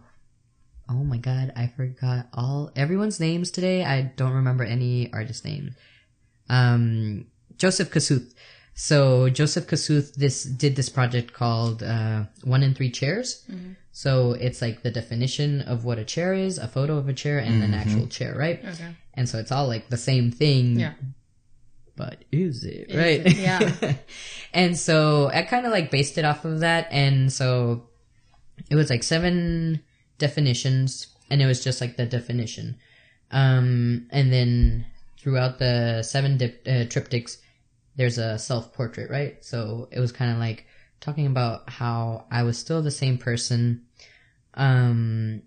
Oh 0.89 1.03
my 1.03 1.17
god 1.17 1.53
i 1.57 1.67
forgot 1.67 2.29
all 2.33 2.71
everyone's 2.77 3.19
names 3.19 3.51
today. 3.51 3.85
I 3.85 4.03
don't 4.03 4.35
remember 4.35 4.63
any 4.65 5.13
artist 5.13 5.45
name. 5.45 5.75
Um 6.49 7.27
Joseph 7.59 7.91
Kosuth. 7.91 8.35
So 8.75 9.29
Joseph 9.31 9.67
Kosuth 9.67 10.15
this 10.15 10.45
did 10.45 10.77
this 10.77 10.89
project 10.89 11.33
called 11.33 11.83
uh 11.83 12.25
One 12.45 12.63
and 12.63 12.77
Three 12.77 12.91
Chairs. 12.91 13.45
So 13.93 14.33
it's 14.33 14.61
like 14.63 14.83
the 14.83 14.91
definition 14.91 15.63
of 15.63 15.85
what 15.85 15.99
a 15.99 16.05
chair 16.05 16.35
is 16.35 16.59
a 16.59 16.69
photo 16.69 16.99
of 16.99 17.09
a 17.09 17.15
chair 17.15 17.39
and 17.39 17.63
an 17.65 17.75
actual 17.75 18.07
chair 18.07 18.35
right? 18.37 18.63
Okay. 18.65 18.95
and 19.15 19.29
so 19.29 19.39
it's 19.39 19.51
all 19.51 19.67
like 19.67 19.89
the 19.89 19.97
same 19.97 20.31
thing 20.31 20.79
Yeah. 20.79 20.93
but 21.97 22.25
is 22.31 22.63
it 22.65 22.91
Is 22.91 22.97
right? 22.97 23.23
it? 23.27 23.37
Yeah. 23.39 23.95
and 24.53 24.77
so 24.79 25.29
i 25.33 25.43
kind 25.43 25.65
of 25.65 25.73
like 25.73 25.91
based 25.91 26.19
it 26.19 26.25
off 26.27 26.45
of 26.45 26.61
that 26.61 26.89
and 26.93 27.33
so 27.33 27.89
it 28.71 28.75
was 28.75 28.91
like 28.91 29.03
seven 29.03 29.83
definitions, 30.19 31.09
and 31.31 31.43
it 31.43 31.47
was 31.47 31.63
just 31.63 31.81
like 31.81 31.97
the 31.97 32.07
definition. 32.07 32.77
Um, 33.31 34.07
and 34.11 34.33
then 34.33 34.87
throughout 35.19 35.59
the 35.59 36.03
seven 36.03 36.37
dip, 36.37 36.63
uh, 36.67 36.87
triptychs, 36.87 37.39
there's 37.97 38.19
a 38.19 38.39
self 38.39 38.73
portrait, 38.73 39.11
right? 39.11 39.45
So 39.45 39.89
it 39.91 40.01
was 40.01 40.13
kind 40.13 40.31
of 40.31 40.39
like 40.39 40.67
talking 41.01 41.27
about 41.27 41.69
how 41.69 42.27
I 42.31 42.43
was 42.43 42.59
still 42.59 42.83
the 42.83 42.91
same 42.91 43.19
person. 43.19 43.85
Um, 44.55 45.43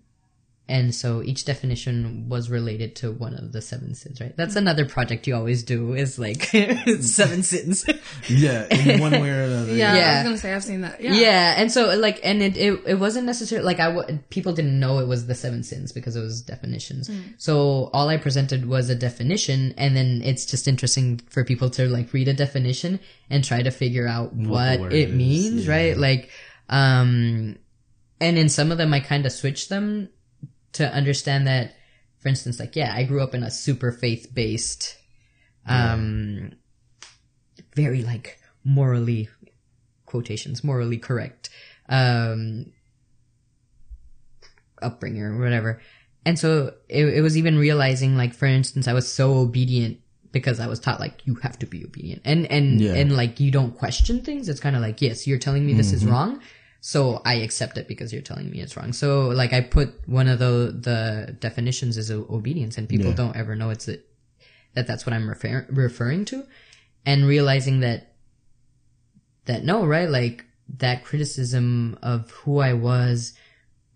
and 0.70 0.94
so 0.94 1.20
each 1.20 1.44
definition 1.44 2.28
was 2.28 2.48
related 2.48 2.94
to 2.96 3.10
one 3.10 3.34
of 3.34 3.50
the 3.50 3.60
seven 3.60 3.92
sins, 3.92 4.20
right? 4.20 4.36
That's 4.36 4.54
another 4.54 4.86
project 4.86 5.26
you 5.26 5.34
always 5.34 5.64
do 5.64 5.94
is 5.94 6.16
like 6.16 6.44
seven 7.00 7.42
sins. 7.42 7.84
Yeah, 8.28 8.72
in 8.72 9.00
one 9.00 9.10
way 9.20 9.30
or 9.30 9.42
another. 9.42 9.72
Yeah, 9.80 9.92
I 9.92 10.14
was 10.18 10.24
gonna 10.24 10.38
say 10.38 10.54
I've 10.54 10.62
seen 10.62 10.82
that. 10.82 11.00
Yeah. 11.00 11.14
Yeah, 11.14 11.54
and 11.56 11.72
so 11.72 11.96
like, 11.96 12.20
and 12.22 12.40
it 12.40 12.56
it, 12.56 12.80
it 12.86 12.94
wasn't 13.00 13.26
necessarily 13.26 13.66
like 13.66 13.80
I 13.80 13.92
w- 13.92 14.18
people 14.30 14.52
didn't 14.52 14.78
know 14.78 15.00
it 15.00 15.08
was 15.08 15.26
the 15.26 15.34
seven 15.34 15.64
sins 15.64 15.90
because 15.90 16.14
it 16.14 16.20
was 16.20 16.40
definitions. 16.40 17.10
So 17.38 17.90
all 17.92 18.08
I 18.08 18.16
presented 18.16 18.66
was 18.66 18.90
a 18.90 18.94
definition, 18.94 19.74
and 19.76 19.96
then 19.96 20.22
it's 20.24 20.46
just 20.46 20.68
interesting 20.68 21.18
for 21.30 21.44
people 21.44 21.70
to 21.70 21.88
like 21.88 22.12
read 22.12 22.28
a 22.28 22.34
definition 22.34 23.00
and 23.28 23.42
try 23.42 23.62
to 23.62 23.72
figure 23.72 24.06
out 24.06 24.40
the 24.40 24.48
what, 24.48 24.92
it 24.92 25.12
means, 25.12 25.66
yeah. 25.66 25.72
right? 25.72 25.96
Like, 25.96 26.30
um, 26.68 27.56
and 28.20 28.38
in 28.38 28.48
some 28.48 28.70
of 28.70 28.78
them 28.78 28.94
I 28.94 29.00
kind 29.00 29.26
of 29.26 29.32
switched 29.32 29.68
them 29.68 30.10
to 30.72 30.92
understand 30.92 31.46
that, 31.46 31.74
for 32.18 32.28
instance, 32.28 32.60
like 32.60 32.76
yeah, 32.76 32.92
I 32.94 33.04
grew 33.04 33.22
up 33.22 33.34
in 33.34 33.42
a 33.42 33.50
super 33.50 33.92
faith 33.92 34.30
based, 34.32 34.96
um, 35.66 36.52
very 37.74 38.02
like 38.02 38.38
morally 38.64 39.28
quotations 40.06 40.62
morally 40.64 40.98
correct 40.98 41.48
um 41.88 42.66
upbringing 44.82 45.22
or 45.22 45.38
whatever. 45.38 45.80
And 46.26 46.38
so 46.38 46.74
it, 46.88 47.06
it 47.06 47.22
was 47.22 47.36
even 47.36 47.56
realizing 47.58 48.16
like 48.16 48.34
for 48.34 48.46
instance 48.46 48.88
i 48.88 48.92
was 48.92 49.10
so 49.10 49.34
obedient 49.38 49.98
because 50.32 50.60
i 50.60 50.66
was 50.66 50.78
taught 50.80 51.00
like 51.00 51.26
you 51.26 51.36
have 51.36 51.58
to 51.60 51.66
be 51.66 51.84
obedient. 51.84 52.22
And 52.24 52.46
and 52.50 52.80
Yeah. 52.80 52.94
and 52.94 53.16
like 53.16 53.40
you 53.40 53.50
don't 53.50 53.76
question 53.76 54.20
things. 54.22 54.48
It's 54.48 54.60
kind 54.60 54.76
of 54.76 54.82
like 54.82 55.00
yes 55.00 55.26
you're 55.26 55.38
telling 55.38 55.64
me 55.64 55.74
this 55.74 55.92
is 55.92 56.04
wrong 56.04 56.40
so 56.80 57.20
i 57.24 57.34
accept 57.34 57.76
it 57.76 57.86
because 57.86 58.12
you're 58.12 58.22
telling 58.22 58.50
me 58.50 58.60
it's 58.60 58.76
wrong 58.76 58.92
so 58.92 59.28
like 59.28 59.52
i 59.52 59.60
put 59.60 59.94
one 60.08 60.28
of 60.28 60.38
the 60.38 60.74
the 60.78 61.36
definitions 61.40 61.96
as 61.98 62.10
obedience 62.10 62.78
and 62.78 62.88
people 62.88 63.10
Yeah. 63.10 63.16
don't 63.16 63.36
ever 63.36 63.54
know 63.54 63.70
it's 63.70 63.86
a, 63.88 63.98
that 64.74 64.86
that's 64.86 65.04
what 65.04 65.12
i'm 65.12 65.28
refer- 65.28 65.66
referring 65.70 66.24
to 66.26 66.46
and 67.06 67.26
realizing 67.26 67.80
that 67.80 68.10
that 69.46 69.64
no, 69.64 69.84
right? 69.84 70.08
Like 70.08 70.44
that 70.78 71.04
criticism 71.04 71.98
of 72.02 72.30
who 72.30 72.58
I 72.58 72.74
was 72.74 73.34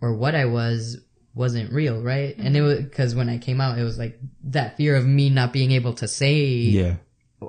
or 0.00 0.14
what 0.14 0.34
I 0.34 0.44
was 0.44 0.98
wasn't 1.34 1.72
real, 1.72 2.00
right? 2.02 2.36
And 2.36 2.56
it 2.56 2.60
mm-hmm. 2.60 2.66
was 2.66 2.80
because 2.82 3.14
when 3.14 3.28
I 3.28 3.38
came 3.38 3.60
out, 3.60 3.78
it 3.78 3.84
was 3.84 3.98
like 3.98 4.18
that 4.44 4.76
fear 4.76 4.96
of 4.96 5.06
me 5.06 5.30
not 5.30 5.52
being 5.52 5.72
able 5.72 5.94
to 5.94 6.08
say 6.08 6.42
Yeah. 6.44 6.96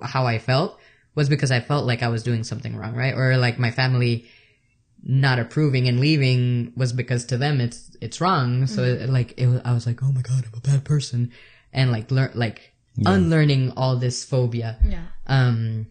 how 0.01 0.25
I 0.25 0.39
felt 0.39 0.79
was 1.15 1.29
because 1.29 1.51
I 1.51 1.59
felt 1.59 1.85
like 1.85 2.03
I 2.03 2.09
was 2.09 2.23
doing 2.23 2.43
something 2.43 2.75
wrong, 2.75 2.95
right? 2.95 3.13
Or 3.13 3.37
like 3.37 3.57
my 3.57 3.71
family 3.71 4.25
not 5.07 5.37
approving 5.37 5.87
and 5.87 5.99
leaving 5.99 6.73
was 6.75 6.91
because 6.91 7.25
to 7.25 7.37
them 7.37 7.61
it's 7.61 7.95
it's 8.01 8.19
wrong. 8.19 8.65
So 8.67 8.83
it, 8.83 9.09
like 9.09 9.33
it 9.37 9.47
was, 9.47 9.61
I 9.63 9.73
was 9.73 9.85
like, 9.85 10.01
oh 10.03 10.11
my 10.11 10.21
god, 10.21 10.45
I'm 10.51 10.57
a 10.57 10.61
bad 10.61 10.83
person, 10.83 11.31
and 11.71 11.91
like 11.91 12.09
learn 12.11 12.31
like 12.33 12.73
unlearning 13.05 13.73
all 13.77 13.97
this 13.97 14.23
phobia. 14.25 14.77
Yeah. 14.83 15.03
Um, 15.27 15.87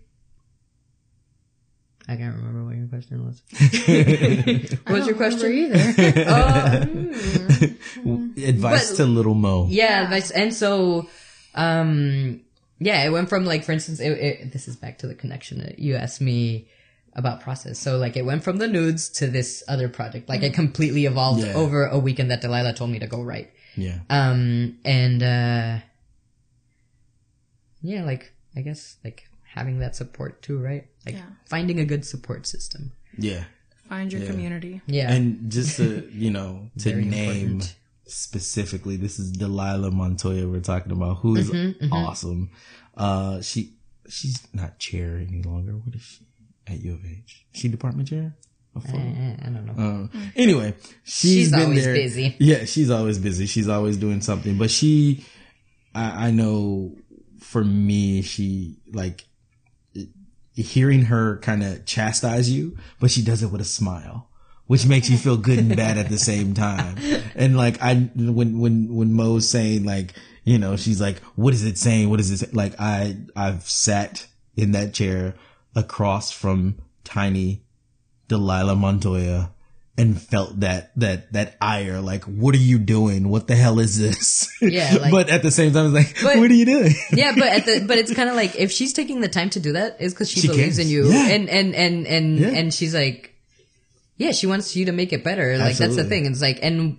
I 2.07 2.17
can't 2.17 2.37
remember 2.37 2.65
what 2.65 2.77
your 2.77 2.87
question 2.89 3.25
was. 3.25 3.43
I 3.55 4.67
what 4.91 4.99
was 4.99 5.07
your 5.07 5.17
don't 5.17 5.41
remember 5.41 5.93
question? 5.95 6.91
Either. 6.93 7.71
Oh, 8.07 8.31
Advice 8.45 8.91
But- 8.91 8.97
to 8.97 9.05
little 9.07 9.35
Mo. 9.35 9.67
yeah, 9.71 10.03
advice, 10.05 10.31
and 10.31 10.53
so, 10.53 11.09
um, 11.55 12.41
yeah, 12.79 13.05
it 13.05 13.11
went 13.11 13.29
from 13.31 13.45
like, 13.47 13.65
for 13.65 13.73
instance, 13.73 14.01
it, 14.01 14.11
it, 14.11 14.53
this 14.53 14.69
is 14.69 14.77
back 14.77 14.99
to 14.99 15.07
the 15.07 15.15
connection 15.15 15.59
that 15.59 15.79
you 15.79 15.95
asked 15.95 16.21
me 16.21 16.69
about 17.15 17.41
process. 17.41 17.79
So 17.79 17.97
like, 17.99 18.17
it 18.17 18.25
went 18.25 18.43
from 18.45 18.57
the 18.59 18.67
nudes 18.69 19.09
to 19.11 19.27
this 19.27 19.63
other 19.69 19.89
project. 19.89 20.29
Like, 20.29 20.43
it 20.43 20.53
completely 20.55 21.07
evolved 21.07 21.45
Yeah. 21.45 21.55
over 21.55 21.87
a 21.87 21.99
weekend 21.99 22.31
that 22.31 22.41
Delilah 22.41 22.75
told 22.75 22.91
me 22.91 22.99
to 22.99 23.07
go 23.07 23.23
write. 23.23 23.51
Yeah. 23.77 23.99
Um, 24.11 24.79
and, 24.85 25.23
uh, 25.23 25.79
yeah, 27.83 28.05
like, 28.05 28.33
I 28.57 28.61
guess, 28.63 28.97
like, 29.05 29.29
having 29.45 29.79
that 29.81 29.95
support 29.95 30.43
too, 30.43 30.59
right? 30.59 30.87
Like, 31.07 31.17
Yeah. 31.17 31.27
finding 31.47 31.79
a 31.81 31.85
good 31.85 32.05
support 32.05 32.47
system. 32.47 32.93
Yeah. 33.19 33.45
Find 33.89 34.13
your 34.13 34.23
Yeah. 34.23 34.31
community. 34.31 34.81
Yeah. 34.87 35.13
And 35.13 35.51
just 35.51 35.77
to, 35.77 36.09
you 36.15 36.31
know, 36.31 36.71
to 36.79 36.91
Very 36.91 37.05
name 37.05 37.47
important. 37.61 37.75
specifically, 38.07 38.97
this 38.97 39.19
is 39.19 39.31
Delilah 39.33 39.91
Montoya 39.91 40.49
we're 40.49 40.61
talking 40.61 40.93
about, 40.93 41.19
who 41.19 41.37
is 41.37 41.51
Mm-hmm, 41.51 41.93
awesome. 41.93 42.51
Uh, 42.97 43.41
she, 43.43 43.75
she's 44.09 44.43
not 44.53 44.79
chair 44.79 45.17
any 45.19 45.43
longer. 45.43 45.73
What 45.77 45.95
is 45.95 46.03
she 46.03 46.25
at 46.67 46.81
U 46.81 46.95
of 46.95 47.05
H? 47.05 47.47
She 47.53 47.69
department 47.69 48.09
chair? 48.09 48.35
Eh, 48.77 49.37
I 49.41 49.45
don't 49.51 49.67
know. 49.67 50.09
Uh, 50.13 50.19
anyway, 50.35 50.75
she's 51.05 51.31
She's 51.31 51.51
been 51.53 51.61
always 51.63 51.85
there. 51.85 51.95
busy. 51.95 52.35
Yeah, 52.41 52.65
she's 52.65 52.91
always 52.91 53.19
busy. 53.19 53.47
She's 53.47 53.69
always 53.69 53.97
doing 53.97 54.21
something. 54.21 54.59
But 54.59 54.71
she, 54.71 55.25
I, 55.95 56.27
I 56.27 56.31
know 56.33 56.97
for 57.39 57.63
me, 57.63 58.23
she 58.23 58.79
like 58.93 59.25
hearing 60.55 61.03
her 61.03 61.39
kind 61.39 61.63
of 61.65 61.85
chastise 61.85 62.51
you, 62.51 62.77
but 63.01 63.11
she 63.11 63.23
does 63.23 63.43
it 63.43 63.51
with 63.51 63.61
a 63.61 63.65
smile. 63.65 64.29
Which 64.67 64.87
makes 64.87 65.11
you 65.11 65.19
feel 65.19 65.37
good 65.37 65.59
and 65.59 65.77
bad 65.77 65.99
at 65.99 66.09
the 66.09 66.17
same 66.19 66.55
time. 66.55 66.97
And 67.35 67.55
like 67.57 67.81
I, 67.83 67.95
when, 68.17 68.59
when, 68.59 68.95
when 68.95 69.13
Mo's 69.13 69.47
saying 69.47 69.85
like, 69.85 70.15
you 70.43 70.59
know, 70.59 70.77
she's 70.77 71.01
like, 71.03 71.19
what 71.37 71.53
is 71.53 71.63
it 71.65 71.77
saying? 71.77 72.09
What 72.09 72.19
is 72.19 72.31
it? 72.31 72.39
say-" 72.39 72.49
Like 72.53 72.75
I, 72.81 73.19
I've 73.37 73.69
sat 73.69 74.27
in 74.57 74.73
that 74.73 74.95
chair 74.95 75.35
across 75.77 76.31
from 76.31 76.77
tiny 77.05 77.63
Delilah 78.29 78.77
Montoya 78.77 79.51
and 79.97 80.21
felt 80.21 80.59
that 80.61 80.91
that 80.99 81.33
that 81.35 81.57
ire 81.61 82.01
like 82.01 82.25
what 82.25 82.53
are 82.55 82.59
you 82.59 82.79
doing 82.81 83.29
what 83.29 83.47
the 83.47 83.55
hell 83.55 83.79
is 83.79 83.97
this 83.99 84.49
Yeah, 84.61 84.97
like- 85.01 85.11
but 85.13 85.29
at 85.31 85.43
the 85.43 85.51
same 85.53 85.73
time 85.73 85.95
it's 85.95 85.95
like 85.95 86.23
But- 86.23 86.39
what 86.41 86.51
are 86.51 86.55
you 86.55 86.65
doing 86.65 86.93
yeah, 87.13 87.33
but 87.37 87.49
at 87.49 87.67
the 87.67 87.85
but 87.87 87.99
it's 87.99 88.13
kind 88.13 88.29
of 88.29 88.35
like 88.35 88.57
if 88.57 88.73
she's 88.73 88.93
taking 88.93 89.21
the 89.21 89.29
time 89.29 89.51
to 89.51 89.61
do 89.61 89.73
that, 89.75 90.01
is 90.01 90.13
because 90.13 90.31
she, 90.31 90.41
She 90.41 90.49
believes 90.49 90.77
cares. 90.77 90.87
in 90.87 90.89
you, 90.89 91.09
Yeah. 91.13 91.29
and 91.29 91.49
and 91.49 91.75
and 91.75 92.07
and 92.07 92.39
Yeah. 92.39 92.49
and 92.49 92.75
she's 92.75 92.95
like, 92.95 93.35
yeah, 94.17 94.33
she 94.33 94.47
wants 94.49 94.75
you 94.75 94.87
to 94.87 94.93
make 94.93 95.13
it 95.13 95.23
better. 95.23 95.59
Like 95.59 95.77
that's 95.77 95.97
the 95.97 96.05
thing. 96.05 96.27
It's 96.27 96.41
like 96.41 96.59
and 96.63 96.99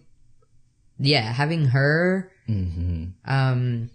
yeah, 1.00 1.22
having 1.22 1.66
her, 1.66 2.32
Mm-hmm. 2.48 3.06
um, 3.30 3.90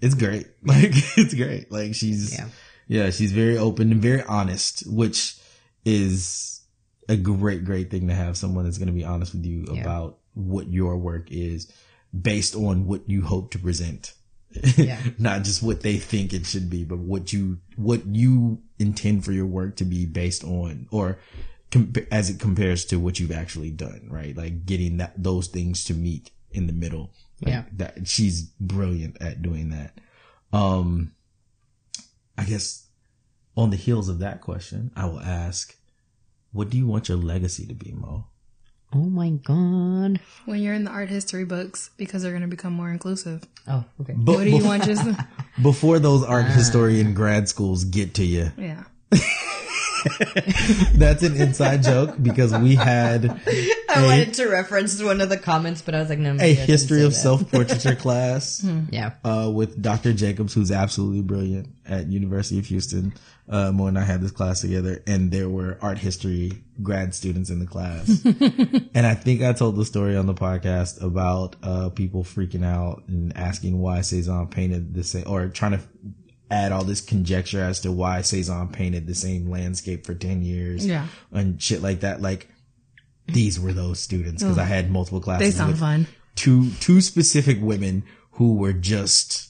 it's 0.00 0.14
great 0.14 0.46
like 0.64 0.90
it's 1.16 1.34
great 1.34 1.70
like 1.70 1.94
she's 1.94 2.32
Yeah. 2.32 2.48
Yeah 2.96 3.10
she's 3.10 3.32
very 3.32 3.56
open 3.56 3.92
and 3.92 4.02
very 4.02 4.22
honest 4.24 4.82
which 4.86 5.36
is 5.84 6.60
a 7.08 7.16
great 7.16 7.64
great 7.64 7.90
thing 7.90 8.08
to 8.08 8.14
have 8.14 8.36
someone 8.36 8.64
that's 8.64 8.78
going 8.78 8.86
to 8.94 9.00
be 9.00 9.04
honest 9.04 9.32
with 9.34 9.44
you 9.44 9.64
Yeah. 9.72 9.80
about 9.80 10.18
what 10.34 10.68
your 10.68 10.96
work 10.96 11.30
is 11.30 11.70
based 12.18 12.54
on 12.56 12.86
what 12.86 13.08
you 13.08 13.22
hope 13.22 13.50
to 13.52 13.58
present 13.58 14.12
Yeah. 14.76 15.00
not 15.18 15.44
just 15.44 15.62
what 15.62 15.80
they 15.82 15.96
think 15.98 16.32
it 16.32 16.46
should 16.46 16.68
be 16.68 16.84
but 16.84 16.98
what 16.98 17.32
you 17.32 17.58
what 17.76 18.04
you 18.06 18.60
intend 18.78 19.24
for 19.24 19.32
your 19.32 19.46
work 19.46 19.76
to 19.76 19.84
be 19.84 20.06
based 20.06 20.42
on 20.44 20.86
or 20.90 21.18
com- 21.70 21.92
as 22.10 22.30
it 22.30 22.40
compares 22.40 22.84
to 22.86 22.98
what 22.98 23.20
you've 23.20 23.32
actually 23.42 23.70
done 23.70 24.08
right 24.10 24.36
like 24.36 24.66
getting 24.66 24.96
that 24.98 25.12
those 25.16 25.46
things 25.48 25.84
to 25.84 25.94
meet 25.94 26.30
in 26.52 26.66
the 26.66 26.72
middle 26.72 27.12
Like, 27.42 27.52
Yeah. 27.54 27.64
that 27.76 28.08
she's 28.08 28.42
brilliant 28.60 29.16
at 29.22 29.40
doing 29.42 29.70
that 29.70 29.98
um 30.52 31.12
i 32.40 32.44
guess 32.44 32.86
on 33.56 33.70
the 33.70 33.76
heels 33.76 34.08
of 34.08 34.18
that 34.20 34.40
question 34.40 34.90
i 34.96 35.04
will 35.04 35.20
ask 35.20 35.76
what 36.52 36.70
do 36.70 36.76
you 36.78 36.86
want 36.86 37.08
your 37.08 37.18
legacy 37.18 37.66
to 37.66 37.74
be 37.74 37.92
mo 37.92 38.24
oh 38.92 38.98
my 39.20 39.30
god, 39.46 40.18
When 40.46 40.58
you're 40.60 40.74
in 40.74 40.82
the 40.82 40.90
art 40.90 41.08
history 41.10 41.44
books, 41.44 41.90
because 41.96 42.22
they're 42.22 42.32
going 42.32 42.42
to 42.50 42.56
become 42.56 42.72
more 42.72 42.90
inclusive. 42.90 43.44
oh 43.68 43.84
okay, 44.00 44.14
but 44.16 44.34
What 44.36 44.44
do 44.44 44.50
you 44.50 44.64
want? 44.64 44.82
Just 44.82 45.06
before 45.62 46.00
those 46.00 46.24
art 46.24 46.46
Ah. 46.48 46.52
historian 46.60 47.14
grad 47.14 47.48
schools 47.48 47.84
get 47.84 48.14
to 48.14 48.24
you 48.24 48.50
yeah. 48.58 48.82
that's 50.94 51.22
an 51.22 51.36
inside 51.36 51.82
joke 51.82 52.14
because 52.20 52.56
we 52.56 52.74
had 52.74 53.40
I 53.88 54.06
wanted 54.06 54.34
to 54.34 54.48
reference 54.48 55.02
one 55.02 55.20
of 55.20 55.28
the 55.28 55.36
comments, 55.36 55.82
but 55.82 55.94
I 55.94 56.00
was 56.00 56.08
like, 56.08 56.18
no, 56.18 56.36
a 56.38 56.50
I 56.50 56.54
history 56.54 57.04
of 57.04 57.14
self-portraiture 57.14 57.94
class 57.96 58.64
Yeah, 58.90 59.14
uh, 59.24 59.50
with 59.52 59.80
Dr. 59.80 60.12
Jacobs, 60.12 60.54
who's 60.54 60.70
absolutely 60.70 61.22
brilliant 61.22 61.68
at 61.86 62.06
University 62.06 62.58
of 62.58 62.66
Houston. 62.66 63.12
Uh, 63.48 63.72
Mo 63.72 63.86
and 63.86 63.98
I 63.98 64.04
had 64.04 64.20
this 64.20 64.30
class 64.30 64.60
together, 64.60 65.02
and 65.06 65.32
there 65.32 65.48
were 65.48 65.76
art 65.82 65.98
history 65.98 66.62
grad 66.82 67.14
students 67.14 67.50
in 67.50 67.58
the 67.58 67.66
class. 67.66 68.24
and 68.94 69.06
I 69.06 69.14
think 69.14 69.42
I 69.42 69.52
told 69.52 69.76
the 69.76 69.84
story 69.84 70.16
on 70.16 70.26
the 70.26 70.34
podcast 70.34 71.02
about 71.02 71.56
uh, 71.62 71.90
people 71.90 72.22
freaking 72.22 72.64
out 72.64 73.02
and 73.08 73.36
asking 73.36 73.80
why 73.80 74.02
Cezanne 74.02 74.46
painted 74.48 74.94
the 74.94 75.02
same, 75.02 75.24
or 75.26 75.48
trying 75.48 75.72
to 75.72 75.80
add 76.50 76.72
all 76.72 76.84
this 76.84 77.00
conjecture 77.00 77.62
as 77.62 77.80
to 77.80 77.92
why 77.92 78.20
Cezanne 78.22 78.68
painted 78.68 79.06
the 79.06 79.14
same 79.14 79.48
landscape 79.48 80.04
for 80.04 80.14
10 80.14 80.42
years 80.42 80.84
Yeah. 80.86 81.06
and 81.32 81.60
shit 81.62 81.80
like 81.82 82.00
that. 82.00 82.20
Like, 82.20 82.48
these 83.28 83.60
were 83.60 83.72
those 83.72 84.00
students 84.00 84.42
because 84.42 84.58
I 84.58 84.64
had 84.64 84.90
multiple 84.90 85.20
classes. 85.20 85.46
They 85.52 85.56
sound 85.56 85.70
with 85.72 85.80
fun. 85.80 86.06
Two 86.34 86.70
two 86.80 87.00
specific 87.00 87.58
women 87.60 88.02
who 88.32 88.54
were 88.54 88.72
just 88.72 89.48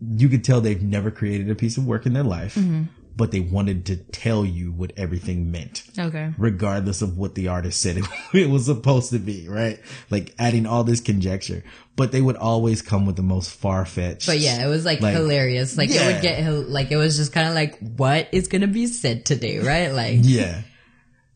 you 0.00 0.28
could 0.28 0.44
tell 0.44 0.60
they've 0.60 0.82
never 0.82 1.10
created 1.10 1.50
a 1.50 1.54
piece 1.54 1.76
of 1.76 1.86
work 1.86 2.06
in 2.06 2.12
their 2.12 2.22
life, 2.24 2.54
Mm-hmm. 2.54 2.82
But 3.18 3.32
they 3.32 3.40
wanted 3.40 3.84
to 3.84 3.96
tell 3.96 4.44
you 4.46 4.72
what 4.72 4.92
everything 4.96 5.50
meant 5.50 5.82
Okay. 5.98 6.32
regardless 6.38 7.02
of 7.02 7.18
what 7.18 7.34
the 7.34 7.48
artist 7.48 7.80
said 7.82 7.98
it, 7.98 8.04
it 8.32 8.48
was 8.48 8.64
supposed 8.66 9.10
to 9.10 9.18
be, 9.18 9.46
right? 9.48 9.78
Like 10.08 10.34
adding 10.38 10.64
all 10.64 10.84
this 10.84 11.00
conjecture, 11.00 11.62
but 11.96 12.12
they 12.12 12.22
would 12.22 12.36
always 12.36 12.80
come 12.80 13.04
with 13.04 13.16
the 13.16 13.22
most 13.22 13.50
far 13.50 13.84
fetched. 13.84 14.26
But 14.26 14.38
yeah, 14.38 14.64
it 14.64 14.68
was 14.68 14.84
like, 14.84 15.00
Like, 15.00 15.14
hilarious. 15.14 15.76
Like 15.76 15.90
it 15.90 16.00
would 16.06 16.22
get 16.22 16.48
like 16.70 16.90
it 16.92 16.96
was 16.96 17.16
just 17.16 17.32
kind 17.32 17.48
of 17.48 17.54
like 17.54 17.76
what 17.80 18.28
is 18.32 18.48
gonna 18.48 18.68
be 18.68 18.86
said 18.86 19.26
today, 19.26 19.58
right? 19.58 19.92
Like 19.92 20.20
Yeah. 20.22 20.62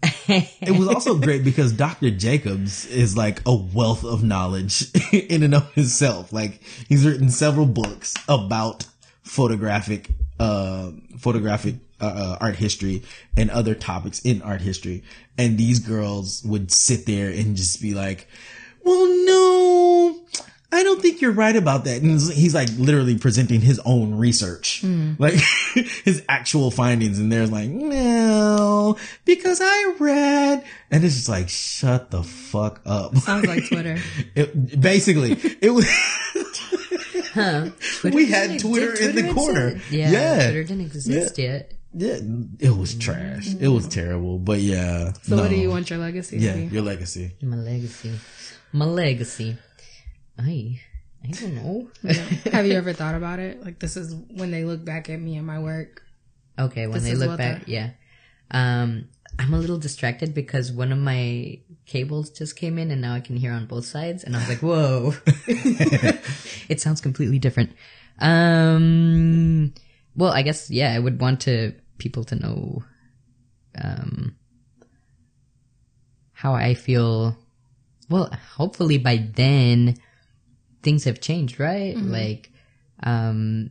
it 0.29 0.77
was 0.79 0.89
also 0.89 1.17
great 1.17 1.45
because 1.45 1.73
Dr. 1.73 2.11
Jacobs 2.11 2.87
is 2.87 3.17
like 3.17 3.41
a 3.47 3.55
wealth 3.55 4.05
of 4.05 4.23
knowledge 4.25 4.87
in 5.13 5.43
and 5.43 5.55
of 5.55 5.73
himself. 5.75 6.33
Like 6.33 6.61
he's 6.89 7.05
written 7.05 7.29
several 7.31 7.67
books 7.67 8.15
about 8.29 8.87
photographic, 9.23 10.11
uh, 10.41 10.91
photographic, 11.19 11.77
uh, 12.01 12.05
uh, 12.05 12.39
art 12.41 12.57
history 12.57 13.03
and 13.37 13.51
other 13.51 13.75
topics 13.75 14.21
in 14.21 14.43
art 14.43 14.61
history. 14.61 15.03
And 15.39 15.57
these 15.59 15.79
girls 15.79 16.43
would 16.45 16.71
sit 16.73 17.07
there 17.07 17.29
and 17.31 17.57
just 17.57 17.81
be 17.81 17.95
like, 17.95 18.27
well, 18.85 19.07
no, 19.25 20.21
I 20.75 20.83
don't 20.83 21.01
think 21.03 21.21
you're 21.21 21.33
right 21.33 21.55
about 21.55 21.85
that. 21.85 22.03
And 22.03 22.21
he's- 22.21 22.55
like 22.55 22.69
literally 22.77 23.17
presenting 23.19 23.61
his 23.61 23.79
own 23.85 24.15
research, 24.17 24.83
like 25.19 25.35
his 26.05 26.23
actual 26.29 26.71
findings. 26.71 27.19
And 27.19 27.31
they're 27.31 27.47
like, 27.47 27.69
no, 27.71 28.97
because 29.25 29.61
I 29.63 29.95
read. 29.99 30.65
And 30.91 31.05
it's 31.05 31.15
just 31.15 31.29
like, 31.29 31.49
shut 31.49 32.11
the 32.11 32.23
fuck 32.23 32.81
up. 32.85 33.17
Sounds 33.19 33.47
like 33.47 33.69
Twitter. 33.69 33.99
It, 34.35 34.81
basically, 34.81 35.33
it 35.61 35.71
was, 35.71 35.87
huh? 37.33 37.71
Twitter 38.01 38.17
we 38.21 38.27
had 38.27 38.51
ex- 38.53 38.63
Twitter 38.63 38.95
did 38.95 39.17
in 39.17 39.27
the 39.27 39.33
corner. 39.35 39.81
Yeah, 39.91 40.11
Yeah. 40.11 40.35
Twitter 40.45 40.65
didn't 40.65 40.81
exist 40.87 41.39
yet. 41.39 41.73
yeah, 41.95 42.19
it 42.61 42.71
was 42.77 42.95
trash. 42.95 43.49
It 43.61 43.69
was 43.69 43.87
terrible, 43.89 44.39
but 44.39 44.61
yeah. 44.61 45.13
So 45.23 45.37
what 45.37 45.51
do 45.51 45.57
you 45.57 45.69
want 45.71 45.91
your 45.91 45.99
legacy 45.99 46.39
Yeah, 46.39 46.53
to 46.55 46.59
be? 46.69 46.75
your 46.75 46.83
legacy. 46.83 47.33
My 47.43 47.57
legacy, 47.57 48.13
my 48.73 48.85
legacy. 48.87 49.57
I 50.39 50.81
I 51.25 51.29
don't 51.31 51.55
know. 51.55 51.89
Have 52.53 52.67
you 52.67 52.75
ever 52.75 52.93
thought 52.93 53.15
about 53.15 53.39
it? 53.39 53.63
Like 53.65 53.79
this 53.79 53.97
is 53.97 54.15
when 54.15 54.51
they 54.51 54.65
look 54.65 54.85
back 54.85 55.09
at 55.11 55.21
me 55.21 55.37
and 55.37 55.47
my 55.47 55.59
work. 55.59 56.03
Okay, 56.59 56.87
when 56.87 57.03
This 57.03 57.05
they 57.05 57.15
look 57.15 57.39
back, 57.39 57.65
the- 57.67 57.71
yeah. 57.73 57.91
Um, 58.51 59.09
I'm 59.39 59.55
a 59.55 59.59
little 59.59 59.79
distracted 59.79 60.35
because 60.35 60.71
one 60.73 60.93
of 60.93 60.99
my 60.99 61.59
cables 61.87 62.31
just 62.31 62.57
came 62.57 62.79
in 62.79 62.91
and 62.91 63.01
now 63.01 63.15
I 63.15 63.21
can 63.21 63.37
hear 63.37 63.53
on 63.53 63.67
both 63.67 63.85
sides, 63.85 64.25
and 64.25 64.37
I 64.37 64.41
was 64.41 64.49
like, 64.49 64.63
"Whoa!" 64.63 65.15
it 66.69 66.81
sounds 66.81 67.01
completely 67.01 67.39
different. 67.39 67.73
Um, 68.19 69.75
well, 70.15 70.33
I 70.33 70.43
guess 70.43 70.71
yeah, 70.71 70.93
I 70.93 70.99
would 70.99 71.21
want 71.21 71.41
to 71.43 71.75
people 71.99 72.25
to 72.25 72.37
know, 72.37 72.85
um, 73.81 74.37
how 76.33 76.55
I 76.55 76.75
feel. 76.75 77.37
Well, 78.11 78.31
hopefully 78.57 78.99
by 78.99 79.29
then 79.35 79.97
things 80.83 81.05
have 81.05 81.21
changed, 81.21 81.59
right? 81.59 81.97
Like, 81.97 82.51
um, 83.03 83.71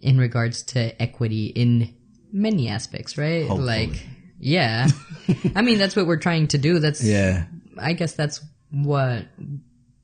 in 0.00 0.18
regards 0.18 0.62
to 0.62 1.00
equity 1.02 1.46
in 1.46 1.94
many 2.32 2.68
aspects, 2.68 3.18
right? 3.18 3.46
Hopefully. 3.46 3.88
Like, 3.88 4.06
yeah. 4.38 4.88
I 5.54 5.62
mean, 5.62 5.78
that's 5.78 5.96
what 5.96 6.06
we're 6.06 6.16
trying 6.16 6.48
to 6.48 6.58
do. 6.58 6.78
That's, 6.78 7.02
Yeah. 7.02 7.46
I 7.78 7.92
guess 7.92 8.14
that's 8.14 8.40
what 8.70 9.26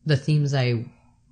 the 0.06 0.16
themes 0.16 0.54
I 0.54 0.86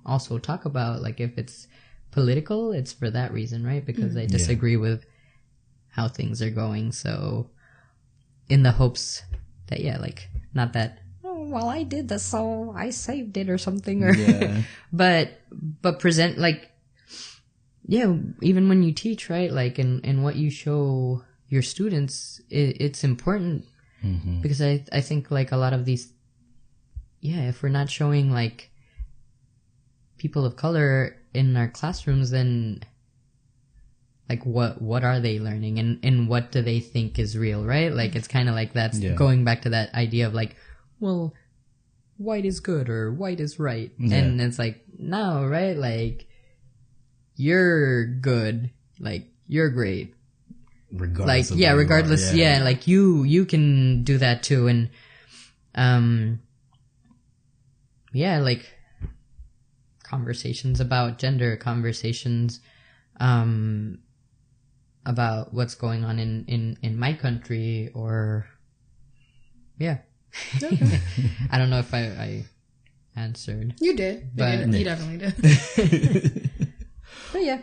also 0.05 0.37
talk 0.37 0.65
about. 0.65 1.01
Like, 1.01 1.19
if 1.19 1.37
it's 1.37 1.67
political, 2.11 2.71
it's 2.71 2.93
for 2.93 3.09
that 3.09 3.33
reason, 3.33 3.65
right? 3.65 3.85
Because 3.85 4.11
mm-hmm. 4.11 4.21
I 4.21 4.25
disagree 4.25 4.77
with 4.77 5.05
how 5.89 6.07
things 6.07 6.41
are 6.41 6.49
going. 6.49 6.91
So, 6.91 7.49
in 8.47 8.63
the 8.63 8.71
hopes 8.71 9.23
that, 9.67 9.81
yeah, 9.81 9.97
like, 9.97 10.29
not 10.53 10.73
that, 10.73 10.99
oh, 11.23 11.43
well, 11.49 11.67
I 11.67 11.83
did 11.83 12.07
this, 12.07 12.23
so 12.23 12.73
I 12.75 12.89
saved 12.89 13.37
it 13.37 13.49
or 13.49 13.57
something, 13.57 14.03
or, 14.03 14.13
Yeah. 14.13 14.61
but, 14.93 15.31
but 15.51 15.99
present, 15.99 16.37
like, 16.37 16.69
yeah, 17.89 18.13
even 18.43 18.69
when 18.69 18.83
you 18.83 18.93
teach, 18.93 19.31
right? 19.31 19.51
Like, 19.51 19.79
and 19.79 20.05
and 20.05 20.23
what 20.23 20.35
you 20.35 20.51
show 20.51 21.23
your 21.49 21.61
students, 21.61 22.41
it, 22.49 22.77
it's 22.81 23.03
important 23.03 23.65
Mm-hmm. 24.03 24.39
because 24.39 24.61
I 24.61 24.85
I 24.93 25.01
think 25.01 25.29
like 25.29 25.51
a 25.51 25.57
lot 25.57 25.73
of 25.73 25.83
these, 25.83 26.13
yeah, 27.19 27.49
if 27.49 27.61
we're 27.61 27.67
not 27.67 27.89
showing 27.89 28.31
like 28.31 28.71
people 30.17 30.45
of 30.45 30.55
color 30.55 31.17
in 31.33 31.57
our 31.57 31.67
classrooms, 31.67 32.31
then 32.31 32.79
like 34.29 34.45
what 34.45 34.81
what 34.81 35.03
are 35.03 35.19
they 35.19 35.37
learning 35.37 35.79
and 35.79 35.99
and 36.01 36.29
what 36.29 36.49
do 36.53 36.61
they 36.61 36.79
think 36.79 37.19
is 37.19 37.37
real, 37.37 37.65
right? 37.65 37.91
Like 37.91 38.15
it's 38.15 38.27
kind 38.29 38.47
of 38.47 38.55
like 38.55 38.71
that's 38.71 38.99
Yeah. 38.99 39.15
going 39.15 39.43
back 39.43 39.63
to 39.63 39.69
that 39.71 39.93
idea 39.93 40.27
of 40.27 40.33
like, 40.33 40.55
well, 41.01 41.33
white 42.15 42.45
is 42.45 42.61
good 42.61 42.87
or 42.87 43.11
white 43.11 43.41
is 43.41 43.59
right, 43.59 43.91
Yeah. 43.99 44.15
and 44.15 44.39
it's 44.39 44.57
like 44.59 44.79
no, 44.97 45.45
right? 45.45 45.75
Like 45.75 46.25
you're 47.35 48.05
good, 48.05 48.71
like 48.97 49.27
you're 49.47 49.69
great, 49.69 50.13
Regardless. 50.91 51.51
of 51.51 51.57
yeah 51.59 51.67
where 51.67 51.75
you 51.75 51.75
are, 51.75 51.79
regardless 51.83 52.33
yeah. 52.33 52.63
like 52.63 52.87
you 52.87 53.23
you 53.23 53.45
can 53.45 54.03
do 54.03 54.17
that 54.17 54.41
too 54.43 54.67
and 54.67 54.89
um 55.75 56.39
yeah 58.11 58.39
like 58.39 58.65
conversations 60.03 60.79
about 60.79 61.19
gender 61.19 61.55
conversations 61.55 62.59
um 63.19 63.99
about 65.05 65.53
what's 65.53 65.75
going 65.75 66.03
on 66.03 66.17
in 66.17 66.43
in 66.47 66.77
in 66.81 66.97
my 66.97 67.13
country 67.13 67.91
or 67.93 68.47
yeah 69.77 69.97
i 71.51 71.57
don't 71.57 71.69
know 71.69 71.79
if 71.79 71.93
i 71.93 71.99
i 71.99 72.45
answered 73.15 73.73
You 73.79 73.95
did. 73.95 74.35
But- 74.35 74.59
you, 74.59 74.65
did. 74.65 74.75
you 74.75 74.85
definitely 74.85 75.17
did. 75.17 76.49
but 77.33 77.41
yeah 77.43 77.61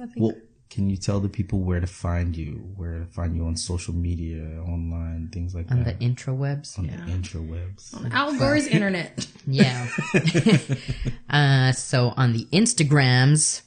i 0.00 0.06
think 0.06 0.16
Well, 0.16 0.34
can 0.70 0.90
you 0.90 0.96
tell 0.96 1.18
the 1.18 1.28
people 1.28 1.60
where 1.60 1.80
to 1.80 1.86
find 1.86 2.36
you, 2.36 2.72
where 2.76 2.98
to 3.00 3.06
find 3.06 3.34
you 3.34 3.44
on 3.46 3.56
social 3.56 3.94
media, 3.94 4.42
online, 4.60 5.30
things 5.32 5.54
like 5.54 5.68
that? 5.68 5.78
on 5.78 5.84
the 5.84 5.94
intrawebs 5.94 6.78
on 6.78 6.86
the 6.86 6.92
intrawebs? 6.92 8.12
Al 8.12 8.36
Gore's 8.38 8.66
internet. 8.66 9.26
Yeah. 9.50 9.88
uh, 11.30 11.72
so 11.72 12.12
on 12.18 12.34
the 12.34 12.44
Instagrams, 12.52 13.62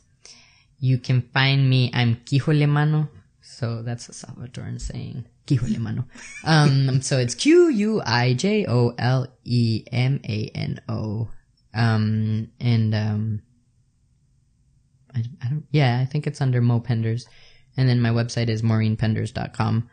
you 0.79 0.99
can 0.99 1.23
find 1.33 1.67
me. 1.67 1.89
I'm 1.91 2.17
Quijole 2.17 2.69
Mano. 2.69 3.09
So 3.41 3.81
that's 3.81 4.07
a 4.07 4.11
Salvadoran 4.11 4.79
saying. 4.79 5.25
Quijole 5.47 5.79
Mano. 5.79 6.05
Um, 6.43 7.01
so 7.07 7.17
it's 7.17 7.33
Q 7.33 7.69
U 7.69 8.01
I 8.05 8.33
J 8.33 8.67
O 8.67 8.93
L 8.99 9.25
E 9.43 9.83
M 9.91 10.21
A 10.23 10.51
N 10.53 10.81
O. 10.87 11.29
Um, 11.73 12.51
and, 12.59 12.93
um, 12.93 13.41
I, 15.15 15.23
I 15.43 15.49
don't, 15.49 15.65
yeah, 15.71 15.99
I 15.99 16.05
think 16.05 16.27
it's 16.27 16.41
under 16.41 16.61
Mo 16.61 16.79
Penders. 16.79 17.25
And 17.77 17.87
then 17.87 18.01
my 18.01 18.09
website 18.09 18.49
is 18.49 18.61
maureenpenders.com. 18.61 19.89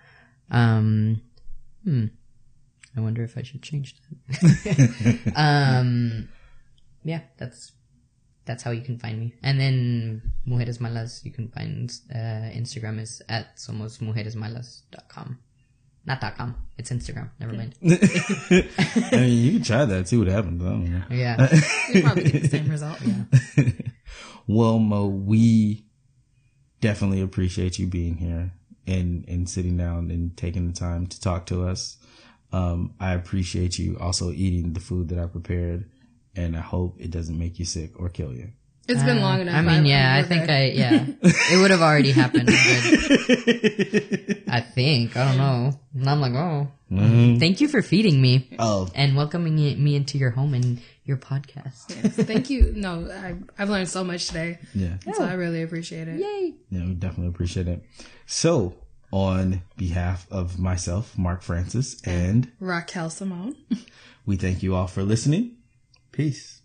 Um, 0.50 1.22
hmm. 1.84 2.06
I 2.96 3.00
wonder 3.00 3.22
if 3.22 3.38
I 3.38 3.42
should 3.42 3.62
change 3.62 3.94
that. 4.28 5.32
um, 5.36 6.28
yeah, 7.04 7.20
that's 7.36 7.72
that's 8.44 8.62
how 8.62 8.70
you 8.70 8.80
can 8.80 8.98
find 8.98 9.20
me. 9.20 9.34
And 9.42 9.60
then 9.60 10.22
Mujeres 10.46 10.78
Malas, 10.78 11.24
you 11.24 11.30
can 11.30 11.48
find 11.48 11.92
uh, 12.12 12.50
Instagram 12.56 12.98
is 12.98 13.22
at 13.28 13.56
somosmujeresmalas.com. 13.56 15.38
Not 16.08 16.22
dot 16.22 16.38
com. 16.38 16.56
It's 16.78 16.90
Instagram. 16.90 17.28
Never 17.38 17.52
mind. 17.52 17.74
I 17.82 19.16
mean, 19.16 19.44
you 19.44 19.52
can 19.52 19.62
try 19.62 19.84
that. 19.84 20.08
See 20.08 20.16
what 20.16 20.26
happens. 20.26 20.62
I 20.62 20.68
don't 20.68 20.84
know. 20.90 21.02
Yeah. 21.10 21.60
You 21.94 22.02
probably 22.02 22.30
get 22.30 22.42
the 22.42 22.48
same 22.48 22.68
result. 22.68 22.98
Yeah. 23.02 23.64
well, 24.46 24.78
Mo, 24.78 25.06
we 25.06 25.84
definitely 26.80 27.20
appreciate 27.20 27.78
you 27.78 27.86
being 27.86 28.16
here 28.16 28.52
and 28.86 29.28
and 29.28 29.48
sitting 29.50 29.76
down 29.76 30.10
and 30.10 30.34
taking 30.34 30.66
the 30.66 30.72
time 30.72 31.06
to 31.08 31.20
talk 31.20 31.44
to 31.46 31.66
us. 31.66 31.98
Um, 32.52 32.94
I 32.98 33.12
appreciate 33.12 33.78
you 33.78 33.98
also 33.98 34.32
eating 34.32 34.72
the 34.72 34.80
food 34.80 35.10
that 35.10 35.18
I 35.18 35.26
prepared, 35.26 35.90
and 36.34 36.56
I 36.56 36.60
hope 36.60 36.96
it 36.98 37.10
doesn't 37.10 37.38
make 37.38 37.58
you 37.58 37.66
sick 37.66 38.00
or 38.00 38.08
kill 38.08 38.32
you. 38.32 38.52
It's 38.88 39.02
been 39.02 39.20
long 39.20 39.38
uh, 39.38 39.42
enough. 39.42 39.54
I 39.54 39.60
mean, 39.62 39.84
yeah, 39.84 40.16
I 40.16 40.22
think 40.22 40.46
good. 40.46 40.50
I, 40.50 40.64
yeah, 40.70 41.04
it 41.22 41.60
would 41.60 41.70
have 41.70 41.82
already 41.82 42.10
happened. 42.12 42.46
but 42.46 42.54
I 44.48 44.60
think, 44.60 45.14
I 45.16 45.24
don't 45.26 45.36
know. 45.36 45.78
And 45.94 46.08
I'm 46.08 46.20
like, 46.22 46.32
oh, 46.32 46.68
mm-hmm. 46.90 47.38
thank 47.38 47.60
you 47.60 47.68
for 47.68 47.82
feeding 47.82 48.20
me 48.22 48.48
Oh, 48.58 48.88
and 48.94 49.14
welcoming 49.14 49.54
me 49.56 49.94
into 49.94 50.16
your 50.16 50.30
home 50.30 50.54
and 50.54 50.80
your 51.04 51.18
podcast. 51.18 51.90
Yes, 52.02 52.16
thank 52.26 52.48
you. 52.48 52.72
No, 52.74 53.10
I, 53.10 53.34
I've 53.58 53.68
learned 53.68 53.88
so 53.90 54.04
much 54.04 54.26
today. 54.28 54.58
yeah, 54.74 54.96
So 55.12 55.22
I 55.22 55.34
really 55.34 55.62
appreciate 55.62 56.08
it. 56.08 56.20
Yay. 56.20 56.54
yeah, 56.70 56.86
we 56.86 56.94
definitely 56.94 57.28
appreciate 57.28 57.68
it. 57.68 57.84
So, 58.26 58.74
On 59.12 59.62
behalf 59.76 60.26
of 60.30 60.58
myself, 60.58 61.16
Mark 61.18 61.42
Francis, 61.42 62.00
and 62.04 62.50
Raquel 62.58 63.10
Simone. 63.10 63.54
we 64.26 64.36
thank 64.36 64.62
you 64.62 64.74
all 64.74 64.86
for 64.86 65.02
listening. 65.02 65.56
Peace. 66.12 66.62